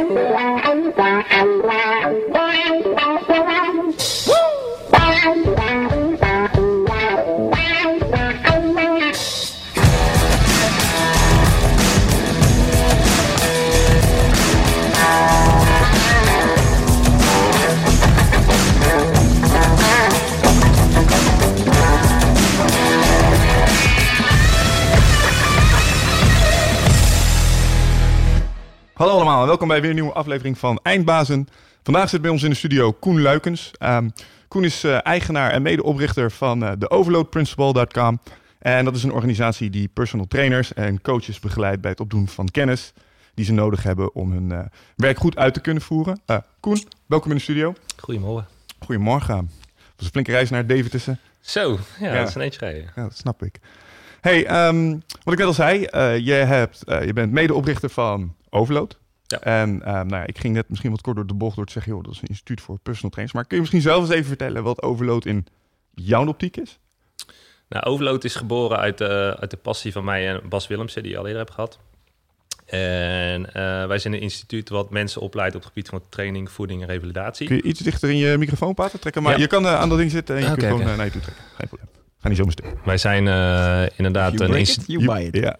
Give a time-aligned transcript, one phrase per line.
[0.00, 1.89] anh là anh và anh là
[29.00, 31.48] Hallo allemaal en welkom bij weer een nieuwe aflevering van Eindbazen.
[31.82, 33.70] Vandaag zit bij ons in de studio Koen Luikens.
[33.78, 34.08] Ehm,
[34.48, 38.20] Koen is eh, eigenaar en medeoprichter van uh, de overloadprinciple.com.
[38.58, 42.48] En dat is een organisatie die personal trainers en coaches begeleidt bij het opdoen van
[42.48, 42.92] kennis
[43.34, 44.58] die ze nodig hebben om hun eh,
[44.96, 46.20] werk goed uit te kunnen voeren.
[46.60, 47.74] Koen, welkom in de studio.
[47.96, 48.46] Goedemorgen.
[48.78, 49.36] Goedemorgen.
[49.36, 51.18] Het was een flinke reis naar Deventer.
[51.40, 52.90] Zo, ja, dat is een eentje rijden.
[52.96, 53.60] Ja, dat snap ik.
[54.20, 55.78] Hey, um, wat ik net al zei,
[56.24, 58.98] je, hebt, je bent medeoprichter van Overload.
[59.26, 59.40] Ja.
[59.40, 61.72] En um, nou ja, ik ging net misschien wat kort door de bocht door te
[61.72, 63.36] zeggen, joh, dat is een instituut voor personal trainers.
[63.36, 65.46] Maar kun je misschien zelf eens even vertellen wat Overload in
[65.94, 66.78] jouw optiek is?
[67.68, 71.12] Nou, Overload is geboren uit, uh, uit de passie van mij en Bas Willemsen, die
[71.12, 71.78] je al eerder hebt gehad.
[72.66, 73.52] En uh,
[73.86, 77.46] wij zijn een instituut wat mensen opleidt op het gebied van training, voeding en revalidatie.
[77.46, 79.22] Kun je iets dichter in je microfoon praten trekken?
[79.22, 79.38] Maar ja.
[79.38, 80.96] je kan uh, aan dat ding zitten en je okay, kunt gewoon okay.
[80.96, 81.44] naar je toe trekken.
[81.56, 81.99] Geen probleem.
[82.20, 82.74] Ga niet zomaar stuk.
[82.84, 84.86] Wij zijn uh, inderdaad een instituut.
[84.86, 85.36] You buy it.
[85.36, 85.56] Ja.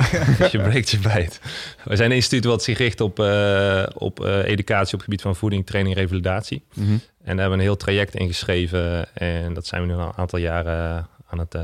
[0.51, 1.41] je breekt, je bijt.
[1.85, 5.23] Wij zijn een instituut wat zich richt op, uh, op uh, educatie op het gebied
[5.23, 6.63] van voeding, training, revalidatie.
[6.75, 6.93] Mm -hmm.
[6.93, 9.15] En daar hebben we een heel traject ingeschreven.
[9.15, 11.57] En dat zijn we nu al een aantal jaren aan het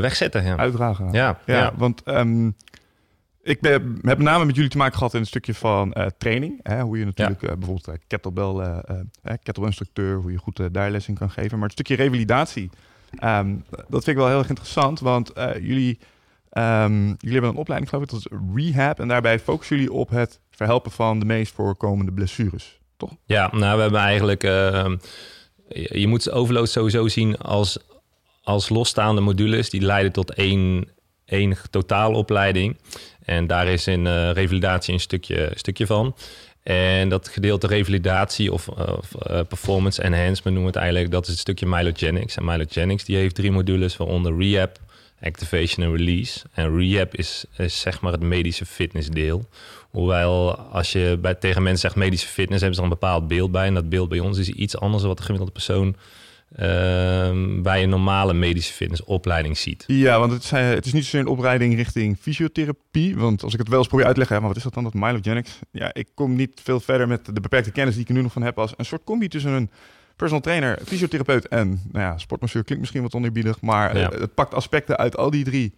[0.00, 0.44] wegzetten.
[0.44, 0.56] Ja.
[0.56, 1.12] Uitdragen.
[1.12, 1.72] Ja, ja, ja.
[1.76, 2.56] want um,
[3.42, 6.06] ik ben, heb met name met jullie te maken gehad in een stukje van uh,
[6.18, 6.60] training.
[6.62, 7.48] Hè, hoe je natuurlijk ja.
[7.48, 8.82] uh, bijvoorbeeld uh, kettlebell,
[9.22, 11.58] kettlebell instructeur, hoe je goed daar les in kan geven.
[11.58, 12.70] Maar het stukje revalidatie,
[13.24, 15.00] um, dat vind ik wel heel erg interessant.
[15.00, 15.98] Want jullie,
[16.52, 19.00] um, jullie hebben een opleiding, geloof ik, dat is rehab.
[19.00, 23.10] En daarbij focussen jullie op het verhelpen van de meest voorkomende blessures, toch?
[23.24, 24.44] Ja, nou we hebben eigenlijk...
[24.44, 24.96] ehm,
[25.74, 27.78] je, moet overload sowieso zien als,
[28.42, 29.70] als losstaande modules.
[29.70, 30.88] Die leiden tot één,
[31.24, 32.76] één totaalopleiding.
[33.24, 36.14] En daar is in uh, revalidatie een stukje, stukje van.
[36.62, 41.30] En dat gedeelte revalidatie of, of uh, performance enhancement noemen we het eigenlijk, dat is
[41.30, 42.36] het stukje Mylogenics.
[42.36, 44.78] En Mylogenics die heeft drie modules, waaronder rehab,
[45.22, 46.40] activation en release.
[46.52, 49.48] En rehab is, is zeg maar het medische fitnessdeel.
[49.90, 53.52] Hoewel als je bij, tegen mensen zegt medische fitness, hebben ze er een bepaald beeld
[53.52, 53.66] bij.
[53.66, 55.96] En dat beeld bij ons is iets anders dan wat de gemiddelde persoon
[57.62, 59.84] bij een normale medische fitnessopleiding ziet.
[59.86, 63.16] Ja, want het is, het is niet zozeer een opleiding richting fysiotherapie.
[63.16, 64.84] Want als ik het wel eens probeer uit te leggen, maar wat is dat dan,
[64.84, 65.58] dat Mylogenics?
[65.70, 68.32] Ja, ik kom niet veel verder met de beperkte kennis die ik er nu nog
[68.32, 69.70] van heb als een soort combi tussen een
[70.16, 74.08] personal trainer, fysiotherapeut en nou ja, sportmasseur klinkt misschien wat oneerbiedig, maar ja.
[74.08, 75.74] het pakt aspecten uit al die drie.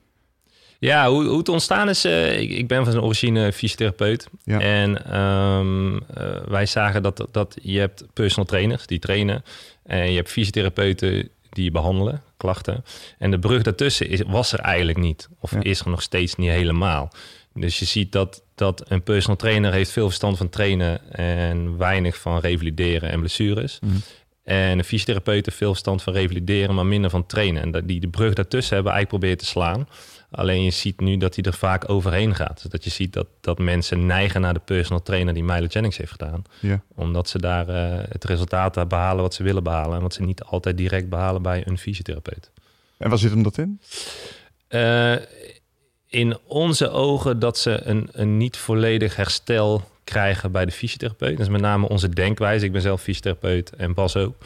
[0.78, 4.28] Ja, hoe, hoe het ontstaan is, uh, ik, ik, ben van zijn origine fysiotherapeut.
[4.44, 4.60] Ja.
[4.60, 6.00] En um, uh,
[6.48, 9.44] wij zagen dat, dat je hebt personal trainers die trainen.
[9.84, 12.84] En je hebt fysiotherapeuten die behandelen, klachten.
[13.18, 15.28] En de brug daartussen is, was er eigenlijk niet.
[15.40, 15.62] Of ja.
[15.62, 17.12] is er nog steeds niet helemaal.
[17.54, 21.12] Dus je ziet dat, dat een personal trainer heeft veel verstand van trainen...
[21.12, 23.78] en weinig van revalideren en blessures.
[23.80, 24.02] Mm.
[24.44, 26.74] En een fysiotherapeut heeft veel verstand van revalideren...
[26.74, 27.62] maar minder van trainen.
[27.62, 29.88] En dat die de brug daartussen hebben eigenlijk proberen te slaan...
[30.34, 32.70] Alleen je ziet nu dat hij er vaak overheen gaat.
[32.70, 36.42] Dat je ziet dat, dat mensen neigen naar de personal trainer die Mylogenics heeft gedaan.
[36.60, 36.82] Ja.
[36.94, 39.96] Omdat ze daar uh, het resultaat behalen wat ze willen behalen.
[39.96, 42.50] En wat ze niet altijd direct behalen bij een fysiotherapeut.
[42.96, 43.80] En waar zit hem dat in?
[44.68, 45.16] Uh,
[46.08, 51.36] in onze ogen dat ze een, een niet volledig herstel krijgen bij de fysiotherapeut.
[51.36, 52.64] Dat is met name onze denkwijze.
[52.64, 54.36] Ik ben zelf fysiotherapeut en Bas ook.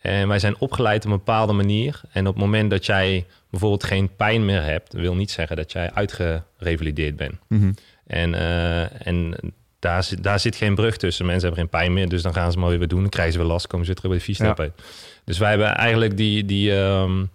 [0.00, 2.00] En wij zijn opgeleid op een bepaalde manier.
[2.12, 5.72] En op het moment dat jij bijvoorbeeld geen pijn meer hebt, wil niet zeggen dat
[5.72, 7.34] jij uitgerevalideerd bent.
[7.48, 7.74] Mm -hmm.
[8.06, 9.34] En, uh, en
[9.78, 11.26] daar, zit, daar zit geen brug tussen.
[11.26, 13.00] Mensen hebben geen pijn meer, dus dan gaan ze maar weer wat doen.
[13.00, 14.72] Dan krijgen ze weer last, komen ze terug bij de fysiotherapeut.
[14.76, 14.84] Ja.
[15.24, 17.30] Dus wij hebben eigenlijk die, die, um,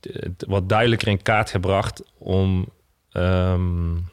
[0.00, 2.68] die, wat duidelijker in kaart gebracht om,
[3.12, 4.08] um,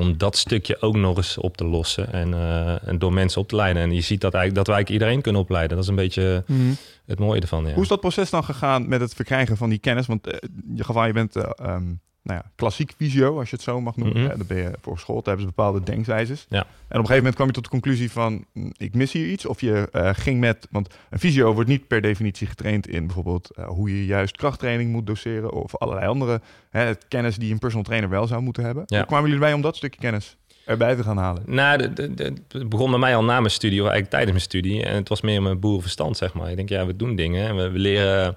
[0.00, 3.48] om dat stukje ook nog eens op te lossen en, uh, en door mensen op
[3.48, 3.82] te leiden.
[3.82, 5.76] En je ziet dat, eigenlijk, dat wij eigenlijk iedereen kunnen opleiden.
[5.76, 6.76] Dat is een beetje mm -hmm.
[7.06, 7.66] het mooie ervan.
[7.66, 7.72] Ja.
[7.72, 10.06] Hoe is dat proces dan gegaan met het verkrijgen van die kennis?
[10.06, 10.34] Want uh,
[10.74, 13.96] je geval je bent uh, um, nou ja, klassiek visio, als je het zo mag
[13.96, 14.16] noemen.
[14.16, 14.38] Mm -hmm.
[14.38, 16.46] Dan ben je voor school, daar hebben ze bepaalde denkwijzes.
[16.48, 16.58] Ja.
[16.58, 18.44] En op een gegeven moment kwam je tot de conclusie van,
[18.76, 19.46] ik mis hier iets.
[19.46, 23.50] Of je uh, ging met, want een visio wordt niet per definitie getraind in bijvoorbeeld
[23.58, 25.52] uh, hoe je juist krachttraining moet doseren.
[25.52, 26.40] Of allerlei andere
[26.70, 28.82] hè, kennis die een personal trainer wel zou moeten hebben.
[28.86, 28.96] Ja.
[28.96, 31.42] Hoe kwamen jullie erbij om dat stukje kennis erbij te gaan halen?
[31.46, 34.84] Nou, het begon bij mij al na mijn studie, of eigenlijk tijdens mijn studie.
[34.84, 36.50] En het was meer mijn boerenverstand, zeg maar.
[36.50, 37.48] Ik denk, ja, we doen dingen.
[37.48, 38.36] En we, we leren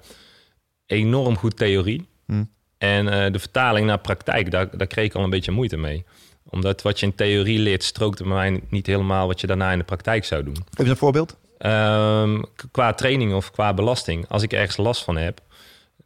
[0.86, 2.08] enorm goed theorie.
[2.26, 2.44] Hm.
[2.78, 6.04] En uh, de vertaling naar praktijk, daar, daar kreeg ik al een beetje moeite mee.
[6.48, 9.78] Omdat wat je in theorie leert, strookt bij mij niet helemaal wat je daarna in
[9.78, 10.56] de praktijk zou doen.
[10.74, 11.36] Heb je een voorbeeld?
[11.58, 15.40] Ehm, qua training of qua belasting, als ik ergens last van heb,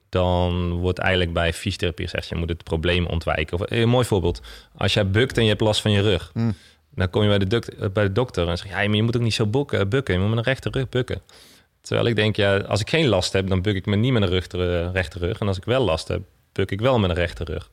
[0.09, 3.55] dan wordt eigenlijk bij fysiotherapie gezegd, je moet het probleem ontwijken.
[3.61, 4.41] Of, een mooi voorbeeld,
[4.77, 6.55] als jij bukt en je hebt last van je rug, Hmm.
[6.95, 9.03] dan kom je bij de, dok- bij de dokter en zeg je, ja, maar je
[9.03, 11.21] moet ook niet zo boeken, bukken, je moet met een rechte rug bukken.
[11.81, 14.23] Terwijl ik denk, ja, als ik geen last heb, dan buk ik me niet met
[14.23, 14.47] een rug,
[14.93, 15.39] rechte rug.
[15.39, 16.21] En als ik wel last heb,
[16.59, 17.71] buk ik wel met een rechte rug.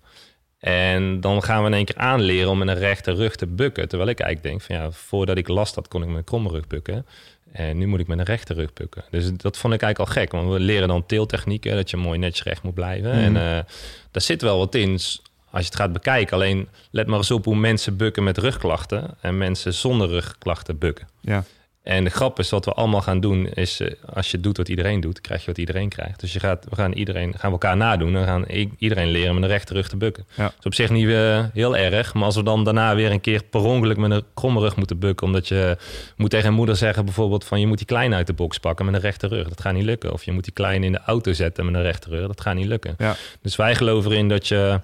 [0.59, 3.87] En dan gaan we in één keer aanleren om met een rechte rug te bukken.
[3.87, 6.49] Terwijl ik eigenlijk denk van ja, voordat ik last had, kon ik met een kromme
[6.49, 7.05] rug bukken.
[7.51, 9.03] En nu moet ik met een rechte rug bukken.
[9.09, 10.31] Dus dat vond ik eigenlijk al gek.
[10.31, 13.09] Want we leren dan teeltechnieken, dat je mooi netjes recht moet blijven.
[13.09, 13.19] Mhm.
[13.19, 13.63] En eh,
[14.11, 16.35] daar zit wel wat in als je het gaat bekijken.
[16.35, 21.07] Alleen let maar eens op hoe mensen bukken met rugklachten en mensen zonder rugklachten bukken.
[21.21, 21.43] Ja.
[21.85, 24.69] En de grap is, wat we allemaal gaan doen, is eh, als je doet wat
[24.69, 26.19] iedereen doet, krijg je wat iedereen krijgt.
[26.19, 28.13] Dus je gaat, we gaan, iedereen, gaan we elkaar nadoen.
[28.13, 28.45] Dan gaan
[28.77, 30.25] iedereen leren met een rechte rug te bukken.
[30.35, 30.43] Ja.
[30.43, 32.13] Dat is op zich niet eh, heel erg.
[32.13, 34.99] Maar als we dan daarna weer een keer per ongeluk met een kromme rug moeten
[34.99, 35.27] bukken.
[35.27, 35.77] Omdat je
[36.15, 38.85] moet tegen een moeder zeggen bijvoorbeeld van je moet die klein uit de box pakken
[38.85, 39.47] met een rechte rug.
[39.49, 40.13] Dat gaat niet lukken.
[40.13, 42.27] Of je moet die klein in de auto zetten met een rechte rug.
[42.27, 42.95] Dat gaat niet lukken.
[42.97, 43.15] Ja.
[43.41, 44.81] Dus wij geloven erin dat je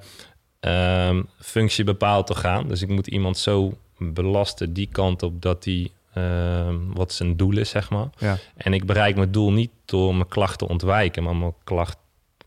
[0.60, 2.68] ehm, functie bepaalt te gaan.
[2.68, 7.58] Dus ik moet iemand zo belasten die kant op dat die ehm, wat zijn doel
[7.58, 8.10] is, zeg maar.
[8.18, 8.38] Ja.
[8.56, 11.98] En ik bereik mijn doel niet door mijn klacht te ontwijken, maar mijn klacht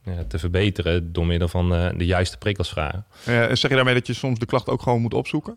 [0.05, 3.07] ja, te verbeteren door middel van eh, de juiste prikkels vragen.
[3.25, 5.57] Eh, zeg je daarmee dat je soms de klacht ook gewoon moet opzoeken?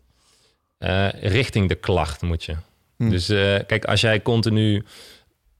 [0.77, 2.55] Eh, richting de klacht moet je.
[2.97, 3.09] Hm.
[3.09, 4.85] Dus eh, kijk, als jij continu...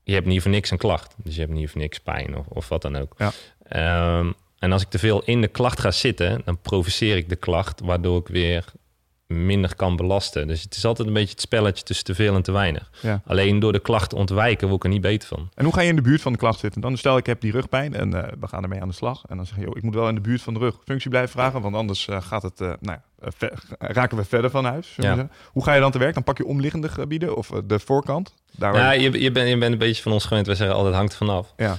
[0.03, 1.15] Je hebt niet voor niks een klacht.
[1.23, 3.15] Dus je hebt niet voor niks pijn of, of wat dan ook.
[3.17, 3.31] Ja.
[3.63, 7.35] Ehm, en als ik te veel in de klacht ga zitten, dan provoceer ik de
[7.35, 8.65] klacht, waardoor ik weer
[9.27, 10.47] minder kan belasten.
[10.47, 12.89] Dus het is altijd een beetje het spelletje tussen te veel en te weinig.
[13.01, 13.21] Ja.
[13.25, 15.49] Alleen door de klacht te ontwijken word ik er niet beter van.
[15.55, 16.81] En hoe ga je in de buurt van de klacht zitten?
[16.81, 19.23] Dan stel ik heb die rugpijn en eh, we gaan ermee aan de slag.
[19.29, 21.31] En dan zeg je, joh, ik moet wel in de buurt van de rugfunctie blijven
[21.31, 24.93] vragen, want anders eh, gaat het, eh, nou ja, raken we verder van huis.
[24.97, 25.27] Ja.
[25.51, 26.13] Hoe ga je dan te werk?
[26.13, 28.33] Dan pak je omliggende gebieden of de voorkant?
[28.51, 30.47] Daar Ja, je- je, je, bent, je bent een beetje van ons gewend.
[30.47, 31.53] We zeggen altijd hangt vanaf.
[31.57, 31.77] ja.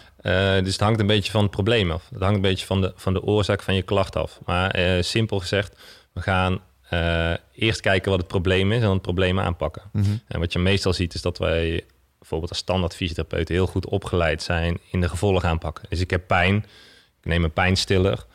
[0.60, 2.08] Dus het hangt een beetje van het probleem af.
[2.12, 4.38] Het hangt een beetje van de, van de oorzaak van je klacht af.
[4.44, 5.78] Maar simpel gezegd,
[6.12, 9.82] we gaan eh, eerst kijken wat het probleem is en dan het probleem aanpakken.
[9.92, 10.16] Mhm.
[10.26, 11.84] En wat je meestal ziet is dat wij
[12.18, 15.84] bijvoorbeeld als standaard fysiotherapeuten heel goed opgeleid zijn in de gevolgen aanpakken.
[15.88, 16.56] Dus ik heb pijn,
[17.20, 18.26] ik neem een pijnstiller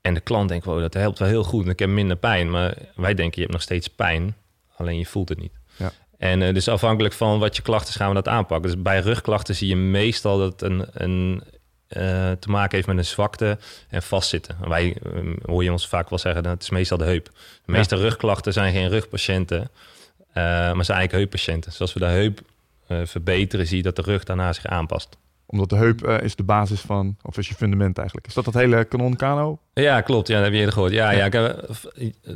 [0.00, 2.50] en de klant denkt, wow, dat helpt wel heel goed en ik heb minder pijn.
[2.50, 4.36] Maar wij denken, je hebt nog steeds pijn,
[4.76, 5.52] alleen je voelt het niet.
[5.76, 5.92] Ja.
[6.18, 8.70] En eh, dus afhankelijk van wat je klachten is, gaan we dat aanpakken.
[8.70, 11.42] Dus bij rugklachten zie je meestal dat een, een,
[11.88, 14.56] eh, te maken heeft met een zwakte en vastzitten.
[14.62, 17.24] En wij eh, hoor je ons vaak wel zeggen, dat is meestal de heup.
[17.64, 21.70] De meeste rugklachten zijn geen rugpatiënten, eh, maar zijn eigenlijk heuppatiënten.
[21.70, 22.40] Dus als we de heup
[22.86, 25.16] eh, verbeteren, zie je dat de rug daarna zich aanpast.
[25.46, 28.26] Omdat de heup is de basis van, of is je fundament eigenlijk.
[28.26, 29.58] Is dat dat hele kanon kano?
[29.74, 30.28] Ja, klopt.
[30.28, 30.92] Ja, dat heb je eerder gehoord.
[30.92, 31.54] Ja, Ja.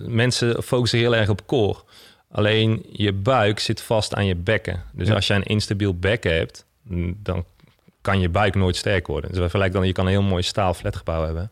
[0.07, 1.79] mensen focussen heel erg op core.
[2.31, 4.83] Alleen je buik zit vast aan je bekken.
[4.93, 5.15] Dus Ja.
[5.15, 7.45] als je een instabiel bekken hebt, mm, dan
[8.01, 9.29] kan je buik nooit sterk worden.
[9.31, 11.51] Dus we vergelijken dan, je kan een heel mooi staal flatgebouw hebben.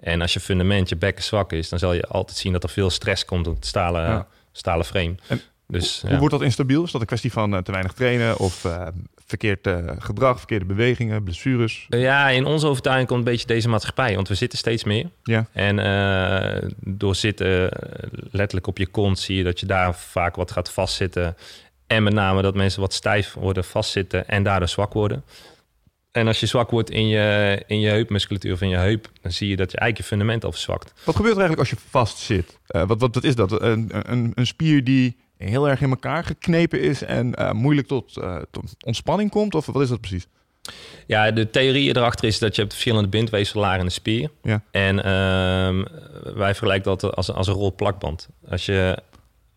[0.00, 2.68] En als je fundament, je bekken zwak is, dan zal je altijd zien dat er
[2.70, 4.26] veel stress komt op het stalen, Ja.
[4.52, 5.14] stalen frame.
[5.26, 6.18] En dus Hoe ja.
[6.18, 6.84] wordt dat instabiel?
[6.84, 8.86] Is dat een kwestie van eh, te weinig trainen of eh,
[9.26, 11.86] verkeerd eh, gedrag, verkeerde bewegingen, blessures?
[11.88, 15.10] ja, in onze overtuiging komt een beetje deze maatschappij, want we zitten steeds meer.
[15.22, 15.46] Ja.
[15.52, 15.76] En
[16.80, 17.70] door zitten
[18.30, 21.36] letterlijk op je kont zie je dat je daar vaak wat gaat vastzitten.
[21.86, 25.24] En met name dat mensen wat stijf worden, vastzitten en daardoor zwak worden.
[26.12, 29.32] En als je zwak wordt in je, in je heupmusculatuur of in je heup, dan
[29.32, 30.92] zie je dat je eigenlijk je fundament al verzwakt.
[31.04, 32.58] Wat gebeurt er eigenlijk als je vast zit?
[32.66, 33.62] Eh, wat, wat, wat is dat?
[33.62, 38.16] Een, een, een spier die heel erg in elkaar geknepen is en eh, moeilijk tot,
[38.16, 39.54] eh, tot ontspanning komt?
[39.54, 40.26] Of wat is dat precies?
[41.06, 44.30] Ja, de theorie erachter is dat je hebt verschillende bindweefsellaren in de spier.
[44.42, 44.62] Ja.
[44.70, 45.84] En ehm,
[46.34, 48.28] wij vergelijken dat als, als een rol plakband.
[48.48, 48.98] Als je,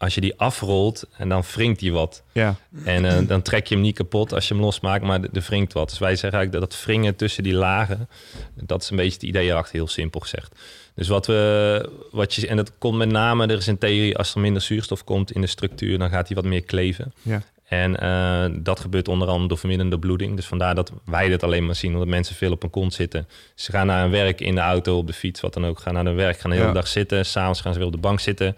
[0.03, 2.23] als je die afrolt en dan wringt die wat.
[2.31, 2.55] Ja,
[2.85, 5.45] En eh, dan trek je hem niet kapot als je hem losmaakt, maar er er
[5.47, 5.89] wringt wat.
[5.89, 8.09] Dus wij zeggen eigenlijk dat dat wringen tussen die lagen,
[8.53, 10.55] dat is een beetje het idee erachter, heel simpel gezegd.
[10.95, 14.33] Dus wat we, wat je, en dat komt met name, er is een theorie, als
[14.35, 17.13] er minder zuurstof komt in de structuur, dan gaat hij wat meer kleven.
[17.21, 17.41] ja.
[17.63, 20.35] En eh, dat gebeurt onder andere door verminderde bloeding.
[20.35, 23.27] Dus vandaar dat wij dit alleen maar zien, omdat mensen veel op hun kont zitten.
[23.55, 25.79] Ze gaan naar hun werk in de auto, op de fiets, wat dan ook.
[25.79, 26.73] Gaan naar hun werk, gaan de hele Ja.
[26.73, 27.25] dag zitten.
[27.25, 28.55] S'avonds gaan ze weer op de bank zitten.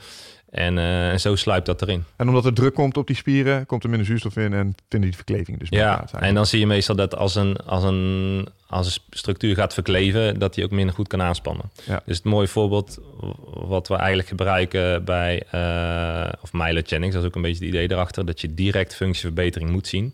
[0.55, 2.03] En, eh, en zo sluipt dat erin.
[2.15, 5.09] En omdat er druk komt op die spieren, komt er minder zuurstof in en vinden
[5.09, 6.11] die verkleving dus meer Ja, plaats.
[6.13, 10.39] en dan zie je meestal dat als een, als een, als een structuur gaat verkleven,
[10.39, 11.71] dat die ook minder goed kan aanspannen.
[11.85, 12.01] Ja.
[12.05, 12.99] Dus het mooie voorbeeld
[13.53, 17.73] wat we eigenlijk gebruiken bij, eh of Mylo Jennings, dat is ook een beetje het
[17.73, 20.13] idee erachter, dat je direct functieverbetering moet zien.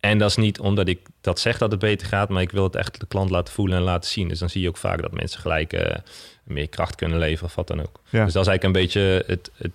[0.00, 2.64] En dat is niet omdat ik dat zeg dat het beter gaat, maar ik wil
[2.64, 4.28] het echt de klant laten voelen en laten zien.
[4.28, 5.96] Dus dan zie je ook vaak dat mensen gelijk eh,
[6.42, 8.00] meer kracht kunnen leveren of wat dan ook.
[8.08, 8.24] Ja.
[8.24, 9.70] Dus dat is eigenlijk een beetje het, het,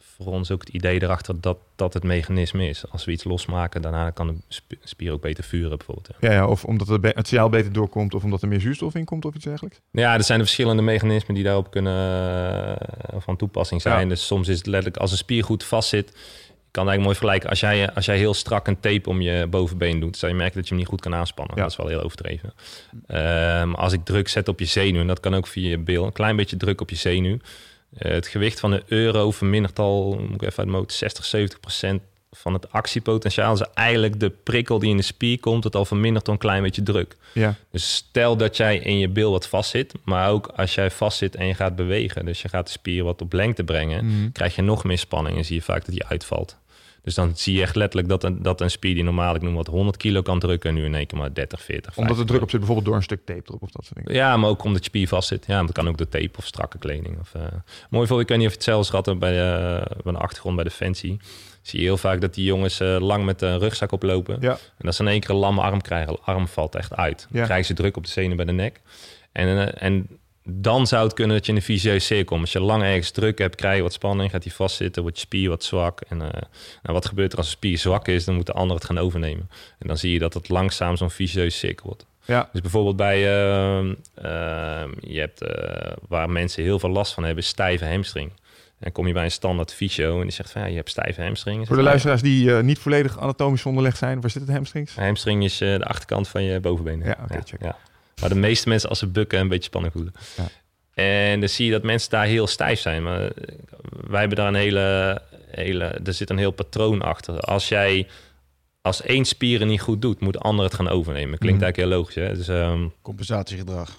[0.00, 2.84] voor ons ook het idee erachter dat dat het mechanisme is.
[2.90, 6.08] Als we iets losmaken, daarna kan de sp- spier ook beter vuren bijvoorbeeld.
[6.20, 9.04] Ja, ja of omdat het, het signaal beter doorkomt of omdat er meer zuurstof in
[9.04, 9.80] komt of iets dergelijks.
[9.90, 14.02] Ja, er zijn de verschillende mechanismen die daarop kunnen eh, van toepassing zijn.
[14.02, 14.08] Ja.
[14.08, 16.12] Dus soms is het letterlijk als een spier goed vastzit.
[16.72, 17.50] Kan eigenlijk mooi vergelijken.
[17.50, 20.54] Als jij, als jij heel strak een tape om je bovenbeen doet, zal je merken
[20.54, 21.56] dat je hem niet goed kan aanspannen.
[21.56, 21.62] Ja.
[21.62, 22.52] Dat is wel heel overdreven.
[23.06, 26.04] Ehm, als ik druk zet op je zenuw, en dat kan ook via je bil,
[26.04, 27.36] een klein beetje druk op je zenuw.
[27.98, 31.24] Eh, het gewicht van de euro vermindert al, moet ik even uit de motor, 60,
[31.24, 32.02] 70 procent
[32.34, 33.56] van het actiepotentiaal.
[33.56, 36.62] Dus eigenlijk de prikkel die in de spier komt, het al vermindert door een klein
[36.62, 37.16] beetje druk.
[37.34, 41.34] Ja, Dus stel dat jij in je bil wat vastzit, maar ook als jij vastzit
[41.36, 44.30] en je gaat bewegen, dus je gaat de spier wat op lengte brengen, Mhm.
[44.32, 46.56] krijg je nog meer spanning en zie je vaak dat die uitvalt.
[47.02, 49.54] Dus dan zie je echt letterlijk dat een, dat een spier die normaal, ik noem
[49.54, 52.26] wat 100 kilo kan drukken, nu in één keer maar 30, 40, omdat er 50
[52.26, 54.14] druk op zit, bijvoorbeeld door een stuk tape erop of dat soort dingen.
[54.14, 55.44] ja, maar ook omdat je spier vast zit.
[55.46, 57.18] Ja, dat kan ook door tape of strakke kleding.
[57.20, 57.42] Of, eh,
[57.90, 60.54] Mooi voor, ik weet niet of je het zelfs had bij, eh, bij een achtergrond
[60.54, 61.20] bij Defensie.
[61.62, 64.36] Zie je heel vaak dat die jongens eh, lang met een rugzak oplopen.
[64.40, 64.50] Ja.
[64.52, 66.12] En dat ze in één keer een lamme arm krijgen.
[66.12, 67.26] De arm valt echt uit.
[67.30, 67.44] Dan Ja.
[67.46, 68.80] krijgen ze druk op de zenuw bij de nek.
[69.32, 70.06] En, en
[70.44, 72.40] dan zou het kunnen dat je in een vicieuze cirkel komt.
[72.40, 75.24] Als je lang ergens druk hebt, krijg je wat spanning, gaat die vastzitten, wordt je
[75.24, 76.00] spier wat zwak.
[76.00, 76.28] En eh,
[76.82, 78.24] nou, wat gebeurt er als een spier zwak is?
[78.24, 79.50] Dan moet de ander het gaan overnemen.
[79.78, 82.06] En dan zie je dat het langzaam zo'n vicieuze cirkel wordt.
[82.24, 87.24] Ja, Dus bijvoorbeeld bij, ehm, ehm, je hebt eh, waar mensen heel veel last van
[87.24, 88.32] hebben, stijve hamstring.
[88.78, 91.22] En kom je bij een standaard fysio en die zegt van ja, je hebt stijve
[91.22, 91.66] hamstring.
[91.66, 94.96] voor de luisteraars die eh, niet volledig anatomisch onderlegd zijn, waar zit het hamstrings?
[94.96, 97.06] Een hamstring is de achterkant van je bovenbenen.
[97.06, 97.74] Ja, oké, check.
[98.20, 100.12] Maar de meeste mensen als ze bukken een beetje spanning voelen.
[100.36, 100.48] Ja.
[101.04, 103.02] En dan zie je dat mensen daar heel stijf zijn.
[103.02, 103.30] Maar eh,
[104.08, 105.84] wij hebben daar een hele, hele...
[105.84, 107.40] Er zit een heel patroon achter.
[107.40, 108.06] Als jij
[108.82, 111.38] als één spier het niet goed doet, moet de ander het gaan overnemen.
[111.38, 111.64] Klinkt Mhm.
[111.64, 112.14] eigenlijk heel logisch.
[112.14, 112.34] Hè?
[112.36, 113.90] Dus, ehm, Compensatiegedrag.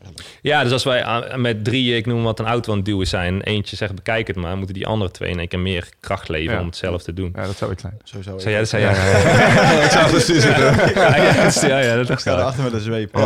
[0.00, 0.38] Eigenlijk.
[0.42, 3.06] ja, dus als wij aan- met drie, ik noem wat, een auto aan het duwen
[3.06, 3.34] zijn...
[3.34, 4.56] en eentje zegt bekijk het maar...
[4.56, 6.60] moeten die andere twee in één keer meer kracht leveren Ja.
[6.60, 7.32] om het zelf te doen.
[7.34, 7.98] Ja, dat zou ik zijn.
[8.04, 8.82] Zo zou Zou jij dat zei?
[8.82, 8.90] Ja,
[9.84, 10.64] ik zou precies zitten.
[10.94, 13.18] ja, ja, dat is- ja, ja, Ik erachter met een zweep.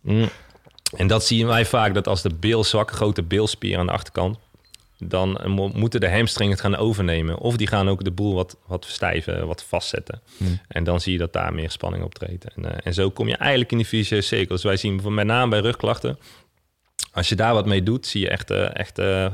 [0.00, 0.28] Mm.
[0.96, 4.38] En dat zien wij vaak, dat als de bil zwak, grote bilspier aan de achterkant,
[4.98, 7.38] dan mo- moeten de hamstringen het gaan overnemen.
[7.38, 10.20] Of die gaan ook de boel wat, wat verstijven, wat vastzetten.
[10.36, 10.60] Hmm.
[10.68, 12.54] En dan zie je dat daar meer spanning optreedt.
[12.54, 14.54] En, eh, en zo kom je eigenlijk in die vicieuze cirkel.
[14.54, 16.18] Dus wij zien met name bij rugklachten,
[17.12, 19.30] als je daar wat mee doet, zie je echt, eh, echt eh,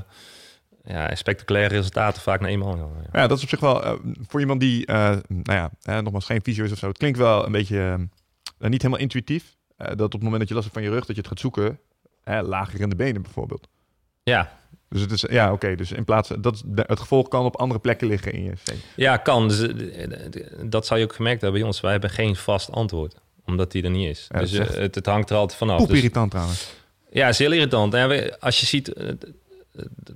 [0.84, 2.76] ja, spectaculaire resultaten vaak na eenmaal.
[2.76, 2.88] Ja.
[3.20, 6.72] Ja, dat is op zich wel voor iemand die, nou ja, nogmaals geen fysio is
[6.72, 6.88] of zo.
[6.88, 8.08] Het klinkt wel een beetje
[8.58, 9.56] niet helemaal intuïtief.
[9.76, 11.40] dat op het moment dat je last hebt van je rug, dat je het gaat
[11.40, 11.78] zoeken,
[12.24, 13.68] lager in de benen bijvoorbeeld.
[14.22, 14.60] ja,
[14.92, 15.74] Dus het is, ja, oké.
[15.74, 18.80] dus in plaats dat het gevolg kan op andere plekken liggen in je steen.
[18.96, 19.48] Ja, kan.
[19.48, 20.08] Dus, eh,
[20.64, 21.80] dat zou je ook gemerkt hebben bij ons.
[21.80, 23.14] Wij hebben geen vast antwoord,
[23.46, 24.26] omdat die er niet is.
[24.28, 25.78] Ja, dus eh, echt het, het hangt er altijd vanaf.
[25.78, 26.70] Poep Dus, irritant trouwens.
[27.10, 27.94] ja, is heel irritant.
[27.94, 29.08] En als je ziet, eh,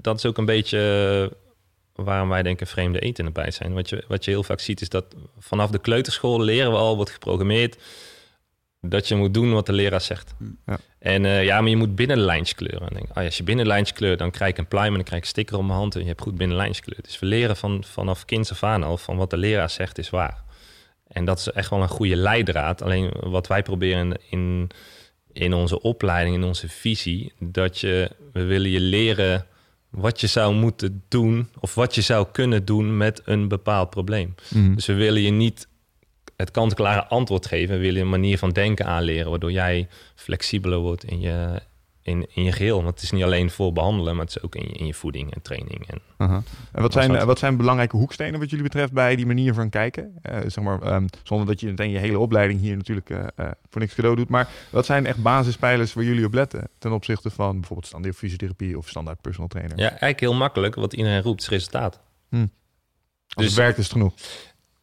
[0.00, 1.33] dat is ook een beetje
[1.95, 3.73] waarom wij denken vreemde eten bijt zijn.
[3.73, 5.04] Wat je, wat je heel vaak ziet is dat
[5.38, 7.76] vanaf de kleuterschool leren we al, wordt geprogrammeerd,
[8.80, 10.35] dat je moet doen wat de leraar zegt.
[10.66, 10.78] Ja.
[10.99, 12.88] En eh, ja, maar je moet binnenlijntjes kleuren.
[12.88, 15.04] En denk, oh ja, als je binnenlijntjes kleurt, dan krijg ik een pluim en dan
[15.04, 17.04] krijg ik een sticker op mijn hand en je hebt goed binnenlijntjes gekleurd.
[17.04, 20.11] Dus we leren van, vanaf kinds af aan al van wat de leraar zegt is
[20.11, 20.45] waar.
[21.09, 22.83] En dat is echt wel een goede leidraad.
[22.83, 24.71] Alleen wat wij proberen in,
[25.33, 29.47] in onze opleiding, in onze visie, dat je, we willen je leren
[29.90, 34.35] wat je zou moeten doen of wat je zou kunnen doen met een bepaald probleem.
[34.49, 34.75] Mhm.
[34.75, 35.68] Dus we willen je niet
[36.37, 37.75] het kant-klare antwoord geven.
[37.75, 41.61] We willen je een manier van denken aanleren, waardoor jij flexibeler wordt in je,
[42.02, 42.83] in, in je geheel.
[42.83, 44.95] Want het is niet alleen voor behandelen, maar het is ook in je, in je
[44.95, 45.87] voeding en training.
[45.87, 46.00] En.
[46.73, 50.19] En wat zijn, wat zijn belangrijke hoekstenen wat jullie betreft bij die manier van kijken?
[50.23, 53.50] Eh, zeg maar, ehm, zonder dat je meteen je hele opleiding hier natuurlijk eh, eh,
[53.71, 54.28] voor niks cadeau doet.
[54.28, 58.78] Maar wat zijn echt basispijlers waar jullie op letten ten opzichte van bijvoorbeeld standaard fysiotherapie
[58.78, 59.78] of standaard personal trainer?
[59.78, 60.75] ja, eigenlijk heel makkelijk.
[60.75, 62.00] Wat iedereen roept, is resultaat.
[63.37, 64.14] Als dus- het werkt is het genoeg.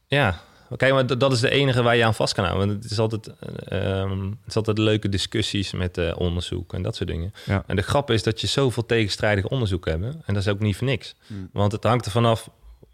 [0.08, 0.42] Ja,
[0.74, 2.68] oké, maar dat is de enige waar je aan vast kan houden.
[2.68, 6.82] Want het is altijd, eh, ehm, het is altijd leuke discussies met eh, onderzoek en
[6.82, 7.34] dat soort dingen.
[7.46, 7.64] Ja.
[7.68, 10.04] En de grap is dat je zoveel tegenstrijdig onderzoek hebt.
[10.04, 11.16] En dat is ook niet voor niks.
[11.28, 11.50] Hmm.
[11.52, 12.50] Want het hangt er vanaf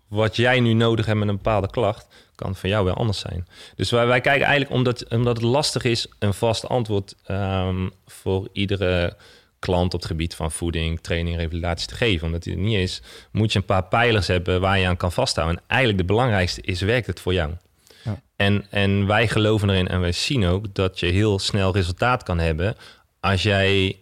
[0.07, 3.47] wat jij nu nodig hebt met een bepaalde klacht, kan voor jou weer anders zijn.
[3.75, 8.49] Dus wij, wij kijken eigenlijk, omdat, omdat het lastig is, een vast antwoord ehm, voor
[8.51, 9.17] iedere
[9.59, 12.25] klant op het gebied van voeding, training, revalidatie te geven.
[12.25, 15.11] Omdat die er niet is, moet je een paar pijlers hebben waar je aan kan
[15.11, 15.57] vasthouden.
[15.57, 17.53] En eigenlijk de belangrijkste is, werkt het voor jou?
[18.09, 18.21] Ja.
[18.35, 22.39] En, en wij geloven erin en wij zien ook dat je heel snel resultaat kan
[22.39, 22.75] hebben
[23.19, 23.99] als jij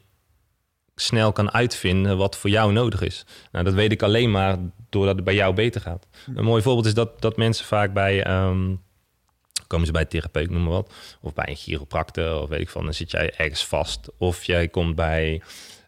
[0.96, 3.26] snel kan uitvinden wat voor jou nodig is.
[3.52, 4.58] Nou, dat weet ik alleen maar
[4.90, 6.08] doordat het bij jou beter gaat.
[6.36, 8.24] Een mooi voorbeeld is dat, dat mensen vaak bij...
[8.24, 8.76] ehm,
[9.68, 10.94] komen ze bij een therapeut, noem maar wat.
[11.22, 14.08] Of bij een chiropractor, of weet ik van, dan zit jij ergens vast.
[14.18, 15.42] Of jij komt bij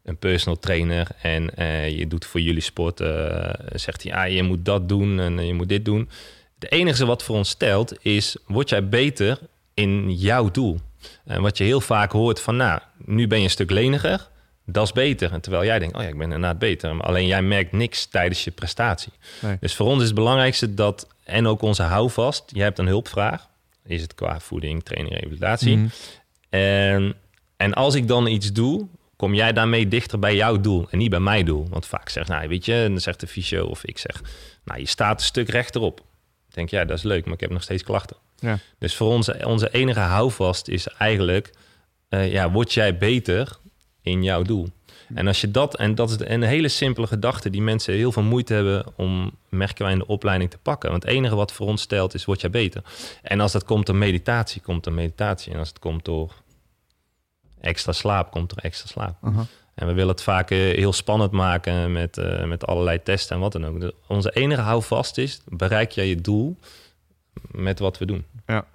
[0.04, 4.44] een personal trainer en eh, je doet voor jullie sport, eh, zegt hij, ja, je
[4.44, 6.10] moet dat doen en je moet dit doen.
[6.60, 9.40] Het enige wat voor ons stelt is, word jij beter
[9.74, 10.80] in jouw doel?
[11.26, 14.30] En wat je heel vaak hoort van, nou, nu ben je een stuk leniger,
[14.66, 15.32] dat is beter.
[15.32, 16.96] En terwijl jij denkt, oh ja, ik ben inderdaad beter.
[16.96, 19.14] Maar alleen jij merkt niks tijdens je prestatie.
[19.42, 19.58] Nee.
[19.60, 23.48] Dus voor ons is het belangrijkste dat, en ook onze houvast, je hebt een hulpvraag.
[23.86, 25.78] Is het qua voeding, training, revalidatie.
[25.78, 25.88] Mhm.
[26.50, 27.16] En,
[27.58, 31.10] en als ik dan iets doe, kom jij daarmee dichter bij jouw doel en niet
[31.10, 31.68] bij mijn doel.
[31.70, 34.22] Want vaak zegt, nou weet je, dan zegt de fysio of ik zeg,
[34.64, 36.02] nou je staat een stuk rechterop.
[36.60, 38.18] Ik denk, ja, dat is leuk, maar ik heb nog steeds klachten.
[38.40, 38.60] Ja.
[38.78, 41.54] Dus voor ons, onze enige houvast is eigenlijk,
[42.10, 43.58] eh, ja, word jij beter
[44.02, 44.70] in jouw doel?
[45.14, 48.24] En als je dat, en dat is een hele simpele gedachte die mensen heel veel
[48.24, 50.90] moeite hebben om, merken wij in de opleiding te pakken.
[50.90, 52.84] Want het enige wat voor ons stelt is, word jij beter?
[53.22, 55.54] En als dat komt door meditatie, komt er meditatie.
[55.54, 56.34] En als het komt door
[57.62, 59.18] extra slaap, komt er extra slaap.
[59.80, 63.42] En we willen het vaak eh, heel spannend maken met, eh, met allerlei testen en
[63.42, 63.92] wat dan ook.
[64.08, 66.58] Onze enige houvast is, bereik jij je doel
[67.52, 68.26] met wat we doen.
[68.46, 68.66] Ja.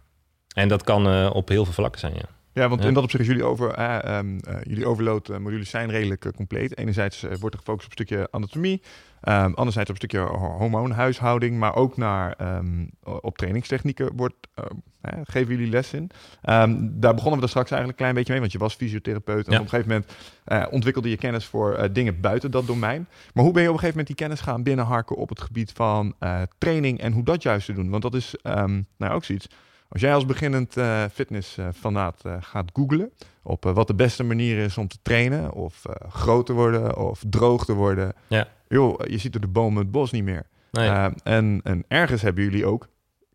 [0.54, 2.28] En dat kan eh, op heel veel vlakken zijn, ja.
[2.52, 2.88] Ja, want Ja.
[2.88, 4.18] in dat opzicht is jullie, over, eh,
[4.62, 6.78] jullie overload modules zijn redelijk compleet.
[6.78, 8.82] Enerzijds wordt er gefocust op een stukje anatomie.
[9.24, 11.58] Ehm, anderzijds op een stukje ho- hormoonhuishouding.
[11.58, 14.64] Maar ook naar, ehm, op trainingstechnieken wordt, eh,
[15.00, 16.10] hè, geven jullie les in.
[16.42, 18.40] Ehm, daar begonnen we er straks eigenlijk een klein beetje mee.
[18.40, 19.46] Want je was fysiotherapeut.
[19.46, 19.58] En Ja.
[19.58, 20.12] op een gegeven moment
[20.44, 23.06] eh, ontwikkelde je kennis voor eh, dingen buiten dat domein.
[23.34, 25.72] Maar hoe ben je op een gegeven moment die kennis gaan binnenharken op het gebied
[25.74, 27.90] van eh, training en hoe dat juist te doen?
[27.90, 29.46] Want dat is ehm, nou ook zoiets.
[29.88, 33.10] Als jij als beginnend eh fitnessfanaat eh, gaat googlen
[33.42, 37.64] op wat de beste manier is om te trainen, of groot te worden, of droog
[37.64, 38.46] te worden, Ja.
[38.74, 40.46] Joh, je ziet er de bomen het bos niet meer.
[40.70, 42.88] Nee, Eh, en, en ergens hebben jullie ook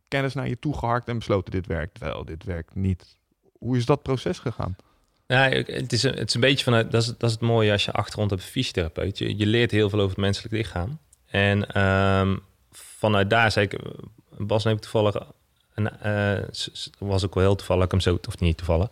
[0.08, 3.17] kennis naar je toe geharkt en besloten dit werkt wel, dit werkt niet.
[3.60, 4.75] Hoe is dat proces gegaan?
[5.27, 7.41] Ja, ik- het, is een, het is een beetje vanuit, dat is, dat is het
[7.41, 9.17] mooie als je achtergrond hebt fysiotherapeut.
[9.17, 10.98] Je, je leert heel veel over het menselijk lichaam.
[11.25, 12.38] En ehm,
[12.72, 13.79] vanuit daar zei ik,
[14.38, 15.15] Bas neemt toevallig,
[15.74, 16.48] en, eh,
[16.99, 18.89] was ook wel heel toevallig, ik hem zo, of niet toevallig,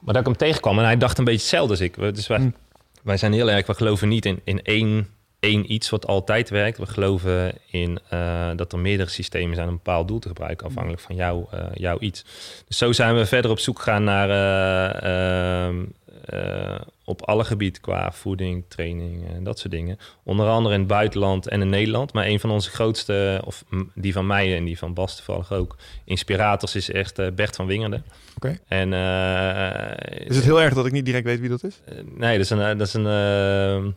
[0.00, 1.96] maar dat ik hem tegenkwam en hij dacht een beetje hetzelfde als ik.
[1.96, 2.50] We- Dus wij, Hm.
[3.02, 5.08] wij zijn heel erg, we geloven niet in, in één,
[5.44, 6.78] één iets wat altijd werkt.
[6.78, 10.66] We geloven in eh, dat er meerdere systemen zijn om een bepaald doel te gebruiken,
[10.66, 12.24] afhankelijk van jou, eh, jouw iets.
[12.66, 15.84] Dus zo zijn we verder op zoek gegaan naar eh, ehm,
[16.24, 19.98] eh, op alle gebieden qua voeding, training en dat soort dingen.
[20.22, 22.12] Onder andere in het buitenland en in Nederland.
[22.12, 25.76] Maar een van onze grootste, of die van mij en die van Bas toevallig ook,
[26.04, 28.04] inspirators is echt Bert van Wingerden.
[28.36, 28.58] Oké.
[28.68, 28.92] En
[30.26, 31.80] Is het heel erg dat ik niet direct weet wie dat is?
[32.04, 33.94] nee, dat is een, dat is een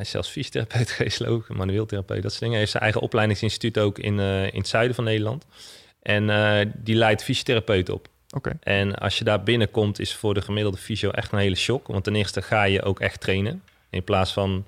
[0.00, 0.96] hij is zelfs fysiotherapeut
[1.28, 2.50] ik, manueel therapeut, dat soort dingen.
[2.50, 5.46] Hij heeft zijn eigen opleidingsinstituut ook in, eh, in het zuiden van Nederland.
[6.02, 8.08] En eh, die leidt fysiotherapeuten op.
[8.36, 8.58] Oké.
[8.60, 11.86] En als je daar binnenkomt, is voor de gemiddelde fysio echt een hele shock.
[11.86, 13.62] Want ten eerste ga je ook echt trainen.
[13.90, 14.66] In plaats van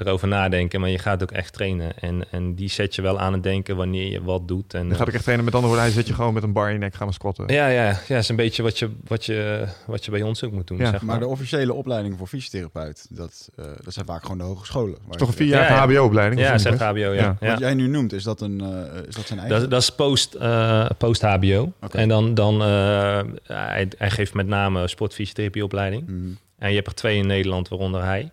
[0.00, 1.98] erover nadenken, maar je gaat ook echt trainen.
[2.00, 4.74] En, en die zet je wel aan het denken wanneer je wat doet.
[4.74, 5.44] En, Dan gaat ik echt trainen.
[5.44, 7.44] Met andere woorden, hij zet je gewoon met een bar in je nek, gaan squatten.
[7.48, 10.52] ja, ja, ja, is een beetje wat je, wat je, wat je bij ons ook
[10.52, 10.78] moet doen.
[10.78, 11.04] Ja, zeg maar.
[11.04, 14.92] Maar de officiële opleiding voor fysiotherapeut, dat, eh, dat zijn vaak gewoon de hogescholen.
[15.04, 15.94] Het is toch een vier Ja, jaar ja.
[15.94, 16.40] HBO-opleiding?
[16.40, 16.88] Ja, zegt Bas?
[16.88, 17.12] HBO, ja.
[17.12, 17.36] Ja.
[17.40, 17.50] ja.
[17.50, 19.60] Wat jij nu noemt, is dat, een, eh, is dat zijn eigen?
[19.60, 21.72] Dat, dat is post, eh, post-HBO.
[21.80, 21.96] Oké.
[21.96, 26.02] En dan, dan eh, hij, hij geeft met name sportfysiotherapieopleiding.
[26.06, 26.16] Mhm.
[26.58, 28.30] En je hebt er twee in Nederland, waaronder hij.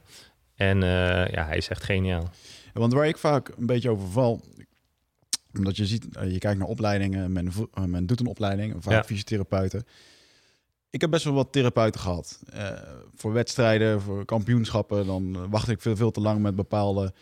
[0.55, 2.29] En eh, ja, hij is echt geniaal.
[2.73, 4.41] Want waar ik vaak een beetje over val,
[5.57, 8.93] omdat je ziet, eh, je kijkt naar opleidingen, men, eh, men doet een opleiding, vaak
[8.93, 9.03] Ja.
[9.03, 9.85] fysiotherapeuten.
[10.89, 12.39] Ik heb best wel wat therapeuten gehad.
[12.51, 12.69] Eh,
[13.15, 17.13] voor wedstrijden, voor kampioenschappen, dan wacht ik veel, veel te lang met bepaalde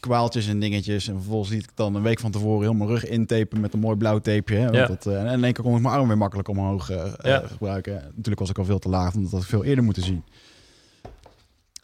[0.00, 1.08] kwaaltjes en dingetjes.
[1.08, 3.80] En vervolgens liet ik dan een week van tevoren heel mijn rug intapen met een
[3.80, 4.60] mooi blauw tapeje.
[4.72, 4.86] Ja.
[4.86, 6.88] dat, en in één keer kon ik mijn arm weer makkelijk omhoog
[7.22, 7.42] Ja.
[7.46, 7.94] gebruiken.
[7.94, 10.24] Natuurlijk was ik al veel te laag, omdat dat veel eerder moeten zien.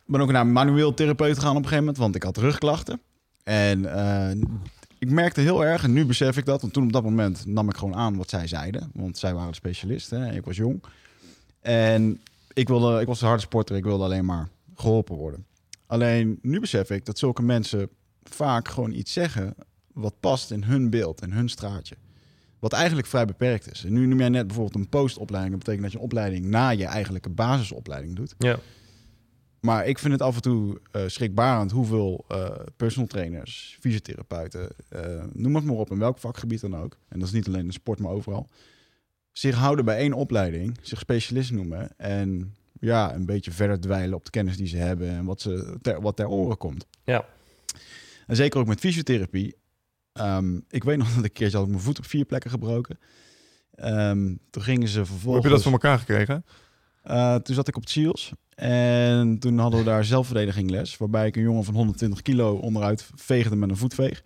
[0.06, 3.00] Ben ook naar manueel therapeut gegaan op een gegeven moment, want ik had rugklachten.
[3.42, 4.30] En eh,
[4.98, 7.68] ik merkte heel erg, en nu besef ik dat, want toen op dat moment nam
[7.68, 8.90] ik gewoon aan wat zij zeiden.
[8.94, 10.82] Want zij waren specialisten, ik was jong.
[11.60, 12.20] En
[12.52, 15.46] ik, wilde, ik was een harde sporter, ik wilde alleen maar geholpen worden.
[15.86, 17.88] Alleen nu besef ik dat zulke mensen
[18.22, 19.54] vaak gewoon iets zeggen
[19.92, 21.96] wat past in hun beeld, in hun straatje.
[22.58, 23.84] Wat eigenlijk vrij beperkt is.
[23.84, 25.54] En nu noem jij net bijvoorbeeld een postopleiding.
[25.54, 28.34] Dat betekent dat je een opleiding na je eigenlijke basisopleiding doet.
[28.38, 28.58] Ja.
[29.64, 35.24] Maar ik vind het af en toe eh, schrikbarend hoeveel eh, personal trainers, fysiotherapeuten, eh,
[35.32, 36.96] noem het maar op, in welk vakgebied dan ook.
[37.08, 38.48] En dat is niet alleen in sport, maar overal.
[39.32, 44.24] Zich houden bij één opleiding, zich specialist noemen en ja, een beetje verder dweilen op
[44.24, 46.86] de kennis die ze hebben en wat, ze ter, wat ter oren komt.
[47.04, 47.26] Ja.
[48.26, 49.56] En zeker ook met fysiotherapie.
[50.12, 52.50] Ehm, ik weet nog dat ik een keertje had ik mijn voet op vier plekken
[52.50, 52.98] gebroken.
[53.74, 55.24] Ehm, toen gingen ze vervolgens...
[55.24, 56.44] Hoe heb je dat voor elkaar gekregen?
[57.04, 58.32] Eh, toen zat ik op het Chiels.
[58.54, 60.96] En toen hadden we daar zelfverdediging les.
[60.96, 64.22] Waarbij ik een jongen van 120 kilo onderuit veegde met een voetveeg.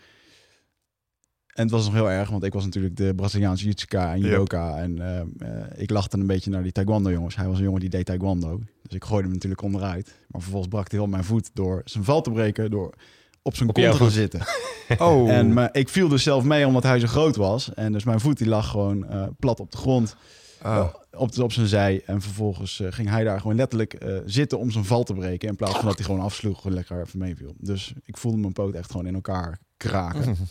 [1.54, 4.76] En het was nog heel erg, want ik was natuurlijk de Braziliaanse judoka en judoka.
[4.76, 7.36] En eh, eh, ik lachte een beetje naar die taekwondo jongens.
[7.36, 8.60] Hij was een jongen die deed taekwondo.
[8.82, 10.18] Dus ik gooide hem natuurlijk onderuit.
[10.28, 12.70] Maar vervolgens brak hij wel mijn voet door zijn val te breken...
[12.70, 12.94] door
[13.42, 14.40] op zijn Op kont te gaan zitten.
[14.98, 15.30] Oh.
[15.30, 17.74] En maar ik viel dus zelf mee omdat hij zo groot was.
[17.74, 20.16] En dus mijn voet die lag gewoon eh, plat op de grond.
[20.62, 20.86] Ah.
[21.12, 22.02] Op, op zijn zij.
[22.06, 25.48] En vervolgens eh, ging hij daar gewoon letterlijk eh, zitten om zijn val te breken.
[25.48, 27.54] In plaats van dat hij gewoon afsloeg en lekker even meeviel.
[27.58, 30.36] Dus ik voelde mijn poot echt gewoon in elkaar kraken.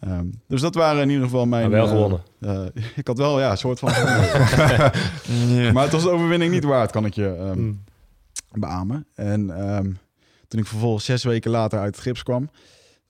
[0.00, 1.70] Ehm, dus dat waren in ieder geval mijn...
[1.70, 2.22] Maar wel eh, gewonnen.
[2.40, 3.90] eh, ik had wel, ja, een soort van...
[5.72, 7.84] maar het was de overwinning niet waard, kan ik je ehm, Mm.
[8.52, 9.06] beamen.
[9.14, 9.92] En ehm,
[10.48, 12.50] toen ik vervolgens zes weken later uit het gips kwam...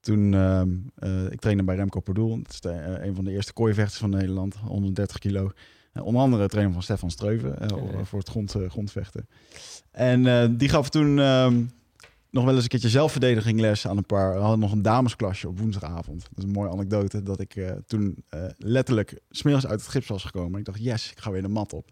[0.01, 2.37] Toen, ehm, eh, ik trainde bij Remco Perdoel.
[2.43, 4.55] Dat is de, eh, een van de eerste kooivechters van Nederland.
[4.57, 5.51] 130 kilo.
[5.99, 7.59] Eh, onder andere trainer van Stefan Streuven.
[7.59, 8.05] eh.
[8.05, 9.29] Voor het grond, eh, grondvechten.
[9.91, 11.63] En die gaf toen ehm,
[12.31, 14.35] nog wel eens een keertje zelfverdediging les aan een paar.
[14.35, 16.23] We hadden nog een damesklasje op woensdagavond.
[16.23, 17.23] Dat is een mooie anekdote.
[17.23, 18.25] Dat ik toen
[18.57, 20.59] letterlijk smiddags uit het gips was gekomen.
[20.59, 21.91] Ik dacht, yes, ik ga weer de mat op.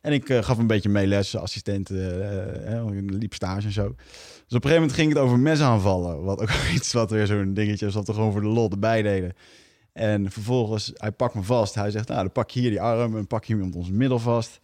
[0.00, 3.88] En ik gaf een beetje mee les, assistent, eh, eh, liep stage en zo.
[3.88, 3.94] Dus
[4.58, 6.22] op een gegeven moment ging het over mesaanvallen.
[6.22, 9.02] Wat ook iets wat weer zo'n dingetje is dat we gewoon voor de lol erbij
[9.02, 9.32] deden.
[9.92, 11.74] En vervolgens, hij pakt me vast.
[11.74, 13.90] Hij zegt, nou, dan pak je hier die arm en pak je hem om ons
[13.90, 14.60] middel vast.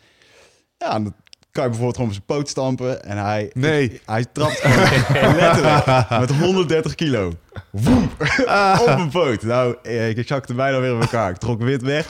[0.79, 1.15] Ja, en dan
[1.51, 3.05] kan je bijvoorbeeld gewoon op zijn poot stampen.
[3.05, 4.01] En hij, Nee.
[4.05, 7.33] hij trapt gewoon letterlijk met 130 kilo.
[7.71, 8.03] Woem,
[8.81, 9.43] op mijn poot.
[9.43, 11.31] Nou, eh, ik zakte bijna weer in elkaar.
[11.31, 12.09] Ik trok wit weg.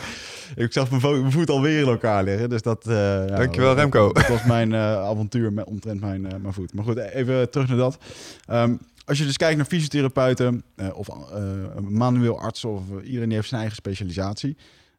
[0.56, 2.48] Ik zag mijn, vo- mijn voet alweer in elkaar liggen.
[2.48, 2.84] Dus dat...
[2.88, 4.12] ja, Dankjewel, Remco.
[4.12, 6.74] Dat was mijn eh, avontuur met, omtrent mijn, mijn voet.
[6.74, 7.98] Maar goed, even terug naar dat.
[8.46, 8.74] Ehm,
[9.08, 13.36] als je dus kijkt naar fysiotherapeuten uh, of uh, manueel artsen of uh, iedereen die
[13.36, 14.56] heeft zijn eigen specialisatie.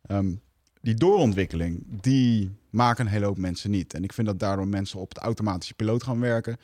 [0.07, 0.41] Um,
[0.81, 3.93] die doorontwikkeling, die maken een hele hoop mensen niet.
[3.93, 6.57] En ik vind dat daardoor mensen op het automatische piloot gaan werken.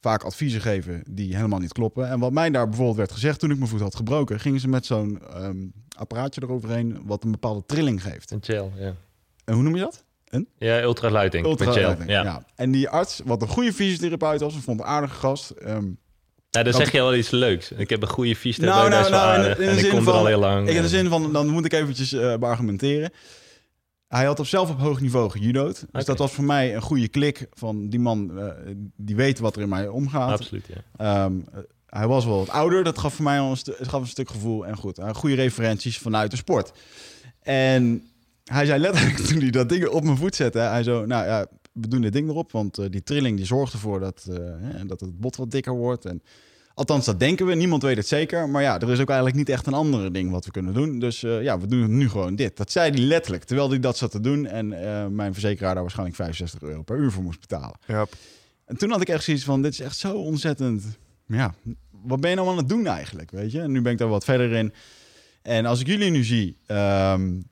[0.00, 2.08] Vaak adviezen geven die helemaal niet kloppen.
[2.08, 4.68] En wat mij daar bijvoorbeeld werd gezegd toen ik mijn voet had gebroken, gingen ze
[4.68, 8.30] met zo'n um, apparaatje eroverheen wat een bepaalde trilling geeft.
[8.30, 8.94] Een gel, ja.
[9.44, 10.04] En hoe noem je dat?
[10.28, 10.48] Een?
[10.58, 11.46] Ja, ultraluiting.
[11.46, 12.22] Ultraluiting, ja.
[12.22, 12.44] ja.
[12.54, 15.54] En die arts, wat een goede fysiotherapeut was, ik vond een aardige gast.
[15.66, 15.98] Um,
[16.52, 17.72] ja, dan zeg je wel iets leuks.
[17.72, 19.90] Ik heb een goede fysiotherapeut nou, nou, nou, in de, in en de ik zin
[19.90, 20.68] kom van, er al heel lang.
[20.68, 23.10] In de zin van, dan moet ik eventjes uh, beargumenteren.
[24.08, 25.74] Hij had op zelf op hoog niveau gejudo'd.
[25.74, 26.04] Dus okay.
[26.04, 28.44] dat was voor mij een goede klik van die man uh,
[28.96, 30.30] die weet wat er in mij omgaat.
[30.30, 30.66] Absoluut,
[30.98, 31.24] ja.
[31.24, 31.44] Um,
[31.86, 32.84] hij was wel wat ouder.
[32.84, 34.66] Dat gaf voor mij een, stu- gaf een stuk gevoel.
[34.66, 36.72] En goed, uh, goede referenties vanuit de sport.
[37.42, 38.10] En
[38.44, 40.58] hij zei letterlijk toen hij dat ding op mijn voet zette.
[40.58, 42.52] Hij zo, nou ja, we doen dit ding erop.
[42.52, 44.36] Want uh, die trilling die zorgt ervoor dat, uh,
[44.86, 46.04] dat het bot wat dikker wordt.
[46.04, 46.22] En,
[46.74, 47.54] althans, dat denken we.
[47.54, 48.48] Niemand weet het zeker.
[48.48, 50.98] Maar ja, er is ook eigenlijk niet echt een andere ding wat we kunnen doen.
[50.98, 52.56] Dus uh, ja, we doen nu gewoon dit.
[52.56, 53.44] Dat zei hij letterlijk.
[53.44, 54.46] Terwijl hij dat zat te doen.
[54.46, 54.68] En
[55.14, 57.78] mijn verzekeraar daar waarschijnlijk 65 euro per uur voor moest betalen.
[57.86, 58.06] Ja.
[58.64, 60.98] En toen had ik echt zoiets van, dit is echt zo ontzettend...
[61.26, 61.54] Ja,
[61.90, 63.60] wat ben je nou aan het doen eigenlijk, weet je?
[63.60, 64.72] En nu ben ik daar wat verder in.
[65.42, 66.56] En als ik jullie nu zie...
[66.66, 67.50] Um,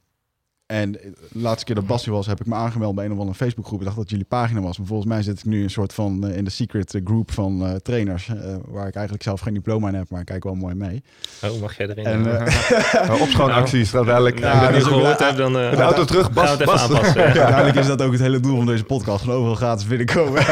[0.70, 3.37] en de laatste keer dat Bassie was, heb ik me aangemeld bij een of andere
[3.37, 3.78] Facebookgroep.
[3.78, 4.78] Ik dacht dat jullie pagina was.
[4.78, 7.62] Maar volgens mij zit ik nu een soort van uh, in de secret group van
[7.62, 8.28] uh, trainers.
[8.28, 8.35] Uh,
[8.66, 11.02] waar ik eigenlijk zelf geen diploma in heb, maar ik kijk wel mooi mee.
[11.44, 12.04] Oh, mag jij erin?
[12.04, 14.38] En, uh, opschoonacties, nou, dadelijk.
[14.38, 15.52] Ja, ja, als ik gehoord heb, dan...
[15.52, 16.83] de auto terug, Bas, het Bas.
[16.83, 17.20] aanpassen.
[17.20, 17.24] ja.
[17.24, 19.22] Uiteindelijk is dat ook het hele doel van deze podcast.
[19.22, 20.42] Gewoon overal gratis binnenkomen.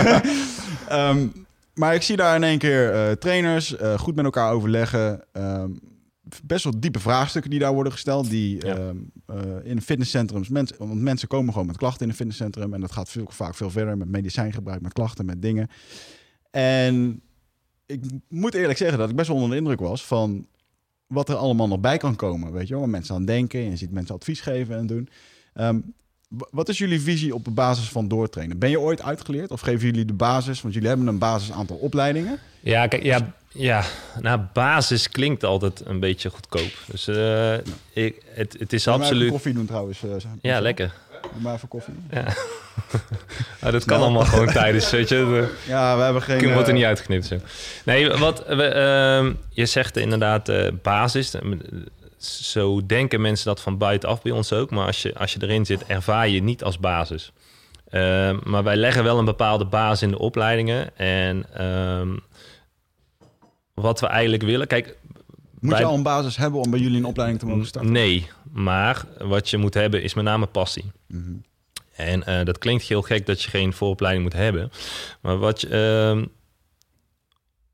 [0.93, 1.33] um,
[1.81, 5.25] maar ik zie daar in één keer trainers goed met elkaar overleggen.
[5.33, 5.81] Um,
[6.45, 8.31] best wel diepe vraagstukken die daar worden gesteld.
[8.31, 8.79] Die ja.
[8.79, 8.91] uh,
[9.31, 12.75] uh, in fitnesscentrums, mensen, want mensen komen gewoon met klachten in een fitnesscentrum.
[12.75, 15.69] En dat gaat veel, vaak veel verder met medicijngebruik, met klachten, met dingen.
[16.51, 17.23] En
[17.87, 20.47] ik moet eerlijk zeggen dat ik best wel onder de indruk was van
[21.07, 22.53] wat er allemaal nog bij kan komen.
[22.53, 23.61] Weet je wel, mensen aan denken.
[23.61, 25.09] En je ziet mensen advies geven en doen.
[25.55, 25.95] Um,
[26.29, 28.59] wat is jullie visie op de basis van doortrainen?
[28.59, 30.61] Ben je ooit uitgeleerd of geven jullie de basis?
[30.63, 32.39] Want jullie hebben een basis aantal opleidingen.
[32.61, 33.85] Ja, kijk, ja, ja,
[34.21, 36.71] nou, basis klinkt altijd een beetje goedkoop.
[36.87, 37.55] Dus uh,
[37.93, 39.31] ik, het, het is absoluut...
[39.31, 40.03] koffie doen trouwens.
[40.03, 40.95] Uh, ja, lekker.
[41.23, 41.95] Doe maar even koffie.
[42.11, 42.23] Ja.
[43.61, 44.11] nou, dat kan nou.
[44.11, 45.49] allemaal gewoon tijdens, weet je.
[45.67, 46.53] Ja, we hebben geen...
[46.53, 47.37] wordt er niet uitgeknipt zo.
[47.85, 48.47] Nee, wat...
[48.47, 48.75] We,
[49.25, 51.35] uh, je zegt inderdaad uh, basis.
[52.25, 54.71] Zo denken mensen dat van buitenaf bij ons ook.
[54.71, 57.33] Maar als je, als je erin zit, ervaar je niet als basis.
[57.91, 60.97] Uh, maar wij leggen wel een bepaalde basis in de opleidingen.
[60.97, 62.17] En uh,
[63.75, 64.67] wat we eigenlijk willen...
[64.67, 64.97] Kijk,
[65.61, 67.93] moet je al een basis hebben om bij jullie een opleiding te mogen starten?
[67.93, 70.91] Nee, maar wat je moet hebben is met name passie.
[71.07, 71.19] Mhm.
[71.19, 71.47] Mm -hmm.
[71.95, 74.71] En uh, dat klinkt heel gek dat je geen vooropleiding moet hebben.
[75.21, 75.69] Maar wat je...
[76.17, 76.27] Uh,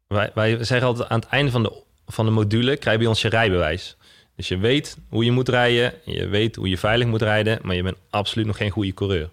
[0.06, 2.76] wij, wij zeggen altijd aan het einde van de, van de module...
[2.76, 3.96] krijg je bij ons je rijbewijs.
[4.36, 7.74] Dus je weet hoe je moet rijden, je weet hoe je veilig moet rijden, maar
[7.74, 9.28] je bent absoluut nog geen goede coureur.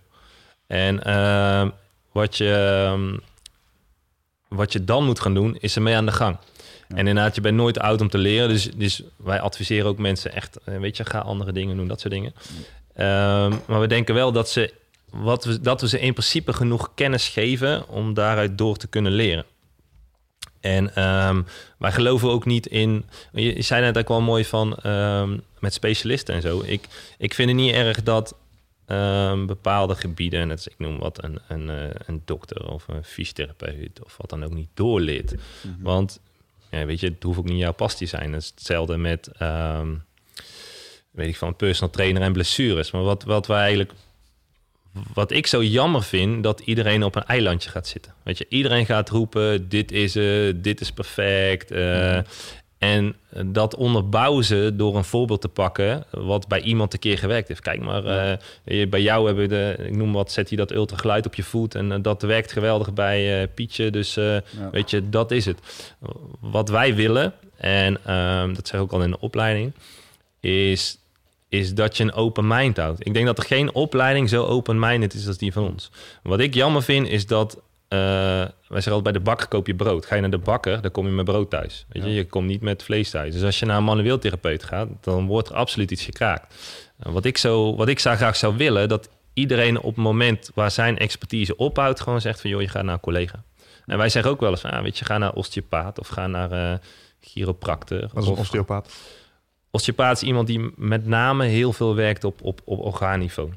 [0.68, 1.70] En ehm,
[2.12, 3.18] wat, je, ehm,
[4.48, 6.38] wat je dan moet gaan doen, is ermee aan de gang.
[6.88, 8.50] En inderdaad, je bent nooit oud om te leren.
[8.50, 12.00] Dus, dus wij adviseren ook mensen echt, eh, weet je, ga andere dingen doen, dat
[12.00, 12.34] soort dingen.
[12.94, 14.74] Ehm, maar we denken wel dat, ze,
[15.10, 19.12] wat we, dat we ze in principe genoeg kennis geven om daaruit door te kunnen
[19.12, 19.46] leren.
[20.62, 21.42] En ehm,
[21.78, 23.06] wij geloven ook niet in.
[23.32, 26.62] Je, je zei net ook wel mooi van ehm, met specialisten en zo.
[26.66, 28.36] Ik, ik vind het niet erg dat
[28.86, 33.04] ehm, bepaalde gebieden, net als ik noem wat, een, een, eh, een dokter of een
[33.04, 35.34] fysiotherapeut of wat dan ook niet doorleert.
[35.80, 36.20] Want
[36.70, 38.34] ja, weet je, het hoeft ook niet jouw pas te zijn.
[38.34, 39.30] Is hetzelfde met,
[41.12, 42.92] weet ik van, personal trainer en blessures.
[42.92, 43.92] Maar wat, wat wij eigenlijk
[45.14, 48.14] wat ik zo jammer vind, dat iedereen op een eilandje gaat zitten.
[48.24, 51.72] Weet je, iedereen gaat roepen, dit is het, dit is perfect.
[51.72, 52.18] eh,
[52.78, 56.04] En dat onderbouwen ze door een voorbeeld te pakken...
[56.12, 57.62] wat bij iemand een keer gewerkt heeft.
[57.62, 58.04] Kijk maar,
[58.66, 59.84] je- bij jou hebben we de...
[59.88, 61.76] ik noem wat, zet je dat ultrageluid op je voet...
[61.76, 63.90] en eh, dat werkt geweldig bij eh, Pietje.
[63.90, 64.16] Dus
[64.72, 65.60] weet je, dat is het.
[66.40, 69.74] Wat wij willen, en ehm, dat zeg ik ook al in de opleiding...
[70.40, 70.98] is
[71.52, 73.06] is dat je een open mind houdt.
[73.08, 75.92] Ik denk dat er geen opleiding zo open-minded is als die van ons.
[76.24, 77.62] Wat ik jammer vind, is dat...
[77.88, 80.06] eh, wij zeggen altijd, bij de bakker koop je brood.
[80.06, 81.86] Ga je naar de bakker, dan kom je met brood thuis.
[81.90, 82.14] Weet je?
[82.14, 83.34] je komt niet met vlees thuis.
[83.34, 84.88] Dus als je naar een manueel therapeut gaat...
[85.02, 86.56] dan wordt er absoluut iets gekraakt.
[86.98, 88.90] Wat ik, zo, wat ik zou graag zou willen...
[88.90, 92.00] dat iedereen op het moment waar zijn expertise ophoudt...
[92.00, 93.44] gewoon zegt van, joh, je gaat naar een collega.
[93.86, 96.00] En wij zeggen ook wel eens van, ah, weet je, ga naar osteopaat...
[96.00, 96.74] of ga naar eh
[97.22, 98.00] chiropractor.
[98.00, 98.94] Dat is een of- osteopaat.
[99.72, 103.50] Osteopaat is iemand die met name heel veel werkt op, op, op orgaanniveau.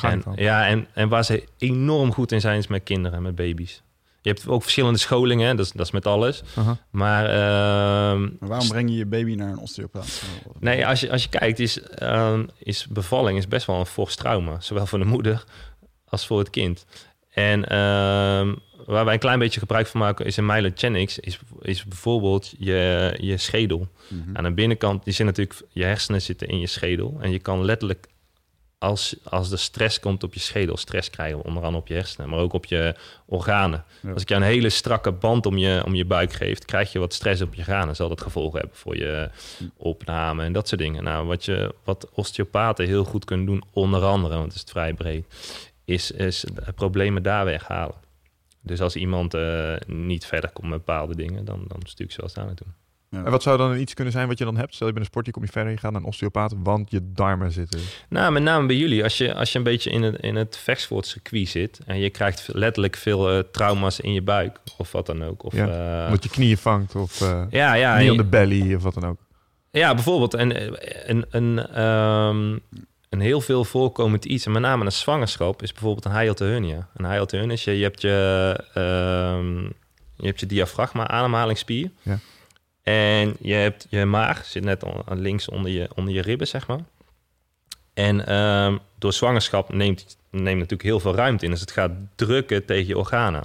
[0.00, 3.34] En, ja, en, en waar ze enorm goed in zijn, is met kinderen en met
[3.34, 3.82] baby's.
[4.22, 6.42] Je hebt ook verschillende scholingen, hè, dat, is, dat is met alles.
[6.90, 10.22] Maar ehm, Maar waarom breng je je baby naar een osteopaat?
[10.60, 14.14] nee, als je, als je kijkt, is, ehm, is bevalling is best wel een fors
[14.16, 14.60] trauma.
[14.60, 15.44] Zowel voor de moeder
[16.08, 16.86] als voor het kind.
[17.30, 18.54] En ehm,
[18.86, 23.14] waar wij een klein beetje gebruik van maken is in Mylogenics, is, is bijvoorbeeld je,
[23.20, 23.88] je schedel.
[24.32, 27.18] Aan de binnenkant, die zit natuurlijk, je hersenen zitten in je schedel.
[27.20, 28.06] En je kan letterlijk,
[28.78, 32.28] als, als er stress komt op je schedel, stress krijgen, onder andere op je hersenen,
[32.28, 32.94] maar ook op je
[33.26, 33.84] organen.
[34.02, 34.12] Ja.
[34.12, 36.98] Als ik jou een hele strakke band om je, om je buik geef, krijg je
[36.98, 37.96] wat stress op je organen.
[37.96, 39.30] Zal dat gevolgen hebben voor je
[39.76, 41.04] opname en dat soort dingen.
[41.04, 44.94] Nou, wat, je, wat osteopaten heel goed kunnen doen, onder andere, want het is vrij
[44.94, 45.24] breed,
[45.84, 48.06] is, is de problemen daar weghalen.
[48.68, 52.20] Dus als iemand eh, niet verder komt met bepaalde dingen, dan, dan stuur ik ze
[52.20, 52.66] wel daar naartoe.
[53.10, 54.74] En wat zou dan iets kunnen zijn wat je dan hebt?
[54.74, 56.90] Stel je bent een sport, je kom je verder, je gaat naar een osteopaat, want
[56.90, 57.80] je darmen zitten.
[58.08, 59.02] Nou, met name bij jullie.
[59.02, 61.80] Als je, als je een beetje in het, in het vechtsportcircuit zit...
[61.86, 64.58] en je krijgt letterlijk veel eh, trauma's in je buik...
[64.78, 65.42] of wat dan ook.
[65.44, 68.22] Of, Ja, eh, Omdat je knieën vangt of eh ja, ja, knie en on je-
[68.22, 69.18] de belly of wat dan ook.
[69.70, 70.54] ja, bijvoorbeeld een,
[71.10, 72.58] een, een, ehm,
[73.08, 74.46] een heel veel voorkomend iets...
[74.46, 75.62] en met name een zwangerschap...
[75.62, 76.88] is bijvoorbeeld een hiatal hernia.
[76.96, 78.64] Een hiatal hernia is je, je hebt je...
[78.74, 79.62] ehm,
[80.16, 81.90] je hebt je diafragma, ademhalingsspier...
[82.02, 82.18] Ja.
[82.82, 86.66] En je hebt je maag, zit net on- links onder je, onder je ribben, zeg
[86.66, 86.80] maar.
[87.94, 91.50] En ehm, door zwangerschap neemt, neemt natuurlijk heel veel ruimte in.
[91.50, 93.42] Dus het gaat drukken tegen je organen.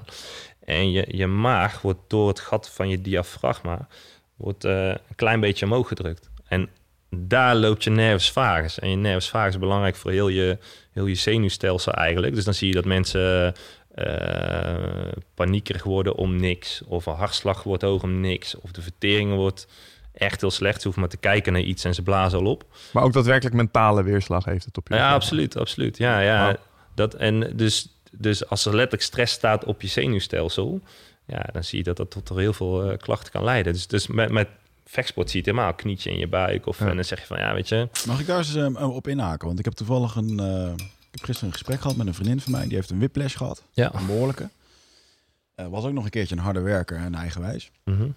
[0.65, 3.88] En je, je maag wordt door het gat van je diafragma
[4.36, 6.30] wordt, eh, een klein beetje omhoog gedrukt.
[6.47, 6.69] En
[7.17, 8.80] daar loopt je nervus vagus.
[8.80, 10.58] En je nervus vagus is belangrijk voor heel je,
[10.91, 12.36] heel je zenuwstelsel eigenlijk.
[12.36, 13.56] Dus dan zie je dat mensen
[13.95, 14.84] eh
[15.34, 16.82] paniekerig worden om niks.
[16.86, 18.56] Of een hartslag wordt hoog om niks.
[18.56, 19.67] Of de vertering wordt
[20.13, 20.78] echt heel slecht.
[20.78, 22.65] Ze hoeven maar te kijken naar iets en ze blazen al op.
[22.91, 24.95] Maar ook daadwerkelijk mentale weerslag heeft het op je.
[24.95, 25.97] Ja, absoluut, absoluut.
[25.97, 26.58] Ja, ja.
[26.95, 30.82] Dat, en dus, dus als er letterlijk stress staat op je zenuwstelsel,
[31.26, 33.73] ja, dan zie je dat dat tot heel veel eh, klachten kan leiden.
[33.73, 34.47] Dus, dus met, met
[34.86, 36.65] vechtsport zie je het helemaal, knietje in je buik.
[36.65, 36.88] Of Ja.
[36.88, 39.48] en dan zeg je van, ja, weet je, Mag ik daar eens eh, op inhaken?
[39.48, 40.39] Want ik heb toevallig een...
[40.39, 40.72] eh,
[41.12, 42.63] ik heb gisteren een gesprek gehad met een vriendin van mij.
[42.67, 43.63] Die heeft een whiplash gehad.
[43.72, 43.93] ja.
[43.93, 44.50] Een behoorlijke.
[45.56, 47.72] Eh, was ook nog een keertje een harde werker en eigenwijs.
[47.84, 48.08] Mhm.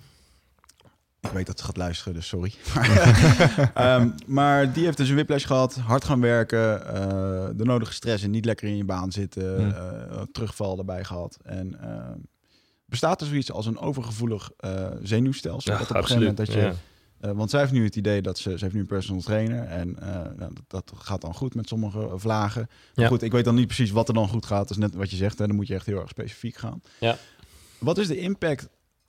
[1.21, 2.53] Ik weet dat ze gaat luisteren, dus sorry.
[3.75, 8.25] Ehm, maar die heeft dus een whiplash gehad, hard gaan werken, eh, de nodige stress
[8.25, 9.75] en niet lekker in je baan zitten,
[10.33, 11.39] terugval erbij gehad.
[11.45, 12.19] En ehm,
[12.87, 15.73] bestaat er zoiets als een overgevoelig eh, zenuwstelsel?
[15.73, 16.75] Ja, dat op een gegeven moment dat je, ja.
[17.21, 19.65] eh, want zij heeft nu het idee dat ze, ze heeft nu een personal trainer
[19.65, 22.67] en eh, nou, dat, dat gaat dan goed met sommige vlagen.
[22.95, 23.11] Maar Ja.
[23.11, 24.61] goed, ik weet dan niet precies wat er dan goed gaat.
[24.69, 26.83] Dat is net wat je zegt, hè, dan moet je echt heel erg specifiek gaan.
[27.01, 27.17] Ja.
[27.79, 28.69] Wat is de impact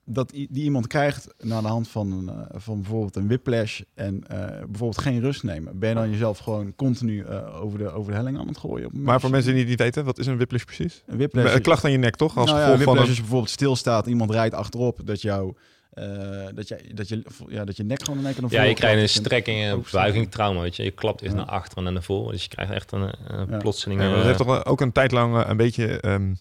[0.10, 4.24] dat die iemand krijgt na de hand van, een, eh, van bijvoorbeeld een whiplash en
[4.28, 5.80] eh, bijvoorbeeld geen rust nemen?
[5.80, 8.86] Ben je dan jezelf gewoon continu eh, over, de, over de helling aan het gooien?
[8.86, 11.04] Op Maar voor mensen die het niet weten, wat is een whiplash precies?
[11.06, 12.38] Een whiplash, Een klacht aan je nek, toch?
[12.38, 13.00] Als nou ja, van een...
[13.00, 15.56] als je bijvoorbeeld stilstaat, iemand rijdt achterop, dat jouw
[15.98, 18.62] eh, dat, je, dat, je, ja, dat je nek gewoon in één keer naar Ja,
[18.64, 20.84] je krijgt een strekking en een buiging trauma, weet je.
[20.84, 21.40] Je klapt eerst Ja.
[21.40, 22.32] naar achteren en naar voren.
[22.32, 23.58] Dus je krijgt echt een, een Ja.
[23.58, 24.02] plotseling...
[24.02, 26.00] Ja, dat heeft toch ook een tijd lang een beetje...
[26.00, 26.34] ehm,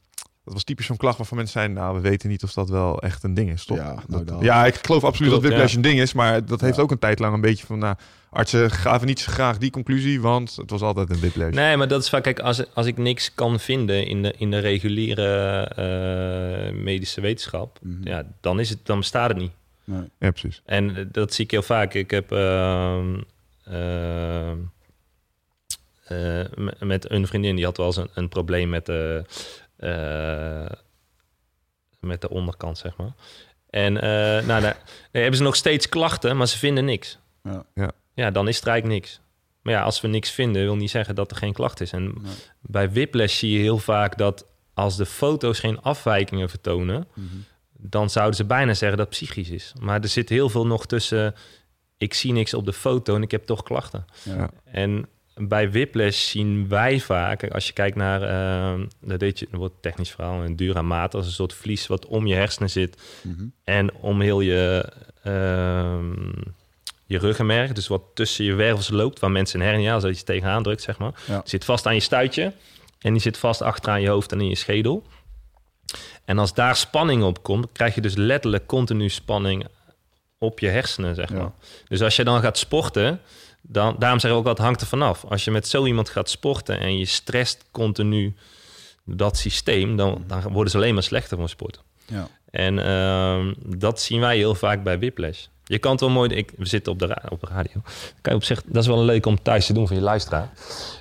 [0.47, 1.77] dat was typisch zo'n klacht waarvan mensen zeiden...
[1.83, 3.77] nou, we weten niet of dat wel echt een ding is, toch?
[3.77, 5.77] Ja, nou Dat- ja, ik geloof absoluut Klopt, dat whiplash ja.
[5.77, 6.13] een ding is...
[6.13, 6.83] maar dat heeft Ja.
[6.83, 7.79] ook een tijd lang een beetje van...
[7.79, 7.97] nou,
[8.31, 10.21] artsen gaven niet zo graag die conclusie...
[10.21, 11.55] want het was altijd een whiplash.
[11.55, 14.51] Nee, maar dat is vaak, kijk, als, als ik niks kan vinden in de, in
[14.51, 18.09] de reguliere eh, medische wetenschap, Mhm.
[18.09, 19.53] ja, dan, is het, dan bestaat het niet.
[19.85, 20.03] Nee.
[20.19, 20.63] Ja, precies.
[20.65, 21.95] En dat zie ik heel vaak.
[21.95, 23.21] Ik heb ehm,
[23.65, 24.57] ehm,
[26.05, 26.41] eh,
[26.81, 29.33] met een vriendin die had wel eens een, een probleem met de, eh,
[32.01, 33.13] met de onderkant, zeg maar.
[33.71, 34.11] En eh,
[34.47, 34.77] nou, daar, daar
[35.23, 37.19] hebben ze nog steeds klachten, maar ze vinden niks.
[37.43, 37.65] Ja.
[37.75, 37.91] Ja.
[38.15, 39.21] ja, dan is het eigenlijk niks.
[39.63, 41.93] Maar ja, als we niks vinden, wil niet zeggen dat er geen klacht is.
[41.93, 42.33] En Nee.
[42.61, 47.27] bij whiplash zie je heel vaak dat als de foto's geen afwijkingen vertonen, Mhm.
[47.73, 49.73] dan zouden ze bijna zeggen dat het psychisch is.
[49.81, 51.35] Maar er zit heel veel nog tussen.
[51.97, 54.05] Ik zie niks op de foto en ik heb toch klachten.
[54.23, 54.51] Ja.
[54.65, 59.59] En bij whiplash zien wij vaak, als je kijkt naar, eh, dat deed je, dat
[59.61, 63.45] wordt technisch verhaal, een duramaat, als een soort vlies wat om je hersenen zit Mhm.
[63.65, 66.13] en om heel je, ehm,
[67.07, 70.63] je ruggenmerg, dus wat tussen je wervels loopt, waar mensen een hernia, als je tegenaan
[70.63, 71.41] drukt, zeg maar, Ja.
[71.45, 72.53] zit vast aan je stuitje
[72.99, 75.03] en die zit vast achteraan je hoofd en in je schedel.
[76.25, 79.65] En als daar spanning op komt, krijg je dus letterlijk continu spanning
[80.39, 81.37] op je hersenen, zeg Ja.
[81.37, 81.51] maar.
[81.89, 83.21] Dus als je dan gaat sporten,
[83.69, 85.25] dan, daarom zeggen we ook dat hangt er vanaf.
[85.25, 88.35] Als je met zo iemand gaat sporten en je stresst continu
[89.05, 91.83] dat systeem, dan, dan worden ze alleen maar slechter van sporten.
[92.07, 92.29] Ja.
[92.51, 95.47] En ehm, dat zien wij heel vaak bij whiplash.
[95.65, 96.31] Je kan het wel mooi...
[96.31, 97.83] Ik, we zitten op de, op de radio.
[98.21, 100.51] Kan je op zich, dat is wel leuk om thuis te doen voor je luisteraar.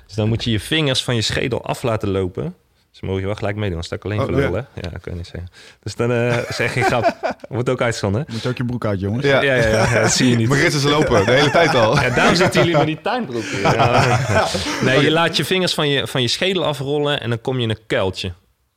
[0.06, 2.54] Dus dan moet je je vingers van je schedel af laten lopen.
[3.00, 3.74] Dus mogen je wel gelijk meedoen.
[3.74, 4.56] Dan sta ik alleen Oh, hè?
[4.56, 5.50] Ja, dat kan je niet zeggen.
[5.82, 7.16] Dus dan eh, zeg je grap.
[7.48, 8.24] Wordt ook uitgezonden.
[8.28, 9.24] Moet je ook je broek uit, jongens.
[9.26, 10.48] Ja, Ja, ja, ja, dat zie je niet.
[10.48, 11.94] Maar is ze lopen de hele tijd al.
[12.02, 13.44] Ja, daarom zitten jullie met die tuinbroek.
[13.62, 14.04] Ja.
[14.84, 17.62] Nee, je laat je vingers van je, van je schedel afrollen en dan kom je
[17.62, 18.32] in een kuiltje.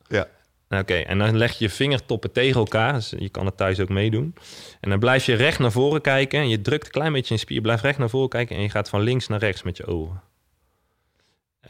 [0.08, 0.26] Ja.
[0.68, 2.92] Nou, Oké, en dan leg je je vingertoppen tegen elkaar.
[2.92, 4.34] Dus je kan het thuis ook meedoen.
[4.80, 6.40] En dan blijf je recht naar voren kijken.
[6.40, 7.60] En je drukt een klein beetje in je spier.
[7.60, 8.56] Blijf recht naar voren kijken.
[8.56, 10.22] En je gaat van links naar rechts met je ogen.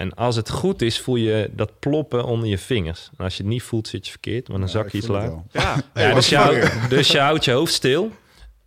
[0.01, 3.11] En als het goed is, voel je dat ploppen onder je vingers.
[3.17, 4.49] En als je het niet voelt, zit je verkeerd.
[4.49, 5.31] Want dan Ja, zak je iets laag.
[5.51, 8.13] Ja, Ja, dus, je houdt, dus je houdt je hoofd stil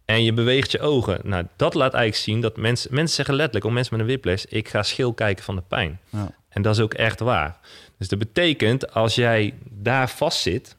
[0.05, 1.19] en je beweegt je ogen.
[1.23, 2.93] Nou, dat laat eigenlijk zien dat mensen...
[2.93, 4.43] Mensen zeggen letterlijk, om mensen met een whiplash...
[4.43, 5.99] ik ga schil kijken van de pijn.
[6.09, 6.31] Ja.
[6.49, 7.59] En dat is ook echt waar.
[7.97, 10.75] Dus dat betekent, als jij daar vast zit...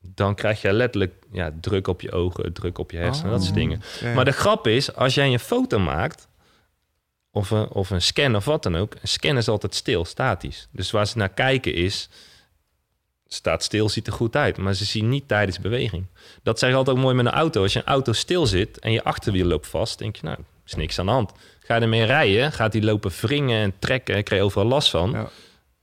[0.00, 3.54] dan krijg je letterlijk ja, druk op je ogen, druk op je hersenen, dat soort
[3.54, 3.82] dingen.
[4.00, 4.14] Ja.
[4.14, 6.28] Maar de grap is, als jij een foto maakt...
[7.34, 8.94] Of een, of een scan of wat dan ook...
[8.94, 10.68] een scan is altijd stil, statisch.
[10.70, 12.08] Dus waar ze naar kijken is...
[13.28, 14.56] staat stil, ziet er goed uit.
[14.56, 16.06] Maar ze zien niet tijdens beweging.
[16.42, 17.62] Dat zeg ik altijd ook mooi met een auto.
[17.62, 19.98] Als je een auto stil zit en je achterwiel loopt vast...
[19.98, 21.32] denk je, nou, is niks aan de hand.
[21.60, 24.24] Ga je ermee rijden, gaat die lopen wringen en trekken...
[24.24, 25.10] krijg je overal last van.
[25.10, 25.28] Ja.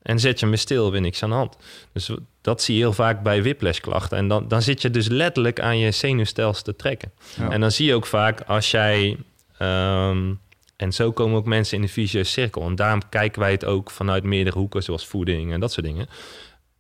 [0.01, 1.57] En zet je hem stil, weer niks aan de hand.
[1.93, 2.09] Dus
[2.41, 4.17] dat zie je heel vaak bij whiplash-klachten.
[4.17, 7.11] En dan, dan zit je dus letterlijk aan je zenuwstelsel te trekken.
[7.37, 7.49] Ja.
[7.49, 9.17] En dan zie je ook vaak als jij...
[9.57, 10.33] ehm,
[10.81, 12.61] en zo komen ook mensen in de vicieuze cirkel.
[12.65, 16.07] En daarom kijken wij het ook vanuit meerdere hoeken, zoals voeding en dat soort dingen.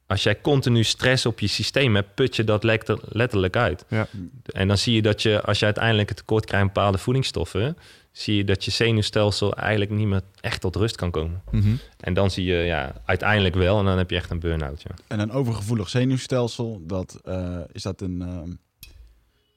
[0.07, 3.85] Als jij continu stress op je systeem hebt, put je dat letter- letterlijk uit.
[3.87, 4.07] Ja.
[4.45, 7.77] En dan zie je dat je, als je uiteindelijk een tekort krijgt aan bepaalde voedingsstoffen,
[8.11, 11.41] zie je dat je zenuwstelsel eigenlijk niet meer echt tot rust kan komen.
[11.51, 11.75] Mhm.
[11.99, 14.81] En dan zie je ja, uiteindelijk wel, en dan heb je echt een burn-out.
[14.81, 14.95] Ja.
[15.07, 18.21] En een overgevoelig zenuwstelsel, dat, eh, is dat een...
[18.21, 18.51] ehm,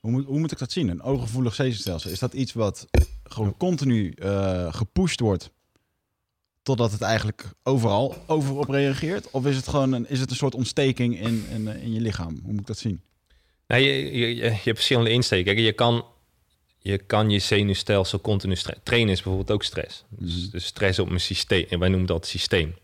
[0.01, 0.89] hoe, moet, hoe moet ik dat zien?
[0.89, 2.11] Een overgevoelig zenuwstelsel.
[2.11, 2.87] Is dat iets wat
[3.25, 5.51] gewoon continu eh, gepusht wordt...
[6.63, 9.31] totdat het eigenlijk overal over op reageert?
[9.31, 12.01] Of is het gewoon een, is het een soort ontsteking in, in, eh, in je
[12.01, 12.39] lichaam?
[12.43, 13.01] Hoe moet ik dat zien?
[13.67, 15.63] Nou, je, je, je, hebt verschillende insteken.
[15.63, 16.05] Je kan
[16.79, 20.05] je, kan je zenuwstelsel continu trainen is bijvoorbeeld ook stress.
[20.09, 21.67] Dus, dus stress op mijn systeem.
[21.69, 22.75] En wij noemen dat systeem.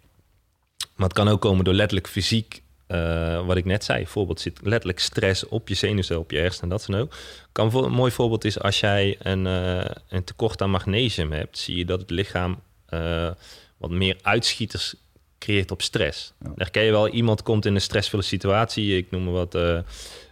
[0.94, 3.98] Maar het kan ook komen door letterlijk fysiek, eh, wat ik net zei.
[3.98, 7.14] Bijvoorbeeld zit letterlijk stress op je zenuwcel, op je hersenen, dat soort ook.
[7.52, 11.58] Kan voor, een mooi voorbeeld is als jij een, eh, een tekort aan magnesium hebt,
[11.58, 13.30] zie je dat het lichaam eh,
[13.76, 14.94] wat meer uitschieters
[15.38, 16.32] creëert op stress.
[16.40, 16.52] Ja.
[16.54, 18.96] Dan ken je wel, iemand komt in een stressvolle situatie.
[18.96, 19.52] Ik noem maar wat,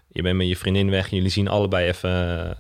[0.08, 2.56] je bent met je vriendin weg en jullie zien allebei even,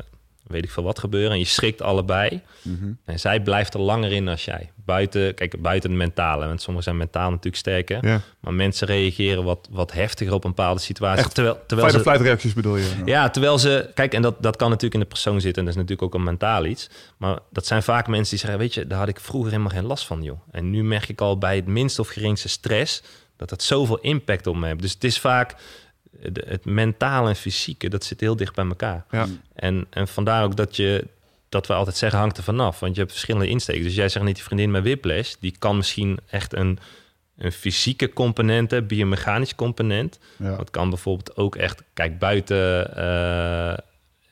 [0.48, 1.30] weet ik veel wat gebeuren.
[1.30, 2.40] En je schrikt allebei.
[2.62, 2.92] Mhm.
[3.04, 4.70] En zij blijft er langer in dan jij.
[4.74, 6.46] Buiten, kijk, buiten het mentale.
[6.46, 8.06] Want sommigen zijn mentaal natuurlijk sterker.
[8.06, 8.20] Ja.
[8.40, 11.24] Maar mensen reageren wat, wat heftiger op een bepaalde situatie.
[11.24, 12.90] Echt terwijl, terwijl ze, flight reacties bedoel je?
[13.04, 13.90] ja, terwijl ze...
[13.94, 15.58] Kijk, en dat, dat kan natuurlijk in de persoon zitten.
[15.58, 16.90] En dat is natuurlijk ook een mentaal iets.
[17.16, 18.58] Maar dat zijn vaak mensen die zeggen...
[18.58, 20.40] weet je, daar had ik vroeger helemaal geen last van, joh.
[20.50, 23.02] En nu merk ik al bij het minst of geringste stress...
[23.36, 24.82] dat dat zoveel impact op me heeft.
[24.82, 25.54] Dus het is vaak...
[26.10, 29.04] de- het mentale en fysieke, dat zit heel dicht bij elkaar.
[29.10, 29.26] Ja.
[29.54, 31.06] En, en vandaar ook dat, je,
[31.48, 32.80] dat we altijd zeggen, hangt er vanaf.
[32.80, 33.82] Want je hebt verschillende insteken.
[33.82, 36.78] Dus jij zegt net die vriendin met whiplash, die kan misschien echt een,
[37.38, 40.18] een fysieke component hebben, biomechanische component.
[40.36, 40.56] Ja.
[40.58, 43.78] Het kan bijvoorbeeld ook echt, kijk, buiten eh,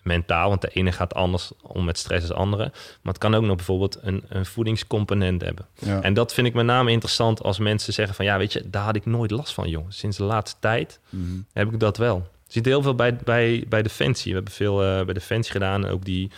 [0.06, 2.62] mentaal, want de ene gaat anders om met stress de andere.
[3.02, 5.66] Maar het kan ook nog bijvoorbeeld een, een voedingscomponent hebben.
[5.78, 6.00] Ja.
[6.02, 8.84] En dat vind ik met name interessant als mensen zeggen van, ja, weet je, daar
[8.84, 9.92] had ik nooit last van, jongen.
[9.92, 11.38] Sinds de laatste tijd Mhm.
[11.52, 12.16] heb ik dat wel.
[12.46, 14.30] Je ziet heel veel bij, bij, bij Defensie.
[14.30, 15.86] We hebben veel eh, bij Defensie gedaan.
[15.86, 16.30] Ook die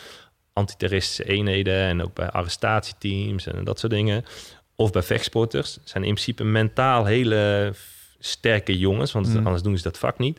[0.53, 4.25] antiterroristische eenheden en ook bij arrestatieteams en dat soort dingen.
[4.77, 5.79] Of bij vechtsporters.
[5.85, 7.73] zijn in principe mentaal hele
[8.19, 9.45] sterke jongens, want Mm.
[9.47, 10.39] anders doen ze dat vak niet.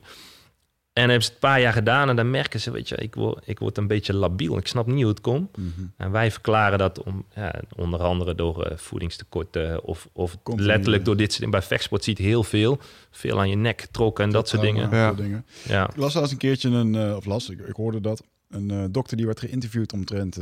[0.99, 3.15] En hebben ze het een paar jaar gedaan en dan merken ze, weet je, ik
[3.15, 4.57] word, ik word een beetje labiel.
[4.57, 5.57] Ik snap niet hoe het komt.
[5.57, 5.67] Mhm.
[5.97, 11.17] En wij verklaren dat om, ja, onder andere door eh, voedingstekorten of, of letterlijk door
[11.17, 11.59] dit soort dingen.
[11.59, 12.79] Bij vechtsport ziet heel veel.
[13.11, 14.89] Veel aan je nek getrokken en dat soort dingen.
[14.89, 15.13] Ja.
[15.13, 15.45] dingen.
[15.67, 15.89] Ja.
[15.89, 18.83] Ik las laatst een keertje een, eh, of las, ik, ik hoorde dat, een eh,
[18.91, 20.37] dokter die werd geïnterviewd omtrent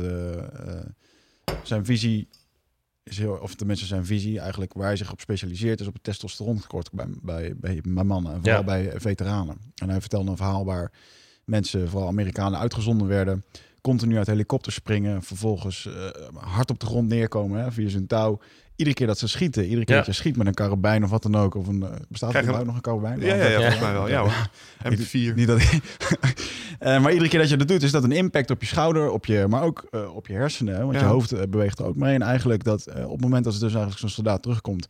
[1.62, 2.28] zijn visie,
[3.08, 6.02] is heel, of tenminste zijn visie eigenlijk, waar hij zich op specialiseert, is op het
[6.02, 8.64] testosterontekort bij, bij, bij, bij mannen en vooral Ja.
[8.64, 9.56] bij veteranen.
[9.74, 10.92] En hij vertelde een verhaal waar
[11.44, 13.44] mensen, vooral Amerikanen, uitgezonden werden,
[13.80, 15.92] continu uit helikopters springen, vervolgens eh,
[16.34, 18.38] hard op de grond neerkomen hè, via zijn touw.
[18.76, 20.00] Iedere keer dat ze schieten, iedere keer Ja.
[20.00, 22.40] dat je schiet met een karabijn of wat dan ook, of een, eh, bestaat er
[22.40, 23.20] überhaupt nog een karabijn?
[23.20, 23.56] Ja, ja, ja, Ja.
[23.56, 24.08] volgens mij wel.
[24.08, 24.48] Ja, hoor.
[24.92, 25.34] M4.
[25.34, 25.60] Niet dat
[26.78, 29.10] Eh, maar iedere keer dat je dat doet, is dat een impact op je schouder,
[29.10, 30.86] op je, maar ook op je hersenen.
[30.86, 32.14] Want je hoofd beweegt er ook mee.
[32.14, 34.86] En eigenlijk dat op het moment dat ze dus eigenlijk zo'n soldaat terugkomt,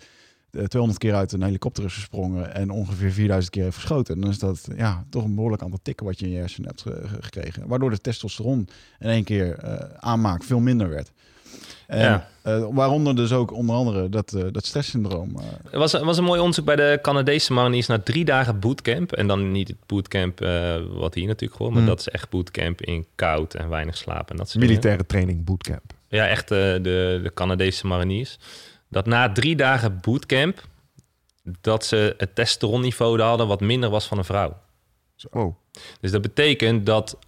[0.51, 4.20] 200 keer uit een helikopter is gesprongen en ongeveer 4000 keer heeft geschoten.
[4.20, 6.82] Dan is dat ja, toch een behoorlijk aantal tikken wat je in je hersenen hebt
[6.82, 7.66] ge- ge- gekregen.
[7.68, 8.68] Waardoor de testosteron
[8.99, 11.12] in één keer eh, aanmaak veel minder werd.
[11.86, 12.28] En, Ja.
[12.42, 15.36] eh, waaronder dus ook onder andere dat, eh, dat stresssyndroom.
[15.38, 19.12] eh, Er was, was een mooi onderzoek bij de Canadese mariniers na drie dagen bootcamp.
[19.12, 21.90] En dan niet het bootcamp eh, wat hier natuurlijk gewoon, maar Hmm.
[21.90, 24.68] dat is echt bootcamp in koud en weinig slaap en dat soort dingen.
[24.68, 25.92] Militaire training bootcamp.
[26.09, 28.38] Ja, echt eh, de, de Canadese mariniers.
[28.89, 30.66] Dat na drie dagen bootcamp,
[31.61, 34.57] dat ze het testosteronniveau hadden wat minder was van een vrouw.
[35.30, 35.55] Wow.
[36.01, 37.18] Dus dat betekent dat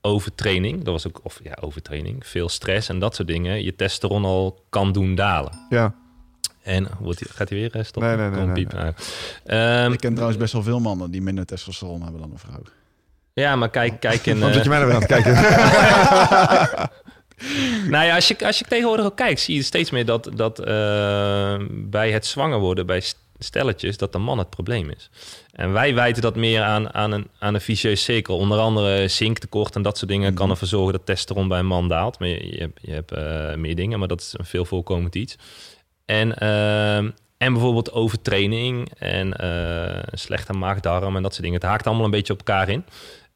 [0.00, 4.24] overtraining, dat was ook, of ja, overtraining, veel stress en dat soort dingen, je testosteron
[4.24, 5.52] al kan doen dalen.
[5.68, 5.94] Ja.
[6.62, 8.16] En wordt die, gaat hij weer eh, stoppen?
[8.16, 8.72] Nee, nee, nee, Kom, nee, piep.
[8.72, 8.92] Nou,
[9.44, 12.62] ehm, ik ken trouwens best wel veel mannen die minder testosteron hebben dan een vrouw.
[13.32, 14.42] ja, maar kijk, kijk in.
[14.42, 15.34] Eh, zit je mij nou weer aan het kijken?
[17.90, 20.58] Nou ja, als je, als je tegenwoordig ook kijkt, zie je steeds meer dat, dat
[20.58, 25.10] eh, bij het zwanger worden, bij st- stelletjes, dat de man het probleem is.
[25.52, 28.36] En wij wijten dat meer aan, aan, een, aan een vicieuze cirkel.
[28.36, 31.88] Onder andere zinktekort en dat soort dingen kan ervoor zorgen dat testosteron bij een man
[31.88, 32.18] daalt.
[32.18, 35.14] Maar je, je hebt, je hebt eh, meer dingen, maar dat is een veel voorkomend
[35.14, 35.36] iets.
[36.04, 39.36] En, eh, en bijvoorbeeld overtraining en
[40.12, 41.60] slechte maagdarm en dat soort dingen.
[41.60, 42.84] Het haakt allemaal een beetje op elkaar in.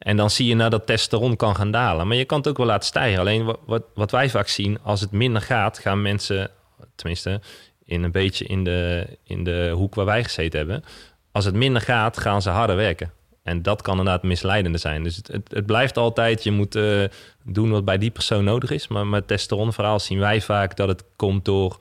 [0.01, 2.07] En dan zie je nou dat testosteron kan gaan dalen.
[2.07, 3.21] Maar je kan het ook wel laten stijgen.
[3.21, 6.51] Alleen wat, wat, wij vaak zien, als het minder gaat, gaan mensen,
[6.95, 7.41] tenminste
[7.85, 10.85] in een beetje in de, in de hoek waar wij gezeten hebben.
[11.33, 13.13] Als het minder gaat, gaan ze harder werken.
[13.43, 15.03] En dat kan inderdaad misleidende zijn.
[15.03, 17.05] Dus het, het, blijft altijd, je moet eh,
[17.45, 18.89] doen wat bij die persoon nodig is.
[18.89, 21.77] Maar met testosteronverhaal zien wij vaak dat het komt door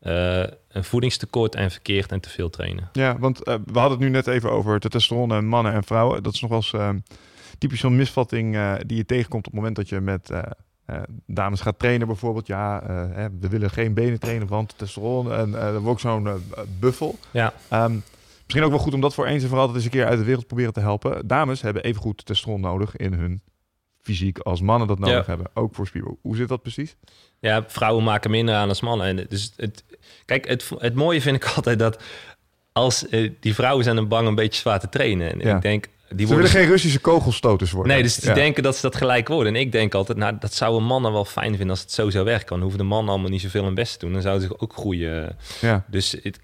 [0.00, 2.88] eh, een voedingstekort en verkeerd en te veel trainen.
[2.92, 6.22] Ja, want eh, we hadden het nu net even over testosteron en mannen en vrouwen.
[6.22, 7.02] Dat is nog wel eens
[7.58, 10.42] typisch zo'n misvatting eh, die je tegenkomt op het moment dat je met eh,
[10.86, 12.46] eh, dames gaat trainen bijvoorbeeld.
[12.46, 15.32] Ja, eh, hè, we willen geen benen trainen, want testosteron.
[15.32, 16.28] En wordt ook zo'n
[16.80, 17.18] buffel.
[17.30, 17.96] Ja, Ehm,
[18.44, 20.18] misschien ook wel goed om dat voor eens en voor altijd eens een keer uit
[20.18, 21.26] de wereld proberen te helpen.
[21.26, 23.42] Dames hebben evengoed testosteron nodig in hun
[24.00, 25.24] fysiek als mannen dat nodig Ja.
[25.26, 25.46] hebben.
[25.54, 26.18] Ook voor spierbouw.
[26.22, 26.96] Hoe zit dat precies?
[27.38, 29.06] Ja, vrouwen maken minder aan als mannen.
[29.06, 29.84] En dus het,
[30.24, 32.02] kijk, het, het mooie vind ik altijd dat
[32.72, 35.32] als eh, die vrouwen zijn dan bang een beetje zwaar te trainen.
[35.32, 35.56] En Ja.
[35.56, 35.86] ik denk,
[36.16, 36.50] die Ze worden.
[36.50, 37.92] willen geen Russische kogelstoters worden.
[37.92, 38.34] Nee, dus die Ja.
[38.34, 39.54] denken dat ze dat gelijk worden.
[39.54, 42.24] En ik denk altijd, nou, dat zouden mannen wel fijn vinden als het zo zou
[42.24, 42.48] werken.
[42.48, 44.12] Dan hoeven de mannen allemaal niet zoveel hun best te doen.
[44.12, 45.36] Dan zouden ze ook groeien.
[45.60, 45.84] Ja.
[45.86, 46.38] Dus het,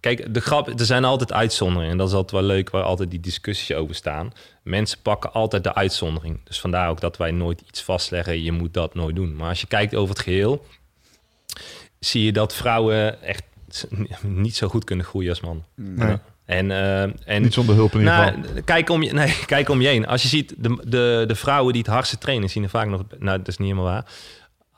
[0.00, 1.90] kijk, de grap, er zijn altijd uitzonderingen.
[1.90, 4.32] En dat is altijd wel leuk, waar altijd die discussies over staan.
[4.62, 6.40] Mensen pakken altijd de uitzondering.
[6.44, 9.36] Dus vandaar ook dat wij nooit iets vastleggen, je moet dat nooit doen.
[9.36, 10.64] Maar als je kijkt over het geheel,
[11.98, 13.42] zie je dat vrouwen echt
[14.22, 15.64] niet zo goed kunnen groeien als mannen.
[15.74, 18.38] Nee, En, eh, en niet zonder hulp in ieder geval.
[18.38, 20.06] nou, kijk om, je, nee, kijk om je heen.
[20.06, 23.02] Als je ziet, de, de, de vrouwen die het hardste trainen, zien er vaak nog...
[23.18, 24.04] Nou, dat is niet helemaal waar.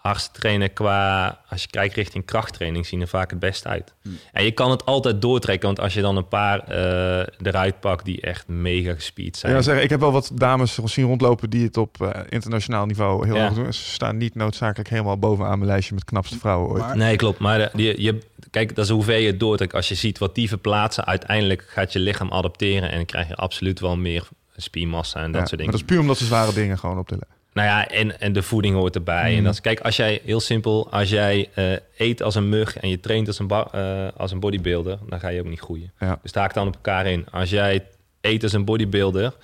[0.07, 1.27] Hardste trainen qua...
[1.49, 3.95] Als je kijkt richting krachttraining, zien er vaak het best uit.
[4.33, 5.67] En je kan het altijd doortrekken.
[5.67, 9.53] Want als je dan een paar eh, eruit pakt die echt mega gespierd zijn...
[9.53, 13.27] Ja, zeggen, ik heb wel wat dames zien rondlopen die het op eh, internationaal niveau
[13.27, 13.45] heel Ja.
[13.45, 13.73] erg doen.
[13.73, 16.83] Ze staan niet noodzakelijk helemaal bovenaan mijn lijstje met knapste vrouwen ooit.
[16.83, 17.39] Maar- Nee, klopt.
[17.39, 18.19] Maar de- die, je,
[18.51, 19.75] kijk, dat is hoe ver je het doortrekt.
[19.75, 23.35] Als je ziet wat die verplaatsen, uiteindelijk gaat je lichaam adapteren en dan krijg je
[23.37, 25.73] absoluut wel meer spiermassa en dat Ja, soort maar dingen.
[25.73, 27.27] dat is puur omdat ze zware dingen gewoon optillen.
[27.57, 29.37] Nou ja, en, en de voeding hoort erbij.
[29.37, 32.77] En dat is, kijk, als jij, heel simpel, als jij eh, eet als een mug
[32.77, 35.61] en je traint als een, ba- eh, als een bodybuilder, dan ga je ook niet
[35.61, 35.93] groeien.
[35.99, 36.09] Ja.
[36.09, 37.27] Dus het haakt dan op elkaar in.
[37.31, 37.87] Als jij
[38.21, 39.35] eet als een bodybuilder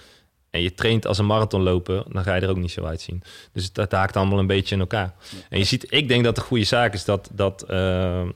[0.50, 3.22] en je traint als een marathonloper, dan ga je er ook niet zo uitzien.
[3.52, 5.14] Dus dat haakt allemaal een beetje in elkaar.
[5.48, 8.28] En je ziet, ik denk dat de goede zaak is dat, dat, eh,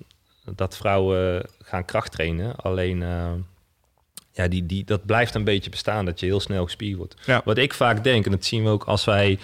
[0.54, 2.56] dat vrouwen gaan kracht trainen.
[2.56, 3.02] Alleen,
[4.36, 7.14] ja, die, die, dat blijft een beetje bestaan, dat je heel snel gespierd wordt.
[7.24, 7.42] Ja.
[7.44, 9.38] Wat ik vaak denk, en dat zien we ook als wij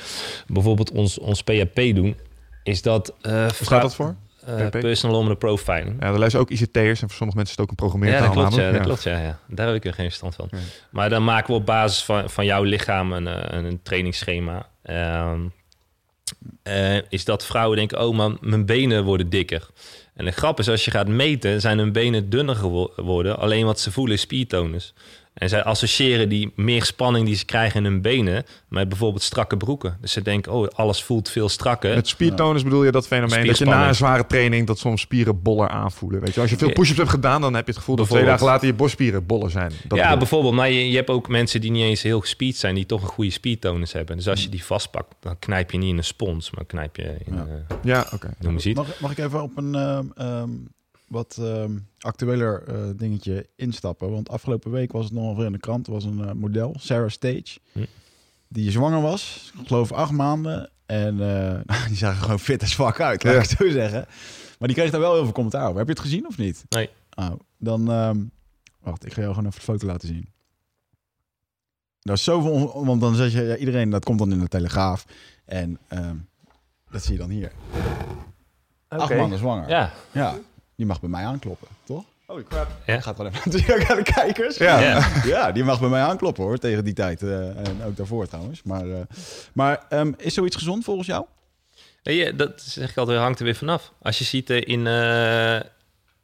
[0.47, 2.17] bijvoorbeeld ons, ons PHP doen,
[2.63, 3.15] is dat...
[3.53, 4.15] staat dat voor?
[4.45, 4.81] PHP?
[4.81, 5.97] personal Hormone Profiling.
[6.01, 8.21] Ja, er luisteren ook ICT'ers en voor sommige mensen is het ook een programmeertaal.
[8.21, 8.55] Ja, dat klopt.
[8.55, 9.39] Ja, dat klopt ja, ja.
[9.47, 10.49] Daar heb ik er geen verstand van.
[10.51, 10.59] Ja.
[10.91, 14.67] Maar dan maken we op basis van, van jouw lichaam een, eh, een, een trainingsschema.
[14.83, 15.41] Ehm,
[16.63, 19.69] eh, is dat vrouwen denken, oh man, mijn benen worden dikker.
[20.23, 23.39] En de grap is, als je gaat meten, zijn hun benen dunner gewo- geworden.
[23.39, 24.95] Alleen wat ze voelen is spiertonus.
[25.33, 29.57] En zij associëren die meer spanning die ze krijgen in hun benen met bijvoorbeeld strakke
[29.57, 29.99] broeken.
[30.01, 31.95] Dus ze denken, oh, alles voelt veel strakker.
[31.95, 35.43] Met spiertonus bedoel je dat fenomeen dat je na een zware training dat soms spieren
[35.43, 36.21] boller aanvoelen.
[36.21, 38.25] Weet je, als je veel push-ups hebt gedaan, dan heb je het gevoel dat twee
[38.25, 39.73] dagen later je borstspieren boller zijn.
[39.85, 40.55] Dat ja, bedoel bijvoorbeeld.
[40.55, 43.09] Maar je, je hebt ook mensen die niet eens heel gespierd zijn, die toch een
[43.09, 44.17] goede spiertonus hebben.
[44.17, 47.03] Dus als je die vastpakt, dan knijp je niet in een spons, maar knijp je
[47.25, 47.47] in, Ja.
[47.69, 48.31] eh, ja, oké.
[48.75, 50.51] Mag, mag ik even op een ehm, ehm,
[51.09, 54.11] wat ehm, actueler eh, dingetje instappen?
[54.11, 55.87] Want afgelopen week was het nog weer in de krant.
[55.87, 57.85] Er was een eh, model, Sarah Stage, Hm.
[58.49, 59.53] die zwanger was.
[59.61, 60.71] Ik geloof acht maanden.
[60.87, 61.21] En
[61.69, 63.41] eh, die zag er gewoon fit as fuck uit, laat Ja.
[63.43, 64.07] ik het zo zeggen.
[64.59, 65.77] Maar die kreeg daar wel heel veel commentaar over.
[65.79, 66.65] Heb je het gezien of niet?
[66.69, 66.91] Nee.
[67.15, 67.91] Oh, dan...
[67.91, 68.25] ehm,
[68.81, 70.29] wacht, ik ga jou gewoon even de foto laten zien.
[72.01, 72.85] Daar is zoveel...
[72.85, 73.41] Want dan zeg je...
[73.43, 75.05] Ja, iedereen, dat komt dan in de Telegraaf.
[75.45, 75.79] En
[76.91, 77.53] dat zie je dan hier.
[79.01, 79.69] Acht maanden zwanger.
[79.69, 80.35] Ja, Ja,
[80.77, 82.05] die mag bij mij aankloppen, toch?
[82.27, 82.67] Holy crap.
[82.87, 83.01] Ja.
[83.01, 84.57] Gaat wel even natuurlijk aan de kijkers.
[84.57, 84.81] Ja.
[84.81, 85.09] Ja.
[85.25, 87.23] Ja, die mag bij mij aankloppen hoor, tegen die tijd.
[87.23, 88.63] eh, en ook daarvoor trouwens.
[88.63, 88.97] Maar, eh,
[89.53, 91.25] maar ehm, is zoiets gezond volgens jou?
[92.03, 93.93] Je, dat zeg ik altijd, hangt er weer vanaf.
[94.03, 95.61] Als je ziet eh, in, eh,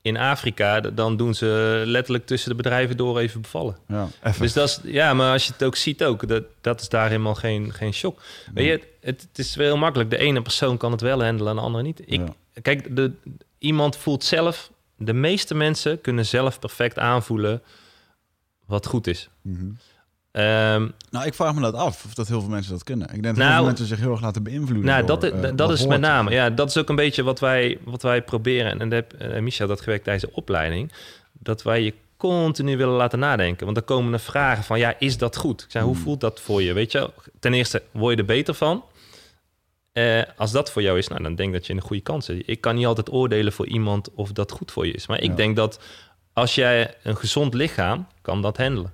[0.02, 3.76] in Afrika, dan doen ze letterlijk tussen de bedrijven door even bevallen.
[3.88, 4.06] Ja.
[4.22, 4.42] Even.
[4.42, 7.08] Dus dat is, ja, maar als je het ook ziet ook, dat, dat is daar
[7.08, 8.22] helemaal geen, geen shock.
[8.54, 10.10] Weet je, het, het is wel heel makkelijk.
[10.10, 12.00] De ene persoon kan het wel handelen en de andere niet.
[12.00, 12.34] Ik, Ja.
[12.62, 13.12] Kijk, de,
[13.58, 17.62] iemand voelt zelf, de meeste mensen kunnen zelf perfect aanvoelen
[18.66, 19.28] wat goed is.
[19.42, 19.66] Mhm.
[20.30, 23.06] Ehm, Nou, ik vraag me dat af, of dat heel veel mensen dat kunnen.
[23.06, 25.32] Ik denk dat Nou, heel veel mensen zich heel erg laten beïnvloeden Nou, door, dat,
[25.32, 25.90] eh, dat, is hoort.
[25.90, 26.30] met name.
[26.30, 28.80] Ja, dat is ook een beetje wat wij, wat wij proberen.
[28.80, 30.92] En heb eh, Michel dat gewerkt tijdens de opleiding.
[31.32, 33.64] Dat wij je continu willen laten nadenken.
[33.64, 35.62] Want dan komen er vragen van, ja, is dat goed?
[35.62, 36.02] Ik zei, hoe Hmm.
[36.02, 36.72] voelt dat voor je?
[36.72, 38.84] Weet je, ten eerste, word je er beter van?
[39.98, 42.02] Eh, als dat voor jou is, nou, dan denk ik dat je in een goede
[42.02, 42.42] kans zit.
[42.48, 45.06] Ik kan niet altijd oordelen voor iemand of dat goed voor je is.
[45.06, 45.34] Maar ik Ja.
[45.36, 45.80] denk dat
[46.32, 48.92] als jij een gezond lichaam, kan dat handelen.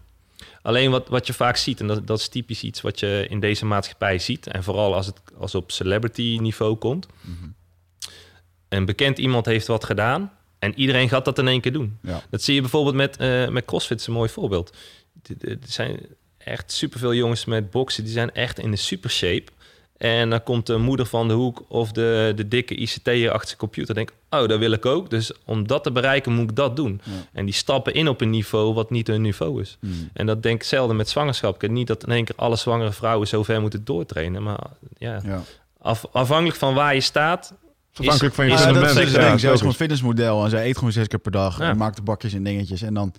[0.63, 3.41] Alleen wat, wat je vaak ziet, en dat, dat is typisch iets wat je in
[3.41, 7.07] deze maatschappij ziet, en vooral als het als op celebrity niveau komt.
[7.21, 7.49] Mhm.
[8.69, 11.99] Een bekend iemand heeft wat gedaan en iedereen gaat dat in één keer doen.
[12.03, 12.23] Ja.
[12.31, 14.77] Dat zie je bijvoorbeeld met, eh, met CrossFit, is een mooi voorbeeld.
[15.41, 16.01] Er zijn
[16.39, 19.53] echt superveel jongens met boksen, die zijn echt in de super shape.
[19.97, 23.59] En dan komt de moeder van de hoek of de, de dikke ICT'er achter zijn
[23.59, 23.95] computer.
[23.95, 25.11] Denk, oh, dat wil ik ook.
[25.11, 27.01] Dus om dat te bereiken moet ik dat doen.
[27.05, 27.13] Ja.
[27.33, 29.77] En die stappen in op een niveau wat niet hun niveau is.
[29.81, 29.93] Mhm.
[30.13, 31.55] En dat denk ik zelden met zwangerschap.
[31.55, 34.43] Ik weet niet dat in één keer alle zwangere vrouwen zo ver moeten doortrainen.
[34.43, 34.59] Maar
[34.99, 35.43] ja, Ja.
[35.81, 37.55] af, afhankelijk van waar je staat.
[37.95, 38.95] Afhankelijk van je is- fundament.
[38.95, 39.25] dat is Ja, ding.
[39.25, 39.59] Zij is logisch.
[39.59, 41.59] gewoon een fitnessmodel en zij eet gewoon zes keer per dag.
[41.59, 41.69] Ja.
[41.69, 42.83] En maakt de bakjes en dingetjes.
[42.83, 43.13] En dan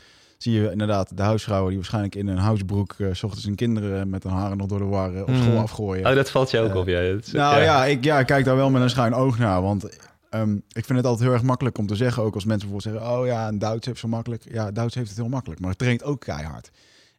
[0.51, 2.93] zie je inderdaad de huisvrouwen die waarschijnlijk in een housebroek...
[2.97, 5.41] eh, s ochtends hun kinderen met hun haren nog door de war eh, op Mhm.
[5.41, 6.05] school afgooien.
[6.09, 6.87] Oh, dat valt je ook op.
[6.87, 7.01] Ja.
[7.11, 9.61] Dat is- Nou ja, ik, ja, ik kijk daar wel met een schuin oog naar.
[9.61, 9.97] Want
[10.29, 12.23] ehm, ik vind het altijd heel erg makkelijk om te zeggen.
[12.23, 14.43] Ook als mensen bijvoorbeeld zeggen: Oh ja, een Duits heeft zo makkelijk.
[14.51, 15.59] Ja, Duits heeft het heel makkelijk.
[15.59, 16.69] Maar het traint ook keihard.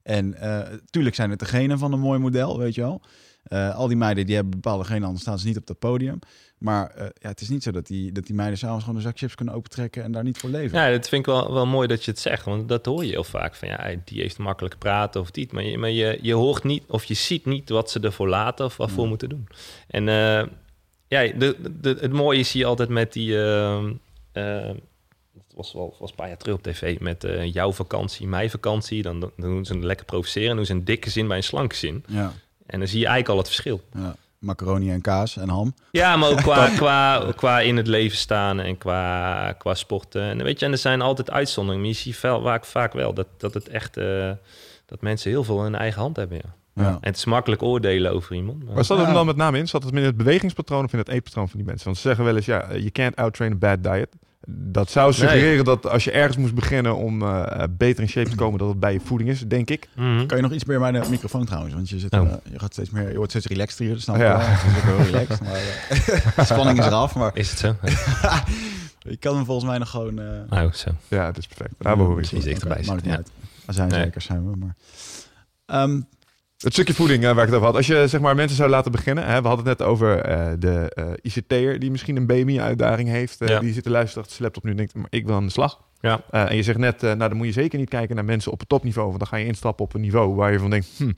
[0.02, 0.58] En eh,
[0.90, 3.00] tuurlijk zijn het degene van een mooi model, weet je wel.
[3.74, 6.18] Al die meiden die hebben bepaalde genen, anders staan ze niet op het podium.
[6.66, 9.04] Maar eh, ja, het is niet zo dat die, dat die meiden s'avonds gewoon een
[9.06, 10.78] zak chips kunnen opentrekken en daar niet voor leven.
[10.78, 12.44] Ja, dat vind ik wel, wel mooi dat je het zegt.
[12.44, 13.54] Want dat hoor je heel vaak.
[13.54, 15.52] Van ja, die heeft makkelijk praten of niet.
[15.52, 18.64] Maar je, maar je, je hoort niet of je ziet niet wat ze ervoor laten
[18.64, 19.08] of waarvoor Ja.
[19.08, 19.48] moeten doen.
[19.88, 20.46] En eh,
[21.08, 23.34] ja, de, de, het mooie zie je altijd met die...
[24.32, 29.02] het was wel was een paar jaar terug op tv met jouw vakantie, mijn vakantie.
[29.02, 30.56] Dan, dan doen ze een lekker provoceren.
[30.56, 32.04] Doen ze een dikke zin bij een slanke zin.
[32.08, 32.32] Ja,
[32.66, 33.80] En dan zie je eigenlijk al het verschil.
[33.94, 34.16] ja.
[34.47, 35.74] Macaroni en kaas en ham.
[35.90, 40.22] Ja, maar ook qua, qua, qua in het leven staan en qua, qua sporten.
[40.22, 41.86] En weet je, en er zijn altijd uitzonderingen.
[41.88, 44.30] Maar je ziet veel, vaak, vaak wel dat, dat het echt eh,
[44.86, 46.36] dat mensen heel veel in hun eigen hand hebben.
[46.36, 46.82] Ja.
[46.82, 46.88] Ja.
[46.88, 48.64] En het is makkelijk oordelen over iemand.
[48.64, 49.12] maar- Waar zat het Ja.
[49.12, 49.68] dan met name in?
[49.68, 51.84] Zat het meer in het bewegingspatroon of in het eetpatroon van die mensen?
[51.84, 54.09] Want ze zeggen wel eens, ja, je can't outtrain a bad diet.
[54.49, 58.36] Dat zou suggereren dat als je ergens moest beginnen om eh, beter in shape te
[58.36, 59.88] komen, dat het bij je voeding is, denk ik.
[59.97, 60.26] Mhm.
[60.26, 61.74] Kan je nog iets meer bij de microfoon trouwens?
[61.74, 62.20] Want je, zit, Oh.
[62.20, 63.88] eh, je, gaat steeds meer, je wordt steeds relaxed hier.
[63.92, 64.38] Dat snap ik Ja.
[64.40, 65.40] Het is ook wel relaxed.
[65.40, 65.61] Maar,
[66.36, 67.14] de spanning is eraf.
[67.14, 67.76] Maar Is het zo?
[69.11, 70.18] je kan hem volgens mij nog gewoon...
[70.51, 70.90] eh, Oh, zo.
[71.09, 71.74] Ja, het is perfect.
[71.78, 72.26] Daar behoor ik.
[72.28, 72.44] precies.
[72.44, 73.30] dichterbij zitten, niet uit.
[73.66, 74.03] Zijn Nee.
[74.03, 74.57] zeker zijn we.
[74.57, 74.74] Maar,
[75.66, 76.01] Ehm,
[76.57, 77.76] Het stukje voeding eh, waar ik het over had.
[77.76, 79.24] Als je zeg maar, mensen zou laten beginnen.
[79.24, 83.38] Hè, we hadden het net over eh, de eh ICT'er die misschien een BMI-uitdaging heeft.
[83.38, 83.61] Ja.
[83.61, 85.84] Die zit te luisteren achter laptop nu en denkt, maar ik wil aan de slag.
[86.00, 86.20] Ja.
[86.30, 88.68] En je zegt net, nou dan moet je zeker niet kijken naar mensen op het
[88.68, 89.07] topniveau.
[89.07, 91.12] Want dan ga je instappen op een niveau waar je van denkt, hm,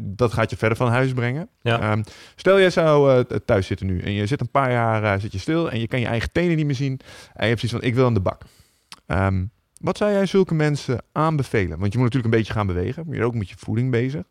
[0.00, 1.48] dat gaat je verder van huis brengen.
[1.62, 1.80] Ja.
[1.80, 2.02] Ehm,
[2.36, 5.70] stel jij zou thuis zitten nu en je zit een paar jaar zit je stil
[5.70, 7.00] en je kan je eigen tenen niet meer zien.
[7.34, 8.42] En je hebt zoiets van, ik wil aan de bak.
[9.06, 9.44] Ehm,
[9.80, 11.78] wat zou jij zulke mensen aanbevelen?
[11.78, 13.02] Want je moet natuurlijk een beetje gaan bewegen.
[13.04, 14.22] Maar je bent ook met je voeding bezig.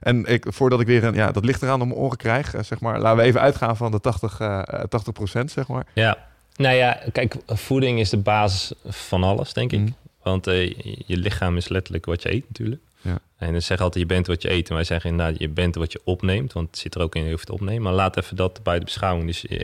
[0.00, 2.62] En ik, voordat ik weer een, ja, dat ligt eraan om mijn oren krijg, eh,
[2.62, 3.00] zeg maar.
[3.00, 5.86] Laten we even uitgaan van de 80, eh 80% zeg maar.
[5.94, 6.26] Ja,
[6.56, 9.80] nou ja, kijk, voeding is de basis van alles, denk ik.
[9.80, 9.90] Mhm.
[10.22, 10.66] Want eh,
[11.06, 12.80] je- lichaam is letterlijk wat je eet natuurlijk.
[13.02, 13.18] Ja.
[13.36, 14.68] En ze zeggen altijd, je bent wat je eet.
[14.68, 16.52] En wij zeggen inderdaad, je bent wat je opneemt.
[16.52, 17.82] Want het zit er ook in, je hoeft te opnemen.
[17.82, 19.26] Maar laat even dat buiten beschouwing.
[19.26, 19.60] Dus eh,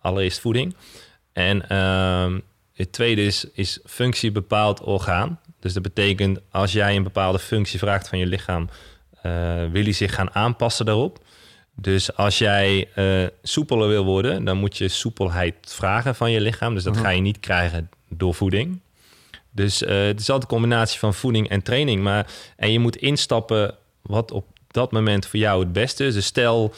[0.00, 0.74] allereerst voeding.
[1.32, 2.38] En ehm,
[2.74, 5.40] het tweede is, is functie bepaald orgaan.
[5.60, 8.68] Dus dat betekent, als jij een bepaalde functie vraagt van je lichaam...
[9.28, 11.18] eh, wil hij zich gaan aanpassen daarop.
[11.74, 16.74] Dus als jij eh, soepeler wil worden, dan moet je soepelheid vragen van je lichaam.
[16.74, 17.02] Dus dat Mhm.
[17.02, 18.80] ga je niet krijgen door voeding.
[19.50, 22.02] Dus eh, het is altijd een combinatie van voeding en training.
[22.02, 22.26] Maar,
[22.56, 26.14] en je moet instappen wat op dat moment voor jou het beste is.
[26.14, 26.74] Dus stel,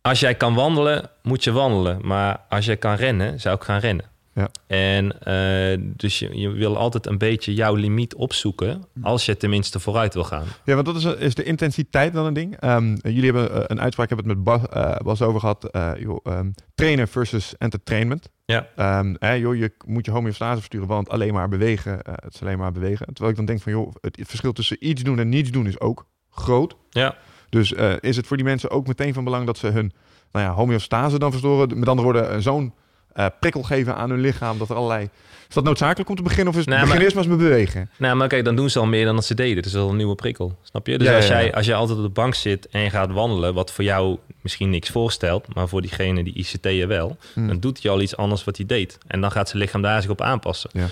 [0.00, 1.98] als jij kan wandelen, moet je wandelen.
[2.02, 4.04] Maar als jij kan rennen, zou ik gaan rennen.
[4.36, 4.48] Ja.
[4.66, 8.84] En eh, dus je, je wil altijd een beetje jouw limiet opzoeken...
[9.02, 10.44] als je tenminste vooruit wil gaan.
[10.64, 12.56] Ja, want dat is, is de intensiteit dan een ding.
[12.56, 15.64] Ehm, jullie hebben eh, een uitspraak, ik heb het met Bas, eh, Bas over gehad.
[15.64, 18.30] eh, joh, ehm, trainen versus entertainment.
[18.44, 18.68] Ja.
[18.76, 22.58] Ehm, hè, joh, je moet je homeostase versturen, want alleen maar bewegen, het is alleen
[22.58, 23.06] maar bewegen.
[23.06, 25.80] Terwijl ik dan denk van, joh, het verschil tussen iets doen en niets doen is
[25.80, 26.76] ook groot.
[26.90, 27.14] Ja,
[27.48, 29.92] Dus is het voor die mensen ook meteen van belang dat ze hun
[30.32, 31.78] nou ja, homeostase dan verstoren?
[31.78, 32.72] Met andere woorden, zo'n
[33.16, 35.08] eh, prikkel geven aan hun lichaam dat er allerlei...
[35.48, 37.42] Is dat noodzakelijk om te beginnen of is het begin maar- eerst maar eens met
[37.42, 37.90] bewegen?
[37.96, 39.56] Nou, maar kijk, dan doen ze al meer dan dat ze deden.
[39.56, 40.98] Het is wel een nieuwe prikkel, snap je?
[40.98, 41.40] Dus Ja, als, ja, ja.
[41.40, 43.54] Jij, als jij altijd op de bank zit en je gaat wandelen...
[43.54, 45.54] wat voor jou misschien niks voorstelt...
[45.54, 47.16] maar voor diegene die ICT'er wel...
[47.32, 47.46] Hmm.
[47.46, 48.98] dan doet hij al iets anders wat hij deed.
[49.06, 50.70] En dan gaat zijn lichaam daar zich op aanpassen.
[50.72, 50.86] Ja.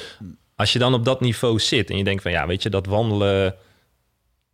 [0.56, 2.30] Als je dan op dat niveau zit en je denkt van...
[2.30, 3.54] ja, weet je, dat wandelen...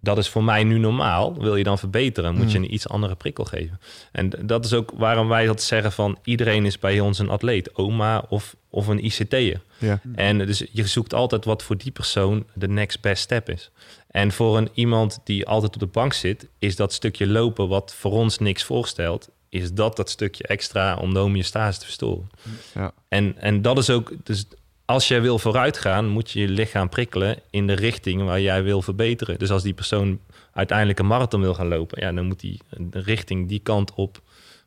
[0.01, 1.41] dat is voor mij nu normaal.
[1.41, 2.65] Wil je dan verbeteren, moet je Hmm.
[2.65, 3.81] een iets andere prikkel geven.
[4.13, 6.19] En dat is ook waarom wij dat zeggen van...
[6.25, 7.77] iedereen is bij ons een atleet.
[7.77, 9.61] Oma of, of een ICT'er.
[9.79, 10.01] Ja.
[10.15, 13.71] En dus je zoekt altijd wat voor die persoon de next best step is.
[14.11, 17.95] En voor een iemand die altijd op de bank zit, is dat stukje lopen wat
[17.95, 22.31] voor ons niks voorstelt, is dat dat stukje extra om de homeostase te verstoren.
[22.75, 22.93] Ja.
[23.09, 24.47] En, en dat is ook, dus
[24.91, 28.83] als jij wil vooruitgaan, moet je je lichaam prikkelen in de richting waar jij wil
[28.83, 29.39] verbeteren.
[29.39, 30.19] Dus als die persoon
[30.53, 34.21] uiteindelijk een marathon wil gaan lopen, ja, dan moet de richting die kant op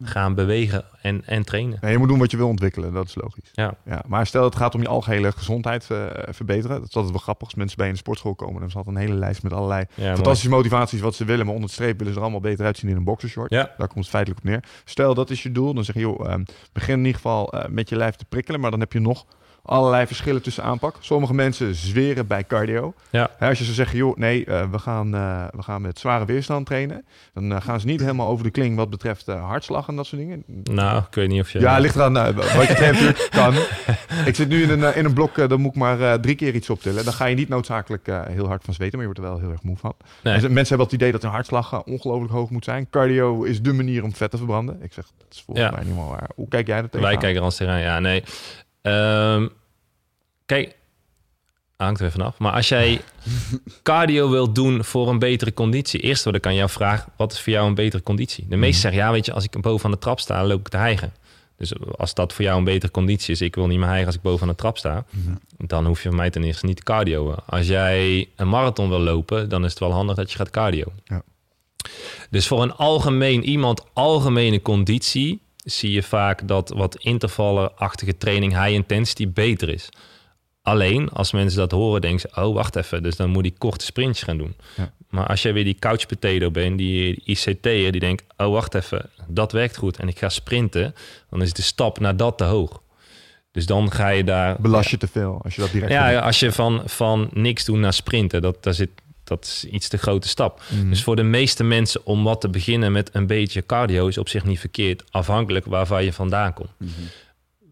[0.04, 1.78] gaan bewegen en, en trainen.
[1.82, 3.50] Nee, je moet doen wat je wil ontwikkelen, dat is logisch.
[3.54, 3.76] Ja.
[3.86, 6.80] Ja, maar stel het gaat om je algehele gezondheid eh, verbeteren.
[6.80, 8.60] Dat is altijd wel grappig als mensen bij de sportschool komen.
[8.60, 10.16] Dan is altijd een hele lijst met allerlei Ja, mooi.
[10.16, 11.46] fantastische motivaties wat ze willen.
[11.46, 13.52] Maar onder de streep willen ze er allemaal beter uitzien in een boxershort.
[13.52, 13.74] Ja.
[13.78, 14.64] Daar komt het feitelijk op neer.
[14.86, 15.74] Stel dat is je doel.
[15.74, 18.60] Dan zeg je, joh, ehm, begin in ieder geval eh, met je lijf te prikkelen.
[18.60, 19.26] Maar dan heb je nog
[19.66, 20.96] allerlei verschillen tussen aanpak.
[21.00, 22.94] Sommige mensen zweren bij cardio.
[23.10, 23.30] Ja.
[23.38, 26.26] Hè, als je ze zegt, joh, nee, eh, we, gaan, eh, we gaan met zware
[26.26, 27.06] weerstand trainen.
[27.34, 30.22] Dan eh, gaan ze niet helemaal over de kling wat betreft hartslag en dat soort
[30.22, 30.44] dingen.
[30.64, 31.60] Nou, ik weet niet of je...
[31.60, 33.54] Ja, ligt eraan wat je traint natuurlijk kan.
[34.26, 36.70] Ik zit nu in een, in een blok, dan moet ik maar drie keer iets
[36.70, 37.04] optillen.
[37.04, 39.52] Dan ga je niet noodzakelijk heel hard van zweten, maar je wordt er wel heel
[39.52, 39.94] erg moe van.
[40.24, 40.34] Nee.
[40.34, 42.90] Mensen hebben het idee dat hun hartslag ongelooflijk hoog moet zijn.
[42.90, 44.82] Cardio is de manier om vet te verbranden.
[44.82, 45.72] Ik zeg, dat is volgens Ja.
[45.72, 46.30] mij niet helemaal waar.
[46.36, 47.08] Hoe kijk jij dat tegen?
[47.08, 47.84] Wij kijken er als terrein.
[47.84, 48.24] Ja, nee.
[48.84, 49.48] Ehm,
[50.46, 50.76] kijk,
[51.76, 52.38] hangt er vanaf.
[52.38, 53.02] Maar als jij
[53.84, 57.42] cardio wilt doen voor een betere conditie, eerst wat ik aan jou vraag, wat is
[57.42, 58.46] voor jou een betere conditie?
[58.50, 60.68] De meesten zeggen, ja, weet je, als ik boven aan de trap sta, loop ik
[60.68, 61.14] te hijgen.
[61.58, 64.16] Dus als dat voor jou een betere conditie is, ik wil niet meer hijgen als
[64.16, 65.06] ik boven aan de trap sta,
[65.58, 67.36] dan hoef je van mij ten eerste niet te cardioen.
[67.46, 70.86] Als jij een marathon wil lopen, dan is het wel handig dat je gaat cardio.
[71.04, 71.24] Ja.
[72.30, 78.74] Dus voor een algemeen iemand, algemene conditie, zie je vaak dat wat intervallenachtige training, high
[78.74, 79.90] intensity, beter is.
[80.62, 83.86] Alleen als mensen dat horen, denken ze: oh, wacht even, dus dan moet ik korte
[83.86, 84.56] sprintjes gaan doen.
[84.78, 84.94] Ja.
[85.10, 89.10] Maar als jij weer die couch potato bent, die ICT'er, die denkt: oh, wacht even,
[89.28, 90.96] dat werkt goed en ik ga sprinten,
[91.30, 92.82] dan is de stap naar dat te hoog.
[93.52, 94.56] Dus dan ga je daar.
[94.62, 96.14] Belast je te veel als je dat direct Ja, doet.
[96.14, 98.90] ja, als je van, van niks doen naar sprinten, dat, daar zit,
[99.36, 100.62] dat is iets te grote stap.
[100.70, 100.90] Mhm.
[100.90, 104.30] Dus voor de meeste mensen om wat te beginnen met een beetje cardio is op
[104.30, 106.70] zich niet verkeerd, afhankelijk waarvan je vandaan komt.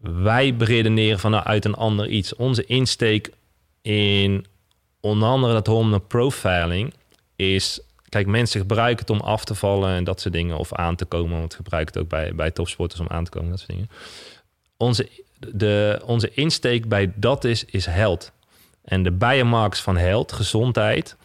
[0.01, 2.35] wij beredeneren vanuit een ander iets.
[2.35, 3.31] Onze insteek
[3.81, 4.45] in
[4.99, 6.93] onder andere dat hormone profiling
[7.35, 7.79] is...
[8.09, 10.57] Kijk, mensen gebruiken het om af te vallen en dat soort dingen.
[10.57, 13.49] Of aan te komen, want gebruiken het ook bij, bij topsporters om aan te komen,
[13.49, 13.89] dat soort dingen.
[14.77, 15.09] Onze,
[15.53, 18.31] de, onze insteek bij dat is, is health.
[18.83, 21.15] En de biomarkers van health, gezondheid,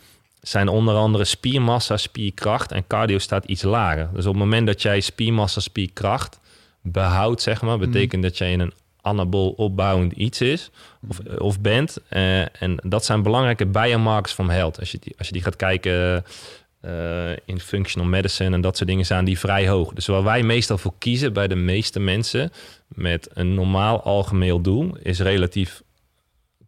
[0.49, 4.09] zijn onder andere spiermassa, spierkracht en cardio staat iets lager.
[4.13, 6.41] Dus op het moment dat jij spiermassa, spierkracht
[6.83, 10.71] behoudt, zeg maar, betekent dat jij in een anabool opbouwend iets is
[11.09, 11.99] of, of bent.
[12.09, 14.79] Eh, en dat zijn belangrijke biomarkers van health.
[14.79, 16.25] Als je die, als je die gaat kijken
[16.81, 19.93] eh, in functional medicine en dat soort dingen zijn die vrij hoog.
[19.93, 22.53] Dus waar wij meestal voor kiezen bij de meeste mensen
[22.89, 25.83] met een normaal algemeen doel is relatief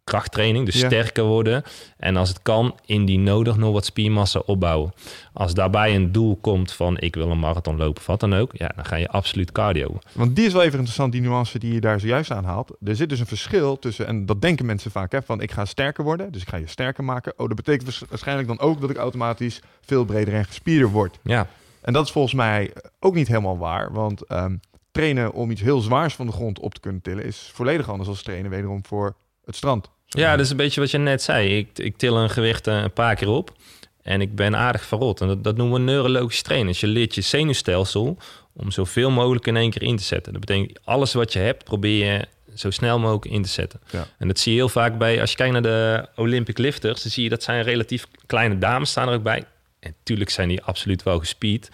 [0.09, 0.85] krachttraining, dus Ja.
[0.87, 1.63] sterker worden.
[1.97, 4.91] En als het kan, indien nodig nog wat spiermassa opbouwen.
[5.33, 8.51] Als daarbij een doel komt van ik wil een marathon lopen, of wat dan ook,
[8.53, 9.97] ja, dan ga je absoluut cardio.
[10.13, 12.75] Want die is wel even interessant, die nuance die je daar zojuist aanhaalt.
[12.83, 15.65] Er zit dus een verschil tussen, en dat denken mensen vaak, hè, van ik ga
[15.65, 17.33] sterker worden, dus ik ga je sterker maken.
[17.37, 21.19] Oh, dat betekent waarsch- waarschijnlijk dan ook dat ik automatisch veel breder en gespierder word.
[21.23, 21.47] Ja,
[21.81, 24.55] En dat is volgens mij ook niet helemaal waar, want ehm,
[24.91, 28.09] trainen om iets heel zwaars van de grond op te kunnen tillen is volledig anders
[28.09, 29.89] dan trainen wederom voor het strand.
[30.09, 31.57] Ja, dat is een beetje wat je net zei.
[31.57, 33.53] Ik, ik til een gewicht eh, een paar keer op
[34.01, 35.21] en ik ben aardig verrot.
[35.21, 36.67] En dat, dat noemen we neurologisch trainen.
[36.67, 38.17] Dus je leert je zenuwstelsel
[38.53, 40.31] om zoveel mogelijk in één keer in te zetten.
[40.31, 43.79] Dat betekent alles wat je hebt, probeer je zo snel mogelijk in te zetten.
[43.91, 44.07] Ja.
[44.17, 47.11] En dat zie je heel vaak bij, als je kijkt naar de Olympic lifters, dan
[47.11, 49.43] zie je dat zijn relatief kleine dames staan er ook bij.
[49.79, 51.71] En natuurlijk zijn die absoluut wel gespied.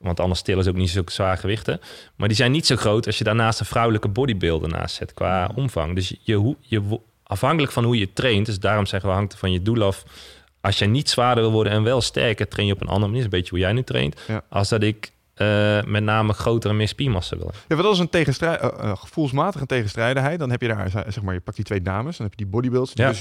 [0.00, 1.80] Want anders tillen ze ook niet zulke zwaar gewichten.
[2.16, 5.50] Maar die zijn niet zo groot als je daarnaast een vrouwelijke bodybuilder naast zet qua
[5.54, 5.94] omvang.
[5.94, 9.52] Dus je, je, wo- afhankelijk van hoe je traint, dus daarom zeggen we hangt van
[9.52, 10.04] je doel af.
[10.60, 13.22] Als jij niet zwaarder wil worden en wel sterker, train je op een andere manier.
[13.22, 14.20] Dat is een beetje hoe jij nu traint.
[14.26, 14.42] Ja.
[14.48, 17.50] Als dat ik eh, met name grotere en meer spiermassa wil.
[17.68, 21.34] Ja, wat als een tegenstrijd, eh, eh, gevoelsmatige tegenstrijdigheid, dan heb je daar, zeg maar,
[21.34, 23.12] je pakt die twee dames, dan heb je die bodybuilders, die Ja.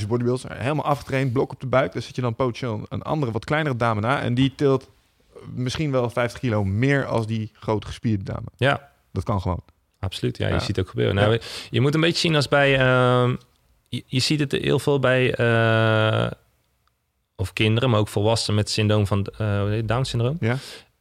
[0.50, 1.94] Eh, helemaal afgetraind, blok op de buik.
[1.94, 4.90] Dan zit je dan potentieel een andere, wat kleinere dame na en die tilt
[5.54, 8.46] misschien wel 50 kilo meer als die grote gespierde dame.
[8.58, 9.62] Ja, Dat kan gewoon.
[10.00, 10.38] absoluut.
[10.38, 10.54] Ja, Ja.
[10.54, 11.16] je ziet het ook gebeuren.
[11.16, 11.40] Nou,
[11.70, 12.78] Je moet een beetje zien als bij...
[13.90, 15.34] je, je ziet het heel veel bij...
[15.36, 16.32] eh,
[17.36, 20.38] of kinderen, maar ook volwassenen met syndroom van het, Down-syndroom.
[20.40, 20.58] Ja,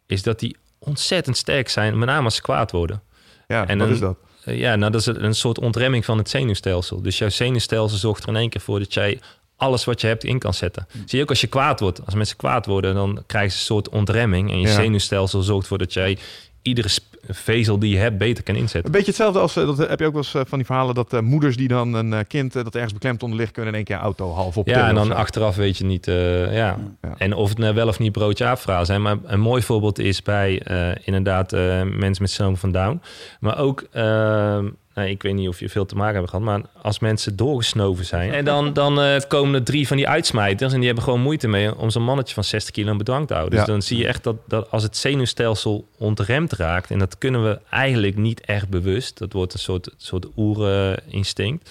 [0.06, 3.02] Is dat die ontzettend sterk zijn, met name als ze kwaad worden.
[3.48, 4.16] ja En wat is dat?
[4.44, 7.02] Eh, ja, nou, dat is een soort ontremming van het zenuwstelsel.
[7.02, 9.20] Dus jouw zenuwstelsel zorgt er in één keer voor dat jij
[9.56, 10.86] alles wat je hebt in kan zetten.
[10.92, 12.04] Zie je ook als je kwaad wordt.
[12.04, 14.50] Als mensen kwaad worden, dan krijgen ze een soort ontremming.
[14.50, 14.74] En je Ja.
[14.74, 16.18] zenuwstelsel zorgt ervoor dat jij
[16.62, 16.88] iedere
[17.28, 18.92] vezel die je hebt beter kan Een inzetten.
[18.92, 21.12] beetje hetzelfde als, eh, dat heb je ook wel eens eh, van die verhalen, dat
[21.12, 23.76] eh, moeders die dan een eh, kind eh, dat ergens beklemd onder ligt, kunnen in
[23.76, 26.08] één keer een auto half op Ja, en dan achteraf weet je niet.
[26.08, 26.76] eh, ja.
[27.02, 27.14] Ja.
[27.18, 29.02] En of het nou wel of niet broodje aapverhaal zijn.
[29.02, 33.00] Maar een mooi voorbeeld is bij eh, inderdaad eh, mensen met syndroom van Down.
[33.40, 34.58] Maar ook, eh,
[34.94, 38.04] nou, ik weet niet of je veel te maken hebben gehad, maar als mensen doorgesnoven
[38.04, 38.32] zijn.
[38.32, 41.48] En dan, dan eh, komen er drie van die uitsmijters en die hebben gewoon moeite
[41.48, 43.58] mee om zo'n mannetje van 60 kilo in bedwang te houden.
[43.58, 47.44] Dus dan zie je echt dat, dat als het zenuwstelsel ontremd raakt, en dat kunnen
[47.44, 51.70] we eigenlijk niet echt bewust, dat wordt een soort, soort oerinstinct,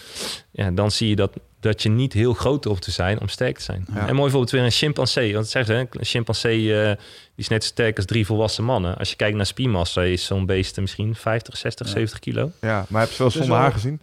[0.52, 1.32] ja, dan zie je dat,
[1.64, 3.86] dat je niet heel groot hoeft te zijn om sterk te zijn.
[3.93, 4.07] Ja.
[4.07, 5.34] En mooi voorbeeld weer een chimpansee.
[5.34, 6.97] Want dat zeggen ze, hè, een chimpansee eh, die
[7.36, 8.97] is net zo sterk als drie volwassen mannen.
[8.97, 12.51] Als je kijkt naar spiermassa, is zo'n beest misschien 50, 60, 70 kilo.
[12.61, 14.01] Ja, maar heb je wel zonder wel- haar gezien?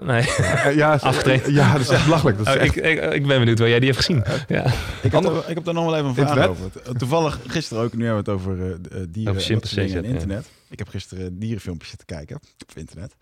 [0.00, 0.24] Nee,
[0.74, 1.46] ja, Afgetraind.
[1.46, 2.38] Ja, dat is echt belachelijk.
[2.38, 4.24] Dat is Oh, echt- ik, ik, ik ben benieuwd waar jij die hebt gezien.
[4.48, 4.66] Ja.
[5.02, 6.70] Ik heb, er, ik heb daar nog wel even een vraag over.
[6.98, 10.46] Toevallig gisteren ook, nu hebben we het over eh, eh, dieren Over en en internet.
[10.70, 13.14] Ik heb gisteren dierenfilmpjes zitten kijken op internet.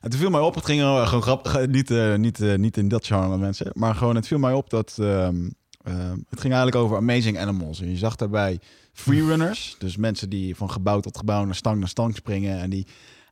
[0.00, 2.88] En toen viel mij op, het ging gewoon grappig, niet, eh, niet, eh, niet in
[2.88, 5.48] dat genre mensen, maar gewoon het viel mij op dat ehm,
[5.82, 7.80] ehm, het ging eigenlijk over amazing animals.
[7.80, 8.60] En je zag daarbij
[8.92, 12.86] freerunners, dus mensen die van gebouw tot gebouw naar stang naar stang springen en die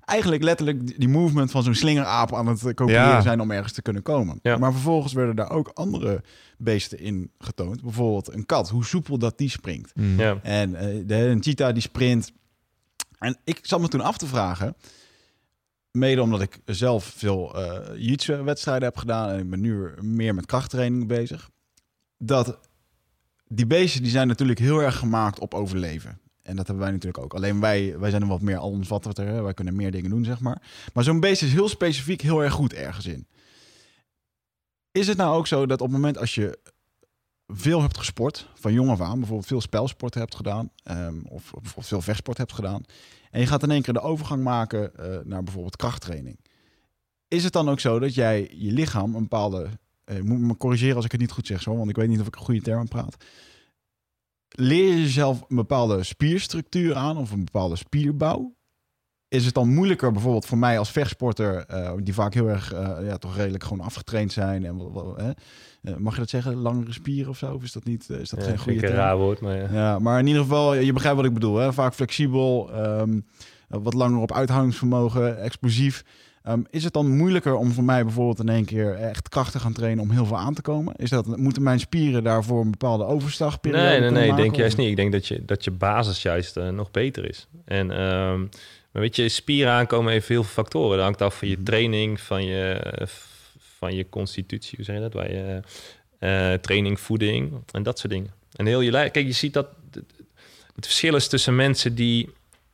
[0.04, 3.20] eigenlijk letterlijk die- movement van zo'n slingeraap aan het eh, kopiëren Ja.
[3.20, 4.38] zijn om ergens te kunnen komen.
[4.42, 4.56] Ja.
[4.56, 6.22] Maar vervolgens werden daar ook andere
[6.58, 7.82] beesten in getoond.
[7.82, 9.92] Bijvoorbeeld een kat, hoe soepel dat die springt.
[9.94, 10.18] Mm.
[10.18, 10.38] Ja.
[10.42, 12.32] En eh, de, een cheetah die sprint.
[13.18, 14.76] En ik zat me toen af te vragen,
[15.96, 20.34] mede omdat ik zelf veel eh jiu wedstrijden heb gedaan en ik ben nu meer
[20.34, 21.50] met krachttraining bezig,
[22.18, 22.58] dat
[23.48, 26.18] die beesten die zijn natuurlijk heel erg gemaakt op overleven.
[26.42, 27.34] En dat hebben wij natuurlijk ook.
[27.34, 29.42] Alleen wij, wij zijn er wat meer alomvattender.
[29.42, 30.62] Wij kunnen meer dingen doen, zeg maar.
[30.92, 33.26] Maar zo'n beest is heel specifiek heel erg goed ergens in.
[34.90, 36.58] Is het nou ook zo dat op het moment als je
[37.46, 41.86] veel hebt gesport, van jong af aan, bijvoorbeeld veel spelsport hebt gedaan, ehm, of bijvoorbeeld
[41.86, 42.84] veel vechtsport hebt gedaan,
[43.34, 46.38] en je gaat in één keer de overgang maken eh, naar bijvoorbeeld krachttraining.
[47.28, 49.68] Is het dan ook zo dat jij je lichaam een bepaalde,
[50.04, 52.20] je moet me corrigeren als ik het niet goed zeg zo, want ik weet niet
[52.20, 53.16] of ik een goede term praat.
[54.48, 58.53] Leer je jezelf een bepaalde spierstructuur aan of een bepaalde spierbouw?
[59.34, 62.90] Is het dan moeilijker bijvoorbeeld voor mij als vechtsporter, eh, die vaak heel erg, eh,
[63.02, 64.80] ja, toch redelijk gewoon afgetraind zijn en?
[65.82, 67.54] Eh, mag je dat zeggen, langere spieren of zo?
[67.54, 69.68] Of is dat niet, is dat Ja, geen goede een raar woord, maar ja.
[69.72, 71.56] Ja, maar in ieder geval, je begrijpt wat ik bedoel.
[71.56, 71.72] Hè?
[71.72, 73.20] Vaak flexibel, ehm,
[73.68, 76.04] wat langer op uithoudingsvermogen, explosief.
[76.42, 79.58] Ehm, is het dan moeilijker om voor mij bijvoorbeeld in één keer echt kracht te
[79.58, 80.94] gaan trainen om heel veel aan te komen?
[80.96, 84.58] Is dat, moeten mijn spieren daarvoor een bepaalde overstagperiode Nee, nee, nee, maken, denk of-
[84.58, 84.88] juist niet.
[84.90, 87.48] Ik denk dat je, dat je basis juist nog beter is.
[87.64, 88.44] En ehm,
[88.94, 90.96] maar weet je, spieren aankomen heeft heel veel factoren.
[90.96, 93.06] Dat hangt af van je training, van je, eh,
[93.78, 95.12] van je constitutie, hoe zeg je dat?
[95.12, 95.60] Waar je,
[96.18, 98.30] eh, training, voeding en dat soort dingen.
[98.56, 99.10] En heel je lijf.
[99.10, 99.66] Kijk, je ziet dat
[100.74, 102.30] het verschil is tussen mensen die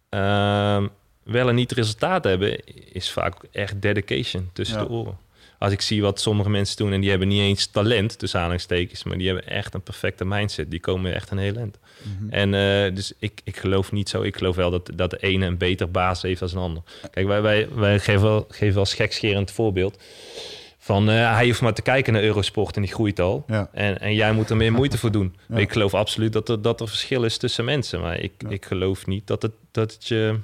[0.08, 0.86] ehm,
[1.22, 4.84] wel en niet resultaat hebben, is vaak echt dedication tussen Ja.
[4.84, 5.18] de oren.
[5.60, 9.04] Als ik zie wat sommige mensen doen en die hebben niet eens talent, tussen aanhalingstekens,
[9.04, 10.70] maar die hebben echt een perfecte mindset.
[10.70, 11.78] Die komen echt een heel eind.
[12.02, 12.32] Mhm.
[12.32, 14.22] En eh, dus ik, ik geloof niet zo.
[14.22, 16.82] Ik geloof wel dat, dat de ene een beter baas heeft dan een ander.
[17.10, 20.02] Kijk, wij, wij, wij geven, wel, geven wel eens gekscherend voorbeeld.
[20.78, 23.44] Van eh, hij hoeft maar te kijken naar Eurosport en die groeit al.
[23.46, 23.68] Ja.
[23.72, 25.36] En, en jij moet er meer moeite voor doen.
[25.48, 25.56] Ja.
[25.56, 28.00] Ik geloof absoluut dat er, dat er verschil is tussen mensen.
[28.00, 28.48] Maar ik, Ja.
[28.48, 30.38] ik geloof niet dat het, dat het je...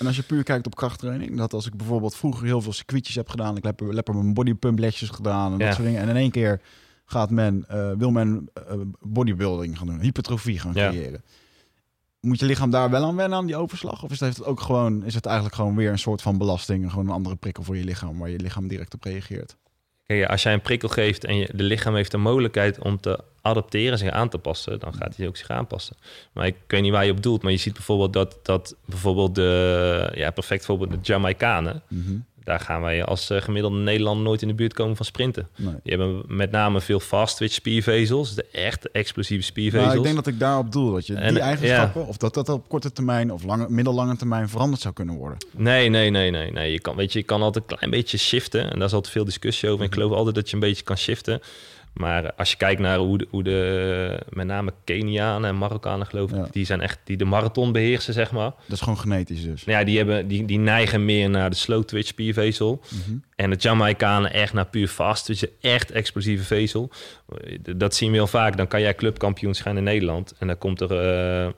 [0.00, 3.14] En als je puur kijkt op krachttraining, dat als ik bijvoorbeeld vroeger heel veel circuitjes
[3.14, 5.64] heb gedaan, ik heb, heb er mijn bodypump lesjes gedaan en Ja.
[5.64, 6.00] dat soort dingen.
[6.02, 6.60] En in één keer
[7.04, 10.88] gaat men, eh, wil men eh, bodybuilding gaan doen, hypertrofie gaan Ja.
[10.90, 11.22] creëren.
[12.20, 14.02] Moet je lichaam daar wel aan wennen aan die overslag?
[14.02, 17.06] Of is het, ook gewoon, is het eigenlijk gewoon weer een soort van belasting, gewoon
[17.06, 19.56] een andere prikkel voor je lichaam, waar je lichaam direct op reageert?
[20.28, 23.98] Als jij een prikkel geeft en je, de lichaam heeft de mogelijkheid om te adapteren,
[23.98, 25.96] zich aan te passen, dan gaat hij ook zich aanpassen.
[26.32, 29.34] Maar ik weet niet waar je op doelt, maar je ziet bijvoorbeeld dat, dat bijvoorbeeld
[29.34, 32.16] de, ja, perfect voorbeeld de Jamaicanen, Mhm.
[32.44, 35.48] Daar gaan wij als eh, gemiddelde Nederlander nooit in de buurt komen van sprinten.
[35.56, 35.74] Nee.
[35.82, 39.86] Die hebben met name veel fast twitch spiervezels, de echt explosieve spiervezels.
[39.86, 42.48] Nou, ik denk dat ik daarop doel, dat je En, die eigenschappen, of dat dat
[42.48, 45.38] op korte termijn of lange, middellange termijn veranderd zou kunnen worden.
[45.56, 46.72] Nee, nee, nee, nee, nee.
[46.72, 48.70] Je kan, weet je, je kan altijd een klein beetje shiften.
[48.70, 49.80] En daar is altijd veel discussie over.
[49.80, 51.40] En ik geloof altijd dat je een beetje kan shiften.
[51.92, 56.30] Maar als je kijkt naar hoe de, hoe de met name Kenianen en Marokkanen geloof
[56.30, 56.48] ik, Ja.
[56.50, 58.50] die zijn echt die de marathon beheersen, zeg maar.
[58.66, 59.64] Dat is gewoon genetisch dus.
[59.64, 62.80] Nou ja, die, hebben, die, die neigen meer naar de slow twitch spiervezel.
[62.88, 63.16] Mhm.
[63.36, 66.90] En de Jamaicanen echt naar puur fast twitch, echt explosieve vezel.
[67.76, 68.56] Dat zien we heel vaak.
[68.56, 70.34] Dan kan jij clubkampioen zijn in Nederland.
[70.38, 71.50] En dan komt er eh,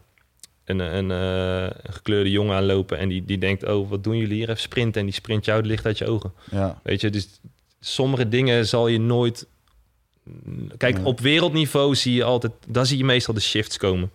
[0.65, 2.99] een, een, eh, een gekleurde jongen aanlopen.
[2.99, 4.49] En die, die denkt, oh, wat doen jullie hier?
[4.49, 5.01] Even sprinten.
[5.01, 6.33] En die sprint jou, het licht uit je ogen.
[6.51, 6.81] Ja.
[6.83, 7.41] Weet je, dus
[7.81, 9.47] sommige dingen zal je nooit...
[10.77, 12.53] Kijk, op wereldniveau zie je altijd...
[12.69, 14.11] Daar zie je meestal de shifts komen.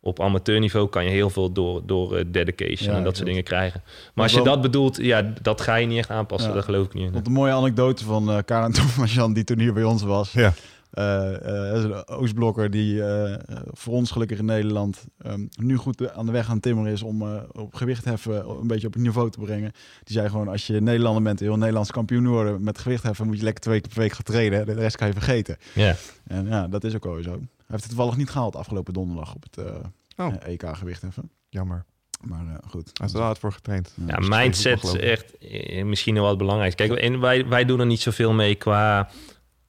[0.00, 3.42] Op amateurniveau kan je heel veel door, door eh, dedication Ja, en dat soort dingen
[3.42, 3.80] krijgen.
[3.84, 6.48] Maar Maar als je wel- dat bedoelt, ja, dat ga je niet echt aanpassen.
[6.48, 6.54] Ja.
[6.54, 7.14] Dat geloof ik niet.
[7.14, 10.32] Op een mooie anekdote van eh Karen Thomasjan, die toen hier bij ons was.
[10.32, 10.52] Ja.
[10.92, 13.38] Eh, eh, een Oostblokker die eh,
[13.72, 17.02] voor ons gelukkig in Nederland ehm, nu goed aan de weg aan het timmeren is
[17.02, 19.72] om eh, op gewicht heffen een beetje op het niveau te brengen.
[20.04, 23.26] Die zei gewoon, als je Nederlander bent en heel Nederlands kampioen worden met gewicht heffen,
[23.26, 24.66] moet je lekker twee keer per week gaan trainen.
[24.66, 25.56] De rest kan je vergeten.
[25.74, 25.96] Ja.
[26.26, 27.30] En ja, dat is ook wel zo.
[27.30, 29.74] Hij heeft het toevallig niet gehaald afgelopen donderdag op het eh,
[30.16, 30.34] Oh.
[30.44, 31.30] EK gewicht heffen.
[31.48, 31.84] Jammer.
[32.20, 32.90] Maar eh, goed.
[32.92, 33.94] Hij is er hard voor getraind.
[34.06, 36.86] Ja, mindset is echt eh, misschien wel het belangrijkste.
[36.86, 39.10] Kijk, en wij, wij doen er niet zoveel mee qua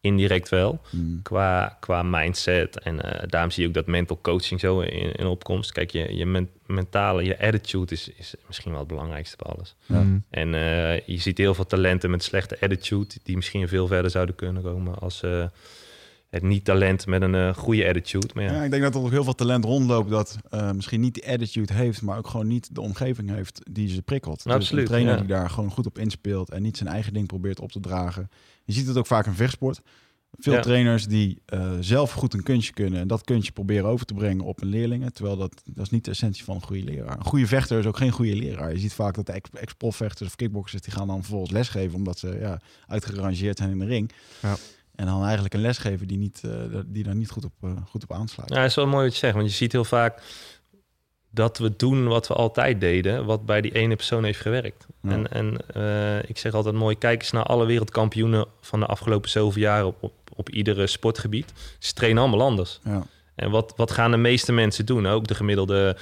[0.03, 0.81] indirect wel.
[0.89, 2.79] mm, Qua, qua mindset.
[2.79, 5.71] En eh, daarom zie je ook dat mental coaching zo in, in opkomst.
[5.71, 9.75] Kijk, je, je men- mentale, je attitude is, is misschien wel het belangrijkste bij alles.
[9.85, 10.01] Ja.
[10.01, 10.23] Mm.
[10.29, 13.15] En eh, je ziet heel veel talenten met slechte attitude...
[13.23, 14.95] die misschien veel verder zouden kunnen komen...
[14.99, 15.45] als eh,
[16.33, 18.29] het niet-talent met een eh, goede attitude.
[18.33, 21.01] Maar ja, Ja, ik denk dat er ook heel veel talent rondloopt dat eh, misschien
[21.01, 24.43] niet die attitude heeft, maar ook gewoon niet de omgeving heeft die ze prikkelt.
[24.43, 25.19] Dus Absoluut, een trainer ja.
[25.19, 28.29] die daar gewoon goed op inspeelt en niet zijn eigen ding probeert op te dragen.
[28.63, 29.81] Je ziet het ook vaak in vechtsport.
[30.39, 30.61] Veel Ja.
[30.61, 34.45] trainers die eh, zelf goed een kunstje kunnen en dat kunstje proberen over te brengen
[34.45, 35.13] op een leerlingen.
[35.13, 37.17] Terwijl dat, dat is niet de essentie van een goede leraar.
[37.17, 38.71] Een goede vechter is ook geen goede leraar.
[38.71, 42.19] Je ziet vaak dat de ex- ex-profvechters of kickboxers die gaan dan vervolgens lesgeven omdat
[42.19, 44.11] ze ja, uitgerangeerd zijn in de ring.
[44.41, 44.55] Ja.
[44.95, 47.71] En dan eigenlijk een les geven die, niet, eh, die daar niet goed op, eh,
[47.89, 48.49] goed op aansluit.
[48.49, 50.21] Ja, het is wel mooi wat je zegt, want je ziet heel vaak
[51.29, 54.85] dat we doen wat we altijd deden, wat bij die ene persoon heeft gewerkt.
[55.01, 55.09] Ja.
[55.09, 59.29] En, en eh, ik zeg altijd mooi, kijk eens naar alle wereldkampioenen van de afgelopen
[59.29, 61.53] zoveel jaar op, op, op iedere sportgebied.
[61.79, 62.79] Ze trainen allemaal anders.
[62.83, 63.03] Ja.
[63.35, 65.07] En wat, wat gaan de meeste mensen doen?
[65.07, 65.97] Ook de gemiddelde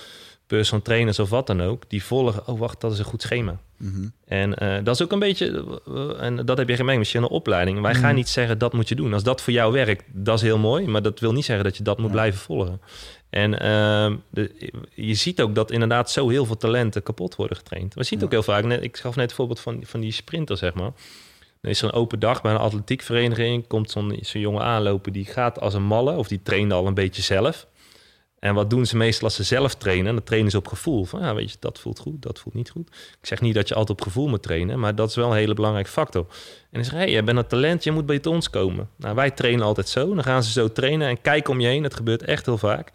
[0.58, 3.60] personal trainers of wat dan ook, die volgen, oh wacht, dat is een goed schema.
[3.78, 4.08] Mhm.
[4.28, 7.30] En eh, dat is ook een beetje, eh, en dat heb je gemerkt met je
[7.30, 7.82] opleiding.
[7.82, 8.16] Wij gaan Mhm.
[8.16, 9.14] niet zeggen dat moet je doen.
[9.14, 11.78] Als dat voor jou werkt, dat is heel mooi, maar dat wil niet zeggen dat
[11.78, 12.12] je dat moet Ja.
[12.14, 12.82] blijven volgen.
[13.30, 17.94] En ehm, de, je ziet ook dat inderdaad zo heel veel talenten kapot worden getraind.
[17.94, 18.38] We zien het Ja.
[18.38, 18.64] ook heel vaak.
[18.64, 20.92] Net, ik gaf net het voorbeeld van, van die sprinter, zeg maar.
[21.62, 23.68] Dan is er een open dag bij een atletiekvereniging.
[23.68, 26.94] Komt zo'n zo'n jongen aanlopen, die gaat als een malle, of die trainde al een
[26.94, 27.68] beetje zelf.
[28.42, 30.14] En wat doen ze meestal als ze zelf trainen?
[30.14, 31.06] Dan trainen ze op gevoel.
[31.06, 32.88] Van, ja, weet je, dat voelt goed, dat voelt niet goed.
[33.20, 35.38] Ik zeg niet dat je altijd op gevoel moet trainen, maar dat is wel een
[35.38, 36.26] hele belangrijke factor.
[36.30, 38.90] En dan zeg je, hey, je bent een talent, je moet bij ons komen.
[38.98, 40.14] Nou, wij trainen altijd zo.
[40.14, 41.84] Dan gaan ze zo trainen en kijken om je heen.
[41.84, 42.88] Dat gebeurt echt heel vaak.
[42.88, 42.94] En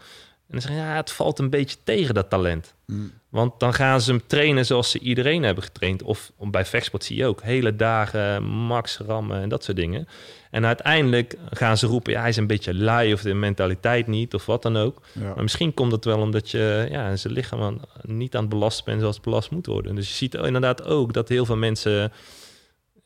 [0.49, 2.75] dan zeg je, ja, het valt een beetje tegen dat talent.
[2.87, 3.13] Mm.
[3.37, 6.03] Want dan gaan ze hem trainen zoals ze iedereen hebben getraind.
[6.03, 10.09] Of bij vechtsport zie je ook hele dagen, max rammen en dat soort dingen.
[10.51, 14.34] En uiteindelijk gaan ze roepen, ja, hij is een beetje lui of de mentaliteit niet
[14.34, 15.01] of wat dan ook.
[15.12, 15.32] Ja.
[15.34, 18.84] Maar misschien komt het wel omdat je ja, zijn lichaam aan- niet aan het belasten
[18.84, 19.95] bent zoals het belast moet worden.
[19.95, 22.12] Dus je ziet inderdaad ook dat heel veel mensen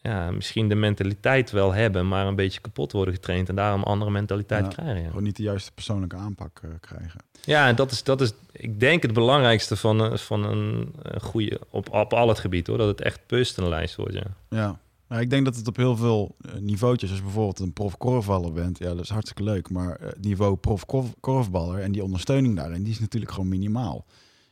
[0.02, 3.86] ja, misschien de mentaliteit wel hebben, maar een beetje kapot worden getraind en daarom een
[3.86, 5.02] andere mentaliteit krijgen.
[5.02, 5.08] Ja.
[5.08, 7.20] Gewoon niet de juiste persoonlijke aanpak eh, krijgen.
[7.44, 11.60] Ja, en dat is, dat is, ik denk, het belangrijkste van, een- van een, goede,
[11.70, 14.14] op, op al het gebied hoor, dat het echt personalized wordt.
[14.14, 14.24] Ja.
[14.48, 14.78] Ja.
[15.08, 17.96] Nou, ik denk dat het op heel veel eh, niveautjes, als je bijvoorbeeld een prof
[17.96, 19.70] korfballer bent, ja, dat is hartstikke leuk.
[19.70, 23.48] Maar eh, het niveau prof korf- korfballer en die ondersteuning daarin, die is natuurlijk gewoon
[23.48, 24.04] minimaal.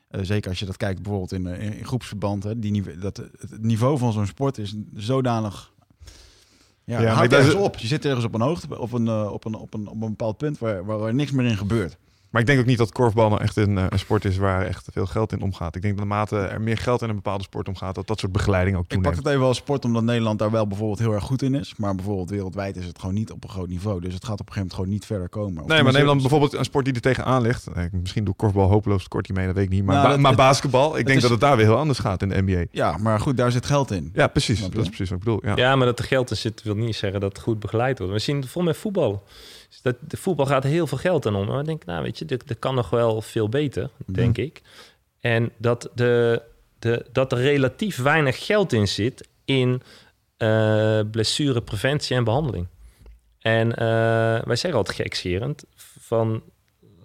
[0.08, 2.44] Eh, zeker als je dat kijkt bijvoorbeeld in, eh, in, in groepsverband.
[2.44, 5.72] Hè, die, dat, het niveau van zo'n sport is zodanig...
[6.84, 7.76] Ja, Ja, houdt ergens op.
[7.76, 10.08] Je zit ergens op een hoogte, op een, eh, op een, op een, op een
[10.08, 11.96] bepaald punt waar, waar er niks meer in gebeurt.
[12.30, 14.66] Maar ik denk ook niet dat korfbal nou echt een, eh, een sport is waar
[14.66, 15.76] echt veel geld in omgaat.
[15.76, 18.32] Ik denk dat naarmate er meer geld in een bepaalde sport omgaat, dat dat soort
[18.32, 19.24] begeleiding ook Ik pak toeneemt.
[19.24, 21.74] het even als sport omdat Nederland daar wel bijvoorbeeld heel erg goed in is.
[21.76, 24.00] Maar bijvoorbeeld wereldwijd is het gewoon niet op een groot niveau.
[24.00, 25.62] Dus het gaat op een gegeven moment gewoon niet verder komen.
[25.62, 27.66] Of Nee, maar dan bijvoorbeeld een sport die er tegenaan ligt.
[27.66, 29.84] Eh, Misschien doe korfbal hopeloos tekort hiermee, dat weet ik niet.
[29.84, 31.76] Maar, Nou, ba- dat- maar het- basketbal, ik denk is- dat het daar weer heel
[31.76, 32.64] anders gaat in de NBA.
[32.70, 34.10] Ja, maar goed, daar zit geld in.
[34.12, 34.60] Ja, precies.
[34.60, 35.40] Dat is precies wat ik bedoel.
[35.44, 35.56] Ja.
[35.56, 38.12] Ja, maar dat er geld in zit wil niet zeggen dat het goed begeleid wordt.
[38.12, 39.22] We zien het vol met voetbal.
[39.68, 41.46] Dus dat, de voetbal gaat heel veel geld aan om.
[41.46, 44.62] Maar ik denk, nou weet je, dit, dit kan nog wel veel beter, denk ik.
[45.20, 46.42] En dat, de,
[46.78, 49.82] de, dat er relatief weinig geld in zit in
[50.36, 52.66] eh blessurepreventie en behandeling.
[53.38, 53.86] En eh,
[54.44, 55.64] wij zeggen altijd gekscherend
[55.98, 56.42] van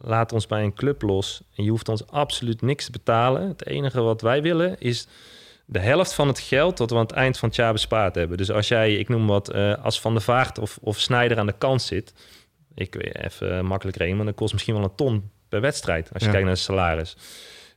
[0.01, 3.47] laat ons bij een club los en je hoeft ons absoluut niks te betalen.
[3.47, 5.07] Het enige wat wij willen is
[5.65, 8.37] de helft van het geld dat we aan het eind van het jaar bespaard hebben.
[8.37, 11.45] Dus als jij, ik noem wat, eh, als Van de Vaart of, of Snijder aan
[11.45, 12.13] de kant zit,
[12.75, 16.19] ik weet even makkelijk rekenen, maar dan kost misschien wel een ton per wedstrijd als
[16.21, 16.31] je Ja.
[16.31, 17.15] kijkt naar de salaris.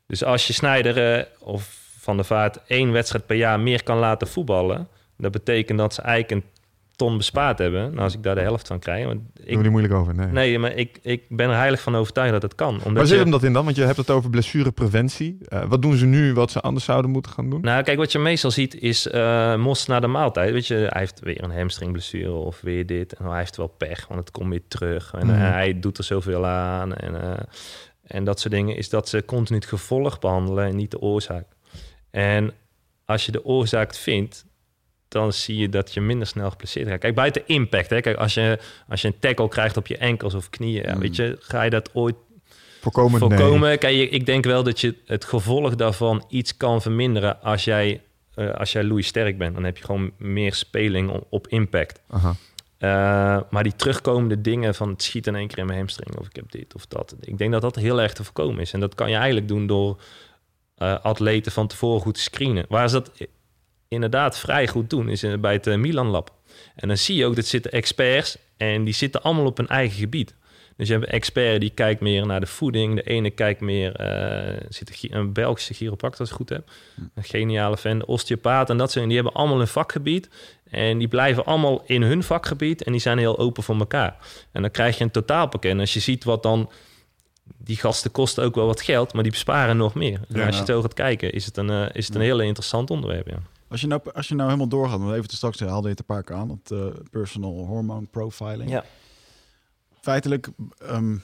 [0.07, 3.99] Dus als je Snijder eh, of Van de Vaart één wedstrijd per jaar meer kan
[3.99, 6.51] laten voetballen, dat betekent dat ze eigenlijk een
[6.97, 7.89] ton bespaard hebben.
[7.91, 10.15] Nou, als ik daar de helft van krijg, want ik, we niet moeilijk over.
[10.15, 10.27] Nee.
[10.27, 12.75] nee, maar ik, ik ben er heilig van overtuigd dat het kan.
[12.75, 13.65] Omdat Waar zit hem dat in dan?
[13.65, 15.39] Want je hebt het over blessurepreventie.
[15.49, 17.61] Eh, wat doen ze nu wat ze anders zouden moeten gaan doen?
[17.61, 20.53] Nou, kijk, wat je meestal ziet is eh Mos na de maaltijd.
[20.53, 23.13] Weet je, hij heeft weer een hamstringblessure of weer dit.
[23.13, 25.15] En hij heeft wel pech, want het komt weer terug.
[25.19, 25.37] En Mhm.
[25.37, 26.95] eh, hij doet er zoveel aan.
[26.95, 27.47] En,
[28.03, 31.47] en dat soort dingen is dat ze continu het gevolg behandelen en niet de oorzaak.
[32.11, 32.53] En
[33.05, 34.45] als je de oorzaak vindt,
[35.09, 37.01] dan zie je dat je minder snel geblesseerd raakt.
[37.01, 37.91] Kijk, buiten impact.
[37.91, 38.01] Hè.
[38.01, 41.01] Kijk, als je, als je een tackle krijgt op je enkels of knieën, ja, Mm.
[41.01, 42.15] weet je, ga je dat ooit
[42.81, 43.19] Voorkomen?
[43.21, 43.79] voorkomen.
[43.79, 48.03] Kijk, ik denk wel dat je het gevolg daarvan iets kan verminderen als jij,
[48.35, 49.55] eh, als jij Louis sterk bent.
[49.55, 52.01] Dan heb je gewoon meer speling op, op impact.
[52.09, 52.35] Aha.
[52.79, 56.27] Eh, maar die terugkomende dingen van het schiet in één keer in mijn hamstring of
[56.27, 57.15] ik heb dit of dat.
[57.21, 58.73] Ik denk dat dat heel erg te voorkomen is.
[58.73, 60.01] En dat kan je eigenlijk doen door
[60.77, 62.65] eh, atleten van tevoren goed te screenen.
[62.69, 63.11] Waar ze dat
[63.89, 66.31] inderdaad vrij goed doen, is in- bij het eh, Milan Lab.
[66.75, 69.99] En dan zie je ook, dat zitten experts en die zitten allemaal op hun eigen
[69.99, 70.35] gebied.
[70.77, 72.95] Dus je hebt een expert die kijkt meer naar de voeding.
[72.95, 76.71] De ene kijkt meer, eh zit een, een Belgische chiropractor als ik het goed heb.
[77.15, 79.03] Een geniale fan, de osteopaat en dat soort.
[79.03, 80.29] En die hebben allemaal een vakgebied.
[80.71, 84.17] En die blijven allemaal in hun vakgebied en die zijn heel open voor elkaar.
[84.53, 85.71] En dan krijg je een totaalpakket.
[85.71, 86.71] En als je ziet wat dan...
[87.59, 90.21] Die gasten kosten ook wel wat geld, maar die besparen nog meer.
[90.29, 90.47] En Ja.
[90.47, 93.29] als je zo gaat kijken, is het een, eh, is het een heel interessant onderwerp.
[93.29, 93.39] Ja.
[93.69, 95.99] Als je nou, als je nou helemaal doorgaat, want even te straks haalde je het
[95.99, 98.71] een paar keer aan, dat eh, personal hormone profiling.
[98.71, 98.85] Ja.
[100.01, 100.49] Feitelijk,
[100.79, 101.17] ehm,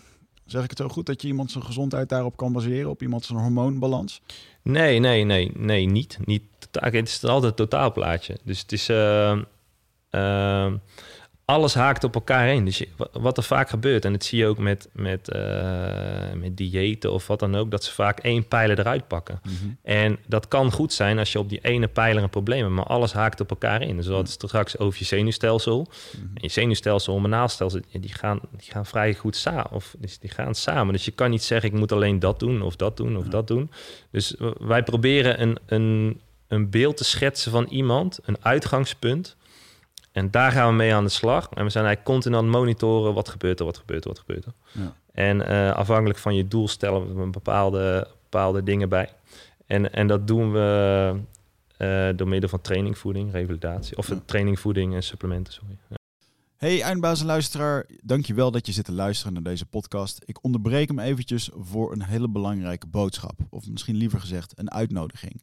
[0.45, 3.24] zeg ik het zo goed, dat je iemand zijn gezondheid daarop kan baseren, op iemand
[3.24, 4.20] zijn hormoonbalans?
[4.62, 6.18] Nee, nee, nee, nee, niet.
[6.24, 8.38] niet het is altijd een totaalplaatje.
[8.45, 8.88] Dus het is...
[8.88, 9.38] eh,
[10.11, 10.72] eh,
[11.45, 12.64] alles haakt op elkaar heen.
[12.64, 16.57] Dus je, wat er vaak gebeurt, en dat zie je ook met, met, eh, met
[16.57, 19.40] diëten of wat dan ook, dat ze vaak één pijler eruit pakken.
[19.82, 22.84] En dat kan goed zijn als je op die ene pijler een probleem hebt, maar
[22.84, 23.97] alles haakt op elkaar in.
[23.97, 25.88] Dus hadden het straks over je zenuwstelsel.
[26.12, 29.70] En je zenuwstelsel en hormonaalstelsel, die gaan, die gaan vrij goed samen.
[29.70, 30.93] Of dus die gaan samen.
[30.93, 33.47] Dus je kan niet zeggen, ik moet alleen dat doen of dat doen of dat
[33.47, 33.70] doen.
[34.11, 39.36] Dus wij proberen een, een, een beeld te schetsen van iemand, een uitgangspunt.
[40.12, 41.44] En daar gaan we mee aan de slag.
[41.54, 44.18] En we zijn eigenlijk continu aan het monitoren, wat gebeurt er, wat gebeurt er, wat
[44.18, 44.52] gebeurt er.
[44.72, 44.94] Ja.
[45.12, 49.08] En eh, afhankelijk van je doel stellen we bepaalde, bepaalde dingen bij.
[49.66, 51.14] En, en dat doen we
[51.76, 53.96] eh, door middel van trainingvoeding, revalidatie.
[53.96, 54.20] Of Ja.
[54.24, 55.76] trainingvoeding en supplementen, sorry.
[55.88, 55.96] Ja.
[56.56, 60.22] Hey eindbaas en luisteraar, dankjewel dat je zit te luisteren naar deze podcast.
[60.24, 63.32] Ik onderbreek hem eventjes voor een hele belangrijke boodschap.
[63.50, 65.42] Of misschien liever gezegd een uitnodiging.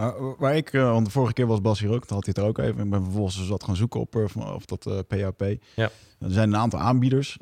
[0.00, 2.38] Uh, waar ik, uh, want de vorige keer was Bas hier ook, had hij het
[2.38, 2.84] er ook even.
[2.84, 4.24] Ik ben vervolgens dus wat gaan zoeken op uh,
[4.54, 5.44] of dat PHP.
[5.74, 5.90] Ja.
[6.18, 7.36] Er zijn een aantal aanbieders.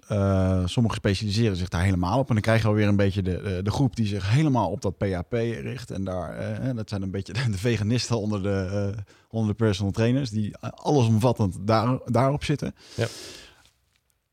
[0.65, 2.29] sommigen specialiseren zich daar helemaal op.
[2.29, 4.81] En dan krijg je alweer een beetje de, de, de groep die zich helemaal op
[4.81, 5.91] dat PHP richt.
[5.91, 8.95] En daar, dat zijn een beetje de veganisten onder de,
[9.29, 10.31] onder de personal trainers.
[10.31, 12.75] Die allesomvattend daar, daarop zitten.
[12.95, 13.07] Ja.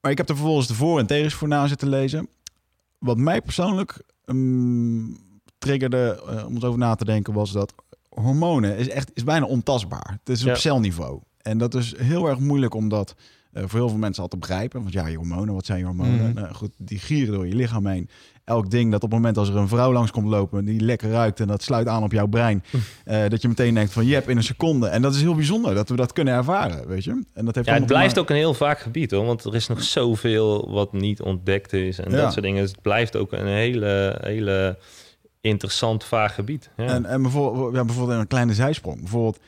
[0.02, 2.30] Maar ik heb er vervolgens de voor- en tegens voor na zitten lezen.
[2.98, 5.18] Wat mij persoonlijk um,
[5.58, 7.74] triggerde om eens over na te denken was dat
[8.10, 10.18] hormonen is echt is bijna ontastbaar.
[10.20, 11.20] Het is op celniveau.
[11.42, 13.16] En dat is heel erg moeilijk om dat
[13.54, 14.82] uh, voor heel veel mensen al te begrijpen.
[14.82, 16.24] Want ja, je hormonen, wat zijn je hormonen?
[16.24, 16.34] Mhm.
[16.34, 18.10] Nou, goed, die gieren door je lichaam heen.
[18.44, 21.10] Elk ding dat op het moment als er een vrouw langs komt lopen, die lekker
[21.10, 22.64] ruikt en dat sluit aan op jouw brein,
[23.06, 24.88] uh, dat je meteen denkt van je hebt in een seconde.
[24.88, 27.24] En dat is heel bijzonder dat we dat kunnen ervaren, weet je.
[27.34, 29.68] En dat heeft ja, het blijft ook een heel vaak gebied hoor, want er is
[29.68, 32.18] nog zoveel wat niet ontdekt is en Ja.
[32.18, 32.62] dat soort dingen.
[32.62, 34.78] Dus het blijft ook een hele, hele
[35.42, 36.70] interessant vaag gebied.
[36.78, 36.86] Ja.
[36.86, 39.00] En, en bijvoorbeeld, ja, bijvoorbeeld een kleine zijsprong.
[39.00, 39.40] Bijvoorbeeld,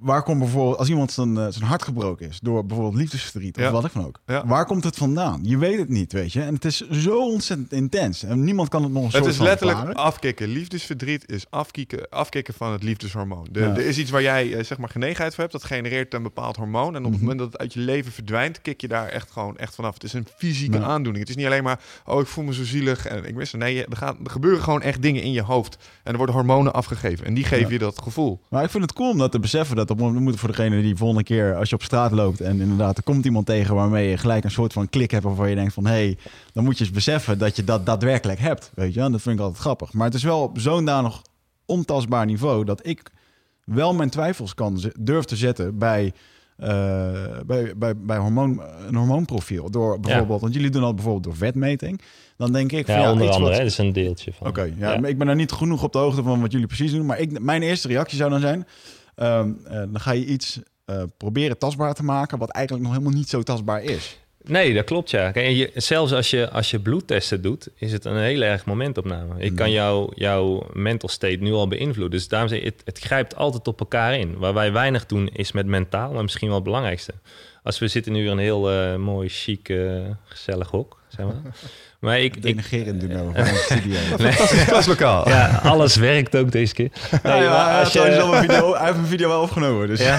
[0.00, 3.62] waar komt bijvoorbeeld, als iemand zijn, eh, zijn hart gebroken is door bijvoorbeeld liefdesverdriet of
[3.62, 3.70] Ja.
[3.70, 4.20] wat ik van ook.
[4.26, 4.46] Ja.
[4.46, 5.40] Waar komt het vandaan?
[5.42, 6.40] Je weet het niet, weet je.
[6.42, 8.22] En het is zo ontzettend intens.
[8.22, 10.48] En niemand kan het nog een Het soort is van letterlijk afkicken.
[10.48, 13.46] Liefdesverdriet is afkicken, afkicken van het liefdeshormoon.
[13.50, 13.66] De, Ja.
[13.66, 15.52] Er is iets waar jij eh, zeg maar genegenheid voor hebt.
[15.56, 16.94] Dat genereert een bepaald hormoon.
[16.94, 17.20] En op het Mhm.
[17.20, 19.94] moment dat het uit je leven verdwijnt, kik je daar echt gewoon echt vanaf.
[19.94, 21.18] Het is een fysieke aandoening.
[21.18, 23.58] Het is niet alleen maar, oh ik voel me zo zielig en ik mis er.
[23.58, 25.76] Nee, er, gaat, er gebeuren gewoon echt dingen in je hoofd.
[26.02, 27.26] En er worden hormonen afgegeven.
[27.26, 28.40] En die geven je dat gevoel.
[28.50, 29.76] Maar ik vind het cool om dat te beseffen.
[29.76, 32.96] Dat op, moet voor degene die volgende keer als je op straat loopt en inderdaad
[32.96, 35.74] er komt iemand tegen waarmee je gelijk een soort van klik hebt waarvan je denkt
[35.74, 36.18] van hé, hey,
[36.52, 38.70] dan moet je eens beseffen dat je dat daadwerkelijk hebt.
[38.74, 39.92] Weet je, en dat vind ik altijd grappig.
[39.92, 41.22] Maar het is wel op zo'n danig
[41.66, 43.02] ontastbaar niveau dat ik
[43.64, 46.12] wel mijn twijfels kan durf te zetten bij,
[46.56, 46.68] eh,
[47.46, 49.70] bij, bij, bij hormoon, een hormoonprofiel.
[49.70, 52.00] Door bijvoorbeeld, want jullie doen dat bijvoorbeeld door vetmeting.
[52.36, 54.46] Dan denk ik van ja, ja, onder andere, wat- dat is een deeltje van.
[54.46, 57.06] Oké, ja, ik ben daar niet genoeg op de hoogte van wat jullie precies doen.
[57.06, 58.66] Maar ik, mijn eerste reactie zou dan zijn:
[59.18, 63.18] ehm, eh, dan ga je iets eh, proberen tastbaar te maken, wat eigenlijk nog helemaal
[63.18, 64.18] niet zo tastbaar is.
[64.42, 65.30] Nee, dat klopt ja.
[65.30, 69.34] Kijk, je, zelfs als je, als je bloedtesten doet, is het een heel erg momentopname.
[69.38, 72.18] Ik kan jou, jouw mental state nu al beïnvloeden.
[72.18, 74.38] Dus daarom zeg ik, het, het grijpt altijd op elkaar in.
[74.38, 77.12] Waar wij weinig doen is met mentaal, maar misschien wel het belangrijkste.
[77.68, 79.78] Als we zitten nu in een heel eh, mooi, chic, eh,
[80.24, 81.34] gezellig hok, zeg maar.
[81.98, 83.98] Maar ik, ik, Denigerend doen we van studio.
[84.72, 85.28] Klaslokaal.
[85.28, 86.90] ja, alles werkt ook deze keer.
[87.22, 90.00] Nee, Nee, maar maar als hij, je, video, hij heeft een video wel opgenomen, dus
[90.00, 90.18] ja,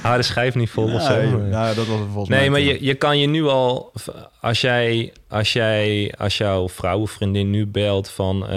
[0.00, 1.16] hou de schijf niet vol of zo.
[1.16, 2.38] Nee, nou, dat was volgens mij.
[2.38, 3.92] Nee, maar je, je kan je nu al,
[4.40, 8.50] als jij, als jij, als jouw vrouw of vriendin nu belt van eh,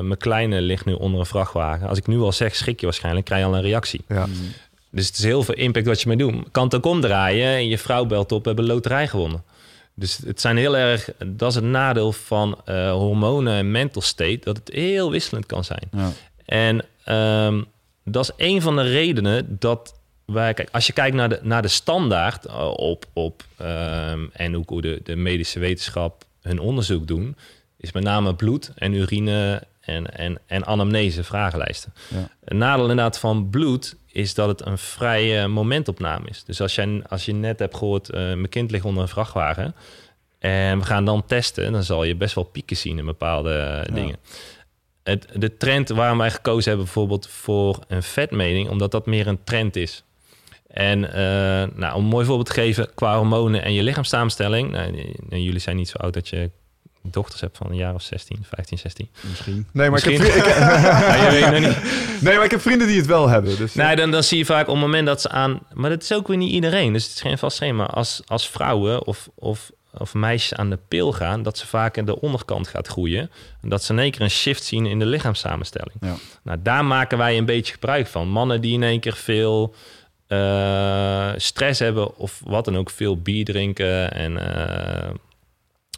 [0.00, 1.88] mijn kleine ligt nu onder een vrachtwagen.
[1.88, 4.04] Als ik nu al zeg, schrik je waarschijnlijk, krijg je al een reactie.
[4.08, 4.26] Ja.
[4.96, 6.50] Dus het is heel veel impact wat je mee doet.
[6.50, 9.42] Kan het ook omdraaien en je vrouw belt op, we hebben loterij gewonnen.
[9.94, 14.40] Dus het zijn heel erg, dat is het nadeel van eh, hormonen en mental state,
[14.42, 15.88] dat het heel wisselend kan zijn.
[15.92, 16.10] Ja.
[16.44, 17.62] En ehm,
[18.04, 19.94] dat is een van de redenen dat
[20.24, 24.56] wij, kijk, als je kijkt naar de, naar de standaard eh, op, op ehm, en
[24.56, 27.36] ook hoe de, de medische wetenschap hun onderzoek doen,
[27.76, 31.92] is met name bloed en urine en, en, en anamnese, vragenlijsten.
[32.08, 32.30] Ja.
[32.44, 36.44] Een nadeel inderdaad van bloed is dat het een vrije momentopname is.
[36.44, 39.74] Dus als, jij, als je net hebt gehoord, eh, mijn kind ligt onder een vrachtwagen,
[40.38, 41.72] En we gaan dan testen.
[41.72, 44.16] Dan zal je best wel pieken zien in bepaalde dingen.
[45.02, 48.68] Het, de trend waarom wij gekozen hebben bijvoorbeeld voor een vetmeting...
[48.68, 50.04] omdat dat meer een trend is.
[50.66, 54.70] En eh, nou, om een mooi voorbeeld te geven qua hormonen en je lichaamssamenstelling.
[54.70, 56.50] Nou, jullie zijn niet zo oud dat je
[57.10, 59.08] dochters hebt van een jaar of 16, 15, 16.
[59.28, 59.54] Misschien.
[59.54, 60.12] Nee, maar, Misschien.
[60.14, 61.82] Ik, heb, vri- ik, Ja, je weet nog niet.
[62.24, 63.56] nee, maar ik heb vrienden die het wel hebben.
[63.56, 65.60] Dus, Nee, dan, dan zie je vaak op het moment dat ze aan...
[65.72, 66.92] Maar dat is ook weer niet iedereen.
[66.92, 67.84] Dus het is geen vast schema.
[67.84, 71.42] Als, als vrouwen of, of, of meisjes aan de pil gaan...
[71.42, 73.30] dat ze vaak in de onderkant gaat groeien.
[73.62, 75.96] En dat ze in één keer een shift zien in de lichaamssamenstelling.
[76.00, 76.14] Ja.
[76.42, 78.28] Nou, daar maken wij een beetje gebruik van.
[78.28, 79.74] Mannen die in één keer veel
[80.26, 82.16] eh, stress hebben...
[82.16, 84.12] of wat dan ook, veel bier drinken...
[84.12, 85.10] en eh,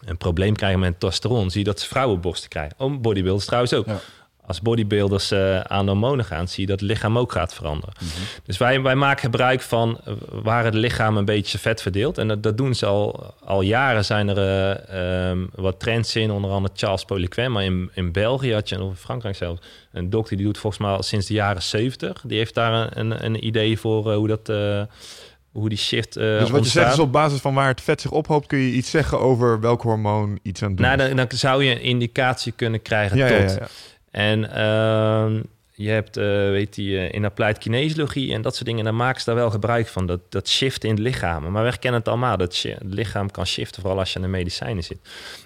[0.05, 1.51] een probleem krijgen met testosteron...
[1.51, 2.75] zie je dat ze vrouwenborsten krijgen.
[2.79, 3.87] Oh, bodybuilders trouwens ook.
[3.87, 4.01] Ja.
[4.49, 7.95] Als bodybuilders eh, aan hormonen gaan, zie je dat het lichaam ook gaat veranderen.
[8.45, 12.19] Dus wij, wij maken gebruik van eh, waar het lichaam een beetje vet verdeelt.
[12.19, 14.05] En dat, dat doen ze al, al jaren.
[14.05, 17.53] Zijn er eh, ehm, wat trends in, onder andere Charles Poliquin.
[17.53, 19.61] Maar in, in België had je, en of in Frankrijk zelfs,
[19.93, 22.23] een dokter die doet volgens mij al sinds de jaren 70.
[22.27, 24.49] Die heeft daar een, een, een idee voor hoe dat...
[25.53, 28.01] hoe die shift eh dus wat je zegt is op basis van waar het vet
[28.01, 28.47] zich ophoopt...
[28.47, 31.65] kun je iets zeggen over welk hormoon iets aan het doen Nou, dan, dan zou
[31.65, 33.37] je een indicatie kunnen krijgen ja, tot.
[33.37, 33.69] ja, ja, ja.
[34.11, 35.43] En ehm,
[35.79, 39.21] je hebt, eh, weet je, eh, in applied kinesiologie en dat soort dingen, daar maken
[39.21, 40.07] ze daar wel gebruik van.
[40.07, 41.43] Dat, dat shift in het lichaam.
[41.43, 44.29] Maar we herkennen het allemaal, dat het lichaam kan shiften, vooral als je aan de
[44.29, 44.99] medicijnen zit.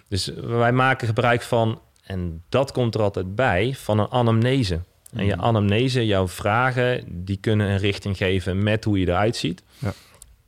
[0.08, 4.80] Dus wij maken gebruik van, en dat komt er altijd bij, van een anamnese.
[5.12, 9.62] En je anamnese, jouw vragen, die kunnen een richting geven met hoe je eruit ziet.
[9.82, 9.92] Ja.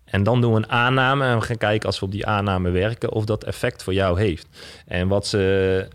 [0.05, 2.71] En dan doen we een aanname en we gaan kijken als we op die aanname
[2.71, 4.47] werken of dat effect voor jou heeft.
[4.87, 5.89] En wat ze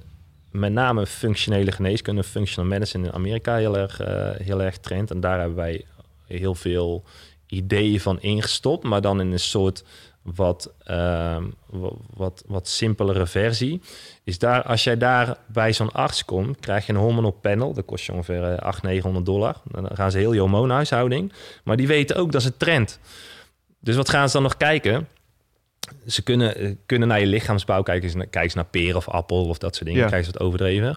[0.51, 5.11] met name functionele geneeskunde, functional medicine in Amerika heel erg, eh, heel erg trend.
[5.11, 5.85] En daar hebben wij
[6.27, 7.03] heel veel
[7.47, 9.83] ideeën van ingestopt, maar dan in een soort
[10.21, 13.81] wat, ehm, wa- wat, wat simpelere versie.
[14.29, 17.73] Is daar, als jij daar bij zo'n arts komt, krijg je een hormonal panel.
[17.73, 19.55] Dat kost je ongeveer eh, 800, 900 dollar.
[19.63, 21.33] Dan gaan ze heel je hormoonhuishouding.
[21.63, 22.99] Maar die weten ook dat is een trend.
[23.79, 25.07] Dus wat gaan ze dan nog kijken?
[26.07, 28.29] Ze kunnen, eh, kunnen naar je lichaamsbouw kijken.
[28.29, 30.01] Kijken ze naar peer of appel of dat soort dingen.
[30.01, 30.07] Ja.
[30.07, 30.95] Krijgen ze wat overdreven.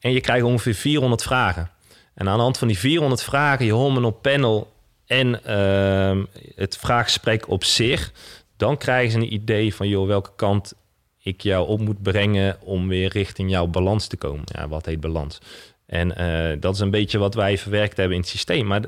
[0.00, 1.70] En je krijgt ongeveer 400 vragen.
[2.14, 4.72] En aan de hand van die 400 vragen, je hormonal panel
[5.06, 6.24] en ehm,
[6.54, 8.12] het vraaggesprek op zich...
[8.56, 10.74] dan krijgen ze een idee van, joh, welke kant
[11.24, 12.56] ik jou op moet brengen...
[12.60, 14.42] om weer richting jouw balans te komen.
[14.44, 15.38] Ja, wat heet balans?
[15.86, 18.66] En eh, dat is een beetje wat wij verwerkt hebben in het systeem.
[18.66, 18.82] Maar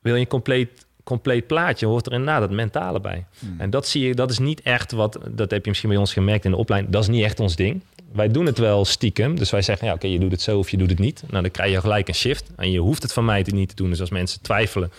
[0.00, 3.24] wil je een compleet, compleet plaatje, hoort er inderdaad het mentale bij.
[3.58, 6.12] En dat zie je, dat is niet echt wat, dat heb je misschien bij ons
[6.12, 7.82] gemerkt in de opleiding, dat is niet echt ons ding.
[8.12, 10.70] Wij doen het wel stiekem, dus wij zeggen, ja, oké, je doet het zo of
[10.70, 11.22] je doet het niet.
[11.28, 12.50] Nou, dan krijg je gelijk een shift.
[12.56, 13.90] En je hoeft het van mij te niet te doen.
[13.90, 14.92] Dus als mensen twijfelen,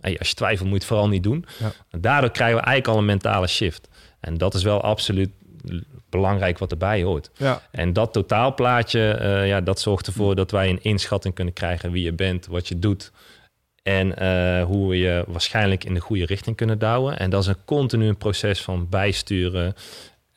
[0.00, 1.44] hey, als je twijfelt, moet je het vooral niet doen.
[1.58, 1.72] Ja.
[2.00, 3.88] Daardoor krijgen we eigenlijk al een mentale shift.
[4.20, 5.30] En dat is wel absoluut
[6.10, 7.30] belangrijk wat erbij hoort.
[7.36, 7.62] Ja.
[7.70, 12.04] En dat totaalplaatje, eh, ja, dat zorgt ervoor dat wij een inschatting kunnen krijgen wie
[12.04, 13.12] je bent, wat je doet.
[13.82, 17.18] En eh, hoe we je waarschijnlijk in de goede richting kunnen douwen.
[17.18, 19.74] En dat is een continu proces van bijsturen,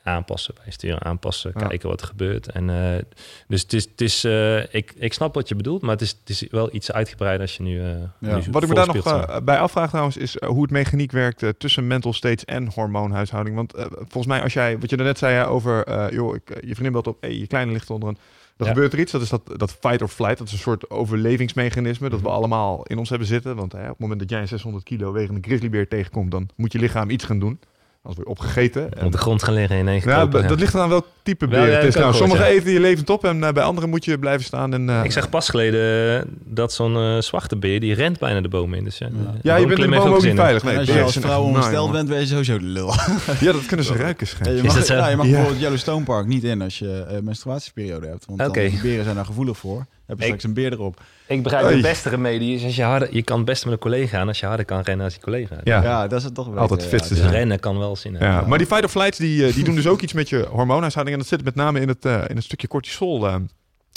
[0.04, 1.68] aanpassen, bijsturen, aanpassen, Ja.
[1.68, 2.52] kijken wat er gebeurt.
[2.52, 3.02] En, eh,
[3.48, 6.10] dus het is, het is eh, ik, ik snap wat je bedoelt, maar het is,
[6.20, 7.80] het is wel iets uitgebreider als je nu.
[7.82, 7.86] eh
[8.20, 11.88] nu Wat ik me daar nog bij afvraag trouwens, is hoe het mechaniek werkt tussen
[11.88, 13.56] mental states en hormoonhuishouding.
[13.56, 17.08] Want volgens mij, als jij, wat je daarnet zei over, joh, ik, je vriendin belt
[17.08, 18.18] op, hey, je kleine ligt onder een,
[18.58, 18.74] dan Ja.
[18.74, 19.12] gebeurt er iets.
[19.12, 20.38] Dat is dat, dat fight or flight.
[20.38, 22.36] Dat is een soort overlevingsmechanisme dat we Mhm.
[22.36, 23.56] allemaal in ons hebben zitten.
[23.56, 26.72] Want hè, op het moment dat jij een 600 kilo wegende grizzlybeer tegenkomt, dan moet
[26.72, 27.60] je lichaam iets gaan doen.
[28.04, 28.94] Anders word je opgegeten.
[28.94, 31.48] En- op de grond gaan liggen in één ja, b- dat ligt aan welk type
[31.48, 31.96] beer het is.
[31.96, 32.48] Nou, sommige ja.
[32.50, 34.74] eten je levend op en eh, bij anderen moet je blijven staan.
[34.74, 38.42] En, eh, Ik zag pas geleden eh, dat zo'n eh, zwarte beer, die rent bijna
[38.42, 38.84] de boom in.
[38.84, 39.10] Dus ja,
[39.42, 40.64] ja, je bent in de ook niet veilig.
[40.64, 42.94] Nee, als je als vrouw ongesteld bent, ben je sowieso de lul.
[43.40, 44.46] Ja, dat kunnen ze ruiken, schijnt.
[44.46, 44.94] Ja, je Is mag, dat zo?
[44.96, 45.32] ja, je mag Ja.
[45.32, 48.26] bijvoorbeeld Yellowstone Park niet in als je eh, menstruatieperiode hebt.
[48.36, 49.78] Want die beren zijn daar gevoelig voor.
[49.78, 51.02] Heb je Ik- straks een beer erop.
[51.32, 51.76] Ik begrijp Oei.
[51.76, 53.16] de beste remedie is als je harder...
[53.16, 55.22] Je kan het beste met een collega gaan als je harder kan rennen als je
[55.22, 55.58] collega.
[55.64, 55.84] Ja.
[55.84, 56.58] Ja, dat is het toch wel.
[56.58, 57.32] Altijd fit te Dus zijn.
[57.32, 58.30] rennen kan wel zin hebben.
[58.32, 60.48] Ja, maar die fight or flights die, eh, die doen dus ook iets met je
[60.50, 61.18] hormoonhuishouding.
[61.18, 63.36] En dat zit met name in het, eh, in het stukje cortisol eh,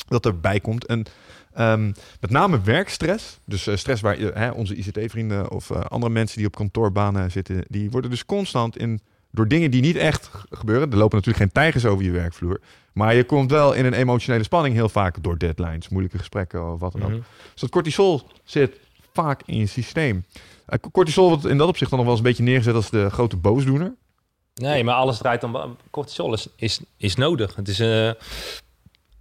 [0.08, 0.86] dat erbij komt.
[0.86, 1.04] En
[1.54, 1.84] ehm,
[2.20, 3.38] met name werkstress.
[3.46, 7.90] Dus eh, stress waar onze ICT-vrienden of eh, andere mensen die op kantoorbanen zitten, die
[7.90, 9.00] worden dus constant in
[9.34, 10.90] door dingen die niet echt gebeuren.
[10.90, 12.60] Er lopen natuurlijk geen tijgers over je werkvloer.
[12.92, 16.80] Maar je komt wel in een emotionele spanning heel vaak door deadlines, moeilijke gesprekken of
[16.80, 17.08] wat dan ook.
[17.08, 17.20] Mhm.
[17.52, 18.76] Dus dat cortisol zit
[19.12, 20.24] vaak in je systeem.
[20.66, 23.10] Eh, cortisol wordt in dat opzicht dan nog wel eens een beetje neergezet als de
[23.10, 23.94] grote boosdoener.
[24.54, 25.76] Nee, maar alles draait om...
[25.90, 27.56] Cortisol is, is, is nodig.
[27.56, 27.80] Het is...
[27.80, 28.10] eh,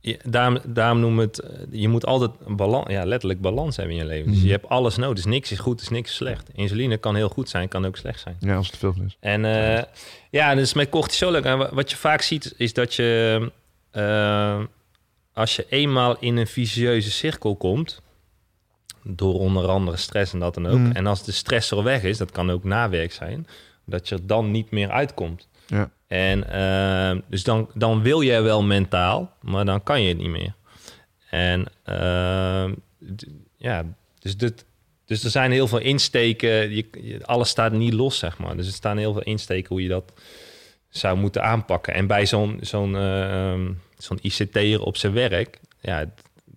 [0.04, 3.96] je- daarom, daarom noem het, eh, je moet altijd een balans, ja, letterlijk balans hebben
[3.96, 4.28] in je leven.
[4.28, 4.46] Dus Mhm.
[4.46, 5.16] je hebt alles nodig.
[5.16, 6.50] Dus niks is goed, is niks slecht.
[6.54, 8.36] Insuline kan heel goed zijn, kan ook slecht zijn.
[8.40, 9.18] Ja, als het te veel is.
[9.20, 9.84] En eh,
[10.30, 11.44] ja, dus met cortisol ook.
[11.44, 13.52] En wa- wat je vaak ziet, is dat je
[13.92, 14.60] eh,
[15.34, 18.02] als je eenmaal in een vicieuze cirkel komt,
[19.04, 20.78] door onder andere stress en dat dan ook.
[20.78, 20.92] Mm.
[20.92, 23.48] En als de stress er weg is, dat kan ook nawerk zijn,
[23.86, 25.48] dat je er dan niet meer uitkomt.
[25.68, 25.90] Ja.
[26.14, 30.30] En eh, dus dan, dan wil je wel mentaal, maar dan kan je het niet
[30.30, 30.54] meer.
[31.30, 32.72] En eh,
[33.16, 33.26] d-
[33.58, 33.84] ja,
[34.20, 34.66] dus, dit,
[35.06, 36.76] dus er zijn heel veel insteken.
[36.76, 38.58] Je, alles staat niet los, zeg maar.
[38.58, 40.14] Dus er staan heel veel insteken hoe je dat
[40.90, 41.94] zou moeten aanpakken.
[41.94, 43.72] En bij zo'n zo'n eh, ehm,
[44.22, 46.06] ICT'er op zijn werk, ja,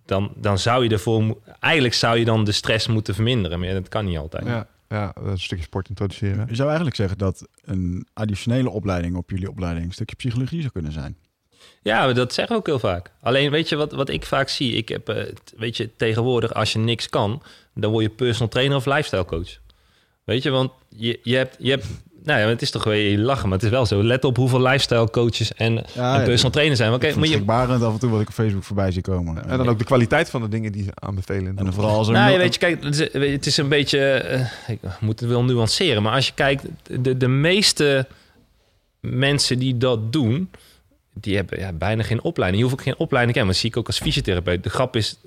[0.05, 1.37] dan, dan zou je ervoor...
[1.59, 4.45] Eigenlijk zou je dan de stress moeten verminderen, maar dat kan niet altijd.
[4.45, 6.45] Ja, ja, een stukje sport introduceren.
[6.49, 10.71] Je zou eigenlijk zeggen dat een additionele opleiding op jullie opleiding een stukje psychologie zou
[10.73, 11.17] kunnen zijn.
[11.81, 13.11] Ja, dat zeggen we ook heel vaak.
[13.21, 14.73] Alleen weet je wat, wat ik vaak zie?
[14.73, 17.41] Ik heb, eh, weet je, tegenwoordig als je niks kan,
[17.73, 19.57] dan word je personal trainer of lifestyle coach.
[20.23, 21.85] Weet je, want je, je hebt, je hebt,
[22.27, 24.03] nou ja, het is toch weer lachen, maar het is wel zo.
[24.03, 26.93] Let op hoeveel lifestyle coaches en, Ja, en ja, personal trainers zijn.
[26.93, 29.49] Oké, vind je, het schrikbarend af en toe wat ik op Facebook voorbij zie komen.
[29.49, 31.57] En dan ook de kwaliteit van de dingen die ze aanbevelen.
[31.57, 32.13] En dan vooral als er...
[32.13, 32.83] nou, je weet je, kijk,
[33.33, 36.65] het is, een beetje, eh, ik moet het wel nuanceren, maar als je kijkt,
[36.99, 38.07] de, de meeste
[38.99, 40.49] mensen die dat doen,
[41.13, 42.63] die hebben ja, bijna geen opleiding.
[42.63, 43.53] Je hoeft ook geen opleiding te hebben.
[43.53, 44.63] Dat zie ik ook als fysiotherapeut.
[44.63, 45.17] De grap is,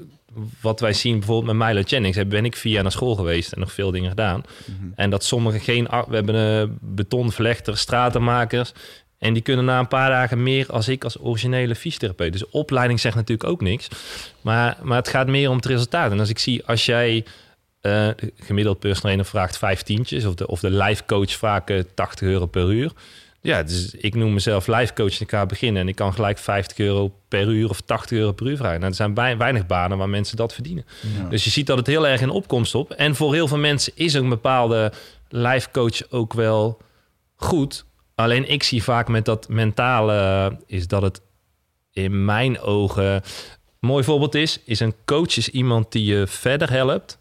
[0.61, 3.53] wat wij zien bijvoorbeeld met Milo Jennings, heb- ben ik vier jaar naar school geweest
[3.53, 4.43] en nog veel dingen gedaan.
[4.65, 4.89] Mhm.
[4.95, 8.73] En dat sommigen geen, we hebben een betonvlechters, stratenmakers.
[9.19, 12.33] En die kunnen na een paar dagen meer als ik als originele fysiotherapeut.
[12.33, 13.89] Dus opleiding zegt natuurlijk ook niks.
[14.41, 16.13] Maar, maar het gaat meer om het resultaat.
[16.13, 17.25] En als ik zie, als jij
[17.81, 20.25] eh, gemiddeld trainer vraagt vijf tientjes...
[20.25, 22.93] of de, of de life coach vaak eh, 80 euro per uur...
[23.43, 25.83] Ja, dus ik noem mezelf life coach en ik ga beginnen...
[25.83, 28.79] en ik kan gelijk 50 euro per uur of 80 euro per uur vragen.
[28.79, 30.85] Nou, er zijn bij, weinig banen waar mensen dat verdienen.
[31.19, 31.29] Ja.
[31.29, 32.91] Dus je ziet dat het heel erg in opkomst op.
[32.91, 34.93] En voor heel veel mensen is een bepaalde
[35.29, 36.79] life coach ook wel
[37.35, 37.85] goed.
[38.15, 41.21] Alleen ik zie vaak met dat mentale is dat het
[41.93, 43.23] in mijn ogen een
[43.81, 44.61] mooi voorbeeld is.
[44.65, 47.19] Is een coach is iemand die je verder helpt.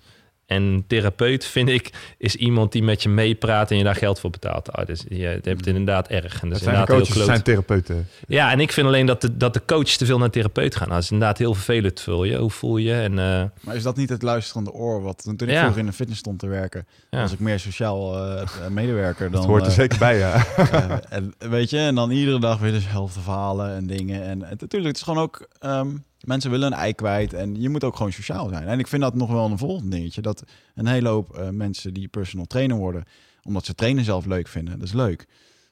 [0.49, 4.19] En een therapeut, vind ik, is iemand die met je meepraat en je daar geld
[4.19, 4.71] voor betaalt.
[4.71, 6.41] Ah, dus je hebt het inderdaad erg.
[6.41, 8.07] En dat zijn inderdaad coaches, heel zijn therapeuten.
[8.27, 10.73] Ja, en ik vind alleen dat de, dat de coach te veel naar de therapeut
[10.75, 10.87] gaat.
[10.87, 12.01] Nou, dat is inderdaad heel vervelend.
[12.01, 12.93] Vul je, hoe voel je?
[12.93, 15.01] En uh, Maar is dat niet het luisterende oor?
[15.01, 15.59] Wat toen ik Ja.
[15.59, 17.21] vroeger in de fitness stond te werken, ja.
[17.21, 19.39] was ik meer sociaal eh, medewerker dan.
[19.41, 20.33] Dat hoort er eh, zeker bij, ja.
[20.57, 24.23] eh, en, weet je, en dan iedere dag weer dezelfde verhalen en dingen.
[24.23, 25.47] En het, natuurlijk, het is gewoon ook.
[25.59, 25.87] ehm,
[26.23, 28.67] mensen willen een ei kwijt en je moet ook gewoon sociaal zijn.
[28.67, 30.21] En ik vind dat nog wel een volgend dingetje.
[30.21, 30.43] Dat
[30.75, 33.03] een hele hoop eh, mensen die personal trainer worden,
[33.43, 35.27] omdat ze trainen zelf leuk vinden, dat is leuk.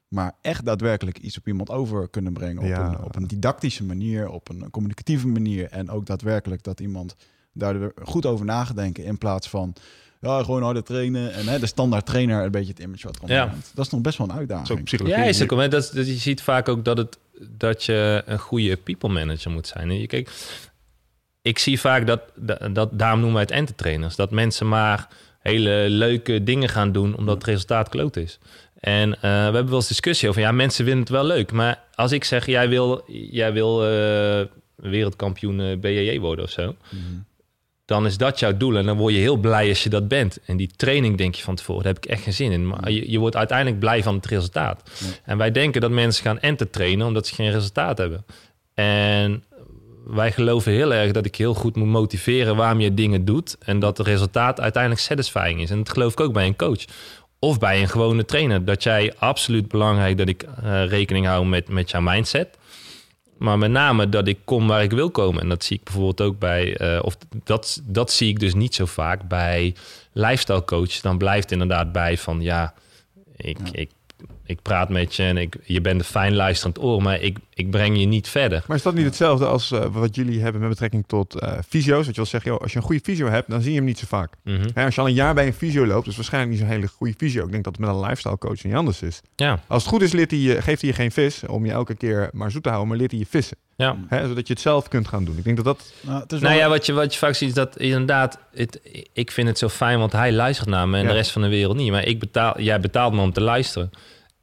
[0.07, 2.61] Maar echt daadwerkelijk iets op iemand over kunnen brengen.
[2.63, 2.87] Op, Ja.
[2.87, 5.65] een, op een didactische manier, op een communicatieve manier.
[5.69, 7.15] En ook daadwerkelijk dat iemand
[7.53, 9.03] daar goed over na gaat denken.
[9.03, 9.73] In plaats van
[10.21, 11.33] ja, gewoon harder trainen.
[11.33, 13.31] En hè, de standaard trainer een beetje het image wat komt.
[13.31, 13.53] Ja.
[13.73, 14.83] Dat is nog best wel een uitdaging.
[14.83, 15.17] psychologie.
[15.19, 18.75] Ja, is dat, is- dat, je ziet vaak ook dat, het, dat je een goede
[18.75, 19.91] people manager moet zijn.
[19.91, 20.25] Je,
[21.41, 22.21] ik zie vaak dat,
[22.71, 25.07] dat, daarom noemen wij het entertrainers, dat mensen maar
[25.39, 28.39] hele leuke dingen gaan doen omdat het resultaat kloot is.
[28.79, 31.51] En eh, we hebben wel eens discussie over, ja, mensen vinden het wel leuk.
[31.51, 34.45] Maar als ik zeg, jij wil, jij wil eh,
[34.75, 37.01] wereldkampioen eh, BJJ worden of zo, Mhm.
[37.87, 38.77] Dan is dat jouw doel.
[38.77, 40.39] En dan word je heel blij als je dat bent.
[40.45, 42.67] En die training denk je van tevoren, daar heb ik echt geen zin in.
[42.67, 44.81] Maar je, je wordt uiteindelijk blij van het resultaat.
[44.99, 45.05] Ja.
[45.23, 48.25] En wij denken dat mensen gaan entertrainen omdat ze geen resultaat hebben.
[48.73, 49.43] En
[50.05, 53.55] wij geloven heel erg dat ik heel goed moet motiveren waarom je dingen doet.
[53.59, 55.69] En dat het resultaat uiteindelijk satisfying is.
[55.69, 56.85] En dat geloof ik ook bij een coach.
[57.39, 58.65] Of bij een gewone trainer.
[58.65, 62.57] Dat jij absoluut belangrijk dat ik eh, rekening hou met, met jouw mindset.
[63.37, 65.41] Maar met name dat ik kom waar ik wil komen.
[65.41, 68.75] En dat zie ik bijvoorbeeld ook bij, eh, of dat, dat zie ik dus niet
[68.75, 69.75] zo vaak bij
[70.13, 71.01] lifestyle coaches.
[71.01, 72.73] Dan blijft inderdaad bij van ja,
[73.35, 73.69] ik, Ja.
[73.71, 73.89] ik,
[74.47, 77.69] ik praat met je en ik, je bent een fijn luisterend oor, maar ik, ik
[77.71, 78.63] breng je niet verder.
[78.67, 81.97] Maar is dat niet hetzelfde als eh, wat jullie hebben met betrekking tot eh fysio's?
[82.05, 83.85] Dat je wil zeggen, joh, als je een goede fysio hebt, dan zie je hem
[83.85, 84.33] niet zo vaak.
[84.43, 84.67] Mhm.
[84.73, 86.87] Hè, als je al een jaar bij een fysio loopt, is waarschijnlijk niet zo'n hele
[86.87, 87.45] goede fysio.
[87.45, 89.21] Ik denk dat het met een lifestyle coach niet anders is.
[89.35, 91.71] Ja, Als het goed is, leert hij je, geeft hij je geen vis om je
[91.71, 93.57] elke keer maar zoet te houden, maar leert hij je vissen.
[93.75, 93.97] ja.
[94.07, 95.37] Hè, zodat je het zelf kunt gaan doen.
[95.37, 95.93] Ik denk dat dat...
[96.01, 98.39] Nou, het is Nou wel- ja, wat je, wat je vaak ziet is dat inderdaad,
[98.53, 98.79] het,
[99.13, 101.09] ik vind het zo fijn, want hij luistert naar me en Ja.
[101.09, 101.91] de rest van de wereld niet.
[101.91, 103.89] Maar ik betaal, jij betaalt me om te luisteren.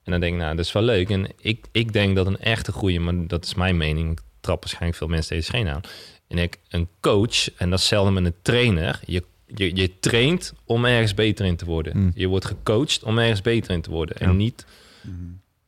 [0.05, 1.11] En dan denk ik, nou, dat is wel leuk.
[1.11, 4.61] En ik, ik denk dat een echte goede, maar dat is mijn mening, ik trap
[4.61, 5.81] waarschijnlijk veel mensen deze scheen aan.
[6.29, 10.53] En ik, een coach, en dat is zelden met een trainer, je, je, je traint
[10.65, 11.93] om ergens beter in te worden.
[11.93, 12.11] Hmm.
[12.15, 14.17] Je wordt gecoacht om ergens beter in te worden.
[14.19, 14.27] Ja.
[14.27, 14.67] En niet
[15.03, 15.15] Mhm.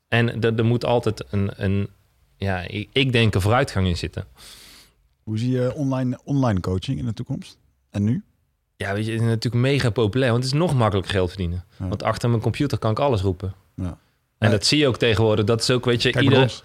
[0.08, 1.88] en er, er moet altijd een, een
[2.36, 4.24] ja, ik, ik denk een vooruitgang in zitten.
[5.22, 7.58] Hoe zie je online, online coaching in de toekomst?
[7.90, 8.22] En nu?
[8.76, 10.30] Ja, weet je, het is natuurlijk mega populair.
[10.32, 11.64] Want het is nog makkelijk geld verdienen.
[11.78, 11.88] Ja.
[11.88, 13.54] Want achter mijn computer kan ik alles roepen.
[13.74, 13.98] Ja.
[14.38, 15.44] En dat zie je ook tegenwoordig.
[15.44, 16.62] Dat is ook, weet je, ons.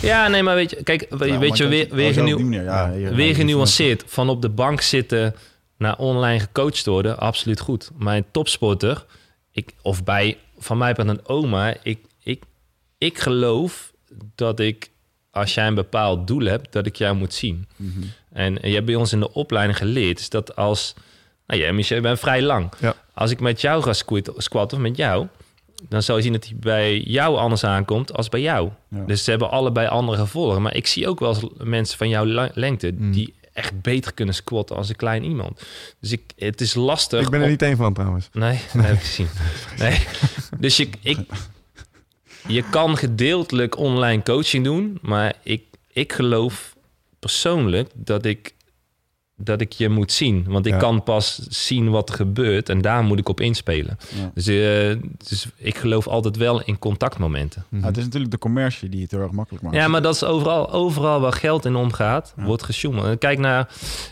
[0.00, 2.62] Ja, nee, maar weet je, kijk, weet Nou, je, weer, weer, manier.
[2.62, 4.04] Ja, hier- weer genuanceerd.
[4.06, 5.34] Van op de bank zitten
[5.78, 7.90] naar online gecoacht worden, absoluut goed.
[7.96, 9.04] Maar een topsporter,
[9.52, 12.42] ik, of bij van mij bij een oma, ik, ik,
[12.98, 13.92] ik geloof
[14.34, 14.90] dat ik,
[15.30, 17.66] als jij een bepaald doel hebt, dat ik jou moet zien.
[17.76, 18.00] Mhm.
[18.32, 20.94] En je hebt bij ons in de opleiding geleerd, is dat als,
[21.46, 22.72] nou ja, Michel, je bent vrij lang.
[22.80, 22.94] Ja.
[23.14, 25.26] Als ik met jou ga squat- squatten, of met jou,
[25.88, 28.70] dan zal je zien dat hij bij jou anders aankomt als bij jou.
[28.88, 29.04] Ja.
[29.06, 30.62] Dus ze hebben allebei andere gevolgen.
[30.62, 33.12] Maar ik zie ook wel eens mensen van jouw lengte Mm.
[33.12, 35.62] die echt beter kunnen squatten als een klein iemand.
[36.00, 37.20] Dus ik, het is lastig.
[37.20, 38.28] Ik ben er niet één van trouwens.
[38.32, 39.28] Nee, dat heb ik gezien.
[39.78, 39.98] Nee.
[40.58, 41.18] Dus je, ik,
[42.46, 45.62] je kan gedeeltelijk online coaching doen, maar ik,
[45.92, 46.76] ik geloof
[47.18, 48.54] persoonlijk dat ik,
[49.38, 50.44] dat ik je moet zien.
[50.48, 50.78] Want ik Ja.
[50.78, 53.98] kan pas zien wat er gebeurt en daar moet ik op inspelen.
[54.14, 54.30] Ja.
[54.34, 54.96] Dus, eh,
[55.28, 57.64] dus ik geloof altijd wel in contactmomenten.
[57.68, 57.80] Mhm.
[57.80, 59.76] Ja, het is natuurlijk de commercie die het heel erg makkelijk maakt.
[59.76, 62.44] Ja, maar dat is overal, overal waar geld in omgaat, Ja.
[62.44, 63.18] wordt gesjoemeld.
[63.18, 63.68] Kijk naar,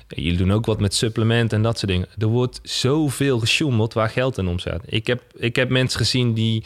[0.08, 2.06] jullie doen ook wat met supplementen en dat soort dingen.
[2.18, 4.82] Er wordt zoveel gesjoemeld waar geld in omgaat.
[4.86, 6.64] Ik heb, ik heb mensen gezien die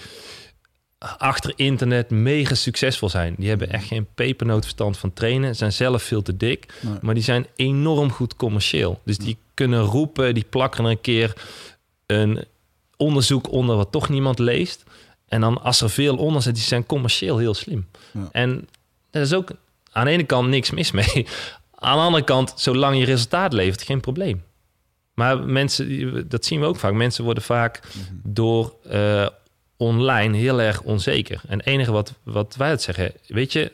[0.98, 3.34] achter internet mega succesvol zijn.
[3.38, 6.94] Die hebben echt geen pepernoot verstand van trainen, zijn zelf veel te dik, Nee.
[7.00, 9.00] maar die zijn enorm goed commercieel.
[9.04, 11.32] Dus die kunnen roepen, die plakken een keer
[12.06, 12.44] een
[12.96, 14.84] onderzoek onder wat toch niemand leest.
[15.28, 17.88] En dan als er veel onder zit, die zijn commercieel heel slim.
[18.12, 18.28] Ja.
[18.32, 18.68] En
[19.10, 19.50] er is ook
[19.92, 21.26] aan de ene kant niks mis mee.
[21.74, 24.42] Aan de andere kant, zolang je resultaat levert, geen probleem.
[25.14, 26.92] Maar mensen, dat zien we ook vaak.
[26.92, 27.80] Mensen worden vaak
[28.22, 29.26] door eh,
[29.78, 31.40] online heel erg onzeker.
[31.48, 33.72] En het enige wat, wat wij het zeggen, weet je,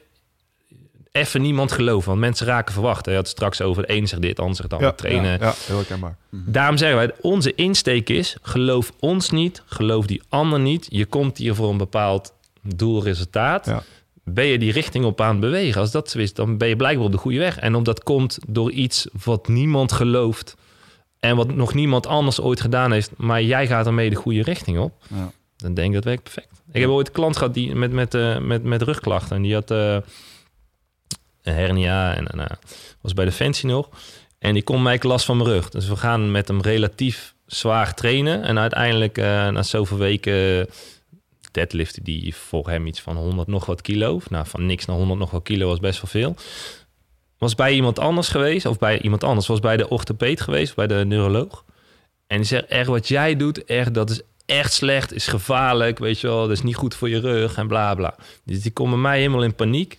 [1.12, 2.08] even niemand geloven.
[2.08, 3.06] Want mensen raken verwacht.
[3.06, 5.30] Je had het straks over de een zegt dit, de ander zegt dan Ja, trainen.
[5.30, 6.16] Ja, ja, heel herkenbaar.
[6.30, 10.86] Daarom zeggen wij, onze insteek is, geloof ons niet, geloof die ander niet.
[10.90, 12.32] Je komt hier voor een bepaald
[12.62, 13.66] doelresultaat.
[13.66, 13.82] Ja.
[14.24, 15.80] Ben je die richting op aan het bewegen?
[15.80, 17.58] Als dat zo is, dan ben je blijkbaar op de goede weg.
[17.58, 20.56] En omdat komt door iets wat niemand gelooft
[21.20, 24.78] en wat nog niemand anders ooit gedaan heeft, maar jij gaat ermee de goede richting
[24.78, 25.30] op, Ja.
[25.64, 26.62] Dan denk ik dat werkt perfect.
[26.72, 29.36] Ik heb ooit een klant gehad die met, met, eh, met, met rugklachten.
[29.36, 29.96] En die had eh,
[31.42, 32.56] een hernia en eh,
[33.00, 33.88] was bij Defensie nog.
[34.38, 35.70] En die kon mij last van mijn rug.
[35.70, 38.42] Dus we gaan met hem relatief zwaar trainen.
[38.42, 40.68] En uiteindelijk na zoveel weken
[41.50, 44.20] deadliften die voor hem iets van 100 nog wat kilo.
[44.28, 46.36] Nou, van niks naar 100 nog wat kilo was best wel veel.
[47.38, 50.86] Was bij iemand anders geweest, of bij iemand anders, was bij de orthopeed geweest, bij
[50.86, 51.64] de neuroloog.
[52.26, 56.20] En die zegt, echt wat jij doet, echt, dat is echt slecht, is gevaarlijk, weet
[56.20, 58.16] je wel, dat is niet goed voor je rug en bla bla.
[58.44, 59.98] Dus die komt bij mij helemaal in paniek.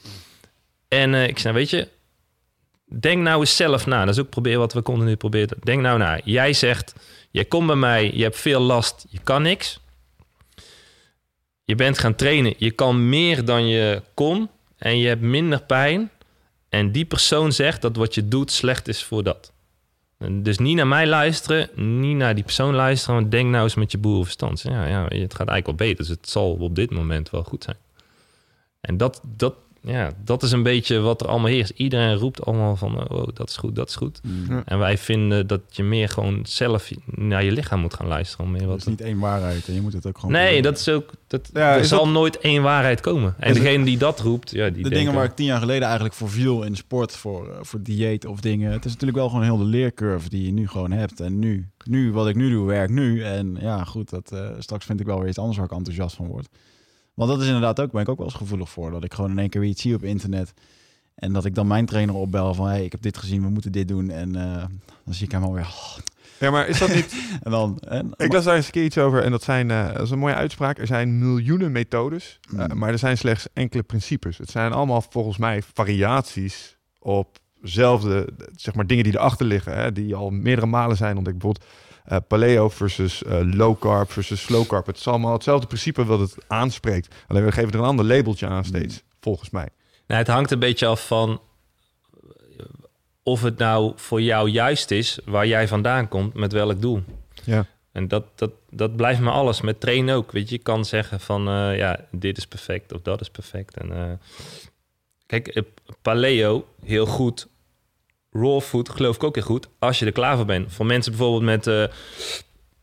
[0.87, 1.87] En eh, ik zei, weet je,
[2.99, 4.05] denk nou eens zelf na.
[4.05, 5.57] Dat is ook proberen wat we continu proberen.
[5.63, 6.19] Denk nou na.
[6.23, 6.93] Jij zegt,
[7.31, 9.79] jij komt bij mij, je hebt veel last, je kan niks.
[11.63, 16.11] Je bent gaan trainen, je kan meer dan je kon en je hebt minder pijn.
[16.69, 19.53] En die persoon zegt dat wat je doet slecht is voor dat.
[20.31, 21.69] Dus niet naar mij luisteren,
[22.01, 24.61] niet naar die persoon luisteren, maar denk nou eens met je boerenverstand.
[24.61, 27.63] Ja, ja, het gaat eigenlijk wel beter, dus het zal op dit moment wel goed
[27.63, 27.77] zijn.
[28.81, 29.55] En dat, dat,
[29.85, 31.71] ja, dat is een beetje wat er allemaal heerst.
[31.75, 34.19] Iedereen roept allemaal van, oh, dat is goed, dat is goed.
[34.23, 34.61] Mm.
[34.65, 38.45] En wij vinden dat je meer gewoon zelf naar je lichaam moet gaan luisteren.
[38.45, 40.31] Om meer Dat wat is niet één waarheid en je moet het ook gewoon...
[40.31, 40.71] Nee, proberen.
[40.71, 41.11] dat is ook.
[41.27, 43.35] Dat, Ja, er is zal dat- nooit één waarheid komen.
[43.39, 45.45] En Is het- degene die dat roept, ja, die de denken, dingen waar ik tien
[45.45, 48.71] jaar geleden eigenlijk voor viel in sport, voor, eh, voor dieet of dingen.
[48.71, 51.19] Het is natuurlijk wel gewoon heel de leercurve die je nu gewoon hebt.
[51.19, 53.23] En nu, nu wat ik nu doe, werkt nu.
[53.23, 56.15] En ja, goed, dat, eh, straks vind ik wel weer iets anders waar ik enthousiast
[56.15, 56.47] van word.
[57.15, 58.91] Want dat is inderdaad ook, ben ik ook wel eens gevoelig voor.
[58.91, 60.53] Dat ik gewoon in één keer weer iets zie op internet.
[61.15, 63.71] En dat ik dan mijn trainer opbel van, hey, ik heb dit gezien, we moeten
[63.71, 64.09] dit doen.
[64.09, 64.63] En eh,
[65.03, 65.61] dan zie ik hem alweer.
[65.61, 65.97] Oh.
[66.39, 67.15] Ja, maar is dat niet...
[67.43, 67.79] En dan...
[67.79, 70.09] En, Ik las daar eens een keer iets over en dat, zijn, eh, dat is
[70.09, 70.77] een mooie uitspraak.
[70.77, 72.77] Er zijn miljoenen methodes, eh, Mm.
[72.77, 74.37] maar er zijn slechts enkele principes.
[74.37, 79.77] Het zijn allemaal volgens mij variaties op zelfde, zeg maar, dingen die erachter liggen.
[79.77, 81.37] Hè, die al meerdere malen zijn ontdekt.
[81.37, 81.71] Bijvoorbeeld
[82.05, 84.85] eh, paleo versus eh, low carb versus slow carb.
[84.85, 87.15] Het is allemaal hetzelfde principe wat het aanspreekt.
[87.27, 89.69] Alleen we geven er een ander labeltje aan steeds, volgens mij.
[90.07, 91.41] Nou, het hangt een beetje af van
[93.23, 97.03] of het nou voor jou juist is waar jij vandaan komt, met welk doel.
[97.43, 97.65] Ja.
[97.91, 99.61] En dat, dat, dat blijft maar alles.
[99.61, 100.31] Met trainen ook.
[100.31, 103.77] Weet je, je kan zeggen van eh, ja, dit is perfect of dat is perfect.
[103.77, 104.19] En,
[105.25, 105.63] kijk,
[106.01, 107.47] paleo, heel goed.
[108.39, 109.67] Raw food geloof ik ook heel goed.
[109.79, 110.73] Als je er klaar voor bent.
[110.73, 111.83] Voor mensen bijvoorbeeld met eh,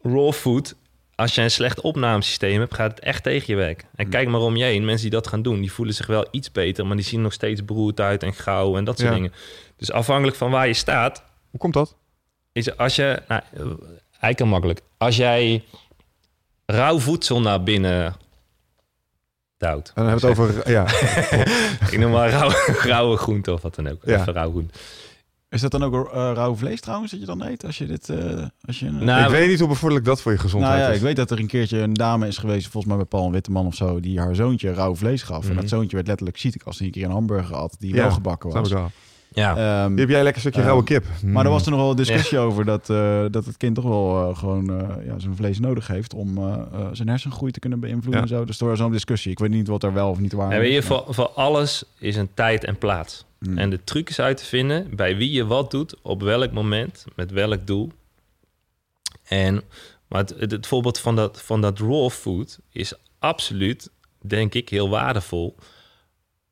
[0.03, 0.74] raw food
[1.15, 3.89] als je een slecht opnamesysteem hebt, gaat het echt tegen je werken.
[3.95, 4.85] En kijk maar om je heen.
[4.85, 7.33] Mensen die dat gaan doen, die voelen zich wel iets beter, maar die zien nog
[7.33, 9.15] steeds beroerd uit en gauw en dat soort Ja.
[9.15, 9.33] dingen.
[9.77, 11.97] Dus afhankelijk van waar je staat, Hoe komt dat?
[12.53, 13.41] is als je, nou,
[14.11, 14.81] eigenlijk heel makkelijk.
[14.99, 15.65] Als jij
[16.66, 18.15] rauw voedsel naar binnen
[19.59, 19.89] duwt.
[19.95, 20.70] En dan hebben we het over...
[20.70, 20.87] Ja,
[21.93, 24.03] Ik noem maar rauwe, rauwe groente of wat dan ook.
[24.05, 24.20] Ja.
[24.20, 24.74] Even rauw groente.
[25.53, 27.65] Is dat dan ook uh, rauw vlees trouwens dat je dan eet?
[27.66, 28.09] Als je dit...
[28.09, 28.16] eh,
[28.66, 30.91] als je een- Nou, ik weet niet hoe bevorderlijk dat voor je gezondheid nou ja,
[30.93, 30.97] is.
[30.97, 33.66] ik weet dat er een keertje een dame is geweest, volgens mij bij Paul Witteman
[33.66, 35.43] of zo, die haar zoontje rauw vlees gaf.
[35.45, 35.61] En Mhm.
[35.61, 38.11] dat zoontje werd letterlijk ziek als hij een keer een hamburger had die Ja, wel
[38.11, 38.73] gebakken Snap was.
[38.73, 38.91] ik wel.
[39.35, 39.55] Ja.
[39.89, 41.05] Hier heb jij lekker een stukje Ehm, rauwe kip.
[41.24, 43.85] maar er was er nog wel een discussie over dat, eh, dat het kind toch
[43.85, 47.59] wel eh, gewoon eh, ja, zijn vlees nodig heeft om eh, eh, zijn hersengroei te
[47.61, 48.29] kunnen beïnvloeden Ja.
[48.29, 48.45] en zo.
[48.45, 49.31] Dus er was zo'n discussie.
[49.31, 50.74] Ik weet niet wat er wel of niet waar is.
[50.74, 53.24] je, voor, voor alles is een tijd en plaats.
[53.43, 53.59] Hmm.
[53.59, 57.05] En de truc is uit te vinden bij wie je wat doet, op welk moment,
[57.14, 57.93] met welk doel.
[59.24, 59.62] En
[60.12, 63.90] maar het, het, het voorbeeld van dat, van dat raw food is absoluut,
[64.20, 65.56] denk ik, heel waardevol.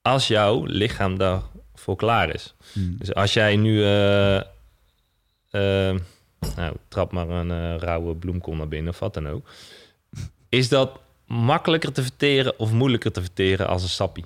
[0.02, 2.54] Als jouw lichaam daarvoor klaar is.
[2.72, 2.96] Hmm.
[2.98, 6.00] Dus als jij nu, eh, eh,
[6.56, 9.48] nou, trap maar een eh, rauwe bloemkool naar binnen of wat dan ook.
[10.48, 14.24] Is dat makkelijker te verteren of moeilijker te verteren als een sappie?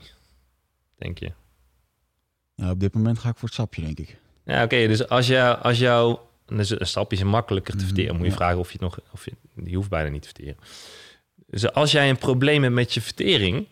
[0.98, 1.32] Denk je?
[2.54, 4.16] Ja, op dit moment ga ik voor het sapje, denk ik.
[4.44, 4.86] Ja, oké.
[4.86, 6.18] dus als, jou, als jou...
[6.46, 8.14] Dus een sapje is makkelijker te Mhm, verteren.
[8.14, 8.36] Moet je ja.
[8.36, 8.98] vragen of je het nog...
[9.12, 10.56] Of je, die hoeft bijna niet te verteren.
[11.46, 13.66] Dus als jij een probleem hebt met je vertering...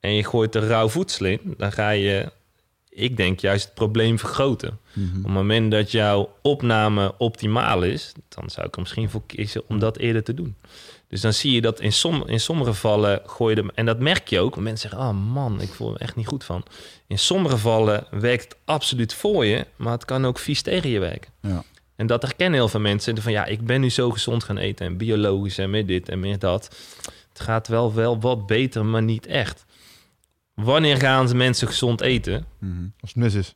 [0.00, 1.54] en je gooit er rauw voedsel in...
[1.56, 2.32] dan ga je,
[2.88, 4.78] ik denk, juist het probleem vergroten.
[4.92, 5.16] Mhm.
[5.18, 8.12] Op het moment dat jouw opname optimaal is...
[8.28, 10.56] dan zou ik er misschien voor kiezen om dat eerder te doen.
[11.08, 13.70] Dus dan zie je dat in, som, in sommige gevallen gooi je hem...
[13.74, 14.56] en dat merk je ook.
[14.56, 16.62] Mensen zeggen, oh man, ik voel me echt niet goed van.
[17.06, 19.66] In sommige gevallen werkt het absoluut voor je...
[19.76, 21.32] maar het kan ook vies tegen je werken.
[21.42, 21.64] Ja.
[21.96, 23.22] En dat herkennen heel veel mensen.
[23.22, 24.86] Van ja, ik ben nu zo gezond gaan eten...
[24.86, 26.76] en biologisch en meer dit en meer dat.
[27.28, 29.64] Het gaat wel, wel wat beter, maar niet echt.
[30.54, 32.46] Wanneer gaan ze mensen gezond eten?
[32.58, 32.86] Mhm.
[33.00, 33.54] Als het mis is.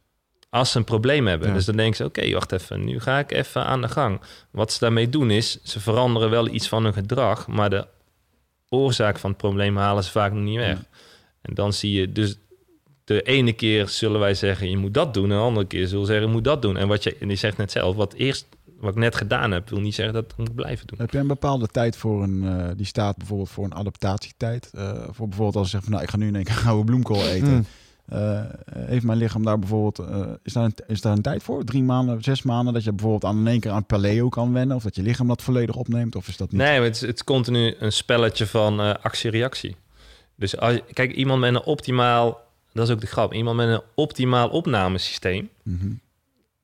[0.52, 1.48] Als ze een probleem hebben.
[1.48, 1.54] Ja.
[1.54, 4.20] Dus dan denken ze, oké, wacht even, nu ga ik even aan de gang.
[4.50, 7.86] Wat ze daarmee doen is, ze veranderen wel iets van hun gedrag, maar de
[8.68, 10.76] oorzaak van het probleem halen ze vaak nog niet weg.
[10.76, 10.86] Ja.
[11.42, 12.38] En dan zie je dus
[13.04, 16.00] de ene keer zullen wij zeggen, je moet dat doen, en de andere keer zullen
[16.00, 16.76] we zeggen, je moet dat doen.
[16.76, 18.46] En wat je, en je zegt net zelf, wat eerst
[18.78, 20.98] wat ik net gedaan heb, wil niet zeggen dat ik het moet blijven doen.
[20.98, 24.70] Heb jij een bepaalde tijd voor een, eh, die staat bijvoorbeeld voor een adaptatietijd?
[24.74, 26.84] Eh, voor bijvoorbeeld als je zegt van nou, ik ga nu in één keer gouden
[26.84, 27.54] bloemkool eten.
[27.54, 27.66] Mm.
[28.12, 28.40] Eh,
[28.78, 31.64] heeft mijn lichaam daar bijvoorbeeld, eh, is, daar een, is daar een tijd voor?
[31.64, 34.76] Drie maanden, zes maanden, dat je bijvoorbeeld aan in één keer aan paleo kan wennen?
[34.76, 36.16] Of dat je lichaam dat volledig opneemt?
[36.16, 36.60] Of is dat niet?
[36.60, 39.76] Nee, het is, het is continu een spelletje van eh, actie-reactie.
[40.36, 42.40] Dus als, kijk, iemand met een optimaal,
[42.72, 45.88] dat is ook de grap, iemand met een optimaal opnamesysteem, Mhm.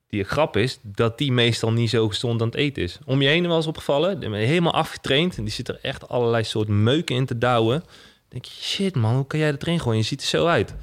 [0.09, 2.99] die grap is dat die meestal niet zo gezond aan het eten is.
[3.05, 5.79] Om je heen wel eens opgevallen, die ben je helemaal afgetraind en die zit er
[5.81, 7.79] echt allerlei soort meuken in te douwen.
[7.79, 7.89] Dan
[8.27, 9.99] denk je, shit man, hoe kan jij dat erin gooien?
[9.99, 10.73] Je ziet er zo uit.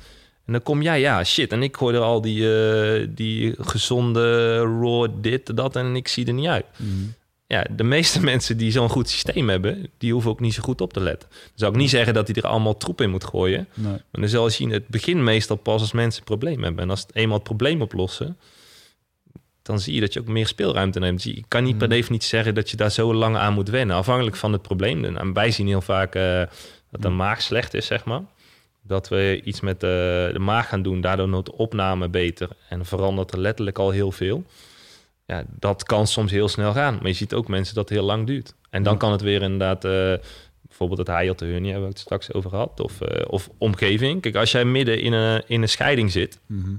[0.47, 1.53] En dan kom jij, ja, shit.
[1.53, 6.33] En ik er al die, eh, die gezonde raw dit, dat en ik zie er
[6.33, 6.67] niet uit.
[6.77, 6.91] Mhm.
[7.47, 10.81] Ja, de meeste mensen die zo'n goed systeem hebben, die hoeven ook niet zo goed
[10.81, 11.29] op te letten.
[11.31, 13.69] Dan zou ik niet zeggen dat hij er allemaal troep in moet gooien.
[13.75, 13.93] Nee.
[13.93, 16.83] Maar dan zal je zien, het begint meestal pas als mensen een probleem hebben.
[16.83, 18.37] En als het eenmaal het probleem oplossen,
[19.63, 21.23] dan zie je dat je ook meer speelruimte neemt.
[21.23, 23.97] Dus je kan niet per definitie zeggen dat je daar zo lang aan moet wennen.
[23.97, 25.05] Afhankelijk van het probleem.
[25.05, 26.43] En wij zien heel vaak eh,
[26.91, 28.23] dat de maag slecht is, zeg maar.
[28.87, 32.49] Dat we iets met de, de maag gaan doen, daardoor wordt de opname beter.
[32.69, 34.45] En verandert er letterlijk al heel veel.
[35.27, 36.95] Ja, dat kan soms heel snel gaan.
[36.95, 38.55] Maar je ziet ook mensen dat het heel lang duurt.
[38.71, 39.85] En dan kan het weer inderdaad...
[39.85, 40.15] eh,
[40.63, 42.81] bijvoorbeeld het hiatus hernia, hebben we het straks over gehad.
[42.81, 44.21] Of, eh, of omgeving.
[44.23, 46.39] Kijk, als jij midden in een, in een scheiding zit...
[46.47, 46.77] Mhm.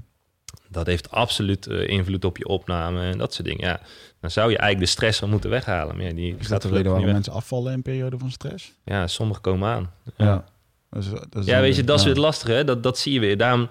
[0.68, 3.66] dat heeft absoluut eh, invloed op je opname en dat soort dingen.
[3.66, 3.80] Ja,
[4.20, 5.96] dan zou je eigenlijk de stress wel moeten weghalen.
[5.96, 8.30] Maar ja, die Is dat de er reden waarom mensen afvallen in een periode van
[8.30, 8.72] stress?
[8.84, 9.92] Ja, sommigen komen aan.
[10.16, 10.44] Ja, Ja.
[10.90, 11.00] Ja
[11.30, 12.64] dan- weet je, dat is weer lastig, hè?
[12.64, 13.36] Dat, dat zie je weer.
[13.36, 13.68] Daarom,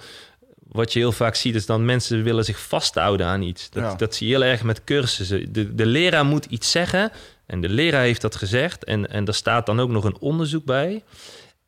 [0.68, 3.70] wat je heel vaak ziet, is dat mensen willen zich vasthouden aan iets.
[3.70, 3.96] Dat, Ja.
[3.96, 5.54] dat zie je heel erg met cursussen.
[5.54, 7.12] De, de leraar moet iets zeggen
[7.46, 8.84] en de leraar heeft dat gezegd.
[8.84, 11.04] En, en er staat dan ook nog een onderzoek bij.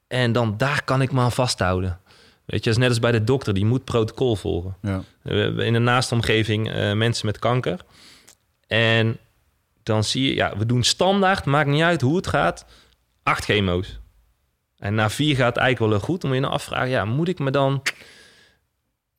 [0.08, 2.00] En dan daar kan ik me aan vasthouden.
[2.46, 4.76] Weet je, dat is net als bij de dokter, die moet protocol volgen.
[4.82, 5.04] Ja.
[5.22, 7.80] We hebben in de naaste omgeving eh, mensen met kanker.
[8.68, 9.18] En
[9.84, 12.66] dan zie je, ja, we doen standaard, maakt niet uit hoe het gaat,
[13.24, 13.99] acht chemo's.
[14.80, 16.22] En na vier gaat het eigenlijk wel heel goed.
[16.22, 17.82] Dan moet je nou afvragen, ja, moet ik me dan...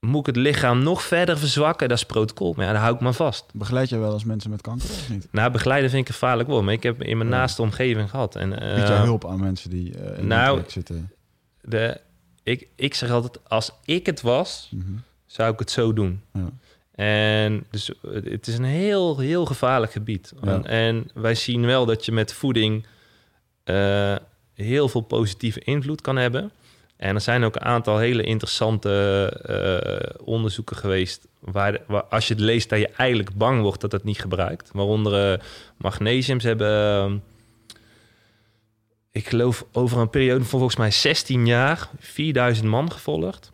[0.01, 1.89] Moet ik het lichaam nog verder verzwakken?
[1.89, 2.53] Dat is protocol.
[2.57, 3.45] Maar ja, daar hou ik me vast.
[3.55, 5.29] Begeleid jij wel eens mensen met kanker of niet?
[5.31, 6.65] Nou, begeleiden vind ik gevaarlijk woord.
[6.65, 7.37] Maar ik heb in mijn Ja.
[7.37, 8.37] naaste omgeving gehad.
[8.37, 11.11] En, Bied eh, jij hulp aan mensen die eh in nou, traject zitten?
[11.63, 12.01] de,
[12.43, 14.93] ik, ik zeg altijd, als ik het was, Mhm.
[15.27, 16.21] zou ik het zo doen.
[16.33, 16.49] Ja.
[16.95, 20.33] En dus eh, het is een heel, heel gevaarlijk gebied.
[20.43, 20.53] Ja.
[20.53, 22.87] En, en wij zien wel dat je met voeding
[23.65, 24.17] eh,
[24.61, 26.53] heel veel positieve invloed kan hebben.
[26.97, 28.91] En er zijn ook een aantal hele interessante
[29.45, 31.29] eh, onderzoeken geweest...
[31.41, 34.71] Waar, als je het leest dat je eigenlijk bang wordt dat het niet gebruikt.
[34.73, 35.39] Waaronder uh,
[35.77, 36.41] magnesium.
[36.41, 37.23] Ze hebben,
[39.11, 41.89] ik geloof, over een periode van volgens mij 16 jaar...
[41.99, 43.53] 4000 man gevolgd.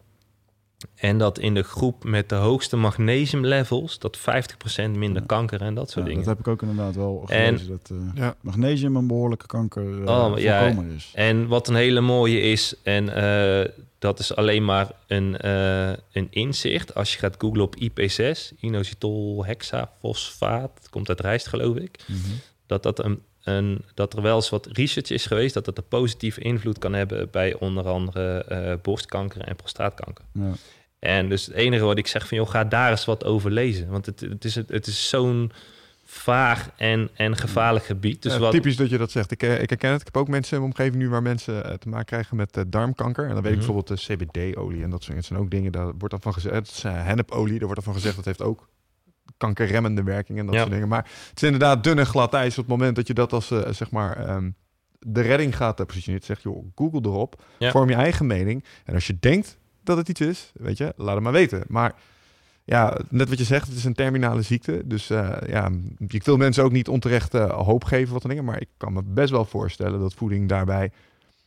[0.94, 4.22] En dat in de groep met de hoogste magnesium levels, dat 50%
[4.96, 5.26] minder Ja.
[5.26, 6.26] kanker en dat soort Ja, dingen.
[6.26, 7.68] dat heb ik ook inderdaad wel En- gelezen.
[7.68, 8.36] dat eh, Ja.
[8.40, 10.38] magnesium een behoorlijke kanker eh Oh,
[10.94, 11.12] is.
[11.14, 16.26] En wat een hele mooie is, en eh, dat is alleen maar een, eh, een
[16.30, 16.94] inzicht.
[16.94, 21.98] Als je gaat googlen op IP6, inositol hexafosfaat, komt uit rijst geloof ik.
[22.06, 22.18] Mhm.
[22.66, 25.88] Dat, dat, een, een, dat er wel eens wat research is geweest dat dat een
[25.88, 30.24] positieve invloed kan hebben bij onder andere eh, borstkanker en prostaatkanker.
[30.32, 30.52] Ja.
[30.98, 33.88] En dus het enige wat ik zeg van, joh, ga daar eens wat over lezen.
[33.88, 35.52] Want het, het is, het is zo'n
[36.04, 38.22] vaag en, en gevaarlijk gebied.
[38.22, 39.30] Dus Ja, wat, Typisch dat je dat zegt.
[39.30, 40.00] Ik, eh, ik herken het.
[40.00, 42.64] Ik heb ook mensen in mijn omgeving nu waar mensen eh, te maken krijgen met
[42.66, 43.26] darmkanker.
[43.28, 43.66] En dan weet ik Mhm.
[43.66, 45.16] bijvoorbeeld de CBD-olie en dat soort dingen.
[45.16, 46.54] Het zijn ook dingen, daar wordt dan van gezegd.
[46.54, 48.68] Het is hennepolie, daar wordt dan van gezegd dat heeft ook
[49.36, 50.60] kankerremmende werking en dat Ja.
[50.60, 50.88] soort dingen.
[50.88, 53.50] Maar het is inderdaad dun en glad ijs op het moment dat je dat als
[53.50, 54.50] eh, zeg maar ehm,
[54.98, 56.26] de redding gaat uh, positioneren.
[56.26, 57.70] Zeg joh, Google erop, Ja.
[57.70, 58.64] vorm je eigen mening.
[58.84, 61.64] En als je denkt dat het iets is, weet je, laat het maar weten.
[61.68, 61.94] Maar
[62.64, 64.82] ja, net wat je zegt, het is een terminale ziekte.
[64.84, 65.70] Dus eh, ja,
[66.06, 68.46] ik wil mensen ook niet onterecht eh, hoop geven wat dan dingen.
[68.46, 70.90] Maar ik kan me best wel voorstellen dat voeding daarbij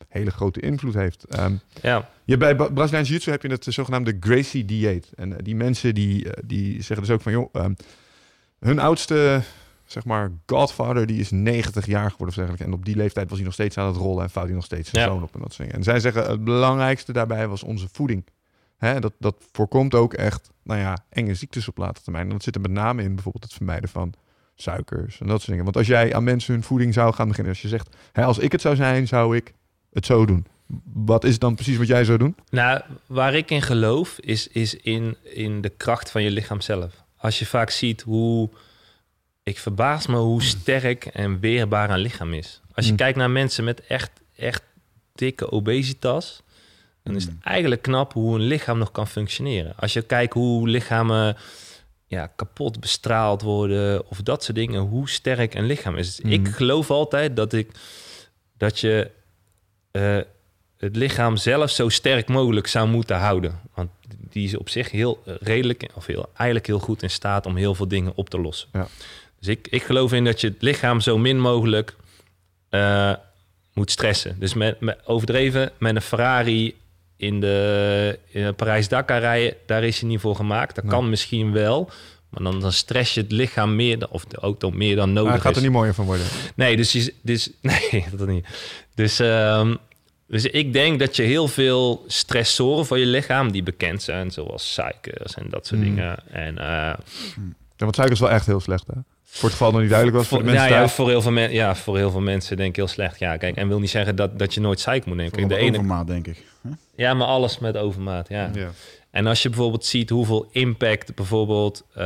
[0.08, 1.24] hele grote invloed heeft.
[1.24, 5.12] Ehm, ja, je, bij Ba- Braziliaans Jiu-Jitsu heb je het zogenaamde Gracie dieet.
[5.16, 7.32] En eh, die mensen die, eh, die zeggen dus ook van...
[7.32, 7.74] joh, ehm,
[8.60, 9.42] hun oudste,
[9.86, 12.64] zeg maar, godfather, die is 90 jaar geworden of dergelijke.
[12.66, 14.24] En op die leeftijd was hij nog steeds aan het rollen...
[14.24, 15.12] en vouwt hij nog steeds zijn Ja.
[15.12, 15.76] zoon op en dat soort dingen.
[15.76, 18.26] En zij zeggen, het belangrijkste daarbij was onze voeding.
[18.78, 22.26] Hè, dat, dat voorkomt ook echt, nou ja, enge ziektes op later termijn.
[22.26, 24.14] En dat zit er met name in bijvoorbeeld het vermijden van
[24.56, 25.64] suikers en dat soort dingen.
[25.64, 27.54] Want als jij aan mensen hun voeding zou gaan beginnen...
[27.54, 29.54] als je zegt, hè, als ik het zou zijn, zou ik
[29.94, 30.46] het zo doen.
[30.94, 32.36] Wat is dan precies wat jij zou doen?
[32.50, 37.04] Nou, waar ik in geloof is, is in, in de kracht van je lichaam zelf.
[37.18, 38.50] Als je vaak ziet hoe...
[39.44, 42.62] Ik verbaas me hoe sterk en weerbaar een lichaam is.
[42.74, 42.98] Als je Mm.
[42.98, 44.64] kijkt naar mensen met echt, echt
[45.16, 46.42] dikke obesitas...
[47.04, 49.74] dan is het eigenlijk knap hoe een lichaam nog kan functioneren.
[49.76, 51.38] Als je kijkt hoe lichamen
[52.06, 54.10] ja, kapot bestraald worden...
[54.10, 56.16] of dat soort dingen, hoe sterk een lichaam is.
[56.16, 56.32] Dus Mm.
[56.32, 57.72] Ik geloof altijd dat, ik,
[58.58, 59.12] dat je...
[59.92, 60.18] eh,
[60.78, 63.60] het lichaam zelf zo sterk mogelijk zou moeten houden.
[63.74, 63.90] Want
[64.30, 67.56] die is op zich heel eh, redelijk, of heel, eigenlijk heel goed in staat om
[67.56, 68.70] heel veel dingen op te lossen.
[68.74, 68.88] Ja.
[69.40, 71.96] Dus ik, ik geloof in dat je het lichaam zo min mogelijk
[72.70, 73.14] eh,
[73.74, 74.36] moet stressen.
[74.40, 76.76] Dus met, met, overdreven met een Ferrari
[77.18, 80.76] in de in Parijs-Dakar rijden, daar is hij niet voor gemaakt.
[80.76, 80.94] Dat Nee.
[80.94, 81.90] kan misschien wel,
[82.30, 85.24] maar dan, dan stress je het lichaam meer, dan- of de auto meer dan nodig
[85.24, 85.58] Maar het gaat is.
[85.58, 86.26] er niet mooier van worden.
[86.56, 88.46] Nee, dus, dus nee, dat niet.
[88.96, 89.76] Dus, ehm,
[90.28, 94.74] dus ik denk dat je heel veel stressoren voor je lichaam die bekend zijn, zoals
[94.74, 95.86] suikers en dat soort Mm.
[95.86, 96.18] dingen.
[96.32, 98.94] En eh, Ja, want suiker is wel echt heel slecht, hè?
[99.32, 100.98] Voor het geval nog niet duidelijk was voor, voor, de mensen nou ja, thuis.
[100.98, 103.20] voor heel veel mensen, ja, voor heel veel mensen denk ik heel slecht.
[103.20, 105.32] Ja, kijk, en wil niet zeggen dat, dat je nooit suiker moet nemen.
[105.32, 106.44] Kijk, de ene, overmaat, denk ik.
[106.62, 106.70] Hè?
[106.96, 108.30] ja, maar alles met overmaat.
[108.30, 108.50] Ja.
[108.54, 108.70] Ja.
[109.12, 112.04] En als je bijvoorbeeld ziet hoeveel impact bijvoorbeeld, eh,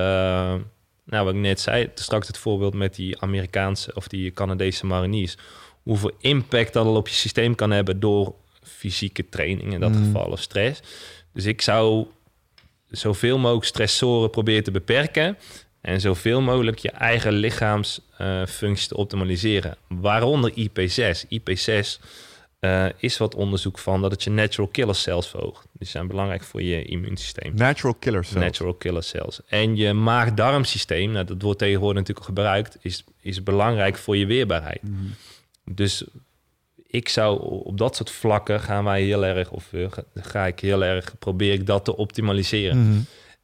[1.05, 5.37] nou wat ik net zei, straks het voorbeeld met die Amerikaanse of die Canadese mariniers,
[5.83, 10.03] hoeveel impact dat al op je systeem kan hebben door fysieke training in dat Mm.
[10.03, 10.81] geval of stress.
[11.33, 12.05] Dus ik zou
[12.89, 15.37] zoveel mogelijk stressoren proberen te beperken
[15.81, 19.77] en zoveel mogelijk je eigen lichaamsfunctie te optimaliseren.
[19.87, 21.25] Waaronder IP6.
[21.29, 21.99] IP6
[22.63, 25.65] eh, is wat onderzoek van dat het je natural killer cells verhoogt.
[25.71, 27.53] Die zijn belangrijk voor je immuunsysteem.
[27.55, 28.27] Natural killers.
[28.29, 28.45] zelfs.
[28.45, 29.39] Natural killer cells.
[29.47, 34.81] En je maag-darmsysteem, nou, dat wordt tegenwoordig natuurlijk gebruikt, is, is belangrijk voor je weerbaarheid.
[35.65, 36.03] Dus
[36.87, 40.59] ik zou op dat soort vlakken gaan wij heel erg, of eh, ga- ga ik
[40.59, 42.89] heel erg, probeer ik dat te optimaliseren.
[42.89, 42.99] Mhm.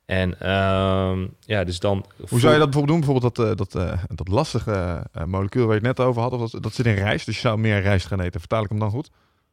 [0.09, 2.05] En ehm, ja, dus dan.
[2.29, 2.99] Hoe zou je dat bijvoorbeeld doen?
[2.99, 6.31] Bijvoorbeeld dat, eh, dat, eh, dat lastige eh, molecuul waar je het net over had.
[6.31, 8.39] Of dat, dat zit in rijst, dus je zou meer rijst gaan eten.
[8.39, 9.09] Vertaal ik hem dan goed?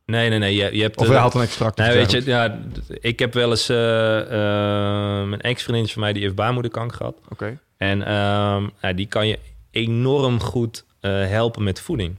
[0.06, 0.54] Nee, nee, nee.
[0.54, 0.96] Je, je hebt.
[0.96, 1.78] Of je haalt een extract?
[1.78, 2.58] Of weet je, ja,
[2.88, 7.16] ik heb wel eens eh, eh, een ex-vriendin van mij die heeft baarmoederkanker gehad.
[7.28, 7.58] Oké.
[7.76, 9.38] En ehm, ja, die kan je
[9.70, 12.16] enorm goed helpen met voeding.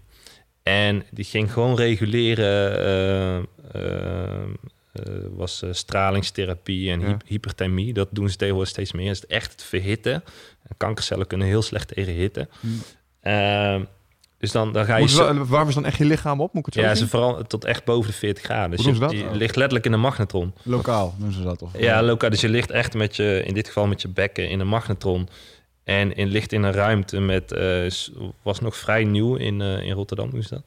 [0.63, 3.47] En die ging gewoon reguleren,
[5.35, 7.17] was eh, stralingstherapie en Ja.
[7.25, 7.93] hyperthermie.
[7.93, 9.07] Dat doen ze tegenwoordig steeds meer.
[9.07, 10.23] Het is echt het verhitten.
[10.77, 12.47] Kankercellen kunnen heel slecht tegen hitte.
[12.59, 12.81] Hmm.
[13.21, 13.83] Ehm,
[14.37, 15.07] dus dan, dan ga je...
[15.07, 16.53] Zo- ze dan echt je lichaam op?
[16.53, 17.03] Moet ik het zo ja, zien?
[17.05, 18.77] ze vooral tot echt boven de 40 graden.
[18.77, 20.53] Dus Hoe je, je ligt letterlijk in een magnetron.
[20.63, 21.77] Lokaal doen ze dat toch?
[21.79, 22.29] Ja, lokaal.
[22.29, 25.29] Dus je ligt echt met je, in dit geval met je bekken in een magnetron.
[25.83, 27.89] En in, ligt in een ruimte met, eh,
[28.41, 30.63] was nog vrij nieuw in, eh, in Rotterdam, doen ze dat.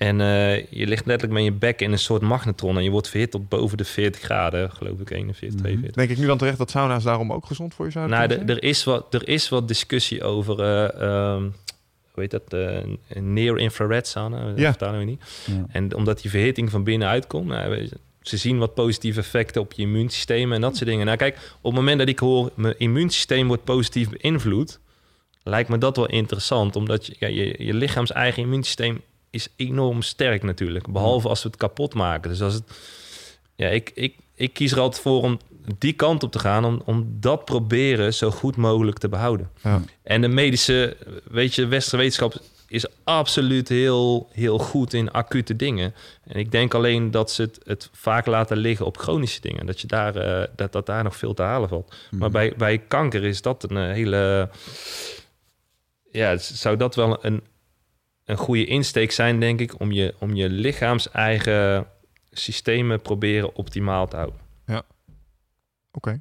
[0.00, 3.08] En eh, je ligt letterlijk met je bek in een soort magnetron en je wordt
[3.08, 5.94] verhit tot boven de 40 graden, geloof ik, 41, 42.
[5.96, 8.46] Denk ik nu dan terecht dat sauna's daarom ook gezond voor je zouden Nou, kunnen
[8.46, 11.42] de- er is, wat, er is wat discussie over, eh, ehm,
[12.10, 12.78] hoe heet dat, eh
[13.22, 14.68] near-infrared sauna, Ja.
[14.70, 15.22] vertalen we niet.
[15.46, 15.64] Ja.
[15.68, 17.88] En omdat die verhitting van binnenuit komt, nou,
[18.22, 21.06] ze zien wat positieve effecten op je immuunsysteem en dat soort dingen.
[21.06, 24.78] Nou kijk, op het moment dat ik hoor, mijn immuunsysteem wordt positief beïnvloed,
[25.42, 29.00] lijkt me dat wel interessant, omdat je, ja, je, je lichaams eigen immuunsysteem
[29.30, 32.30] is enorm sterk natuurlijk, behalve als we het kapot maken.
[32.30, 32.64] Dus als het,
[33.54, 35.38] ja, ik, ik, ik kies er altijd voor om
[35.78, 39.50] die kant op te gaan, om, om dat proberen zo goed mogelijk te behouden.
[39.62, 39.82] Ja.
[40.02, 40.96] En de medische,
[41.30, 42.34] weet je, westerse wetenschap
[42.70, 45.94] is absoluut heel, heel goed in acute dingen.
[46.24, 49.66] En ik denk alleen dat ze het, het vaak laten liggen op chronische dingen.
[49.66, 51.94] Dat, je daar, eh, dat, dat daar nog veel te halen valt.
[52.10, 54.48] Maar bij, bij kanker is dat een eh, hele...
[56.12, 57.42] Ja, zou dat wel een,
[58.24, 59.80] een goede insteek zijn, denk ik...
[59.80, 61.86] om je, om je lichaams eigen
[62.30, 64.40] systemen proberen optimaal te houden.
[65.92, 66.20] Oké.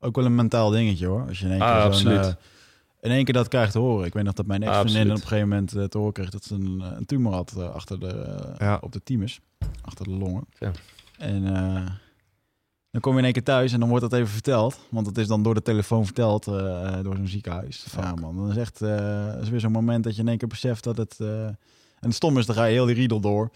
[0.00, 1.26] Ook wel een mentaal dingetje hoor.
[1.28, 2.18] Als je in één keer, Ah, absoluut.
[2.26, 2.32] eh,
[3.00, 4.06] in één keer dat krijgt te horen.
[4.06, 6.44] Ik weet nog dat mijn ex-vriendin op een gegeven moment eh, te horen kreeg dat
[6.44, 8.78] ze een, eh, een tumor had achter de, Ja.
[8.80, 9.40] op de thymus.
[9.82, 10.46] Achter de longen.
[10.58, 10.70] Ja.
[11.18, 11.42] En
[12.94, 14.78] dan kom je in één keer thuis en dan wordt dat even verteld.
[14.88, 17.86] Want het is dan door de telefoon verteld eh, door zo'n ziekenhuis.
[17.96, 20.38] Ja man, dan is echt eh, dat is weer zo'n moment dat je in één
[20.38, 21.16] keer beseft dat het...
[21.20, 21.48] eh,
[22.04, 23.50] en het stom is, dan ga je heel die riedel door.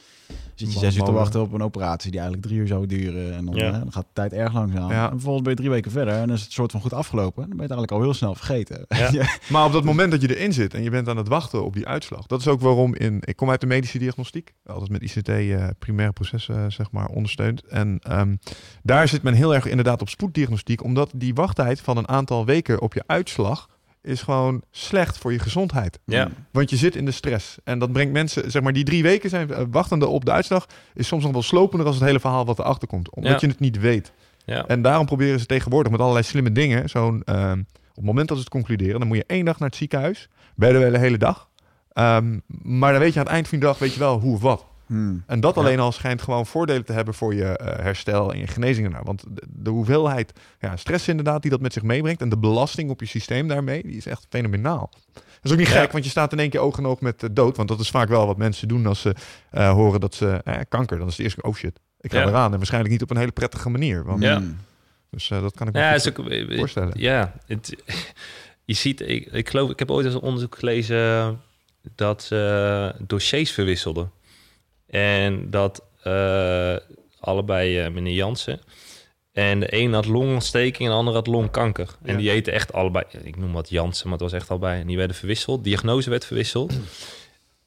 [0.54, 3.34] Zit je zes uur te wachten op een operatie die eigenlijk drie uur zou duren.
[3.34, 3.66] En dan, Ja.
[3.66, 4.90] eh, dan gaat de tijd erg langzaam.
[4.90, 5.04] Ja.
[5.04, 7.40] En vervolgens ben je drie weken verder en dan is het soort van goed afgelopen.
[7.48, 8.86] Dan ben je het eigenlijk al heel snel vergeten.
[9.18, 9.26] Ja.
[9.48, 11.72] Maar op dat moment dat je erin zit en je bent aan het wachten op
[11.74, 12.26] die uitslag.
[12.26, 13.18] Dat is ook waarom in...
[13.24, 14.54] Ik kom uit de medische diagnostiek.
[14.66, 17.62] Altijd met ICT eh, primaire processen eh, zeg maar ondersteund.
[17.66, 18.36] En ehm,
[18.82, 20.84] daar zit men heel erg inderdaad op spoeddiagnostiek.
[20.84, 23.68] Omdat die wachttijd van een aantal weken op je uitslag...
[24.09, 25.98] is gewoon slecht voor je gezondheid.
[26.05, 26.28] Ja.
[26.51, 27.56] Want je zit in de stress.
[27.64, 30.66] En dat brengt mensen, zeg maar, die drie weken zijn eh, wachtende op de uitslag.
[30.94, 33.10] is soms nog wel slopender als het hele verhaal wat erachter komt.
[33.10, 33.39] Omdat Ja.
[33.40, 34.12] je het niet weet.
[34.44, 34.66] Ja.
[34.66, 36.89] En daarom proberen ze tegenwoordig met allerlei slimme dingen.
[36.89, 39.68] Zo'n, ehm, op het moment dat ze het concluderen, dan moet je één dag naar
[39.68, 40.28] het ziekenhuis.
[40.55, 41.48] Wel de hele dag.
[41.93, 44.35] Ehm, maar dan weet je aan het eind van de dag weet je wel hoe
[44.35, 44.64] of wat.
[44.89, 45.23] Hmm.
[45.27, 45.60] En dat Ja.
[45.60, 49.05] alleen al schijnt gewoon voordelen te hebben voor je eh, herstel en je genezing daarna.
[49.05, 52.90] Want de, de hoeveelheid ja, stress inderdaad die dat met zich meebrengt en de belasting
[52.90, 54.90] op je systeem daarmee, die is echt fenomenaal.
[55.12, 55.81] Dat is ook niet Ja.
[55.81, 57.56] gek, want je staat in één keer oog in oog met de dood.
[57.56, 59.15] Want dat is vaak wel wat mensen doen als ze
[59.51, 60.98] eh, horen dat ze eh, kanker.
[60.98, 62.27] Dan is het eerst, oh shit, ik ga Ja.
[62.27, 62.51] eraan.
[62.52, 64.05] En waarschijnlijk niet op een hele prettige manier.
[64.05, 64.43] Want, Ja.
[65.10, 66.93] Dus eh, dat kan ik me is ook, eh, voorstellen.
[67.01, 67.74] Ja, het,
[68.65, 71.40] je ziet, ik, ik geloof, ik heb ooit eens een onderzoek gelezen
[71.94, 74.10] dat ze dossiers verwisselden.
[74.90, 76.77] En dat eh,
[77.20, 78.60] allebei eh, meneer Jansen.
[79.32, 81.89] En de een had longontsteking en de ander had longkanker.
[82.02, 82.19] En Ja.
[82.19, 84.81] die eten echt allebei, ik noem wat Jansen, maar het was echt allebei.
[84.81, 86.73] En die werden verwisseld, diagnose werd verwisseld.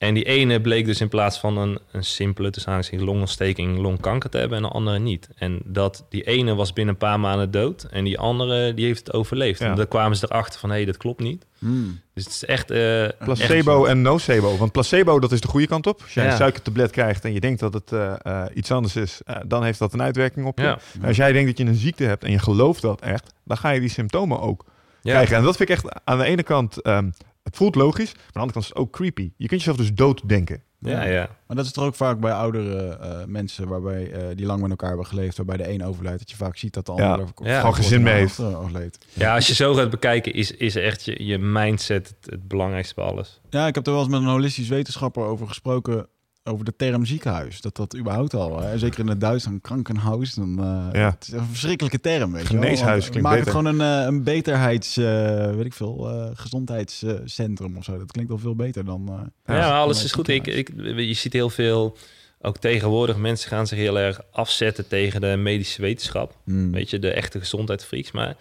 [0.01, 4.37] En die ene bleek dus in plaats van een, een simpele, tussen longontsteking, longkanker te
[4.37, 5.29] hebben en de andere niet.
[5.35, 8.99] En dat die ene was binnen een paar maanden dood en die andere die heeft
[8.99, 9.59] het overleefd.
[9.59, 9.69] Ja.
[9.69, 11.45] En dan kwamen ze erachter van, hé, hey, dat klopt niet.
[11.59, 11.99] Hmm.
[12.13, 12.71] Dus het is echt...
[12.71, 14.57] eh, Placebo en nocebo.
[14.57, 16.01] Want placebo, dat is de goede kant op.
[16.01, 16.31] Als jij Ja.
[16.31, 19.79] een suikertablet krijgt en je denkt dat het eh, eh, iets anders is, dan heeft
[19.79, 20.63] dat een uitwerking op je.
[20.63, 20.79] Ja.
[21.05, 23.69] Als jij denkt dat je een ziekte hebt en je gelooft dat echt, dan ga
[23.69, 24.65] je die symptomen ook
[25.01, 25.11] Ja.
[25.11, 25.35] krijgen.
[25.35, 27.09] En dat vind ik echt aan de ene kant, ehm,
[27.51, 29.31] het voelt logisch, maar aan de andere kant is het ook creepy.
[29.37, 30.63] Je kunt jezelf dus dood denken.
[30.79, 31.29] Ja, ja.
[31.47, 34.69] Maar dat is toch ook vaak bij oudere eh, mensen waarbij, eh, die lang met
[34.69, 37.17] elkaar hebben geleefd, waarbij de een overlijdt, dat je vaak ziet dat de ander Ja.
[37.41, 37.59] er Ja.
[37.59, 38.39] Gewoon gezin mee heeft.
[38.39, 38.97] eh, overleed.
[39.13, 42.95] ja, als je zo gaat bekijken, is, is echt je, je mindset het, het belangrijkste
[42.95, 43.41] bij alles.
[43.49, 46.07] Ja, ik heb er wel eens met een holistisch wetenschapper over gesproken.
[46.43, 47.61] Over de term ziekenhuis.
[47.61, 48.61] Dat dat überhaupt al.
[48.61, 48.77] Hè?
[48.77, 50.33] Zeker in het Duits een krankenhuis.
[50.33, 51.09] Dan, eh, Ja.
[51.09, 52.31] Het is een verschrikkelijke term.
[52.31, 52.61] Weet je wel.
[52.61, 53.53] Geneeshuis Want klinkt Maak beter.
[53.53, 54.97] het gewoon een, eh, een beterheids...
[54.97, 56.09] eh, weet ik veel.
[56.09, 57.97] eh, gezondheidscentrum of zo.
[57.97, 59.07] Dat klinkt al veel beter dan...
[59.07, 60.27] eh, Ja, maar alles is goed.
[60.27, 61.97] Ik, ik, je ziet heel veel,
[62.41, 66.35] ook tegenwoordig, mensen gaan zich heel erg afzetten tegen de medische wetenschap.
[66.43, 66.71] Hmm.
[66.71, 68.11] Weet je, de echte gezondheidsfreaks.
[68.11, 68.35] Maar je,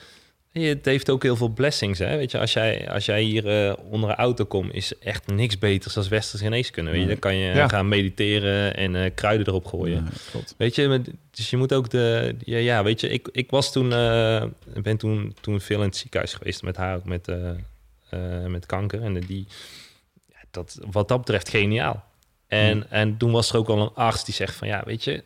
[0.52, 1.98] het heeft ook heel veel blessings.
[1.98, 2.16] Hè?
[2.16, 5.58] Weet je, als jij, als jij hier eh, onder een auto komt, is echt niks
[5.58, 6.90] beters dan westerse geneeskunde.
[6.90, 7.68] Weet je, dan kan je Ja.
[7.68, 10.08] gaan mediteren en eh, kruiden erop gooien.
[10.32, 10.40] Ja.
[10.56, 11.00] Weet je,
[11.30, 12.34] dus je moet ook de.
[12.44, 13.92] Ja, ja weet je, ik, ik was toen.
[13.92, 14.44] eh,
[14.82, 17.28] ben toen, toen veel in het ziekenhuis geweest met haar, ook met,
[18.46, 19.02] met kanker.
[19.02, 19.46] En die.
[20.50, 22.04] Dat, wat dat betreft geniaal.
[22.46, 25.22] En, en toen was er ook al een arts die zegt van ja, weet je.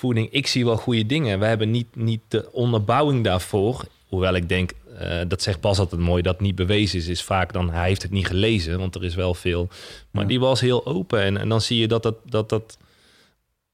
[0.00, 1.38] Voeding, ik zie wel goede dingen.
[1.38, 3.84] We hebben niet, niet de onderbouwing daarvoor.
[4.08, 7.52] Hoewel ik denk, eh, dat zegt Bas altijd mooi, dat niet bewezen is, is vaak
[7.52, 9.68] dan hij heeft het niet gelezen, want er is wel veel.
[10.10, 10.28] Maar Ja.
[10.28, 12.78] die was heel open en, en dan zie je dat dat, dat, dat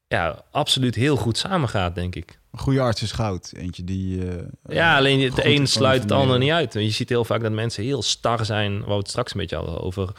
[0.07, 2.39] ja, absoluut heel goed samengaat, denk ik.
[2.51, 3.51] Een goede arts is goud.
[3.55, 4.27] Eentje die...
[4.27, 4.43] eh,
[4.75, 6.73] Ja, alleen het goed een sluit het ander niet uit.
[6.73, 9.55] Je ziet heel vaak dat mensen heel star zijn, waar we het straks een beetje
[9.55, 10.09] hadden over.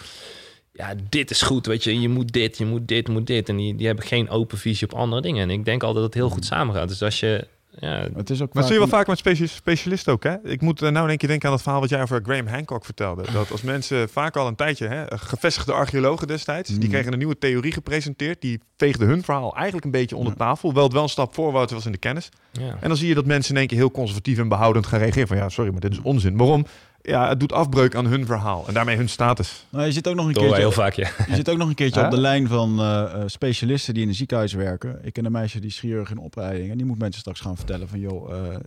[0.78, 3.48] Ja, dit is goed, weet je, je moet dit, je moet dit, je moet dit.
[3.48, 5.42] En die, die hebben geen open visie op andere dingen.
[5.42, 6.88] En ik denk altijd dat het heel goed samengaat.
[6.88, 7.46] Dus als je,
[7.80, 10.34] ja, Het is ook Maar dat zie je wel vaak- met specia- specialisten ook, hè?
[10.44, 12.46] Ik moet eh, nou in één keer denken aan dat verhaal wat jij over Graham
[12.46, 13.24] Hancock vertelde.
[13.32, 16.88] Dat als mensen vaak al een tijdje, hè, gevestigde archeologen destijds, die Mm.
[16.88, 18.40] kregen een nieuwe theorie gepresenteerd.
[18.40, 20.74] Die veegde hun verhaal eigenlijk een beetje onder tafel.
[20.74, 22.28] Wel het wel een stap voorwaarts was in de kennis.
[22.52, 22.76] ja.
[22.80, 25.28] En dan zie je dat mensen in één keer heel conservatief en behoudend gaan reageren.
[25.28, 26.36] Van ja, sorry, maar dit is onzin.
[26.36, 26.66] Waarom?
[27.08, 29.66] Ja, het doet afbreuk aan hun verhaal en daarmee hun status.
[29.70, 31.08] Nou, je zit ook nog een heel keertje, vaak, ja.
[31.28, 34.08] je zit ook nog een keertje op de lijn van eh, eh, specialisten die in
[34.08, 34.98] een ziekenhuis werken.
[35.02, 36.70] Ik ken een meisje die is chirurg in opleiding.
[36.70, 38.00] En die moet mensen straks gaan vertellen van...
[38.00, 38.60] joh, eh, eh,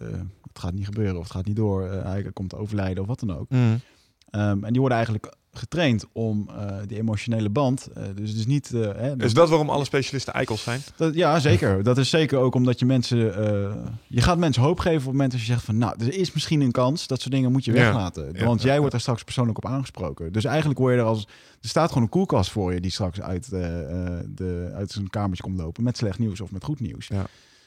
[0.54, 1.88] het gaat niet gebeuren of het gaat niet door.
[1.88, 3.48] eh, hij komt te overlijden of wat dan ook.
[4.32, 7.88] Ehm, en die worden eigenlijk getraind om eh, die emotionele band...
[7.94, 8.74] eh, dus, dus niet...
[8.74, 10.82] eh, hè, Is dat waarom alle specialisten eikels zijn?
[10.96, 11.84] Dat, ja, zeker.
[11.84, 13.18] Dat is zeker ook omdat je mensen...
[14.08, 15.78] je gaat mensen hoop geven op het moment als je zegt van...
[15.78, 17.08] nou, er is misschien een kans.
[17.08, 18.30] Dat soort dingen moet je weglaten.
[18.34, 18.46] Ja.
[18.46, 20.34] Want jij wordt er straks persoonlijk op aangesproken.
[20.34, 21.28] Dus eigenlijk word je er als...
[21.62, 22.82] Er staat gewoon een koelkast voor je...
[22.82, 25.84] die straks uit, de, uit zijn kamertje komt lopen...
[25.84, 27.10] met slecht nieuws of met goed nieuws.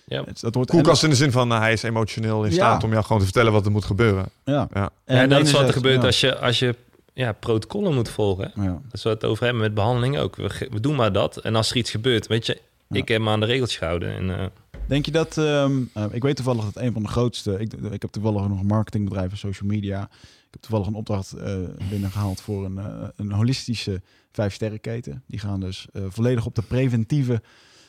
[0.07, 0.25] Ja.
[0.41, 2.57] Dat wordt Koelkast in de zin van, nou, hij is emotioneel in Ja.
[2.57, 4.27] staat om jou gewoon te vertellen wat er moet gebeuren.
[4.45, 4.69] Ja.
[4.75, 4.91] Ja.
[5.05, 6.07] En ja, dat is wat er gebeurt ja.
[6.07, 6.75] als je, als je
[7.13, 8.53] ja, protocollen moet volgen.
[8.55, 8.63] Ja.
[8.65, 10.37] Dat is wat we het over hebben met behandeling ook.
[10.37, 11.37] We, we doen maar dat.
[11.37, 12.97] En als er iets gebeurt, weet je, Ja.
[12.97, 14.15] ik heb me aan de regeltjes gehouden.
[14.17, 14.45] En, eh,
[14.87, 15.39] Denk je dat...
[15.39, 17.53] ehm, eh, ik weet toevallig dat een van de grootste...
[17.59, 20.03] Ik, ik heb toevallig nog een marketingbedrijf en social media.
[20.03, 21.57] Ik heb toevallig een opdracht eh,
[21.91, 22.85] binnengehaald voor een, eh,
[23.17, 24.01] een holistische
[24.33, 25.23] vijfsterrenketen.
[25.27, 27.43] Die gaan dus eh, volledig op de preventieve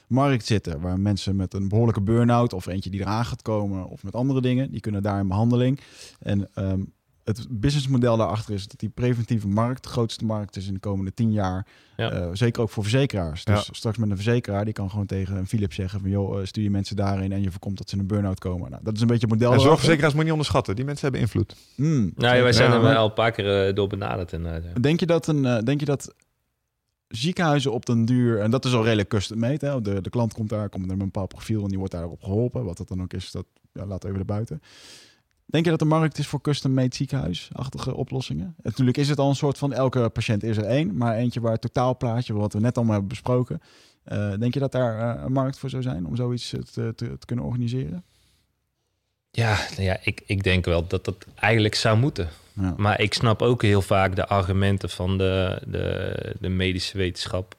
[0.08, 0.82] markt zitten.
[0.82, 3.86] Waar mensen met een behoorlijke burn-out of eentje die eraan gaat komen...
[3.86, 5.80] of met andere dingen, die kunnen daar in behandeling.
[6.20, 6.82] En ehm,
[7.24, 9.84] het businessmodel daarachter is dat die preventieve markt...
[9.84, 11.68] de grootste markt is in de komende tien jaar...
[11.98, 12.12] Ja.
[12.12, 13.44] Eh, zeker ook voor verzekeraars.
[13.44, 13.74] Dus Ja.
[13.74, 16.10] straks met een verzekeraar, die kan gewoon tegen een Philips zeggen van...
[16.10, 18.70] joh, eh, stuur je mensen daarin en je voorkomt dat ze in een burn-out komen.
[18.72, 19.54] Nou, dat is een beetje het model.
[19.54, 20.76] En zorgverzekeraars moet je niet onderschatten.
[20.76, 21.56] Die mensen hebben invloed.
[21.76, 24.34] Hmm, nou, ja, wij zijn Ja, er wel al een paar keer eh, door benaderd.
[24.34, 24.80] En, eh, ja.
[24.80, 26.14] Denk je dat, een, eh, denk je dat
[27.08, 28.40] ziekenhuizen op den duur...
[28.42, 29.82] en dat is al redelijk custom-made, hè?
[29.82, 31.64] De, de klant komt daar, komt met een bepaald profiel...
[31.64, 32.64] en die wordt daarop geholpen.
[32.66, 34.62] Wat dat dan ook is, dat ja, laat even erbuiten.
[35.46, 38.46] Denk je dat de markt is voor custom-made ziekenhuisachtige oplossingen?
[38.46, 39.74] En natuurlijk is het al een soort van...
[39.74, 42.34] elke patiënt is er één, maar eentje waar totaalplaatje...
[42.34, 43.62] wat we net allemaal hebben besproken...
[44.04, 46.94] eh, denk je dat daar eh, een markt voor zou zijn om zoiets te, te,
[46.96, 48.04] te kunnen organiseren?
[49.32, 52.30] Ja, nou ja ik, ik denk wel dat dat eigenlijk zou moeten.
[52.56, 52.74] Ja.
[52.78, 57.56] Maar ik snap ook heel vaak de argumenten van de, de, de medische wetenschap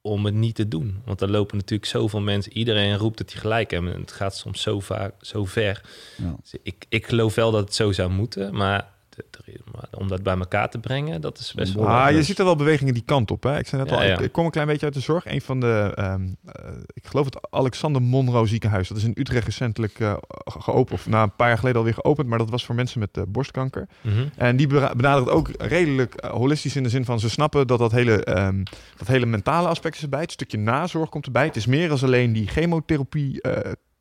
[0.00, 1.02] om het niet te doen.
[1.04, 2.52] Want er lopen natuurlijk zoveel mensen.
[2.52, 3.94] Iedereen roept dat hij gelijk hebben.
[3.94, 5.82] En het gaat soms zo, vaak, zo ver.
[6.16, 6.36] Ja.
[6.42, 8.54] Dus ik, ik geloof wel dat het zo zou moeten.
[8.54, 8.94] Maar,
[9.72, 11.88] maar om dat bij elkaar te brengen, dat is best wel...
[11.88, 13.42] Ah, je ziet er wel bewegingen die kant op.
[13.42, 13.58] Hè?
[13.58, 14.12] Ik zei net Ja, al, ja.
[14.14, 15.26] Ik, ik kom een klein beetje uit de zorg.
[15.26, 18.88] Een van de, ehm, eh, ik geloof het Alexander Monroe ziekenhuis.
[18.88, 20.14] Dat is in Utrecht recentelijk eh,
[20.44, 20.98] ge- geopend.
[21.00, 22.28] Of na een paar jaar geleden alweer geopend.
[22.28, 23.88] Maar dat was voor mensen met eh, borstkanker.
[24.00, 24.26] Mhm.
[24.36, 28.24] En die benadert ook redelijk holistisch in de zin van ze snappen dat dat hele,
[28.24, 28.62] ehm,
[28.96, 30.20] dat hele mentale aspect is erbij.
[30.20, 31.44] Het stukje nazorg komt erbij.
[31.44, 33.40] Het is meer als alleen die chemotherapie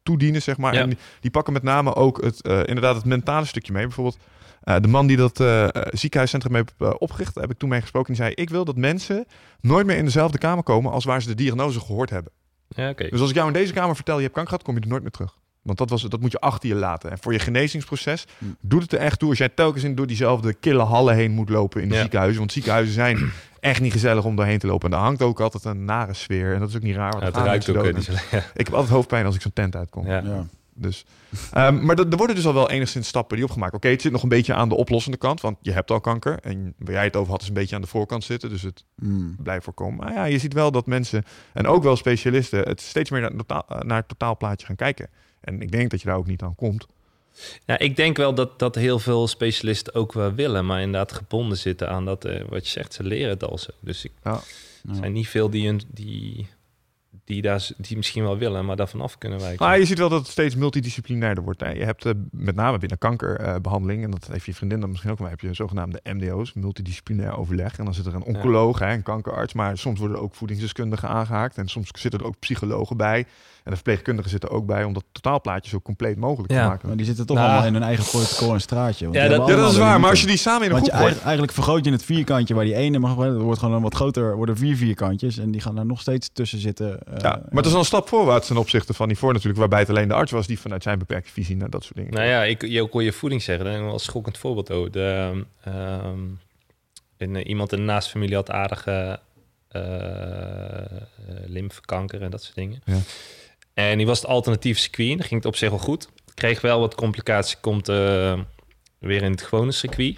[0.03, 0.73] toedienen, zeg maar.
[0.73, 0.81] Ja.
[0.81, 3.83] En die, die pakken met name ook het, inderdaad het mentale stukje mee.
[3.85, 4.17] Bijvoorbeeld
[4.65, 8.13] eh, de man die dat eh, ziekenhuiscentrum heeft eh, opgericht, heb ik toen mee gesproken.
[8.13, 9.25] Die zei, ik wil dat mensen
[9.61, 12.31] nooit meer in dezelfde kamer komen als waar ze de diagnose gehoord hebben.
[12.67, 13.09] Ja, oké.
[13.09, 14.87] Dus als ik jou in deze kamer vertel, je hebt kanker gehad, kom je er
[14.87, 15.37] nooit meer terug.
[15.61, 17.11] Want dat, was, dat moet je achter je laten.
[17.11, 18.45] En voor je genezingsproces Hm.
[18.61, 21.49] doet het er echt toe als jij telkens in door diezelfde kille hallen heen moet
[21.49, 22.01] lopen in de Ja.
[22.01, 22.39] ziekenhuizen.
[22.39, 24.85] Want ziekenhuizen zijn echt niet gezellig om doorheen te lopen.
[24.85, 26.53] En daar hangt ook altijd een nare sfeer.
[26.53, 27.11] En dat is ook niet raar.
[27.11, 28.07] Want Ja, het ruikt ook niet.
[28.53, 30.07] Ik heb altijd hoofdpijn als ik zo'n tent uitkom.
[30.07, 30.45] Ja.
[30.77, 31.05] Dus,
[31.51, 33.73] ehm, maar er worden dus al wel enigszins stappen die opgemaakt.
[33.73, 35.41] Oké, het zit nog een beetje aan de oplossende kant.
[35.41, 36.39] Want je hebt al kanker.
[36.41, 38.49] En waar jij het over had is een beetje aan de voorkant zitten.
[38.49, 39.35] Dus het Hmm.
[39.43, 40.05] blijft voorkomen.
[40.05, 41.23] Maar ja, je ziet wel dat mensen,
[41.53, 45.09] en ook wel specialisten, het steeds meer naar het, totaal, naar het totaalplaatje gaan kijken.
[45.41, 46.87] En ik denk dat je daar ook niet aan komt.
[47.65, 51.57] Ja, ik denk wel dat, dat heel veel specialisten ook wel willen, maar inderdaad gebonden
[51.57, 53.69] zitten aan dat, eh, wat je zegt, ze leren het al zo.
[53.79, 54.31] Dus ik, Ja.
[54.31, 54.89] Ja.
[54.89, 56.47] er zijn niet veel die, een- die,
[57.25, 59.65] die, daar, die misschien wel willen, maar daarvan af kunnen wijken.
[59.65, 61.59] Maar je ziet wel dat het steeds multidisciplinairder wordt.
[61.59, 61.69] Hè.
[61.69, 65.19] Je hebt eh, met name binnen kankerbehandeling, en dat heeft je vriendin dan misschien ook
[65.19, 67.77] wel, heb je zogenaamde MDO's, multidisciplinair overleg.
[67.77, 71.09] En dan zit er een oncoloog, hè, een kankerarts, maar soms worden er ook voedingsdeskundigen
[71.09, 71.57] aangehaakt.
[71.57, 73.25] En soms zitten er ook psychologen bij.
[73.65, 76.87] En de verpleegkundigen zitten ook bij om dat totaalplaatje zo compleet mogelijk te maken.
[76.87, 77.49] Maar die zitten toch Nou.
[77.49, 79.05] allemaal in hun eigen protocol en straatje.
[79.05, 79.99] want Ja, dat- Ja, dat is waar.
[79.99, 82.03] Maar als je die samen in een Want je groep eigen- eigenlijk vergroot je het
[82.03, 83.17] vierkantje waar die ene mag.
[83.17, 85.37] Er wordt gewoon een wat groter, worden vier vierkantjes.
[85.37, 86.99] En die gaan daar nog steeds tussen zitten.
[87.03, 89.59] eh, Ja, maar het is al een stap voorwaarts ten opzichte van die voor natuurlijk,
[89.59, 92.13] waarbij het alleen de arts was die vanuit zijn beperkte visie naar dat soort dingen.
[92.13, 93.65] Nou ja, ik, je ook hoor je voeding zeggen.
[93.65, 94.91] Daar een schokkend voorbeeld over.
[94.91, 96.17] De, ehm,
[97.17, 99.19] een, eh, iemand in de naaste familie had aardige
[99.67, 99.81] eh,
[101.45, 102.81] lymfekanker en dat soort dingen.
[102.85, 102.97] Ja.
[103.75, 105.17] En die was het alternatief circuit.
[105.17, 106.09] Dat ging het op zich wel goed.
[106.33, 107.59] Kreeg wel wat complicaties.
[107.59, 108.39] Komt eh,
[108.99, 110.17] weer in het gewone circuit.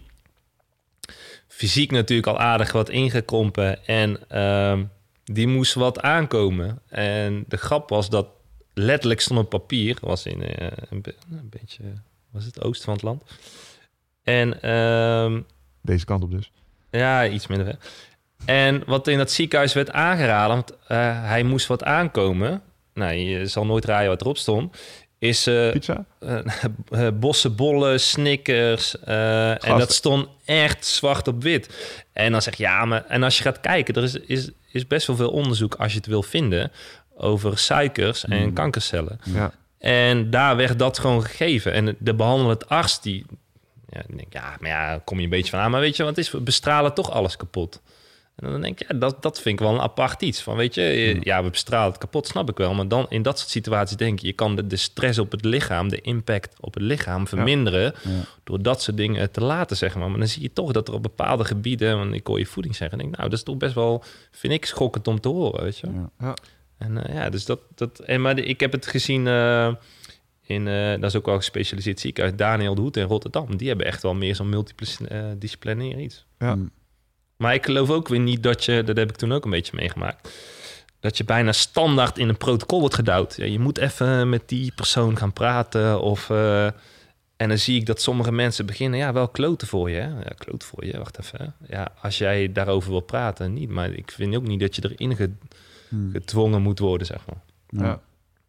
[1.48, 3.86] fysiek natuurlijk al aardig wat ingekrompen.
[3.86, 4.84] En ehm,
[5.24, 6.82] die moest wat aankomen.
[6.88, 8.28] En de grap was dat
[8.74, 9.98] letterlijk stond een papier.
[10.02, 11.84] Was in eh, een, be- een beetje,
[12.32, 13.24] was het oosten van het land.
[14.24, 15.42] En ehm,
[15.82, 16.52] Deze kant op dus.
[16.92, 17.78] ja, iets minder ver.
[18.46, 22.62] En wat in dat ziekenhuis werd aangeraden, want eh, hij moest wat aankomen.
[22.98, 24.78] Nou, je zal nooit raaien wat erop stond.
[25.20, 26.06] Is eh, Pizza?
[26.20, 26.40] eh,
[27.06, 29.00] eh, bossenbollen, snickers.
[29.00, 31.70] eh, en dat stond echt zwart op wit.
[32.14, 33.06] En dan zeg je, ja, maar...
[33.06, 35.76] En als je gaat kijken, er is, is, is best wel veel onderzoek...
[35.76, 36.72] als je het wil vinden,
[37.18, 38.54] over suikers en Mm.
[38.54, 39.20] kankercellen.
[39.24, 39.52] Ja.
[39.80, 41.74] En daar werd dat gewoon gegeven.
[41.74, 43.26] En de behandelend arts, die...
[43.90, 45.72] Ja, ik denk, ja, maar ja, kom je een beetje van aan.
[45.72, 46.32] Maar weet je, wat het is?
[46.32, 47.82] We bestralen toch alles kapot.
[48.38, 50.42] En dan denk ik, ja, dat, dat vind ik wel een apart iets.
[50.42, 52.74] Van, weet je, je- ja, we bestralen het kapot, snap ik wel.
[52.74, 54.28] Maar dan in dat soort situaties denk je...
[54.28, 57.94] je kan de, de stress op het lichaam, de impact op het lichaam verminderen...
[58.04, 58.10] Ja.
[58.44, 60.10] door dat soort dingen te laten, zeg maar.
[60.10, 61.98] Maar dan zie je toch dat er op bepaalde gebieden...
[61.98, 62.98] want ik hoor je voeding zeggen...
[62.98, 65.78] en denk, nou, dat is toch best wel, vind ik, schokkend om te horen, weet
[65.78, 65.88] je.
[65.94, 66.10] Ja.
[66.20, 66.34] Ja.
[66.78, 67.60] En eh, ja, dus dat...
[67.76, 69.28] dat en, maar de- ik heb het gezien...
[69.28, 69.74] eh,
[70.44, 73.58] in, eh, dat is ook wel een gespecialiseerd ziekenhuis, Daniel de Hoed in Rotterdam.
[73.58, 76.26] Die hebben echt wel meer zo'n multidisciplinair iets.
[76.40, 76.56] Ja.
[76.56, 76.72] Mm.
[77.38, 79.76] Maar ik geloof ook weer niet dat je, dat heb ik toen ook een beetje
[79.76, 80.30] meegemaakt,
[81.00, 83.36] dat je bijna standaard in een protocol wordt gedouwd.
[83.36, 86.30] Ja, je moet even met die persoon gaan praten of...
[86.30, 86.66] eh,
[87.38, 89.96] en dan zie ik dat sommige mensen beginnen, ja, wel kloten voor je.
[89.96, 90.08] Hè?
[90.08, 91.40] Ja, kloten voor je, wacht even.
[91.40, 91.76] hè.
[91.78, 93.70] Ja, als jij daarover wil praten, niet.
[93.70, 95.32] Maar ik vind ook niet dat je erin ge-
[95.90, 96.12] Mm.
[96.12, 97.42] gedwongen moet worden, zeg maar.
[97.86, 98.02] Ja.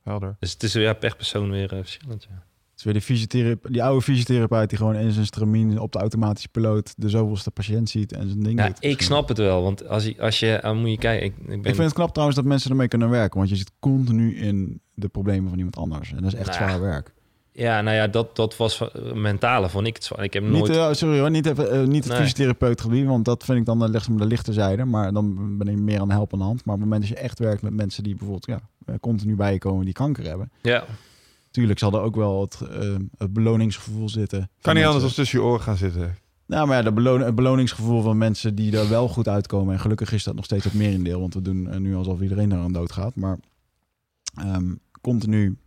[0.02, 0.36] Helder.
[0.40, 2.43] Dus het is ja, per persoon weer eh, verschillend, ja.
[2.79, 6.49] Is weer die, fysiotherape- die oude fysiotherapeut die gewoon in zijn stramien op de automatische
[6.49, 10.05] piloot de zoveelste patiënt ziet en zijn ding Ja, ik snap het wel, want als
[10.05, 11.57] je, als je dan moet je kijken, ik, ik ben...
[11.59, 14.81] Ik vind het knap trouwens dat mensen ermee kunnen werken, want je zit continu in
[14.95, 16.11] de problemen van iemand anders.
[16.13, 17.13] En dat is echt Nou zwaar werk.
[17.53, 20.25] Ja, nou ja, dat, dat was eh, mentale, vond ik het zwaar.
[20.25, 20.71] Ik heb Niet, nooit...
[20.71, 22.23] eh, sorry hoor, niet, even, eh, niet het Nee.
[22.23, 24.85] fysiotherapeut gebied, want dat vind ik dan uh, de lichte zijde.
[24.85, 26.65] Maar dan ben ik meer aan de helpende hand.
[26.65, 29.37] Maar op het moment dat je echt werkt met mensen die bijvoorbeeld ja, eh, continu
[29.37, 30.51] bij je komen die kanker hebben.
[30.63, 30.85] Ja,
[31.59, 34.51] Tuurlijk zal er ook wel het, eh, het beloningsgevoel zitten.
[34.60, 36.16] Kan niet anders dan tussen je oren gaan zitten.
[36.47, 39.74] Nou, maar ja, de beloon, het beloningsgevoel van mensen die er wel goed uitkomen.
[39.74, 41.20] En gelukkig is dat nog steeds het merendeel.
[41.20, 43.14] Want we doen eh, nu alsof iedereen er aan dood gaat.
[43.14, 43.39] Maar
[44.35, 45.59] ehm, continu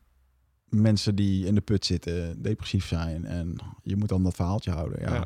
[0.70, 3.26] mensen die in de put zitten, depressief zijn.
[3.26, 5.02] En je moet dan dat verhaaltje houden.
[5.02, 5.14] Ja.
[5.14, 5.24] Ja.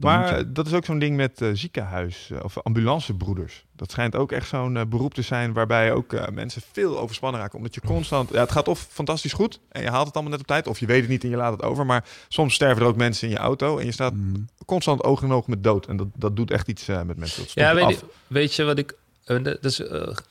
[0.00, 0.52] Maar je.
[0.52, 3.64] dat is ook zo'n ding met eh, ziekenhuis eh, of ambulancebroeders.
[3.76, 7.40] Dat schijnt ook echt zo'n eh, beroep te zijn waarbij ook eh, mensen veel overspannen
[7.40, 7.56] raken.
[7.58, 10.40] Omdat je constant, ja, het gaat of fantastisch goed en je haalt het allemaal net
[10.40, 11.86] op tijd, of je weet het niet en je laat het over.
[11.86, 14.34] Maar soms sterven er ook mensen in je auto en je staat Mhm.
[14.66, 15.86] constant oog in oog met dood.
[15.86, 17.42] En dat, dat doet echt iets eh, met mensen.
[17.42, 18.94] Dat ja weet, je, weet je wat ik,
[19.24, 19.82] dat is,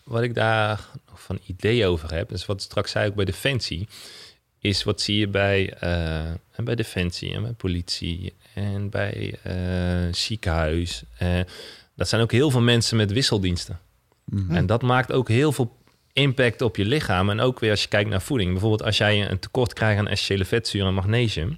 [0.03, 2.29] wat ik daar nog van idee over heb?
[2.29, 3.87] Dus wat ik straks zei ook bij Defensie,
[4.59, 10.13] is wat zie je bij, eh, en bij Defensie en bij politie en bij eh,
[10.13, 11.03] ziekenhuis.
[11.17, 11.39] Eh,
[11.95, 13.79] dat zijn ook heel veel mensen met wisseldiensten.
[14.25, 14.55] Mhm.
[14.55, 15.77] En dat maakt ook heel veel
[16.13, 17.29] impact op je lichaam.
[17.29, 18.51] En ook weer als je kijkt naar voeding.
[18.51, 21.57] Bijvoorbeeld als jij een tekort krijgt aan essentiële vetzuren en magnesium.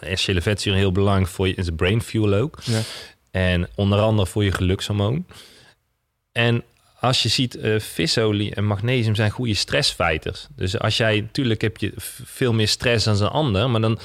[0.00, 2.58] Essentiële vetzuren heel belangrijk voor je, is brain fuel ook.
[2.64, 2.80] Ja.
[3.30, 5.26] En onder andere voor je gelukshormoon.
[6.32, 6.62] En
[7.00, 10.46] als je ziet, eh, visolie en magnesium zijn goede stressfighters.
[10.56, 11.92] Dus als jij, natuurlijk heb je
[12.24, 13.98] veel meer stress dan een ander, maar dan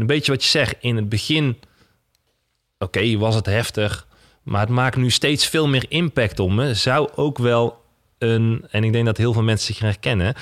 [0.00, 1.56] een beetje wat je zegt, in het begin,
[2.78, 4.06] oké, was het heftig,
[4.42, 6.74] maar het maakt nu steeds veel meer impact om me.
[6.74, 7.82] Zou ook wel
[8.18, 10.34] een, en ik denk dat heel veel mensen zich herkennen,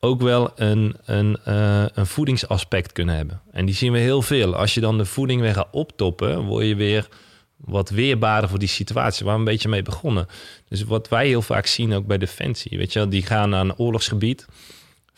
[0.00, 3.40] ook wel een, een, eh, een voedingsaspect kunnen hebben.
[3.50, 4.56] En die zien we heel veel.
[4.56, 7.08] Als je dan de voeding weer gaat optoppen, word je weer
[7.56, 10.26] wat weerbaarder voor die situatie waar we een beetje mee begonnen.
[10.68, 13.76] Dus wat wij heel vaak zien ook bij Defensie, weet je die gaan naar een
[13.76, 14.46] oorlogsgebied.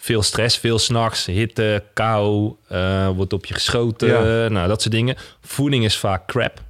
[0.02, 4.48] Veel stress, veel s'nachts, hitte, kou, eh, wordt op je geschoten, Ja.
[4.48, 5.16] nou dat soort dingen.
[5.40, 6.60] Voeding is vaak crap.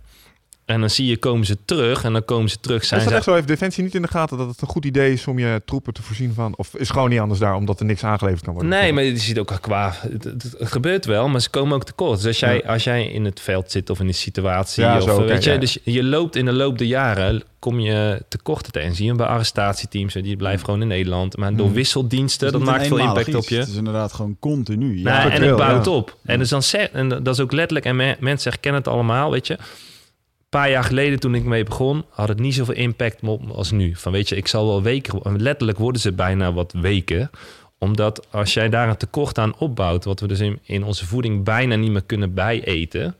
[0.64, 2.84] En dan zie je, komen ze terug en dan komen ze terug.
[2.84, 3.34] Zijn Is dat ze echt zo?
[3.34, 5.92] Heeft Defensie niet in de gaten dat het een goed idee is om je troepen
[5.92, 6.56] te voorzien van...
[6.56, 8.70] Of is gewoon niet anders daar, omdat er niks aangeleverd kan worden?
[8.72, 9.92] Nee, maar je ziet ook qua...
[10.00, 12.16] Het, het- het gebeurt wel, maar ze komen ook tekort.
[12.18, 12.72] Dus als jij, Ja.
[12.72, 14.82] als jij in het veld zit of in een situatie...
[14.84, 15.56] Ja, of, zo, oké, weet je, ja.
[15.58, 17.42] Dus je loopt in de loop der jaren...
[17.58, 18.94] kom je tekorten tegen.
[18.94, 21.36] Zie je bij arrestatieteams, die blijven gewoon in Nederland.
[21.36, 21.74] Maar door Hmm.
[21.74, 23.56] wisseldiensten, Het dat maakt veel impact op je.
[23.58, 24.86] Het is inderdaad gewoon continu.
[25.00, 25.90] Nou, Ja, en het bouwt ja.
[25.90, 26.16] op.
[26.24, 26.62] En, dus dan
[26.92, 29.58] en dat is ook letterlijk, en me- mensen herkennen het allemaal, weet je.
[30.52, 33.96] Een paar jaar geleden toen ik mee begon, had het niet zoveel impact als nu.
[33.96, 37.30] Van weet je, ik zal wel weken, letterlijk worden ze bijna wat weken.
[37.78, 41.44] Omdat als jij daar een tekort aan opbouwt, wat we dus in, in onze voeding
[41.44, 43.16] bijna niet meer kunnen bijeten.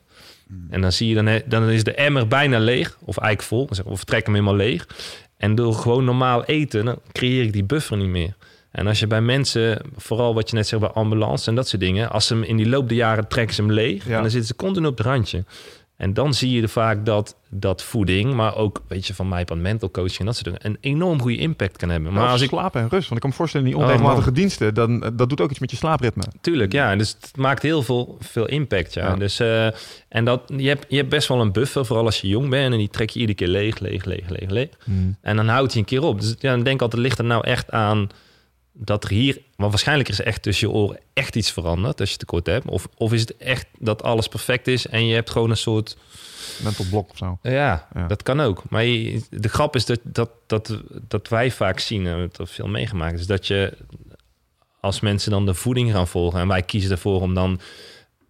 [0.70, 3.94] En dan zie je, dan, dan is de emmer bijna leeg, of eigenlijk vol.
[3.94, 4.86] We, trekken hem helemaal leeg.
[5.36, 8.34] En door gewoon normaal eten, dan creëer ik die buffer niet meer.
[8.70, 11.82] En als je bij mensen, vooral wat je net zegt bij ambulance en dat soort
[11.82, 14.16] dingen, als ze hem in die loop der jaren trekken ze hem leeg Ja.
[14.16, 15.44] en dan zitten ze continu op het randje.
[16.03, 19.45] En dan zie je er vaak dat, dat voeding, maar ook weet je, van mij
[19.47, 22.12] van mental coaching en dat soort dingen, een enorm goede impact kan hebben.
[22.12, 23.09] Maar Maar als ik slapen en rust.
[23.09, 25.70] Want ik kan me voorstellen, die Oh, onregelmatige diensten, dan, dat doet ook iets met
[25.70, 26.23] je slaapritme.
[26.41, 26.97] Tuurlijk, ja.
[26.97, 29.09] Dus het maakt heel veel, veel impact, ja.
[29.09, 29.16] Ja.
[29.16, 29.66] Dus, eh,
[30.09, 32.73] en dat, je, hebt, je hebt best wel een buffer, vooral als je jong bent.
[32.73, 34.69] En die trek je iedere keer leeg, leeg, leeg, leeg, leeg.
[35.20, 36.20] En dan houdt hij een keer op.
[36.20, 38.09] Dus ja, dan denk ik altijd, ligt er nou echt aan
[38.84, 39.38] dat er hier...
[39.56, 42.66] Want waarschijnlijk is er echt tussen je oren echt iets veranderd als je tekort hebt.
[42.68, 45.96] Of, of is het echt dat alles perfect is en je hebt gewoon een soort...
[46.62, 47.38] Mental blok of zo.
[47.42, 48.06] Ja, Ja.
[48.06, 48.62] dat kan ook.
[48.68, 50.78] Maar je- de grap is dat, dat, dat,
[51.09, 53.72] dat wij vaak zien, en we hebben veel meegemaakt, is dat je
[54.80, 57.60] als mensen dan de voeding gaan volgen en wij kiezen ervoor om dan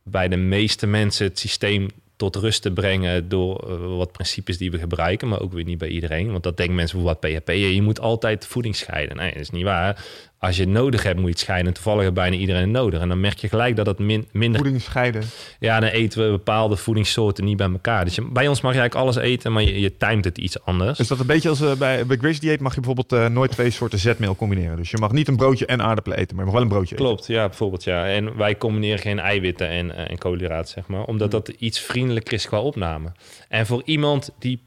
[0.03, 4.71] bij de meeste mensen het systeem tot rust te brengen door eh, wat principes die
[4.71, 6.31] we gebruiken, maar ook weer niet bij iedereen.
[6.31, 9.17] Want dat denken mensen wat PHP, je moet altijd voeding scheiden.
[9.17, 10.05] Nee, dat is niet waar.
[10.43, 11.67] Als je het nodig hebt, moet je het scheiden.
[11.69, 13.01] En toevallig heeft bijna iedereen het nodig.
[13.01, 15.23] En dan merk je gelijk dat het min, minder Voeding scheiden.
[15.59, 18.05] ja, dan eten we bepaalde voedingssoorten niet bij elkaar.
[18.05, 19.93] Dus je- bij ons mag je eigenlijk alles eten, maar je, je
[20.25, 20.99] het iets anders.
[20.99, 23.51] Is dat een beetje als eh, bij, bij Grace Dieet mag je bijvoorbeeld eh, nooit
[23.51, 24.77] twee soorten zetmeel combineren.
[24.77, 26.95] Dus je mag niet een broodje en aardappelen eten, maar je mag wel een broodje
[26.95, 27.07] eten.
[27.07, 28.07] Klopt, ja, bijvoorbeeld ja.
[28.09, 31.05] En wij combineren geen eiwitten en, eh, en koolhydraten, zeg maar.
[31.05, 33.13] Omdat dat iets vriendelijker is qua opname.
[33.49, 34.63] En voor iemand die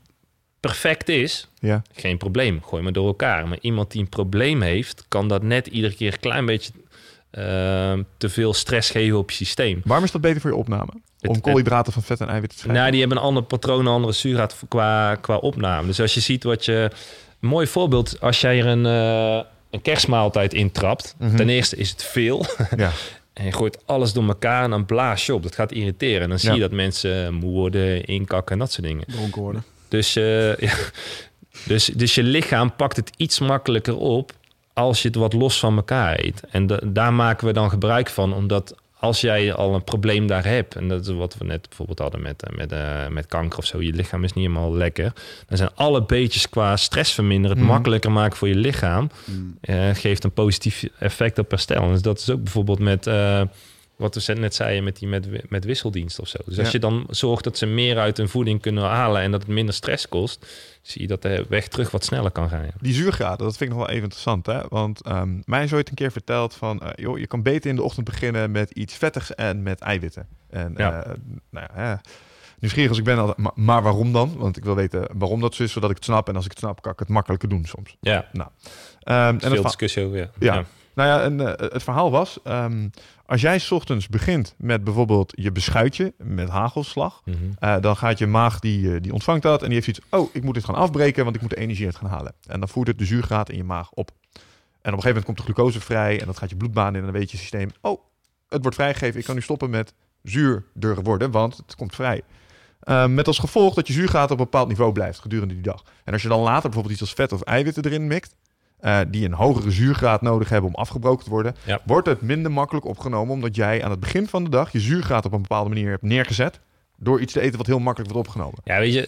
[0.67, 1.81] perfect is, Ja.
[1.93, 2.61] geen probleem.
[2.63, 3.47] Gooi maar door elkaar.
[3.47, 6.71] Maar iemand die een probleem heeft, kan dat net iedere keer een klein beetje
[7.31, 7.43] eh,
[8.17, 9.81] te veel stress geven op je systeem.
[9.83, 10.91] Waarom is dat beter voor je opname?
[11.19, 12.81] Het- Om koolhydraten van vet en eiwitten te scheiden?
[12.81, 15.87] Nou, die hebben een ander patroon, een andere zuurgraad qua, qua opname.
[15.87, 16.89] Dus als je ziet wat je...
[17.41, 21.15] Een mooi voorbeeld, als jij er een, eh, een kerstmaaltijd intrapt.
[21.19, 21.35] Mhm.
[21.35, 22.45] Ten eerste is het veel.
[22.77, 22.91] Ja.
[23.33, 25.43] En je gooit alles door elkaar en dan blaas je op.
[25.43, 26.21] Dat gaat irriteren.
[26.21, 26.55] En dan zie Ja.
[26.55, 29.05] je dat mensen moe worden, inkakken en dat soort dingen.
[29.07, 29.63] Dronken worden.
[29.87, 30.73] Dus, eh, ja.
[31.65, 34.31] dus, dus je lichaam pakt het iets makkelijker op
[34.73, 36.41] als je het wat los van elkaar eet.
[36.49, 40.45] En da- daar maken we dan gebruik van, omdat als jij al een probleem daar
[40.45, 43.57] hebt, en dat is wat we net bijvoorbeeld hadden met, eh, met, eh, met kanker
[43.59, 45.13] of zo, je lichaam is niet helemaal lekker,
[45.47, 47.73] dan zijn alle beetjes qua stress verminderen, het Mhm.
[47.73, 49.57] makkelijker maken voor je lichaam, Mm.
[49.93, 51.87] geeft een positief effect op herstel.
[51.87, 53.07] Dus dat is ook bijvoorbeeld met.
[53.97, 56.37] Wat we net zeiden met die met, met wisseldienst of zo.
[56.45, 56.71] Dus als Ja.
[56.73, 59.73] je dan zorgt dat ze meer uit hun voeding kunnen halen en dat het minder
[59.73, 60.45] stress kost,
[60.81, 62.63] zie je dat de weg terug wat sneller kan gaan.
[62.65, 62.71] ja.
[62.81, 64.45] Die zuurgraden, dat vind ik nog wel even interessant.
[64.45, 64.61] Hè?
[64.69, 66.79] Want ehm, mij is ooit een keer verteld van...
[66.81, 70.27] eh, joh, je kan beter in de ochtend beginnen met iets vettigs en met eiwitten.
[70.49, 71.03] En Ja.
[71.03, 71.11] eh,
[71.49, 72.01] nou ja,
[72.59, 74.37] nieuwsgierig als ik ben, altijd, maar, maar waarom dan?
[74.37, 76.27] Want ik wil weten waarom dat zo is, zodat ik het snap.
[76.29, 77.95] En als ik het snap, kan ik het makkelijker doen soms.
[78.01, 80.17] Ja, Ehm, en veel discussie over.
[80.17, 80.29] Ja.
[80.39, 80.65] Ja.
[80.95, 82.39] Nou ja, en, eh, het verhaal was...
[82.43, 82.87] ehm,
[83.25, 87.21] als jij 's ochtends begint met bijvoorbeeld je beschuitje met hagelslag...
[87.25, 87.37] Mhm.
[87.59, 89.99] Eh, dan gaat je maag, die, eh, die ontvangt dat en die heeft iets.
[90.09, 92.33] Oh, ik moet dit gaan afbreken, want ik moet de energie uit gaan halen.
[92.47, 94.11] En dan voert het de zuurgraad in je maag op.
[94.11, 96.99] En op een gegeven moment komt de glucose vrij en dat gaat je bloedbaan in
[96.99, 97.69] en dan weet je systeem.
[97.81, 98.01] Oh,
[98.49, 99.19] het wordt vrijgegeven.
[99.19, 99.93] Ik kan nu stoppen met
[100.23, 102.21] zuurder worden, want het komt vrij.
[102.79, 105.83] Eh, met als gevolg dat je zuurgraad op een bepaald niveau blijft gedurende die dag.
[106.03, 108.35] En als je dan later bijvoorbeeld iets als vet of eiwitten erin mikt,
[108.85, 111.79] eh, die een hogere zuurgraad nodig hebben om afgebroken te worden, Ja.
[111.85, 115.25] wordt het minder makkelijk opgenomen omdat jij aan het begin van de dag je zuurgraad
[115.25, 116.59] op een bepaalde manier hebt neergezet
[116.97, 118.59] door iets te eten wat heel makkelijk wordt opgenomen.
[118.63, 119.07] Ja, weet je,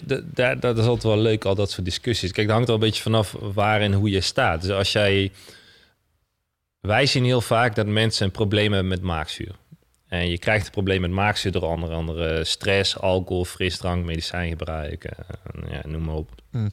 [0.59, 2.31] dat is altijd wel leuk, al dat soort discussies.
[2.31, 4.61] Kijk, dat hangt er een beetje vanaf waar en hoe je staat.
[4.61, 5.31] Dus als jij...
[6.79, 9.55] Wij zien heel vaak dat mensen een probleem hebben met maagzuur.
[10.07, 15.25] En je krijgt een probleem met maagzuur door onder andere stress, alcohol, frisdrank, medicijngebruik, eh,
[15.71, 16.29] ja, noem maar op.
[16.51, 16.71] Mm.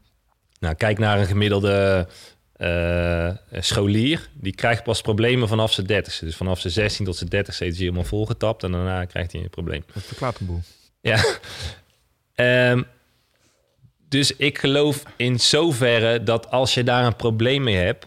[0.61, 2.09] Nou, kijk naar een gemiddelde
[2.55, 4.29] eh, scholier.
[4.33, 6.25] Die krijgt pas problemen vanaf zijn dertigste.
[6.25, 8.63] Dus vanaf zijn 16 tot zijn 30 is hij helemaal volgetapt.
[8.63, 9.85] En daarna krijgt hij een probleem.
[9.93, 10.63] Dat verklaart een boel.
[11.01, 11.25] Ja.
[12.35, 12.83] Ehm,
[14.09, 18.07] dus ik geloof in zoverre dat als je daar een probleem mee hebt,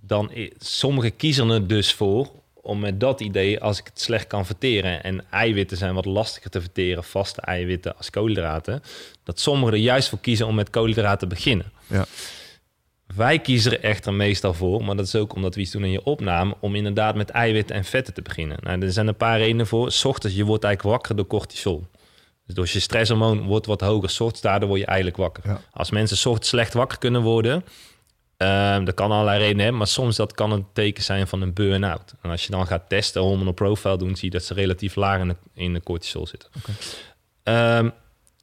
[0.00, 4.46] dan sommigen kiezen er dus voor om met dat idee, als ik het slecht kan
[4.46, 8.82] verteren en eiwitten zijn wat lastiger te verteren, vaste eiwitten als koolhydraten,
[9.24, 11.72] dat sommigen er juist voor kiezen om met koolhydraten te beginnen.
[11.86, 12.06] Ja.
[13.18, 15.90] Wij kiezen er echter meestal voor, maar dat is ook omdat we iets doen in
[15.90, 18.58] je opname, om inderdaad met eiwitten en vetten te beginnen.
[18.60, 19.92] Nou, er zijn een paar redenen voor.
[19.92, 21.86] S ochtends, je wordt eigenlijk wakker door cortisol.
[22.46, 24.10] Dus door je stresshormoon wordt wat hoger.
[24.10, 25.42] 's ochtends, daardoor word je eigenlijk wakker.
[25.46, 25.60] Ja.
[25.72, 27.64] Als mensen 's ochtends slecht wakker kunnen worden,
[28.36, 31.52] ehm, dat kan allerlei redenen hebben, maar soms dat kan een teken zijn van een
[31.52, 32.14] burn-out.
[32.22, 35.20] En als je dan gaat testen, hormonal profile doen, zie je dat ze relatief laag
[35.20, 36.50] in de, in de cortisol zitten.
[37.42, 37.90] Ehm,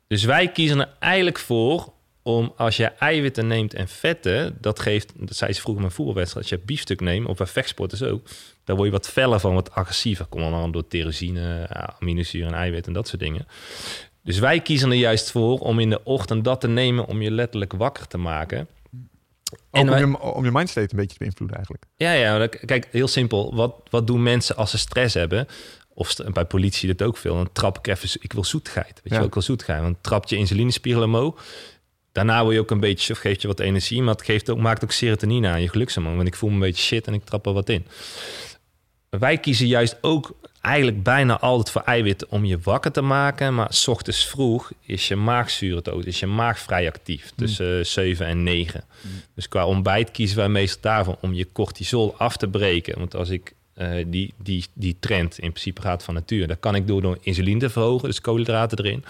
[0.08, 1.94] dus wij kiezen er eigenlijk voor
[2.28, 5.98] om als je eiwitten neemt en vetten, dat geeft, dat zei ze vroeger in mijn
[5.98, 8.28] voetbalwedstrijd, als je biefstuk neemt, of bij vechtsporters ook,
[8.64, 10.26] daar word je wat feller van, wat agressiever.
[10.26, 11.68] Komt dan door tyrosine,
[12.00, 13.48] aminozuren en eiwitten en dat soort dingen.
[14.24, 17.32] Dus wij kiezen er juist voor om in de ochtend dat te nemen om je
[17.32, 18.68] letterlijk wakker te maken.
[19.72, 21.86] Ook om, wij- je, om je mindstate een beetje te beïnvloeden eigenlijk.
[21.96, 22.38] Ja, ja.
[22.38, 23.56] dat- Kijk, heel simpel.
[23.56, 25.48] Wat, wat doen mensen als ze stress hebben?
[25.94, 27.36] Of bij politie dit ook veel.
[27.36, 28.94] Dan trap ik even, ik wil zoetigheid.
[28.94, 29.16] Weet je Ja.
[29.18, 29.82] wel, ik wil zoetigheid.
[29.82, 31.44] Want trapt je insulinespiegel omhoog.
[32.16, 34.02] Daarna word je ook een beetje, of geeft je wat energie.
[34.02, 36.16] Maar het geeft ook, maakt ook serotonine aan je gelukshormoon.
[36.16, 37.86] Want ik voel me een beetje shit en ik trap er wat in.
[39.10, 43.56] Wij kiezen juist ook eigenlijk bijna altijd voor eiwitten om je wakker te maken.
[43.56, 46.04] Maar s ochtends vroeg is je maagzuur het ook.
[46.04, 47.32] Is je maag vrij actief.
[47.36, 48.84] Tussen eh, 7 en 9.
[49.36, 53.00] Dus qua ontbijt kiezen wij meestal daarvoor om je cortisol af te breken.
[53.00, 56.76] Want als ik eh, die, die, die trend in principe gaat van natuur, dat kan
[56.76, 59.06] ik door, door insuline te verhogen, dus koolhydraten erin.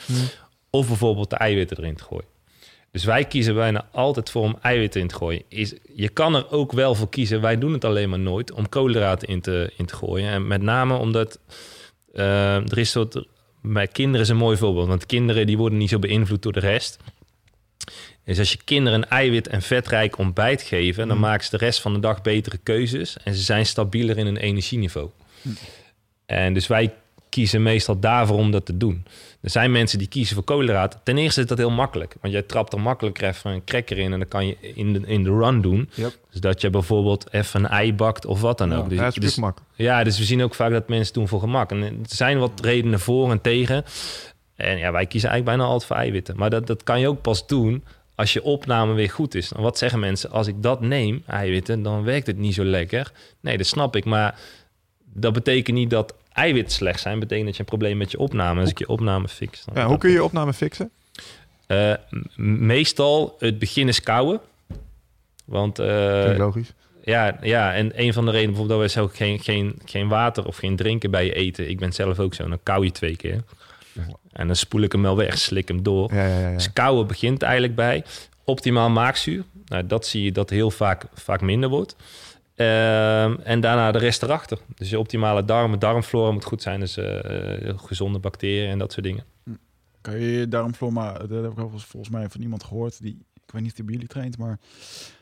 [0.70, 2.34] Of bijvoorbeeld de eiwitten erin te gooien.
[2.96, 5.44] Dus wij kiezen bijna altijd voor om eiwitten in te gooien.
[5.48, 8.70] Is, je kan er ook wel voor kiezen, wij doen het alleen maar nooit, om
[8.70, 10.30] koolhydraten in te, in te gooien.
[10.30, 11.40] En met name omdat
[12.14, 13.26] eh, er is soort.
[13.62, 16.60] Bij kinderen is een mooi voorbeeld, want kinderen die worden niet zo beïnvloed door de
[16.60, 16.98] rest.
[18.24, 21.82] Dus als je kinderen een eiwit- en vetrijk ontbijt geven, dan maken ze de rest
[21.82, 25.10] van de dag betere keuzes en ze zijn stabieler in hun energieniveau.
[26.26, 26.94] En dus wij
[27.30, 29.06] kiezen meestal daarvoor om dat te doen.
[29.46, 31.00] Er zijn mensen die kiezen voor koolhydraten.
[31.04, 34.14] Ten eerste is dat heel makkelijk, want jij trapt er makkelijk even een cracker in
[34.14, 35.90] en dan kan je in de, in de run doen.
[35.94, 36.18] Yep.
[36.32, 38.90] Dus dat je bijvoorbeeld even een ei bakt of wat dan ook.
[38.90, 39.58] Dus, Ja, dus- gemak.
[39.74, 41.72] ja, dus we zien ook vaak dat mensen doen voor gemak.
[41.72, 43.86] En er zijn wat redenen voor en tegen.
[44.56, 46.38] En ja, wij kiezen eigenlijk bijna altijd voor eiwitten.
[46.38, 47.84] Maar dat, dat kan je ook pas doen
[48.16, 49.52] als je opname weer goed is.
[49.52, 50.32] En wat zeggen mensen?
[50.32, 53.12] Als ik dat neem, eiwitten, dan werkt het niet zo lekker.
[53.40, 54.06] Nee, dat snap ik.
[54.06, 54.40] Maar
[55.14, 57.20] dat betekent niet dat eiwitten slecht zijn.
[57.20, 58.62] Betekent dat je een probleem met je opname.
[58.62, 59.66] Als ik je opname fix.
[59.66, 60.92] Dan Ja, hoe kun je je opname fixen?
[61.68, 61.94] Eh,
[62.36, 64.40] meestal het begin is kouwen.
[65.46, 66.74] Want eh, logisch.
[67.04, 70.46] ja, ja, en een van de redenen bijvoorbeeld dat wij zo geen, geen, geen water
[70.46, 71.70] of geen drinken bij je eten.
[71.70, 73.44] Ik ben zelf ook zo, dan kou je twee keer.
[74.32, 76.14] En dan spoel ik hem wel weg, slik hem door.
[76.14, 76.50] Ja, ja, ja.
[76.50, 76.54] ja.
[76.54, 78.04] Dus kouwen begint eigenlijk bij
[78.44, 79.44] optimaal maagzuur.
[79.66, 81.96] Nou, dat zie je dat heel vaak, vaak minder wordt.
[82.56, 84.60] Ehm, en daarna de rest erachter.
[84.76, 86.80] Dus je optimale darmen, darmflora moet goed zijn.
[86.80, 89.24] Dus eh, eh, gezonde bacteriën en dat soort dingen.
[90.02, 93.72] Kan je darmflora, dat heb ik volgens mij van iemand gehoord, die, ik weet niet
[93.72, 94.60] of die bij jullie traint, maar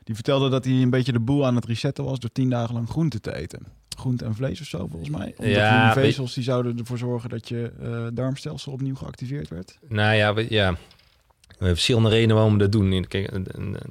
[0.03, 2.73] die vertelde dat hij een beetje de boel aan het resetten was door tien dagen
[2.73, 3.65] lang groente te eten.
[3.97, 5.33] Groente en vlees of zo, volgens mij.
[5.37, 9.79] Omdat Ja, die vezels die zouden ervoor zorgen dat je eh, darmstelsel opnieuw geactiveerd werd.
[9.87, 10.77] Nou ja, ja.
[11.53, 13.07] We hebben verschillende redenen waarom we dat doen.
[13.07, 13.31] Kijk,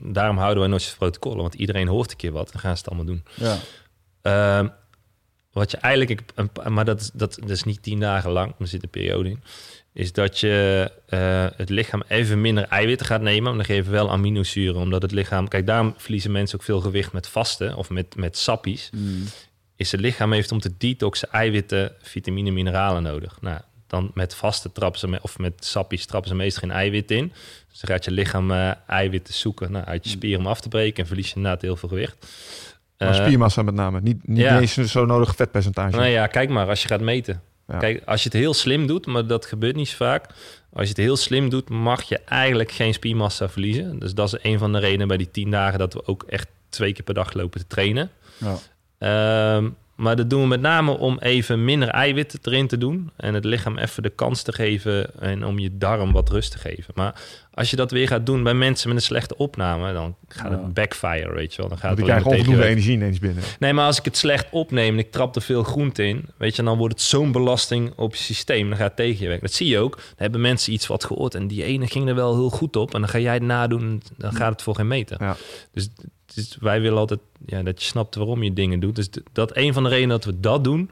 [0.01, 1.43] daarom houden wij nooit protocollen.
[1.43, 3.25] Want iedereen hoort een keer wat en gaan ze het allemaal doen.
[3.35, 3.59] Ja.
[4.23, 4.69] Ehm,
[5.53, 6.23] wat je eigenlijk,
[6.69, 9.43] maar dat is, dat, dat is niet tien dagen lang, er zit een periode in,
[9.93, 13.43] is dat je eh, het lichaam even minder eiwitten gaat nemen.
[13.43, 15.49] Maar dan geven we wel aminozuren, omdat het lichaam...
[15.49, 18.91] Kijk, daarom verliezen mensen ook veel gewicht met vasten of met, met sappies.
[18.95, 19.25] Mm.
[19.77, 23.41] Is het lichaam heeft om te detoxen eiwitten, vitamine, mineralen nodig.
[23.41, 23.61] Nou,
[23.93, 27.33] dan met vasten trappen ze, of met sappies trappen ze meestal geen eiwit in.
[27.69, 30.69] Dus dan gaat je lichaam eh, eiwitten zoeken nou, uit je spieren om af te
[30.69, 32.27] breken en verlies je inderdaad heel veel gewicht.
[32.99, 34.01] Maar Eh, spiermassa met name.
[34.01, 34.61] Niet, niet ja.
[34.61, 35.97] eens zo nodig vetpercentage.
[35.97, 37.43] nou ja, kijk maar als je gaat meten.
[37.69, 37.79] Ja.
[37.79, 40.27] Kijk, als je het heel slim doet, maar dat gebeurt niet zo vaak.
[40.73, 43.99] Als je het heel slim doet, mag je eigenlijk geen spiermassa verliezen.
[43.99, 46.49] Dus dat is een van de redenen bij die tien dagen dat we ook echt
[46.69, 48.11] twee keer per dag lopen te trainen.
[48.39, 48.59] Ja.
[48.99, 53.11] Ehm, maar dat doen we met name om even minder eiwitten erin te doen.
[53.17, 56.59] En het lichaam even de kans te geven en om je darm wat rust te
[56.59, 56.95] geven.
[56.95, 57.15] Maar
[57.55, 60.59] als je dat weer gaat doen bij mensen met een slechte opname, dan gaat Ja.
[60.59, 61.69] het backfire, weet je wel.
[61.69, 62.67] Dan gaat je onvoldoende werken.
[62.71, 63.43] energie ineens binnen.
[63.59, 66.57] Nee, maar als ik het slecht opneem en ik trap er veel groente in, weet
[66.57, 68.69] je, dan wordt het zo'n belasting op je systeem.
[68.69, 69.47] Dan gaat het tegen je werken.
[69.47, 69.95] Dat zie je ook.
[69.97, 72.95] Dan hebben mensen iets wat gehoord en die ene ging er wel heel goed op.
[72.95, 75.17] En dan ga jij het nadoen, dan gaat het voor geen meter.
[75.23, 75.37] Ja.
[75.73, 75.89] Dus,
[76.35, 78.97] dus wij willen altijd ja, dat je snapt waarom je dingen doet.
[78.97, 80.91] Dus dat een van de redenen dat we dat doen,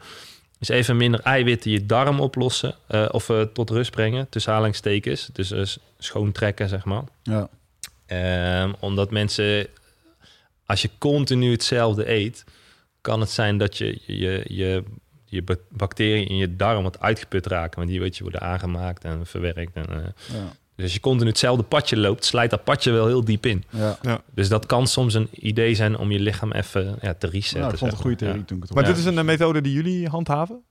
[0.58, 5.28] is even minder eiwitten je darm oplossen eh, of eh, tot rust brengen, tussen aanhalingstekens.
[5.32, 7.02] Dus s- schoon trekken, zeg maar.
[7.22, 7.48] Ja.
[8.06, 9.66] Ehm, omdat mensen,
[10.66, 12.44] als je continu hetzelfde eet,
[13.00, 14.82] kan het zijn dat je je, je,
[15.24, 17.78] je ba- bacteriën in je darm wat uitgeput raken.
[17.78, 19.74] Want die weet je worden aangemaakt en verwerkt.
[19.76, 20.52] En, Ja.
[20.80, 23.64] Dus als je continu hetzelfde padje loopt, slijt dat padje wel heel diep in.
[23.70, 24.22] Ja.
[24.34, 27.60] Dus dat kan soms een idee zijn om je lichaam even ja, te resetten.
[27.60, 29.24] Nou, ik vond het een goede theorie toen ik het Maar dit is een eh,
[29.24, 30.62] methode die jullie handhaven?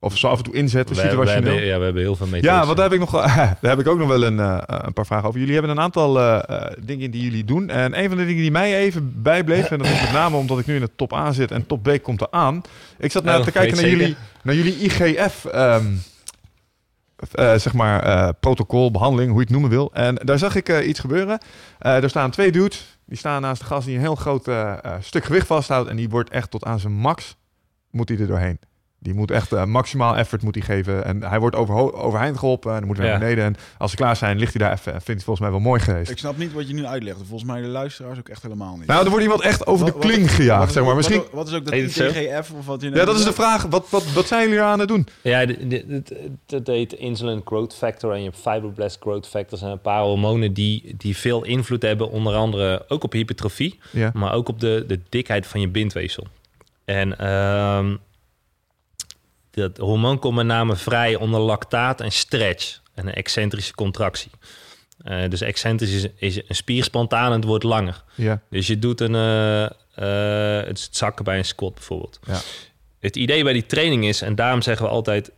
[0.00, 1.52] Of zo af en toe inzetten, We, we, situationeel?
[1.52, 2.58] hebben, ja, we hebben heel veel methodes.
[2.58, 4.92] Ja, want daar heb ik, nog, daar heb ik ook nog wel een, eh, een
[4.92, 5.40] paar vragen over.
[5.40, 7.70] Jullie hebben een aantal eh, eh, dingen die jullie doen.
[7.70, 10.58] En een van de dingen die mij even bijbleef, en dat is met name omdat
[10.58, 12.62] ik nu in de top A zit en top B komt eraan.
[12.98, 15.86] Ik zat naar Oh, te kijken naar jullie, naar jullie IGF, ehm,
[17.32, 19.92] eh, zeg maar, eh, protocol, behandeling, hoe je het noemen wil.
[19.92, 21.40] En daar zag ik eh, iets gebeuren.
[21.78, 24.48] Er staan twee dudes, die staan naast de gast die een heel groot
[25.00, 25.88] stuk gewicht vasthoudt.
[25.88, 27.36] En die wordt echt tot aan zijn max,
[27.90, 28.58] moet hij er doorheen.
[29.00, 31.04] Die moet echt eh, maximaal effort moet hij geven.
[31.04, 32.72] En hij wordt over, overeind geholpen.
[32.72, 33.44] En dan moet hij naar beneden.
[33.44, 34.84] En als ze klaar zijn, ligt hij daar even.
[34.92, 36.10] En vindt hij het volgens mij wel mooi geweest.
[36.10, 37.16] Ik snap niet wat je nu uitlegt.
[37.16, 38.86] Volgens mij de luisteraars ook echt helemaal niet.
[38.86, 40.94] Nou, er wordt iemand echt over Wat- de wat- kling wat gejaagd, is- zeg maar.
[40.94, 41.28] wat- Misschien...
[41.32, 41.74] Wat, is ook dat?
[41.74, 43.62] ITGF of wat je Ja, dat is de vraag.
[43.62, 45.06] Wat, wat, wat zijn jullie aan het doen?
[45.22, 45.46] Ja,
[46.46, 49.58] dat heet insulin growth factor en je hebt fibroblast growth factor.
[49.58, 54.10] zijn een paar hormonen die, die veel invloed hebben, onder andere ook op hypertrofie, Ja.
[54.14, 56.26] maar ook op de, de dikheid van je bindweefsel.
[56.84, 57.96] En ehm,
[59.58, 64.30] dat hormoon komt met name vrij onder lactaat en stretch en een excentrische contractie.
[65.04, 68.02] Eh, dus excentrisch is, is een spier spontaan en het wordt langer.
[68.14, 68.40] Ja.
[68.50, 72.20] Dus je doet een, eh, eh, het is het zakken bij een squat bijvoorbeeld.
[72.26, 72.40] Ja.
[73.00, 75.32] Het idee bij die training is, en daarom zeggen we altijd...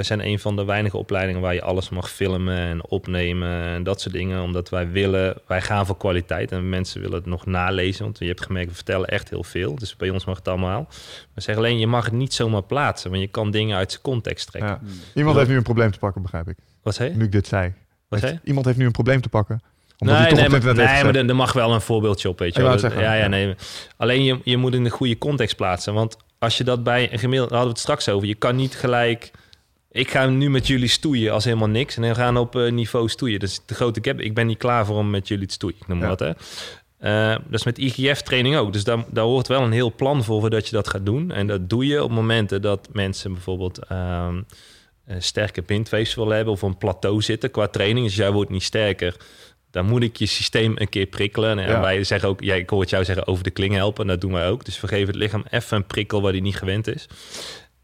[0.00, 3.82] wij zijn een van de weinige opleidingen waar je alles mag filmen en opnemen en
[3.82, 4.42] dat soort dingen.
[4.42, 8.04] Omdat wij willen, wij gaan voor kwaliteit en mensen willen het nog nalezen.
[8.04, 9.74] Want je hebt gemerkt, we vertellen echt heel veel.
[9.74, 10.88] Dus bij ons mag het allemaal.
[11.34, 13.10] We zeggen alleen, je mag het niet zomaar plaatsen.
[13.10, 14.80] Want je kan dingen uit zijn context trekken.
[14.82, 14.90] Ja.
[15.14, 16.56] Iemand heeft nu een probleem te pakken, begrijp ik.
[16.82, 17.16] Wat zei je?
[17.16, 17.72] Nu ik dit zei.
[18.08, 18.40] Wat zei?
[18.44, 19.62] Iemand heeft nu een probleem te pakken.
[19.98, 22.60] Omdat Nee, toch nee, maar, nee, maar er, mag wel een voorbeeldje op, weet je
[22.60, 22.74] Ik wel.
[22.76, 23.28] wou het zeggen, ja, ja, ja.
[23.28, 23.54] nee.
[23.96, 25.94] Alleen je, je moet in de goede context plaatsen.
[25.94, 27.52] Want als je dat bij een gemiddelde...
[27.52, 28.28] Daar hadden we het straks over.
[28.28, 29.30] Je kan niet gelijk...
[29.92, 31.96] Ik ga nu met jullie stoeien als helemaal niks.
[31.96, 33.40] En dan gaan op eh, niveau stoeien.
[33.40, 34.20] Dat is de grote gap.
[34.20, 35.76] Ik ben niet klaar voor om met jullie te stoeien.
[35.80, 36.16] Ik noem maar Ja.
[36.16, 36.32] wat, hè.
[36.98, 38.72] Eh, dat is met IGF-training ook.
[38.72, 41.30] Dus daar, daar hoort wel een heel plan voor voordat je dat gaat doen.
[41.30, 43.78] En dat doe je op momenten dat mensen bijvoorbeeld...
[43.86, 44.42] ehm,
[45.06, 48.06] een sterke bindweefsel willen hebben of een plateau zitten qua training.
[48.06, 49.16] Dus jij wordt niet sterker.
[49.70, 51.58] Dan moet ik je systeem een keer prikkelen.
[51.58, 51.80] En Ja.
[51.80, 54.02] wij zeggen ook, ja, ik hoor het jou zeggen over de kling helpen.
[54.02, 54.64] En dat doen wij ook.
[54.64, 57.06] Dus we geven het lichaam even een prikkel waar hij niet gewend is.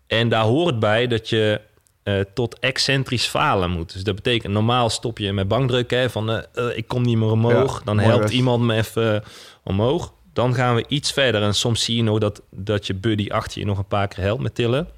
[0.07, 1.61] En daar hoort bij dat je
[2.07, 3.93] eh, tot excentrisch falen moet.
[3.93, 5.91] Dus dat betekent, normaal stop je met bankdruk.
[5.91, 7.79] Hè, van eh, ik kom niet meer omhoog.
[7.79, 9.25] Ja, dan helpt iemand me even
[9.65, 10.13] omhoog.
[10.33, 11.43] Dan gaan we iets verder.
[11.43, 14.25] En soms zie je nog dat, dat je buddy achter je nog een paar keer
[14.25, 14.89] helpt met tillen.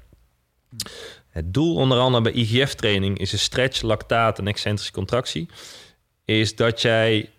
[1.29, 5.49] Het doel onder andere bij IGF-training is een stretch, lactaat en excentrische contractie.
[6.25, 7.29] Is dat jij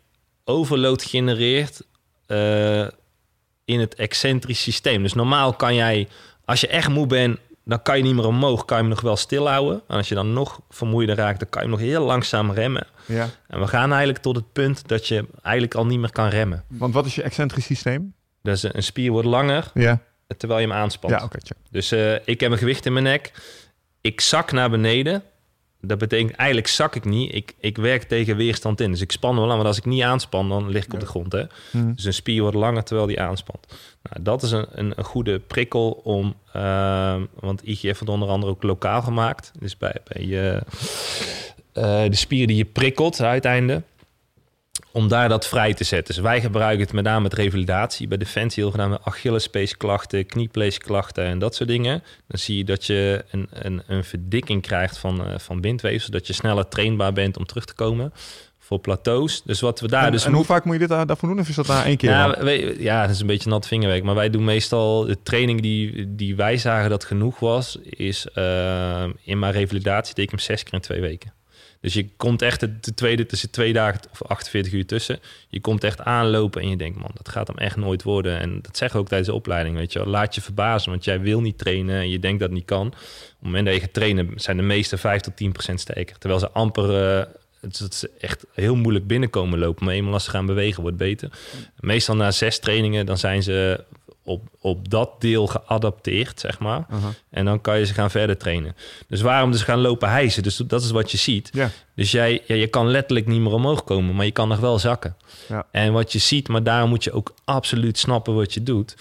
[0.44, 1.82] overload genereert
[3.64, 5.02] in het excentrisch systeem.
[5.02, 6.08] Dus normaal kan jij,
[6.44, 7.38] als je echt moe bent,
[7.70, 9.82] dan kan je niet meer omhoog, kan je hem nog wel stilhouden.
[9.88, 12.86] En als je dan nog vermoeider raakt, dan kan je hem nog heel langzaam remmen.
[13.06, 13.28] Ja.
[13.48, 16.64] En we gaan eigenlijk tot het punt dat je eigenlijk al niet meer kan remmen.
[16.68, 18.14] Want wat is je excentrisch systeem?
[18.42, 20.00] Dus een spier wordt langer Ja.
[20.36, 21.12] terwijl je hem aanspant.
[21.12, 21.56] Ja, check.
[21.70, 23.32] Dus eh, ik heb een gewicht in mijn nek.
[24.00, 25.22] Ik zak naar beneden.
[25.80, 27.34] Dat betekent eigenlijk zak ik niet.
[27.34, 28.90] Ik, ik werk tegen weerstand in.
[28.90, 29.56] Dus ik span wel aan.
[29.56, 31.32] Maar als ik niet aanspan, dan lig ik op de grond.
[31.32, 31.44] Hè?
[31.70, 31.94] Mhm.
[31.94, 33.66] Dus een spier wordt langer terwijl die aanspant.
[34.02, 36.34] Nou, dat is een, een, een goede prikkel om...
[36.52, 39.52] ehm, want IGF wordt onder andere ook lokaal gemaakt.
[39.58, 40.62] Dus bij, bij je,
[41.72, 43.82] eh, de spier die je prikkelt uiteinde
[44.92, 46.14] om daar dat vrij te zetten.
[46.14, 48.08] Dus wij gebruiken het met name met revalidatie.
[48.08, 52.02] Bij Defensie heel gedaan met Achillespeesklachten, kniepleesklachten en dat soort dingen.
[52.26, 56.10] Dan zie je dat je een, een, een verdikking krijgt van, eh, van bindweefsel.
[56.10, 58.12] Dat je sneller trainbaar bent om terug te komen
[58.58, 59.42] voor plateaus.
[59.42, 60.24] Dus wat we daar en, dus...
[60.24, 61.40] en hoe vaak moet je dit daar- daarvoor doen?
[61.40, 62.10] Of is dat na één keer?
[62.10, 62.36] Ja,
[62.78, 64.02] ja, dat is een beetje nat vingerwerk.
[64.02, 69.04] Maar wij doen meestal de training die, die wij zagen dat genoeg was, is eh,
[69.22, 71.32] in mijn revalidatie deed ik hem zes keer in twee weken.
[71.80, 75.18] Dus je komt echt de, de tweede tussen twee dagen of 48 uur tussen.
[75.48, 78.38] Je komt echt aanlopen en je denkt, man, dat gaat hem echt nooit worden.
[78.38, 80.08] En dat zeggen we ook tijdens de opleiding, weet je wel.
[80.08, 82.86] Laat je verbazen, want jij wil niet trainen en je denkt dat niet kan.
[82.86, 86.18] Op het moment dat je gaat trainen, zijn de meeste 5 tot 10 procent sterker.
[86.18, 87.18] Terwijl ze amper...
[87.18, 87.26] eh,
[87.60, 89.84] het het is echt heel moeilijk binnenkomen lopen.
[89.84, 91.30] Maar eenmaal als ze gaan bewegen, wordt beter.
[91.80, 93.84] Meestal na zes trainingen, dan zijn ze
[94.30, 96.86] op, op dat deel geadapteerd, zeg maar.
[97.30, 98.76] En dan kan je ze gaan verder trainen.
[99.08, 100.42] Dus waarom dus gaan lopen hijsen?
[100.42, 101.48] Dus dat is wat je ziet.
[101.52, 101.70] Ja.
[101.94, 104.78] Dus jij, ja, je kan letterlijk niet meer omhoog komen, maar je kan nog wel
[104.78, 105.16] zakken.
[105.48, 105.66] Ja.
[105.70, 108.96] En wat je ziet, maar daarom moet je ook absoluut snappen wat je doet,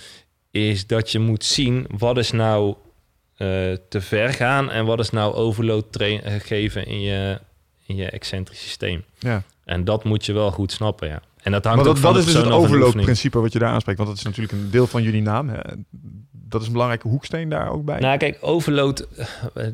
[0.52, 2.76] is dat je moet zien wat is nou
[3.36, 3.48] eh,
[3.90, 7.40] te ver gaan en wat is nou overload eh, geven in je,
[7.86, 9.04] in je excentrisch systeem.
[9.20, 9.44] ja.
[9.66, 11.22] En dat moet je wel goed snappen, ja.
[11.44, 13.54] En dat hangt Maar dat, ook van dat de is dus het en overloopprincipe wat
[13.54, 13.98] je daar aanspreekt.
[13.98, 15.50] Want dat is natuurlijk een deel van jullie naam.
[15.50, 15.60] Hè.
[16.32, 18.00] Dat is een belangrijke hoeksteen daar ook bij.
[18.00, 19.08] Nou, kijk, overload.
[19.54, 19.66] eh,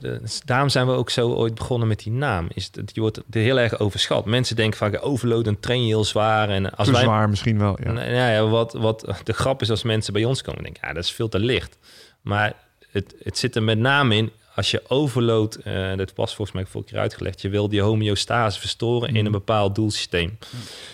[0.46, 2.48] Daarom zijn we ook zo ooit begonnen met die naam.
[2.54, 4.26] Is dat je wordt er heel erg overschat.
[4.26, 6.50] Mensen denken vaak overload, dan train je heel zwaar.
[6.50, 7.04] En als Te wij.
[7.04, 7.78] zwaar misschien wel.
[7.84, 7.92] Ja.
[7.92, 10.94] Nou ja, ja, wat, wat de grap is als mensen bij ons komen, denken, ja,
[10.94, 11.78] dat is veel te licht.
[12.22, 12.54] Maar
[12.92, 16.66] het, het zit er met name in, als je overload, eh, dat was volgens mij
[16.66, 20.38] vorige keer uitgelegd, je wil die homeostase verstoren in een bepaald doelsysteem.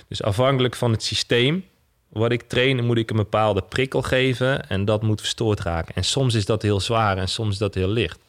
[0.08, 1.66] Dus afhankelijk van het systeem
[2.12, 5.96] wat ik train, moet ik een bepaalde prikkel geven en dat moet verstoord raken.
[5.96, 8.20] En soms is dat heel zwaar en soms is dat heel licht.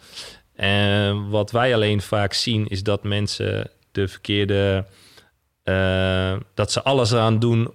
[0.54, 4.86] En wat wij alleen vaak zien, is dat mensen de verkeerde,
[5.62, 7.74] eh, dat ze alles eraan doen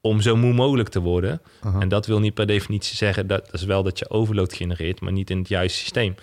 [0.00, 1.40] om zo moe mogelijk te worden.
[1.80, 5.00] En dat wil niet per definitie zeggen dat, dat is wel dat je overload genereert,
[5.00, 6.14] maar niet in het juiste systeem.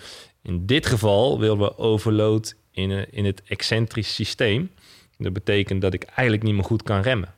[0.42, 4.70] In dit geval willen we overload in, een, in het excentrisch systeem.
[5.18, 7.34] Dat betekent dat ik eigenlijk niet meer goed kan remmen.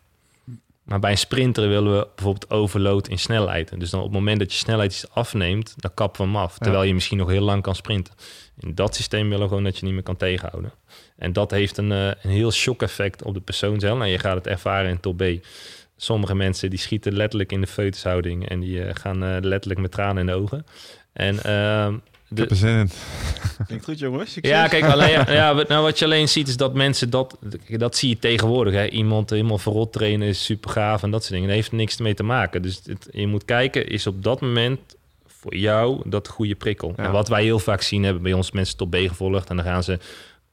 [0.83, 3.71] Maar bij een sprinter willen we bijvoorbeeld overload in snelheid.
[3.71, 6.37] En Dus dan op het moment dat je snelheid iets afneemt, dan kappen we hem
[6.37, 6.59] af.
[6.59, 8.15] Terwijl je misschien nog heel lang kan sprinten.
[8.59, 10.73] In dat systeem willen we gewoon dat je niet meer kan tegenhouden.
[11.17, 13.99] En dat heeft een, eh, een heel shock effect op de persoon zelf.
[13.99, 15.25] Nou, je gaat het ervaren in top B.
[15.97, 19.91] Sommige mensen die schieten letterlijk in de feutushouding en die eh, gaan eh, letterlijk met
[19.91, 20.67] tranen in de ogen.
[21.13, 21.37] En
[22.39, 22.91] ehm, Ik de, heb zin in.
[23.67, 24.33] Klinkt goed, jongens.
[24.33, 24.53] Succes.
[24.53, 27.39] ja, kijk, alleen, ja, wat- nou, wat je alleen ziet is dat mensen dat,
[27.69, 28.75] dat zie je tegenwoordig.
[28.75, 28.87] Hè.
[28.89, 31.51] Iemand helemaal verrot trainen is super gaaf en dat soort dingen.
[31.55, 32.63] Heeft niks mee te maken.
[32.63, 34.81] Dus het, je moet kijken, is op dat moment
[35.27, 36.93] voor jou dat goede prikkel.
[36.97, 37.05] Ja.
[37.05, 39.65] En wat wij heel vaak zien, hebben bij ons mensen tot B gevolgd en dan
[39.65, 39.99] gaan ze.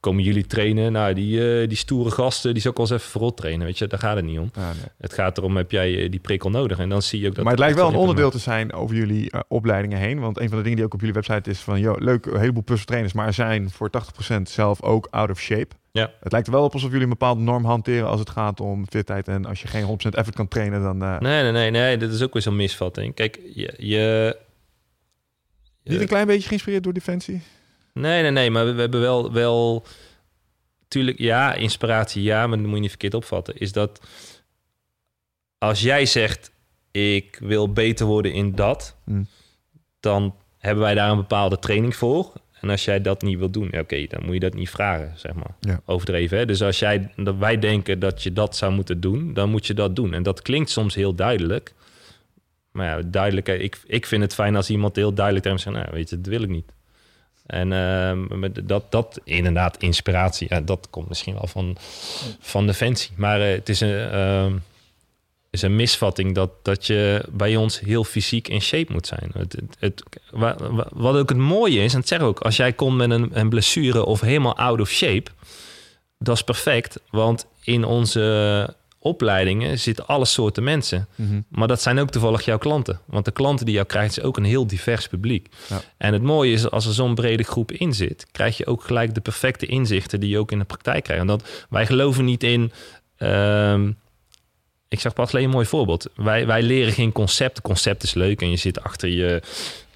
[0.00, 0.92] Komen jullie trainen?
[0.92, 3.66] Nou, die, eh, die stoere gasten, die zou ik wel eens even verrot trainen.
[3.66, 4.50] Weet je, daar gaat het niet om.
[4.56, 4.66] Nee.
[4.98, 6.78] Het gaat erom, heb jij eh, die prikkel nodig?
[6.78, 7.42] En dan zie je ook dat...
[7.44, 10.20] maar het lijkt wel een onderdeel te zijn over jullie eh, opleidingen heen.
[10.20, 11.80] Want een van de dingen die ook op jullie website is van...
[11.80, 13.90] Yo, leuk, een heleboel personal trainers, maar zijn voor
[14.38, 15.74] 80% zelf ook out of shape.
[15.92, 16.12] Ja.
[16.20, 18.86] Het lijkt er wel op alsof jullie een bepaalde norm hanteren als het gaat om
[18.88, 19.28] fitheid.
[19.28, 20.98] En als je geen 100% effort kan trainen, dan...
[20.98, 23.14] Nee, nee, nee, nee, dat is ook weer zo'n misvatting.
[23.14, 23.74] Kijk, je...
[23.78, 24.36] je
[25.84, 27.42] Niet een klein beetje geïnspireerd door Defensie?
[27.92, 29.86] Nee, nee, nee, maar we, we hebben wel, wel...
[30.88, 33.58] Tuurlijk, ja, inspiratie, ja, maar dat moet je niet verkeerd opvatten.
[33.58, 34.00] Is dat
[35.58, 36.52] als jij zegt,
[36.90, 38.96] ik wil beter worden in dat...
[39.04, 39.26] Hmm.
[40.00, 42.32] dan hebben wij daar een bepaalde training voor.
[42.60, 45.32] En als jij dat niet wil doen, oké, dan moet je dat niet vragen, zeg
[45.32, 45.54] maar.
[45.60, 45.80] Ja.
[45.84, 46.46] Overdreven, hè?
[46.46, 49.74] Dus als jij, dat wij denken dat je dat zou moeten doen, dan moet je
[49.74, 50.14] dat doen.
[50.14, 51.74] En dat klinkt soms heel duidelijk.
[52.72, 55.84] Maar ja, duidelijk, ik, ik vind het fijn als iemand heel duidelijk tegen me zegt,
[55.84, 56.72] nou, weet je, dat wil ik niet.
[57.50, 61.76] En ehm, dat, dat inderdaad, inspiratie, ja, dat komt misschien wel van,
[62.40, 63.10] van Defensie.
[63.16, 64.56] Maar eh, het is een, ehm,
[65.50, 69.30] is een misvatting dat, dat je bij ons heel fysiek in shape moet zijn.
[69.32, 72.56] Het, het, het- wa- wa- wat ook het mooie is, en het zeg ook, als
[72.56, 75.30] jij komt met een, een blessure of helemaal out of shape,
[76.18, 81.08] dat is perfect, want in onze opleidingen zitten alle soorten mensen.
[81.48, 83.00] Maar dat zijn ook toevallig jouw klanten.
[83.04, 85.48] Want de klanten die jou krijgt, is ook een heel divers publiek.
[85.68, 85.80] Ja.
[85.96, 89.14] En het mooie is, als er zo'n brede groep in zit, krijg je ook gelijk
[89.14, 91.22] de perfecte inzichten die je ook in de praktijk krijgt.
[91.22, 92.72] En dat, wij geloven niet in.
[93.16, 93.90] ehm,
[94.88, 96.06] ik zag pas alleen een mooi voorbeeld.
[96.14, 97.60] Wij, wij leren geen concept.
[97.60, 99.42] Concept is leuk en je zit achter je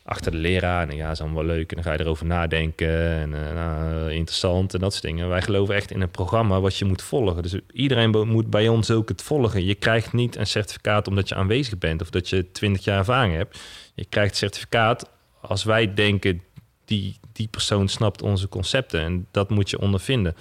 [0.05, 0.89] achter de leraar.
[0.89, 1.71] En ja, is allemaal leuk.
[1.71, 3.11] En dan ga je erover nadenken.
[3.11, 5.29] En eh, nou, interessant en dat soort dingen.
[5.29, 7.43] Wij geloven echt in een programma wat je moet volgen.
[7.43, 9.65] Dus iedereen moet bij ons ook het volgen.
[9.65, 13.37] Je krijgt niet een certificaat omdat je aanwezig bent of dat je 20 jaar ervaring
[13.37, 13.59] hebt.
[13.95, 15.11] Je krijgt het certificaat
[15.41, 16.43] als wij denken
[16.85, 19.01] die, die persoon snapt onze concepten.
[19.01, 20.37] En dat moet je ondervinden.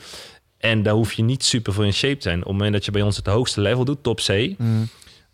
[0.58, 2.38] En daar hoef je niet super voor in shape te zijn.
[2.40, 4.56] Op het moment dat je bij ons het hoogste level doet, top C,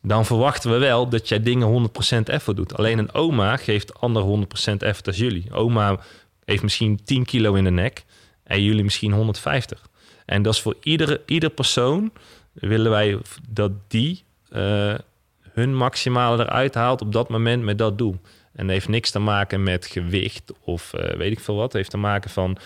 [0.01, 2.77] dan verwachten we wel dat jij dingen 100% effort doet.
[2.77, 5.53] Alleen een oma geeft ander 100% effort als jullie.
[5.53, 5.99] Oma
[6.45, 8.03] heeft misschien 10 kilo in de nek
[8.43, 9.87] en jullie misschien 150.
[10.25, 12.11] En dat is voor iedere, ieder persoon
[12.53, 13.17] willen wij
[13.49, 14.93] dat die eh,
[15.41, 18.19] hun maximale eruit haalt op dat moment met dat doel.
[18.53, 21.63] En dat heeft niks te maken met gewicht of eh, weet ik veel wat.
[21.63, 22.57] Het heeft te maken van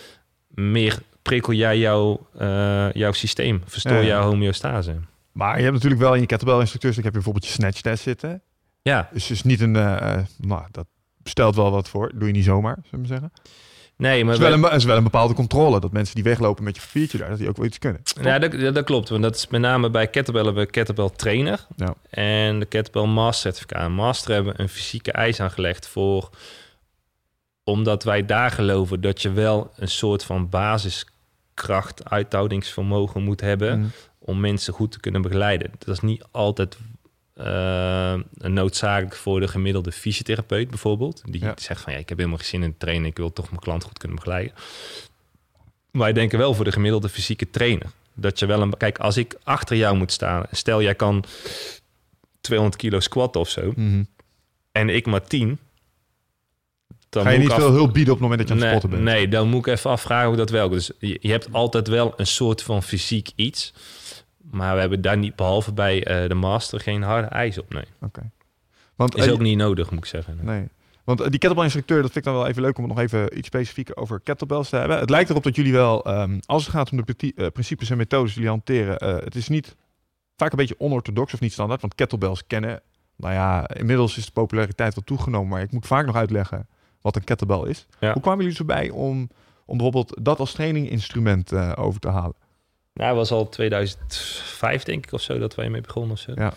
[0.47, 4.07] meer prikkel jij jouw, eh, jouw systeem, verstoor Ja, ja.
[4.07, 4.95] jouw homeostase.
[5.33, 8.03] Maar je hebt natuurlijk wel in je kettlebell instructeurs, heb je bijvoorbeeld je snatch test
[8.03, 8.41] zitten.
[8.81, 10.85] Ja, Dus het is niet een, eh, nou, dat
[11.23, 12.11] stelt wel wat voor.
[12.15, 13.31] Doe je niet zomaar, zullen we zeggen.
[13.97, 15.79] nee, Het maar is, wel we- een, het is wel een bepaalde controle.
[15.79, 18.01] Dat mensen die weglopen met je papiertje daar, dat die ook wel iets kunnen.
[18.21, 19.09] Ja, dat, dat klopt.
[19.09, 21.67] Want dat is met name bij kettlebell hebben we kettlebell trainer.
[21.75, 21.93] Ja.
[22.09, 23.89] En de kettlebell master certificaat.
[23.89, 26.29] Master hebben een fysieke eis aangelegd voor...
[27.63, 33.79] Omdat wij daar geloven dat je wel een soort van basiskracht, uithoudingsvermogen moet hebben...
[33.79, 33.91] Mm.
[34.25, 35.71] Om mensen goed te kunnen begeleiden.
[35.77, 36.77] Dat is niet altijd
[37.33, 41.21] eh, noodzakelijk voor de gemiddelde fysiotherapeut bijvoorbeeld.
[41.25, 41.53] Die Ja.
[41.57, 43.83] zegt van ja, ik heb helemaal geen zin in trainen, ik wil toch mijn klant
[43.83, 44.53] goed kunnen begeleiden.
[45.91, 47.87] Wij denken wel voor de gemiddelde fysieke trainer.
[48.13, 48.77] Dat je wel een.
[48.77, 51.23] Kijk, als ik achter jou moet staan, stel jij kan
[52.41, 54.03] 200 kilo squat of zo, Mhm.
[54.71, 55.59] en ik maar 10.
[57.13, 58.77] Dan Ga je niet af- veel hulp bieden op het moment dat je aan het
[58.77, 59.15] spotten bent?
[59.15, 60.71] Nee, dan moet ik even afvragen hoe dat werkt.
[60.71, 63.73] Dus je, je hebt altijd wel een soort van fysiek iets.
[64.51, 67.73] Maar we hebben daar niet, behalve bij eh, de master, geen harde eis op.
[67.73, 68.31] Nee, Oké.
[68.95, 70.39] Want, is eh, ook niet nodig, moet ik zeggen.
[70.41, 70.67] Nee.
[71.03, 73.37] Want eh, die kettlebell-instructeur, dat vind ik dan wel even leuk om het nog even
[73.37, 74.99] iets specifieker over kettlebells te hebben.
[74.99, 78.33] Het lijkt erop dat jullie wel, ehm, als het gaat om de principes en methodes
[78.33, 79.75] die jullie hanteren, het is niet
[80.35, 81.81] vaak een beetje onorthodox of niet standaard.
[81.81, 82.81] Want kettlebells kennen,
[83.15, 86.67] nou ja, inmiddels is de populariteit wel toegenomen, maar ik moet vaak nog uitleggen
[87.03, 87.85] wat een kettlebell is.
[87.99, 88.13] Ja.
[88.13, 89.29] Hoe kwamen jullie zo bij om,
[89.65, 92.35] om bijvoorbeeld dat als traininginstrument eh, over te halen?
[92.93, 96.11] Nou, het was al 2005, denk ik, of zo, dat wij mee begonnen.
[96.11, 96.31] Of zo.
[96.35, 96.53] Ja.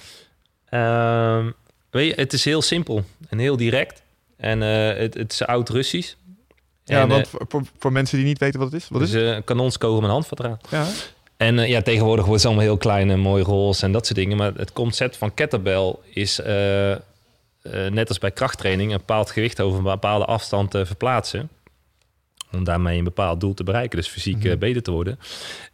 [0.68, 1.51] Ehm,
[1.90, 4.02] weet je, het is heel simpel en heel direct.
[4.36, 6.14] En eh, het, het is oud-Russisch.
[6.85, 8.89] Ja, En, want eh, voor, voor, voor mensen die niet weten wat het is.
[8.89, 9.23] Wat is het?
[9.23, 10.66] eh, een kanonskogel met handvatraad.
[10.70, 10.86] Ja.
[11.36, 14.36] En ja, tegenwoordig wordt het allemaal heel klein en mooi roze en dat soort dingen.
[14.36, 16.40] Maar het concept van kettlebell is,
[17.73, 21.49] eh, net als bij krachttraining, een bepaald gewicht over een bepaalde afstand te verplaatsen.
[22.53, 24.59] Om daarmee een bepaald doel te bereiken, dus fysiek eh, Mhm.
[24.59, 25.19] beter te worden.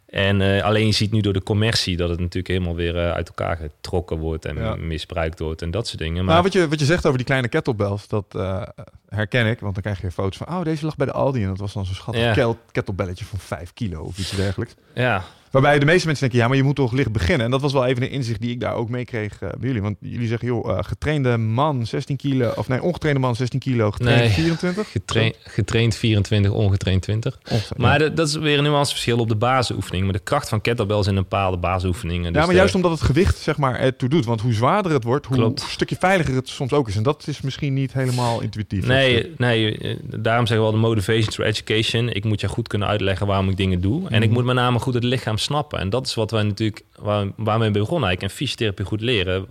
[0.05, 3.11] En eh, alleen je ziet nu door de commercie dat het natuurlijk helemaal weer eh,
[3.11, 4.75] uit elkaar getrokken wordt en Ja.
[4.75, 6.15] misbruikt wordt en dat soort dingen.
[6.25, 8.61] Maar Nou, wat je, wat je zegt over die kleine kettlebells, dat eh,
[9.09, 9.59] herken ik.
[9.59, 11.41] Want dan krijg je foto's van, oh, deze lag bij de Aldi.
[11.41, 12.55] En dat was dan zo'n schattig Ja.
[12.71, 14.75] kettlebelletje van 5 kilo of iets dergelijks.
[14.93, 17.45] ja, Waarbij de meeste mensen denken, ja, maar je moet toch licht beginnen.
[17.45, 19.67] En dat was wel even een inzicht die ik daar ook mee kreeg eh, bij
[19.67, 19.81] jullie.
[19.81, 23.91] Want jullie zeggen, joh, eh, getrainde man 16 kilo, of nee, ongetrainde man 16 kilo,
[23.91, 24.29] getraind Nee.
[24.29, 24.91] 24.
[24.91, 27.33] getraind, getraind 24, ongetraind 20.
[27.51, 28.09] Ongetraind, Maar ja.
[28.09, 30.03] dat is weer een nuanceverschil op de basisoefening.
[30.03, 32.23] Maar de kracht van kettlebells in een bepaalde basisoefeningen.
[32.23, 34.25] ja, Dus maar de- juist omdat het gewicht zeg maar ertoe doet.
[34.25, 35.61] Want hoe zwaarder het wordt, hoe Klopt.
[35.61, 36.95] een stukje veiliger het soms ook is.
[36.95, 38.85] En dat is misschien niet helemaal intuïtief.
[38.87, 42.09] Nee, nee, eh, daarom zeggen we al de motivation through education.
[42.09, 44.09] Ik moet je goed kunnen uitleggen waarom ik dingen doe.
[44.09, 44.33] En ik Mhm.
[44.37, 45.79] moet met name goed het lichaam snappen.
[45.79, 48.21] En dat is wat wij natuurlijk, waar, waarmee we begonnen eigenlijk.
[48.21, 49.45] En fysiotherapie goed leren.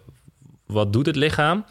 [0.66, 1.64] Wat doet het lichaam?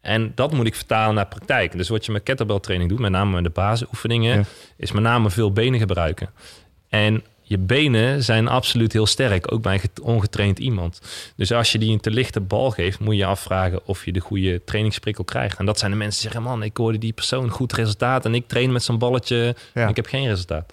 [0.00, 1.76] En dat moet ik vertalen naar praktijk.
[1.76, 4.44] Dus wat je met kettlebell training doet, met name de basisoefeningen, Ja.
[4.76, 6.30] is met name veel benen gebruiken.
[6.88, 11.00] En je benen zijn absoluut heel sterk, ook bij een get- ongetraind iemand.
[11.36, 14.12] Dus als je die een te lichte bal geeft, moet je je afvragen of je
[14.12, 15.58] de goede trainingsprikkel krijgt.
[15.58, 18.34] En dat zijn de mensen die zeggen, man, ik hoorde die persoon goed resultaat en
[18.34, 19.82] ik train met zo'n balletje Ja.
[19.82, 20.72] en ik heb geen resultaat.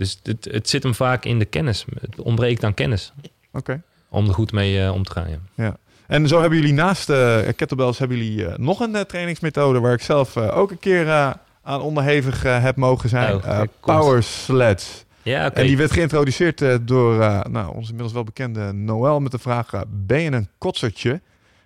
[0.00, 1.84] Dus het, het zit hem vaak in de kennis.
[2.00, 3.12] Het ontbreekt aan kennis
[3.52, 3.82] Oké.
[4.08, 5.26] om er goed mee eh, om te gaan.
[5.54, 5.76] Ja.
[6.06, 10.02] En zo hebben jullie naast eh kettlebells hebben jullie eh, nog een trainingsmethode waar ik
[10.02, 13.34] zelf ook een keer aan onderhevig heb mogen zijn.
[13.34, 13.60] Oh.
[13.80, 15.04] Power Sleds.
[15.22, 15.52] Ja.
[15.52, 17.16] En die werd geïntroduceerd door
[17.50, 21.20] nou, onze inmiddels wel bekende Noël met de vraag: ben je een kotsertje?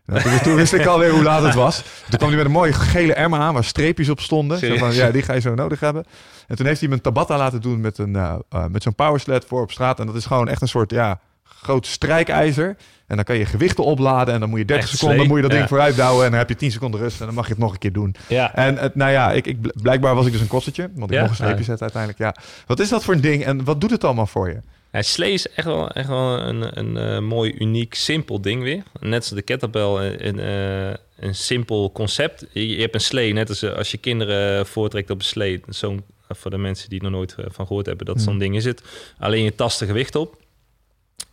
[0.06, 1.82] Nou, toen, wist ik alweer hoe laat het was.
[2.09, 4.59] Toen kwam hij met een mooie gele emmer aan waar streepjes op stonden.
[4.59, 6.05] Zo van, ja, die ga je zo nodig hebben.
[6.47, 8.95] En toen heeft hij me een tabata laten doen met, een, eh, eh, met zo'n
[8.95, 10.01] power sled voor op straat.
[10.01, 12.77] En dat is gewoon echt een soort ja, groot strijkijzer.
[13.07, 15.37] En dan kan je gewichten opladen en dan moet je 30 Echt seconden slee, moet
[15.37, 15.57] je dat ja.
[15.59, 16.25] ding vooruit douwen.
[16.25, 17.93] En dan heb je 10 seconden rust en dan mag je het nog een keer
[17.93, 18.15] doen.
[18.29, 18.55] ja.
[18.55, 20.91] En het, nou ja, ik, ik, blijkbaar was ik dus een kotsertje.
[20.95, 21.21] Want ik Ja?
[21.23, 22.23] mocht een streepje zetten uiteindelijk.
[22.23, 22.43] Ja.
[22.66, 24.61] Wat is dat voor een ding en wat doet het allemaal voor je?
[24.93, 28.83] Ja, slee is echt wel, echt wel een, een eh, mooi, uniek, simpel ding weer.
[29.01, 32.47] Net als de kettlebell, een, een, een simpel concept.
[32.53, 35.61] Je, je hebt een slee, net als als je kinderen voortrekt op een slee.
[35.69, 36.05] Zo'n,
[36.36, 38.24] voor de mensen die er nog nooit eh, van gehoord hebben, dat Hmm.
[38.24, 38.82] zo'n ding is het.
[39.19, 40.43] Alleen je tast er gewicht op.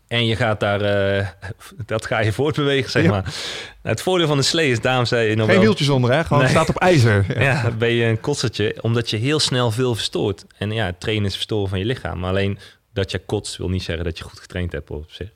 [0.07, 1.27] En je gaat daar, eh,
[1.85, 3.09] dat ga je voortbewegen, zeg Ja.
[3.09, 3.33] maar.
[3.81, 5.63] Het voordeel van de slee is, daarom zei je nog Geen wel...
[5.63, 6.23] wieltjes onder, hè?
[6.23, 6.51] Gewoon Nee.
[6.51, 7.25] staat op ijzer.
[7.43, 7.71] Ja.
[7.77, 10.45] Ben je een kotsertje, omdat je heel snel veel verstoort.
[10.57, 12.19] En ja, trainen is verstoren van je lichaam.
[12.19, 12.57] Maar alleen
[12.93, 15.29] dat je kotst wil niet zeggen dat je goed getraind hebt op zich.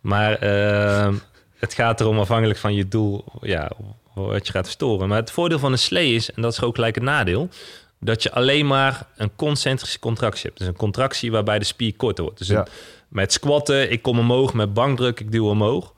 [0.00, 1.14] Maar ehm,
[1.58, 3.70] het gaat erom afhankelijk van je doel, ja,
[4.14, 5.08] wat je gaat verstoren.
[5.08, 7.48] Maar het voordeel van een slee is, en dat is ook gelijk het nadeel,
[8.00, 10.58] dat je alleen maar een concentrische contractie hebt.
[10.58, 12.38] Dus een contractie waarbij de spier korter wordt.
[12.38, 12.58] Dus Ja.
[12.60, 12.66] een-
[13.08, 15.92] met squatten, ik kom omhoog, met bankdruk, ik duw omhoog.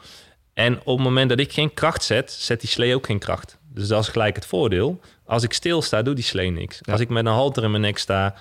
[0.54, 3.58] En op het moment dat ik geen kracht zet, zet die slee ook geen kracht.
[3.74, 5.00] Dus dat is gelijk het voordeel.
[5.24, 6.78] Als ik stilsta, doet die slee niks.
[6.80, 6.92] Ja.
[6.92, 8.34] Als ik met een halter in mijn nek sta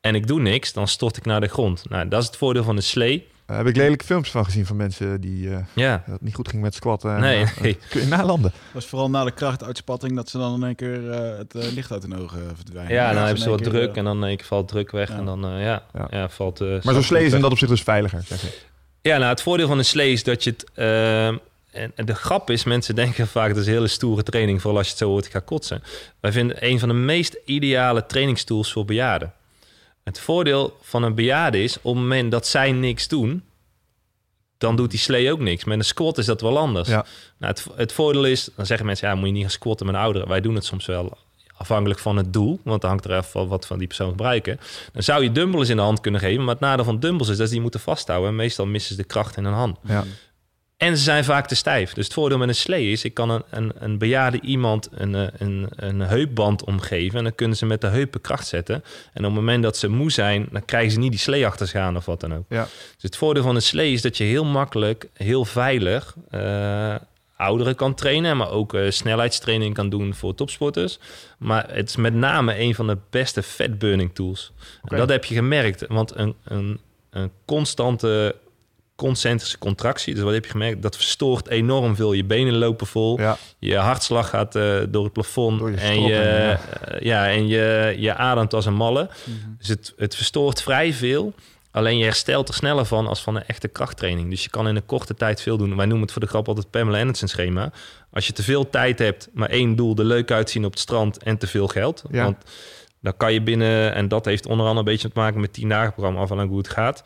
[0.00, 1.84] en ik doe niks, dan stort ik naar de grond.
[1.88, 3.28] Nou, dat is het voordeel van de slee.
[3.48, 6.34] Daar heb ik lelijke films van gezien van mensen die eh, Ja, dat het niet
[6.34, 7.14] goed ging met squatten.
[7.14, 7.78] en, Nee, eh, nee.
[7.90, 8.52] Kun je nalanden.
[8.72, 11.72] Dat is vooral na de krachtuitspatting dat ze dan in één keer eh, het eh,
[11.72, 12.92] licht uit hun ogen eh, verdwijnen.
[12.94, 14.90] ja dan Dat hebben ze wat druk eh, en dan in één keer valt druk
[14.90, 15.08] weg.
[15.08, 15.16] Ja.
[15.16, 16.06] En dan eh, ja, Ja.
[16.10, 16.28] ja.
[16.28, 16.60] valt...
[16.60, 18.58] eh, Maar zo'n slee is in dat opzicht dus veiliger, zeg je.
[19.02, 20.64] Ja, nou, het voordeel van een slee is dat je het...
[20.74, 21.36] ehm,
[21.70, 23.48] en en de grap is, mensen denken vaak...
[23.48, 24.60] dat is een hele stoere training...
[24.60, 25.82] vooral als je het zo hoort, ik ga kotsen.
[26.20, 29.32] Wij vinden een van de meest ideale trainingstools voor bejaarden.
[30.08, 31.76] Het voordeel van een bejaarde is...
[31.76, 33.42] op het moment dat zij niks doen...
[34.58, 35.64] dan doet die slee ook niks.
[35.64, 36.88] Met een squat is dat wel anders.
[36.88, 37.06] Ja.
[37.38, 38.48] Nou, het, het voordeel is...
[38.56, 39.08] dan zeggen mensen...
[39.08, 40.28] ja, moet je niet gaan squatten met een ouderen.
[40.28, 41.18] Wij doen het soms wel
[41.56, 42.60] afhankelijk van het doel.
[42.64, 44.60] Want dan hangt er even van wat van die persoon gebruiken.
[44.92, 46.44] Dan zou je dumbbells in de hand kunnen geven.
[46.44, 48.28] Maar het nadeel van dumbbells is dat ze die moeten vasthouden.
[48.28, 49.78] En meestal missen ze de kracht in hun hand.
[49.84, 50.04] Ja.
[50.78, 51.92] En ze zijn vaak te stijf.
[51.92, 53.04] Dus het voordeel met een slee is...
[53.04, 57.18] ik kan een, een, een bejaarde iemand een, eh, een, een heupband omgeven...
[57.18, 58.74] en dan kunnen ze met de heupen kracht zetten.
[59.12, 60.48] En op het moment dat ze moe zijn...
[60.50, 62.44] dan krijgen ze niet die slee achter zich aan of wat dan ook.
[62.48, 62.62] Ja.
[62.62, 66.16] Dus het voordeel van een slee is dat je heel makkelijk, heel veilig...
[66.30, 66.94] eh,
[67.36, 68.36] ouderen kan trainen...
[68.36, 70.98] maar ook eh, snelheidstraining kan doen voor topsporters.
[71.38, 74.52] Maar het is met name een van de beste fat burning tools.
[74.84, 76.80] En dat heb je gemerkt, want een, een,
[77.10, 78.34] een constante
[78.98, 80.14] concentrische contractie.
[80.14, 80.82] Dus wat heb je gemerkt?
[80.82, 82.12] Dat verstoort enorm veel.
[82.12, 83.20] Je benen lopen vol.
[83.20, 83.36] Ja.
[83.58, 85.58] Je hartslag gaat eh, door het plafond.
[85.58, 89.10] Door je en je, eh, ja, en je, je ademt als een malle.
[89.24, 89.36] Mhm.
[89.58, 91.34] Dus het, het verstoort vrij veel.
[91.70, 94.30] Alleen je herstelt er sneller van als van een echte krachttraining.
[94.30, 95.76] Dus je kan in een korte tijd veel doen.
[95.76, 97.72] Wij noemen het voor de grap altijd Pamela Anderson schema.
[98.10, 101.22] Als je te veel tijd hebt, maar één doel, er leuk uitzien op het strand
[101.22, 102.02] en te veel geld.
[102.10, 102.24] Ja.
[102.24, 102.36] Want
[103.00, 105.68] dan kan je binnen, en dat heeft onder andere een beetje te maken met 10
[105.68, 107.02] dagen programma, afhankelijk hoe het gaat.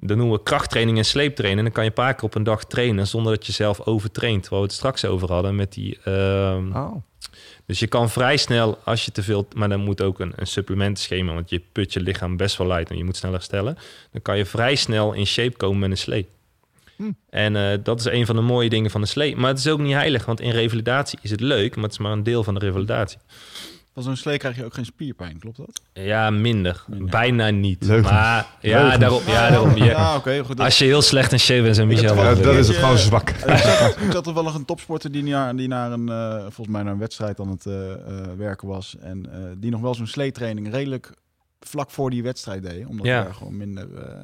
[0.00, 1.58] Dan noemen we krachttraining en sleeptraining.
[1.58, 3.80] En dan kan je een paar keer op een dag trainen zonder dat je zelf
[3.80, 4.48] overtraint.
[4.48, 5.98] Waar we het straks over hadden met die...
[6.04, 6.96] ehm, Oh.
[7.66, 9.48] dus je kan vrij snel, als je te veel...
[9.54, 12.90] Maar dan moet ook een, een supplementenschema, want je put je lichaam best wel uit
[12.90, 13.76] en je moet snel herstellen.
[14.12, 16.28] Dan kan je vrij snel in shape komen met een slee.
[16.96, 17.10] Hm.
[17.30, 19.36] En eh, dat is een van de mooie dingen van de slee.
[19.36, 21.98] Maar het is ook niet heilig, want in revalidatie is het leuk, maar het is
[21.98, 23.18] maar een deel van de revalidatie.
[23.94, 25.80] Van zo'n slee krijg je ook geen spierpijn, klopt dat?
[25.92, 26.84] Ja, minder.
[26.88, 27.08] Minder.
[27.10, 27.84] Bijna niet.
[27.84, 28.10] Leugens.
[28.10, 28.98] Maar ja, Leugens.
[28.98, 29.22] daarom.
[29.26, 30.18] Ja, daarom ja.
[30.44, 30.60] Goed.
[30.60, 32.42] Als je heel slecht in shape bent, zijn Michel Ja, wel leuk.
[32.44, 33.30] dat is het gewoon zwak.
[33.30, 36.82] Ik zat, ik zat toevallig een topsporter die naar, die naar een, eh, volgens mij
[36.82, 37.98] naar een wedstrijd aan het eh, eh,
[38.36, 38.96] werken was.
[39.00, 41.12] En eh, die nog wel zo'n sleetraining redelijk
[41.60, 42.86] vlak voor die wedstrijd deed.
[42.86, 43.14] Omdat Ja.
[43.14, 44.20] hij daar gewoon minder, eh,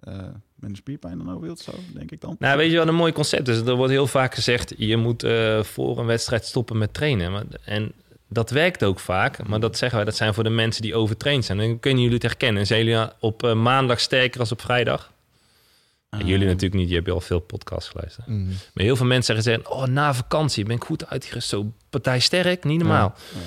[0.00, 0.24] eh,
[0.54, 2.36] minder spierpijn dan over hield, zo denk ik dan.
[2.38, 3.58] Nou, weet je wat een mooi concept is?
[3.60, 7.32] Er wordt heel vaak gezegd, je moet eh, voor een wedstrijd stoppen met trainen.
[7.32, 7.92] Maar, en
[8.32, 11.44] dat werkt ook vaak, maar dat zeggen wij, dat zijn voor de mensen die overtraind
[11.44, 11.58] zijn.
[11.58, 12.66] Dan kunnen jullie het herkennen.
[12.66, 15.12] Zijn jullie op eh, maandag sterker als op vrijdag?
[16.10, 16.20] Ah.
[16.26, 18.26] jullie natuurlijk niet, je hebt al veel podcasts geluisterd.
[18.26, 18.46] Mm.
[18.46, 21.48] Maar heel veel mensen zeggen, oh, na vakantie ben ik goed uitgerust.
[21.48, 23.14] Zo partij sterk, niet normaal.
[23.32, 23.38] Ja.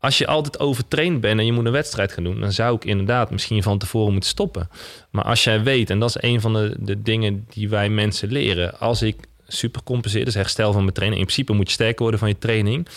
[0.00, 2.40] Als je altijd overtraind bent en je moet een wedstrijd gaan doen...
[2.40, 4.68] dan zou ik inderdaad misschien van tevoren moeten stoppen.
[5.10, 8.32] Maar als jij weet, en dat is een van de, de dingen die wij mensen
[8.32, 8.78] leren...
[8.78, 9.16] als ik
[9.46, 11.20] super compenseer, dus herstel van mijn training...
[11.20, 12.88] in principe moet je sterker worden van je training...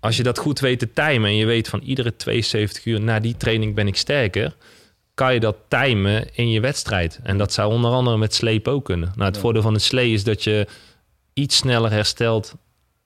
[0.00, 3.00] Als je dat goed weet te timen en je weet van iedere 72 uur...
[3.00, 4.56] na die training ben ik sterker
[5.20, 7.20] kan je dat timen in je wedstrijd.
[7.22, 9.12] En dat zou onder andere met sleep ook kunnen.
[9.14, 9.40] Nou, het Ja.
[9.40, 10.66] voordeel van de slee is dat je
[11.32, 12.54] iets sneller herstelt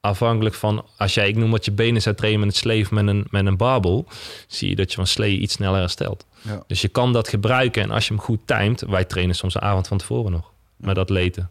[0.01, 0.87] afhankelijk van...
[0.97, 3.47] als jij, ik noem wat je benen zou trainen met een sleef met een, met
[3.47, 4.07] een barbel...
[4.47, 6.27] zie je dat je van slee iets sneller herstelt.
[6.43, 6.63] Ja.
[6.67, 8.81] Dus je kan dat gebruiken en als je hem goed timet...
[8.81, 11.51] wij trainen soms een avond van tevoren nog, met dat leten.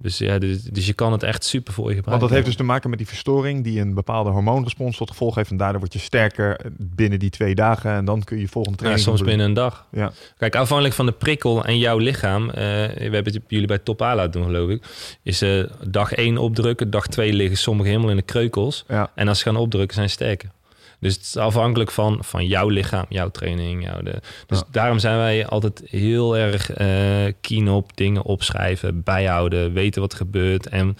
[0.00, 2.28] Dus, ja, dus, dus je kan het echt super voor je Want gebruiken.
[2.28, 5.50] dat heeft dus te maken met die verstoring die een bepaalde hormoonrespons tot gevolg heeft.
[5.50, 7.92] En daardoor word je sterker binnen die twee dagen.
[7.92, 9.28] En dan kun je volgende ja, training soms doen.
[9.28, 9.86] binnen een dag.
[9.92, 10.12] Ja.
[10.36, 14.02] Kijk, afhankelijk van de prikkel en jouw lichaam, eh, we hebben het jullie bij Top
[14.02, 14.82] A laten doen, geloof ik,
[15.22, 18.84] is eh, dag 1 opdrukken, dag 2 liggen sommigen helemaal in de kreukels.
[18.88, 19.10] Ja.
[19.14, 20.50] En als ze gaan opdrukken, zijn ze sterker.
[21.00, 23.84] Dus het is afhankelijk van, van jouw lichaam, jouw training.
[23.84, 24.64] Jouw de, dus Ja.
[24.70, 26.86] daarom zijn wij altijd heel erg eh
[27.40, 30.66] keen op dingen opschrijven, bijhouden, weten wat er gebeurt.
[30.68, 30.96] En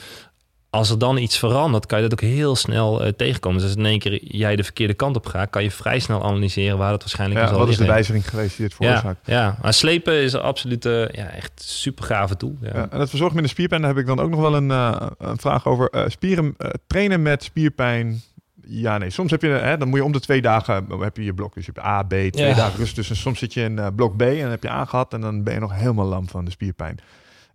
[0.71, 3.59] als er dan iets verandert, kan je dat ook heel snel eh, tegenkomen.
[3.59, 6.25] Dus als in één keer jij de verkeerde kant op gaat, kan je vrij snel
[6.25, 9.27] analyseren waar dat waarschijnlijk Ja, is wat is de wijziging geweest die het Ja, veroorzaakt?
[9.27, 12.57] ja, maar slepen is absoluut eh, ja, echt super gave tool.
[12.61, 12.71] Ja.
[12.75, 14.71] Ja, en het verzorgen met de spierpijn, daar heb ik dan ook nog wel een,
[14.71, 16.05] een vraag over.
[16.11, 16.57] Spieren,
[16.87, 18.23] trainen met spierpijn.
[18.71, 19.11] Ja, nee.
[19.11, 21.35] Soms heb je, hè, dan moet je om de twee dagen eh, heb je je
[21.35, 21.55] blok.
[21.55, 22.55] Dus je hebt A, B, twee Ja.
[22.55, 22.97] dagen rust.
[22.97, 25.21] Dus soms zit je in eh, blok B en dan heb je A gehad en
[25.21, 26.99] dan ben je nog helemaal lam van de spierpijn.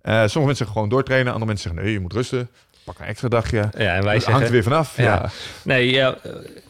[0.02, 2.50] Eh, sommige mensen zeggen gewoon doortrainen, andere mensen zeggen nee, je moet rusten.
[2.84, 3.58] Pak een extra dagje.
[3.78, 4.98] Ja, en wij Het hangt er weer vanaf.
[4.98, 5.04] Ja.
[5.04, 5.30] Ja.
[5.64, 6.18] Nee, ja,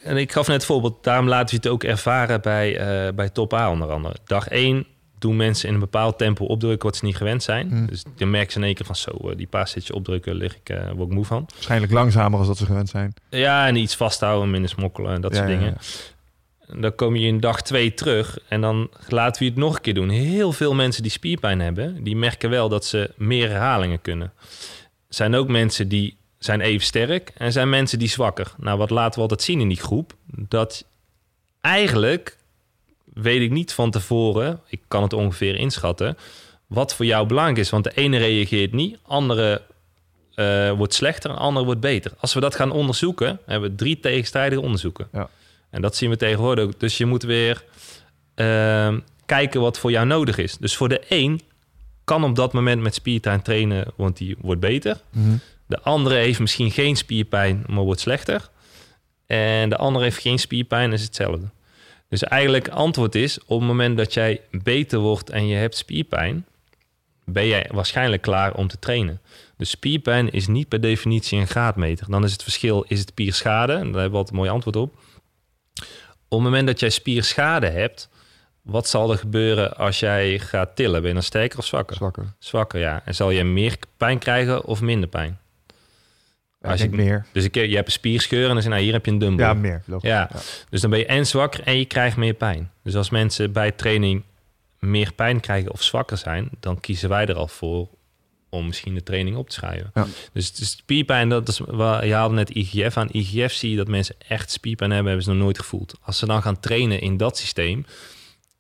[0.03, 1.03] en ik gaf net het voorbeeld.
[1.03, 2.79] Daarom laten we het ook ervaren bij,
[3.15, 4.15] bij Top A onder andere.
[4.25, 4.85] Dag 1
[5.23, 7.67] doen mensen in een bepaald tempo opdrukken wat ze niet gewend zijn.
[7.67, 7.85] Hmm.
[7.85, 10.55] Dus dan merken ze in één keer van zo, eh, die paar zitjes opdrukken, lig
[10.55, 11.45] ik, word ik moe van.
[11.53, 13.13] Waarschijnlijk langzamer als dat ze gewend zijn.
[13.29, 15.77] Ja, en iets vasthouden, minder smokkelen en dat Ja, soort ja, dingen.
[16.67, 19.81] En Dan kom je in dag 2 terug en dan laten we het nog een
[19.81, 20.09] keer doen.
[20.09, 24.33] Heel veel mensen die spierpijn hebben, die merken wel dat ze meer herhalingen kunnen.
[25.07, 28.53] Er zijn ook mensen die zijn even sterk en zijn mensen die zwakker.
[28.57, 30.13] Nou, wat laten we altijd zien in die groep?
[30.25, 30.85] Dat
[31.61, 32.37] eigenlijk
[33.13, 36.17] weet ik niet van tevoren, ik kan het ongeveer inschatten,
[36.67, 37.69] wat voor jou belangrijk is.
[37.69, 39.61] Want de ene reageert niet, andere
[40.35, 42.11] eh, wordt slechter en andere wordt beter.
[42.19, 45.07] Als we dat gaan onderzoeken, hebben we drie tegenstrijdige onderzoeken.
[45.11, 45.29] Ja.
[45.69, 46.79] En dat zien we tegenwoordig ook.
[46.79, 47.63] Dus je moet weer
[48.35, 50.57] ehm, kijken wat voor jou nodig is.
[50.57, 51.41] Dus voor de een
[52.03, 55.01] kan op dat moment met spierpijn trainen, want die wordt beter.
[55.09, 55.35] Mhm.
[55.65, 58.49] De andere heeft misschien geen spierpijn, maar wordt slechter.
[59.25, 61.45] En de andere heeft geen spierpijn, is hetzelfde.
[62.13, 66.45] Dus eigenlijk antwoord is, op het moment dat jij beter wordt en je hebt spierpijn,
[67.25, 69.21] ben jij waarschijnlijk klaar om te trainen.
[69.57, 72.09] Dus spierpijn is niet per definitie een graadmeter.
[72.09, 73.73] Dan is het verschil, is het spierschade?
[73.73, 74.95] En daar hebben we altijd een mooi antwoord op.
[76.27, 78.09] Op het moment dat jij spierschade hebt,
[78.61, 80.99] wat zal er gebeuren als jij gaat tillen?
[80.99, 81.95] Ben je dan sterker of zwakker?
[81.95, 82.33] Zwakker.
[82.39, 83.01] Zwakker, ja.
[83.05, 85.39] En zal je meer pijn krijgen of minder pijn?
[86.71, 87.25] Als ik je- meer.
[87.31, 89.45] Dus ik, je hebt een spierscheur en dan zeg nou, hier heb je een dumbbell.
[89.45, 89.83] Ja, meer.
[90.01, 90.29] Ja.
[90.69, 92.71] Dus dan ben je en zwakker en je krijgt meer pijn.
[92.83, 94.23] Dus als mensen bij training
[94.79, 97.87] meer pijn krijgen of zwakker zijn, dan kiezen wij er al voor
[98.49, 99.91] om misschien de training op te schrijven.
[99.93, 100.05] Ja.
[100.33, 103.07] Dus is spierpijn, dat is, waar- je haalde net IGF aan.
[103.11, 105.93] IGF zie je dat mensen echt spierpijn hebben, hebben ze nog nooit gevoeld.
[106.01, 107.85] Als ze dan gaan trainen in dat systeem,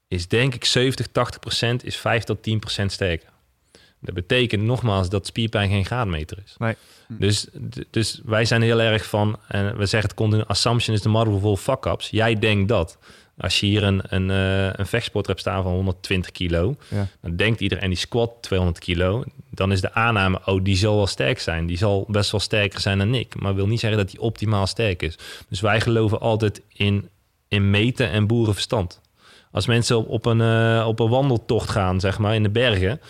[0.07, 3.29] is denk ik 70, 80 procent, is 5 tot 10 procent sterker.
[4.03, 6.55] Dat betekent nogmaals dat spierpijn geen graadmeter is.
[6.57, 6.75] Nee.
[7.07, 11.01] Dus, d- dus wij zijn heel erg van, en we zeggen het continu, assumption is
[11.01, 12.09] the mother of all fuck-ups.
[12.09, 12.97] Jij denkt dat.
[13.37, 17.07] Als je hier een, een, eh, een vechtsporter hebt staan van 120 kilo, Ja.
[17.21, 19.23] dan denkt iedereen die squat 200 kilo.
[19.49, 21.65] Dan is de aanname, oh, die zal wel sterk zijn.
[21.65, 23.39] Die zal best wel sterker zijn dan ik.
[23.41, 25.17] Maar wil niet zeggen dat hij optimaal sterk is.
[25.49, 27.09] Dus wij geloven altijd in,
[27.47, 29.01] in meten en boerenverstand.
[29.51, 33.01] Als mensen op, op, een, eh, op een wandeltocht gaan, zeg maar, in de bergen...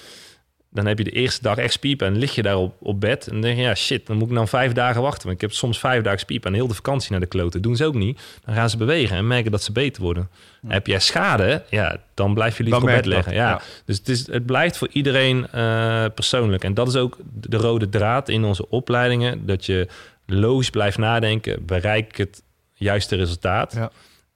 [0.74, 3.28] dan heb je de eerste dag echt spiepen en lig je daar op, op bed...
[3.28, 5.24] en dan denk je, ja, shit, dan moet ik dan vijf dagen wachten.
[5.24, 7.62] Want ik heb soms vijf dagen spiepen en heel de vakantie naar de kloten.
[7.62, 8.22] doen ze ook niet.
[8.46, 10.30] Dan gaan ze bewegen en merken dat ze beter worden.
[10.68, 13.34] Heb jij schade, ja, dan blijf je liever op bed liggen.
[13.34, 13.50] Ja.
[13.50, 13.62] ja.
[13.86, 16.64] Dus het, is, het blijft voor iedereen eh, persoonlijk.
[16.64, 19.46] En dat is ook de rode draad in onze opleidingen.
[19.46, 19.88] Dat je
[20.26, 21.66] logisch blijft nadenken.
[21.66, 22.44] Bereik ik het
[22.74, 23.74] juiste resultaat?
[23.74, 23.92] Ja.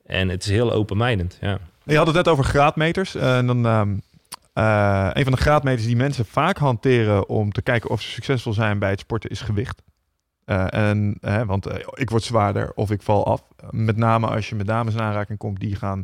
[0.05, 1.37] En het is heel openmijdend.
[1.41, 1.59] Ja.
[1.83, 3.15] Je had het net over graadmeters.
[3.15, 4.01] Eh, en dan,
[4.57, 8.53] eh, een van de graadmeters die mensen vaak hanteren om te kijken of ze succesvol
[8.53, 9.81] zijn bij het sporten is gewicht.
[10.45, 13.43] Eh, en, want eh, ik word zwaarder of ik val af.
[13.69, 16.03] Met name als je met dames in aanraking komt, die gaan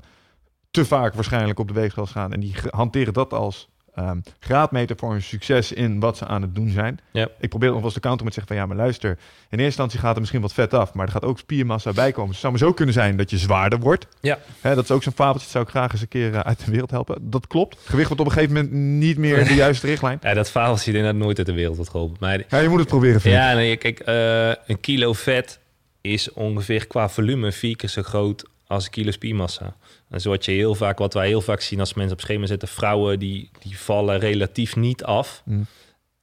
[0.72, 2.34] te vaak waarschijnlijk op de weegschaal gaan.
[2.34, 6.56] En die hanteren dat als ehm, graadmeter voor hun succes in wat ze aan het
[6.56, 7.00] doen zijn.
[7.40, 9.10] Ik probeer nog wel eens de counter met te zeggen van ja, maar luister.
[9.10, 9.18] In
[9.50, 12.26] eerste instantie gaat er misschien wat vet af, maar er gaat ook spiermassa bij komen.
[12.32, 14.08] Dus het zou maar zo kunnen zijn dat je zwaarder wordt.
[14.22, 14.40] Ja.
[14.62, 16.66] Hè, dat is ook zo'n fabeltje, dat zou ik graag eens een keer eh, uit
[16.66, 17.18] de wereld helpen.
[17.30, 17.78] Dat klopt.
[17.86, 20.20] Gewicht wordt op een gegeven moment niet meer de juiste richtlijn.
[20.22, 22.18] ja, dat verhaal zie je inderdaad nooit uit de wereld wordt geholpen.
[22.20, 25.60] Maar Ja, je moet het proberen, ja, nee, kijk, eh, een kilo vet
[26.02, 29.76] is ongeveer qua volume vier keer zo groot als een kilo spiermassa.
[30.10, 32.45] En zo wat je heel vaak, wat wij heel vaak zien als mensen op schema
[32.45, 35.66] zitten, vrouwen die, die vallen relatief niet af Mm.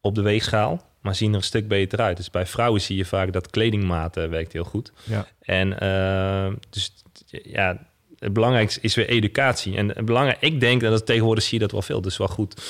[0.01, 2.17] op de weegschaal, maar zien er een stuk beter uit.
[2.17, 4.93] Dus bij vrouwen zie je vaak dat kledingmaten werkt heel goed.
[5.05, 5.27] Ja.
[5.41, 6.93] En eh, dus
[7.29, 7.79] ja,
[8.19, 9.77] het belangrijkste is weer educatie.
[9.77, 12.29] En het belangrijk, ik denk, en dat tegenwoordig zie je dat wel veel, dus wel
[12.29, 12.63] goed,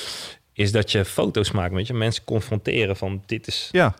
[0.53, 3.95] is dat je foto's maakt, weet je, mensen confronteren van dit is Ja,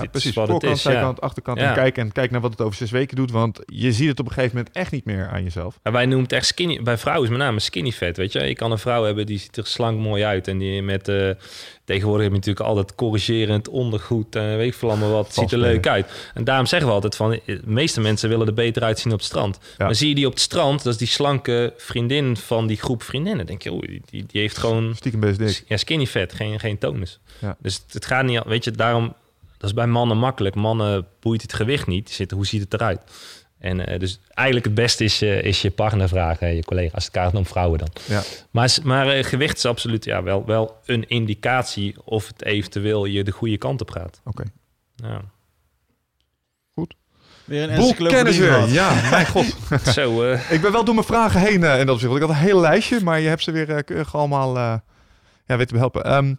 [0.00, 0.32] ja precies.
[0.32, 0.74] Voorkant, ja.
[0.74, 1.58] zijkant, achterkant.
[1.58, 1.68] Ja.
[1.68, 3.30] En kijk, en kijk naar wat het over zes weken doet.
[3.30, 5.78] Want je ziet het op een gegeven moment echt niet meer aan jezelf.
[5.82, 6.82] En wij noemen het echt skinny.
[6.82, 8.40] Bij vrouwen is met name skinny fat, weet je.
[8.40, 10.48] Je kan een vrouw hebben die ziet er slank mooi uit.
[10.48, 11.08] En die met...
[11.08, 11.30] eh
[11.84, 14.36] tegenwoordig heb je natuurlijk altijd corrigerend ondergoed.
[14.36, 15.34] en weet ik veel allemaal wat.
[15.34, 16.30] Ziet er leuk uit.
[16.34, 17.32] En daarom zeggen we altijd van...
[17.32, 19.58] eh, De meeste mensen willen er beter uitzien op het strand.
[19.78, 19.84] Ja.
[19.84, 20.82] Maar zie je die op het strand...
[20.82, 23.46] Dat is die slanke vriendin van die groep vriendinnen.
[23.46, 24.92] Denk je, oeh, die, die heeft gewoon...
[24.96, 25.64] Stiekem best dik.
[25.66, 27.20] Ja, skinny fat, geen, geen tonus.
[27.58, 28.42] Dus het, het gaat niet...
[28.44, 29.14] Weet je, daarom...
[29.62, 30.54] Dat is bij mannen makkelijk.
[30.54, 32.10] Mannen boeit het gewicht niet.
[32.10, 33.00] Zitten, hoe ziet het eruit?
[33.58, 37.04] En eh, dus eigenlijk het beste is, eh, is je partner vragen, je collega, als
[37.04, 37.88] het gaat om vrouwen dan.
[38.08, 38.22] Ja.
[38.50, 43.24] Maar, maar eh, gewicht is absoluut ja, wel, wel een indicatie of het eventueel je
[43.24, 44.20] de goede kant op gaat.
[44.24, 44.44] Oké.
[44.96, 45.22] Ja.
[47.44, 48.68] Weer een Boel encyclopedie kennis weer.
[48.68, 49.56] Ja, mijn god.
[49.94, 52.12] Zo, eh, Ik ben wel door mijn vragen heen eh, in dat opzicht.
[52.12, 54.74] Want ik had een hele lijstje, maar je hebt ze weer eh, keurig allemaal eh
[55.46, 56.04] ja, weten te helpen.
[56.04, 56.34] Ehm,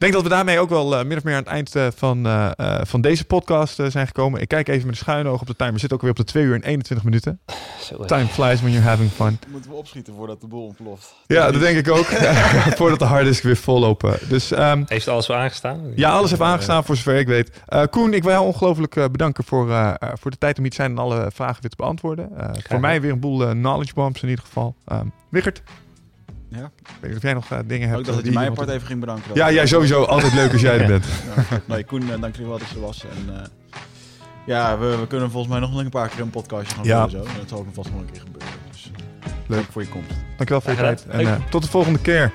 [0.00, 2.26] denk dat we daarmee ook wel eh, min of meer aan het eind eh, van,
[2.26, 4.40] eh, eh, van deze podcast zijn gekomen.
[4.40, 5.72] Ik kijk even met een schuine oog op de timer.
[5.74, 7.40] We zitten ook weer op de 2 uur en 21 minuten.
[8.06, 9.38] Time flies when you're having fun.
[9.48, 11.14] Moeten we opschieten voordat de boel ontploft.
[11.26, 12.04] Ja, dat denk ik ook.
[12.80, 14.18] Voordat de harddisk weer vollopen.
[14.28, 15.92] Dus ehm, Heeft alles wel aangestaan?
[15.94, 17.50] ja, alles heeft aangestaan voor zover ik weet.
[17.66, 20.62] Eh, Koen, ik wil jou ongelooflijk eh, bedanken voor, eh, eh, voor de tijd om
[20.62, 22.30] hier te zijn en alle vragen weer te beantwoorden.
[22.36, 24.74] Eh, voor mij weer een boel knowledge bombs in ieder geval.
[24.86, 25.62] Ehm Wichert,
[26.50, 26.70] Ja.
[26.80, 28.00] ik weet niet of jij nog eh, dingen hebt.
[28.00, 29.30] Ook dat eh, je die mij apart even ging bedanken.
[29.34, 30.02] Ja, jij sowieso.
[30.04, 31.04] Altijd leuk als jij er bent.
[31.50, 31.60] Ja.
[31.64, 33.04] Nee, Koen, eh, dank je wel dat je er was.
[33.04, 33.42] En, eh,
[34.46, 37.00] ja, we, we kunnen volgens mij nog een paar keer een podcastje gaan Ja.
[37.00, 37.10] doen.
[37.10, 37.16] Zo.
[37.18, 38.48] En dat zal ook vast nog een keer gebeuren.
[38.70, 39.64] Dus, eh, Leuk.
[39.70, 40.10] voor je komst.
[40.36, 41.06] Dankjewel voor je tijd.
[41.08, 42.32] En eh, tot de volgende keer.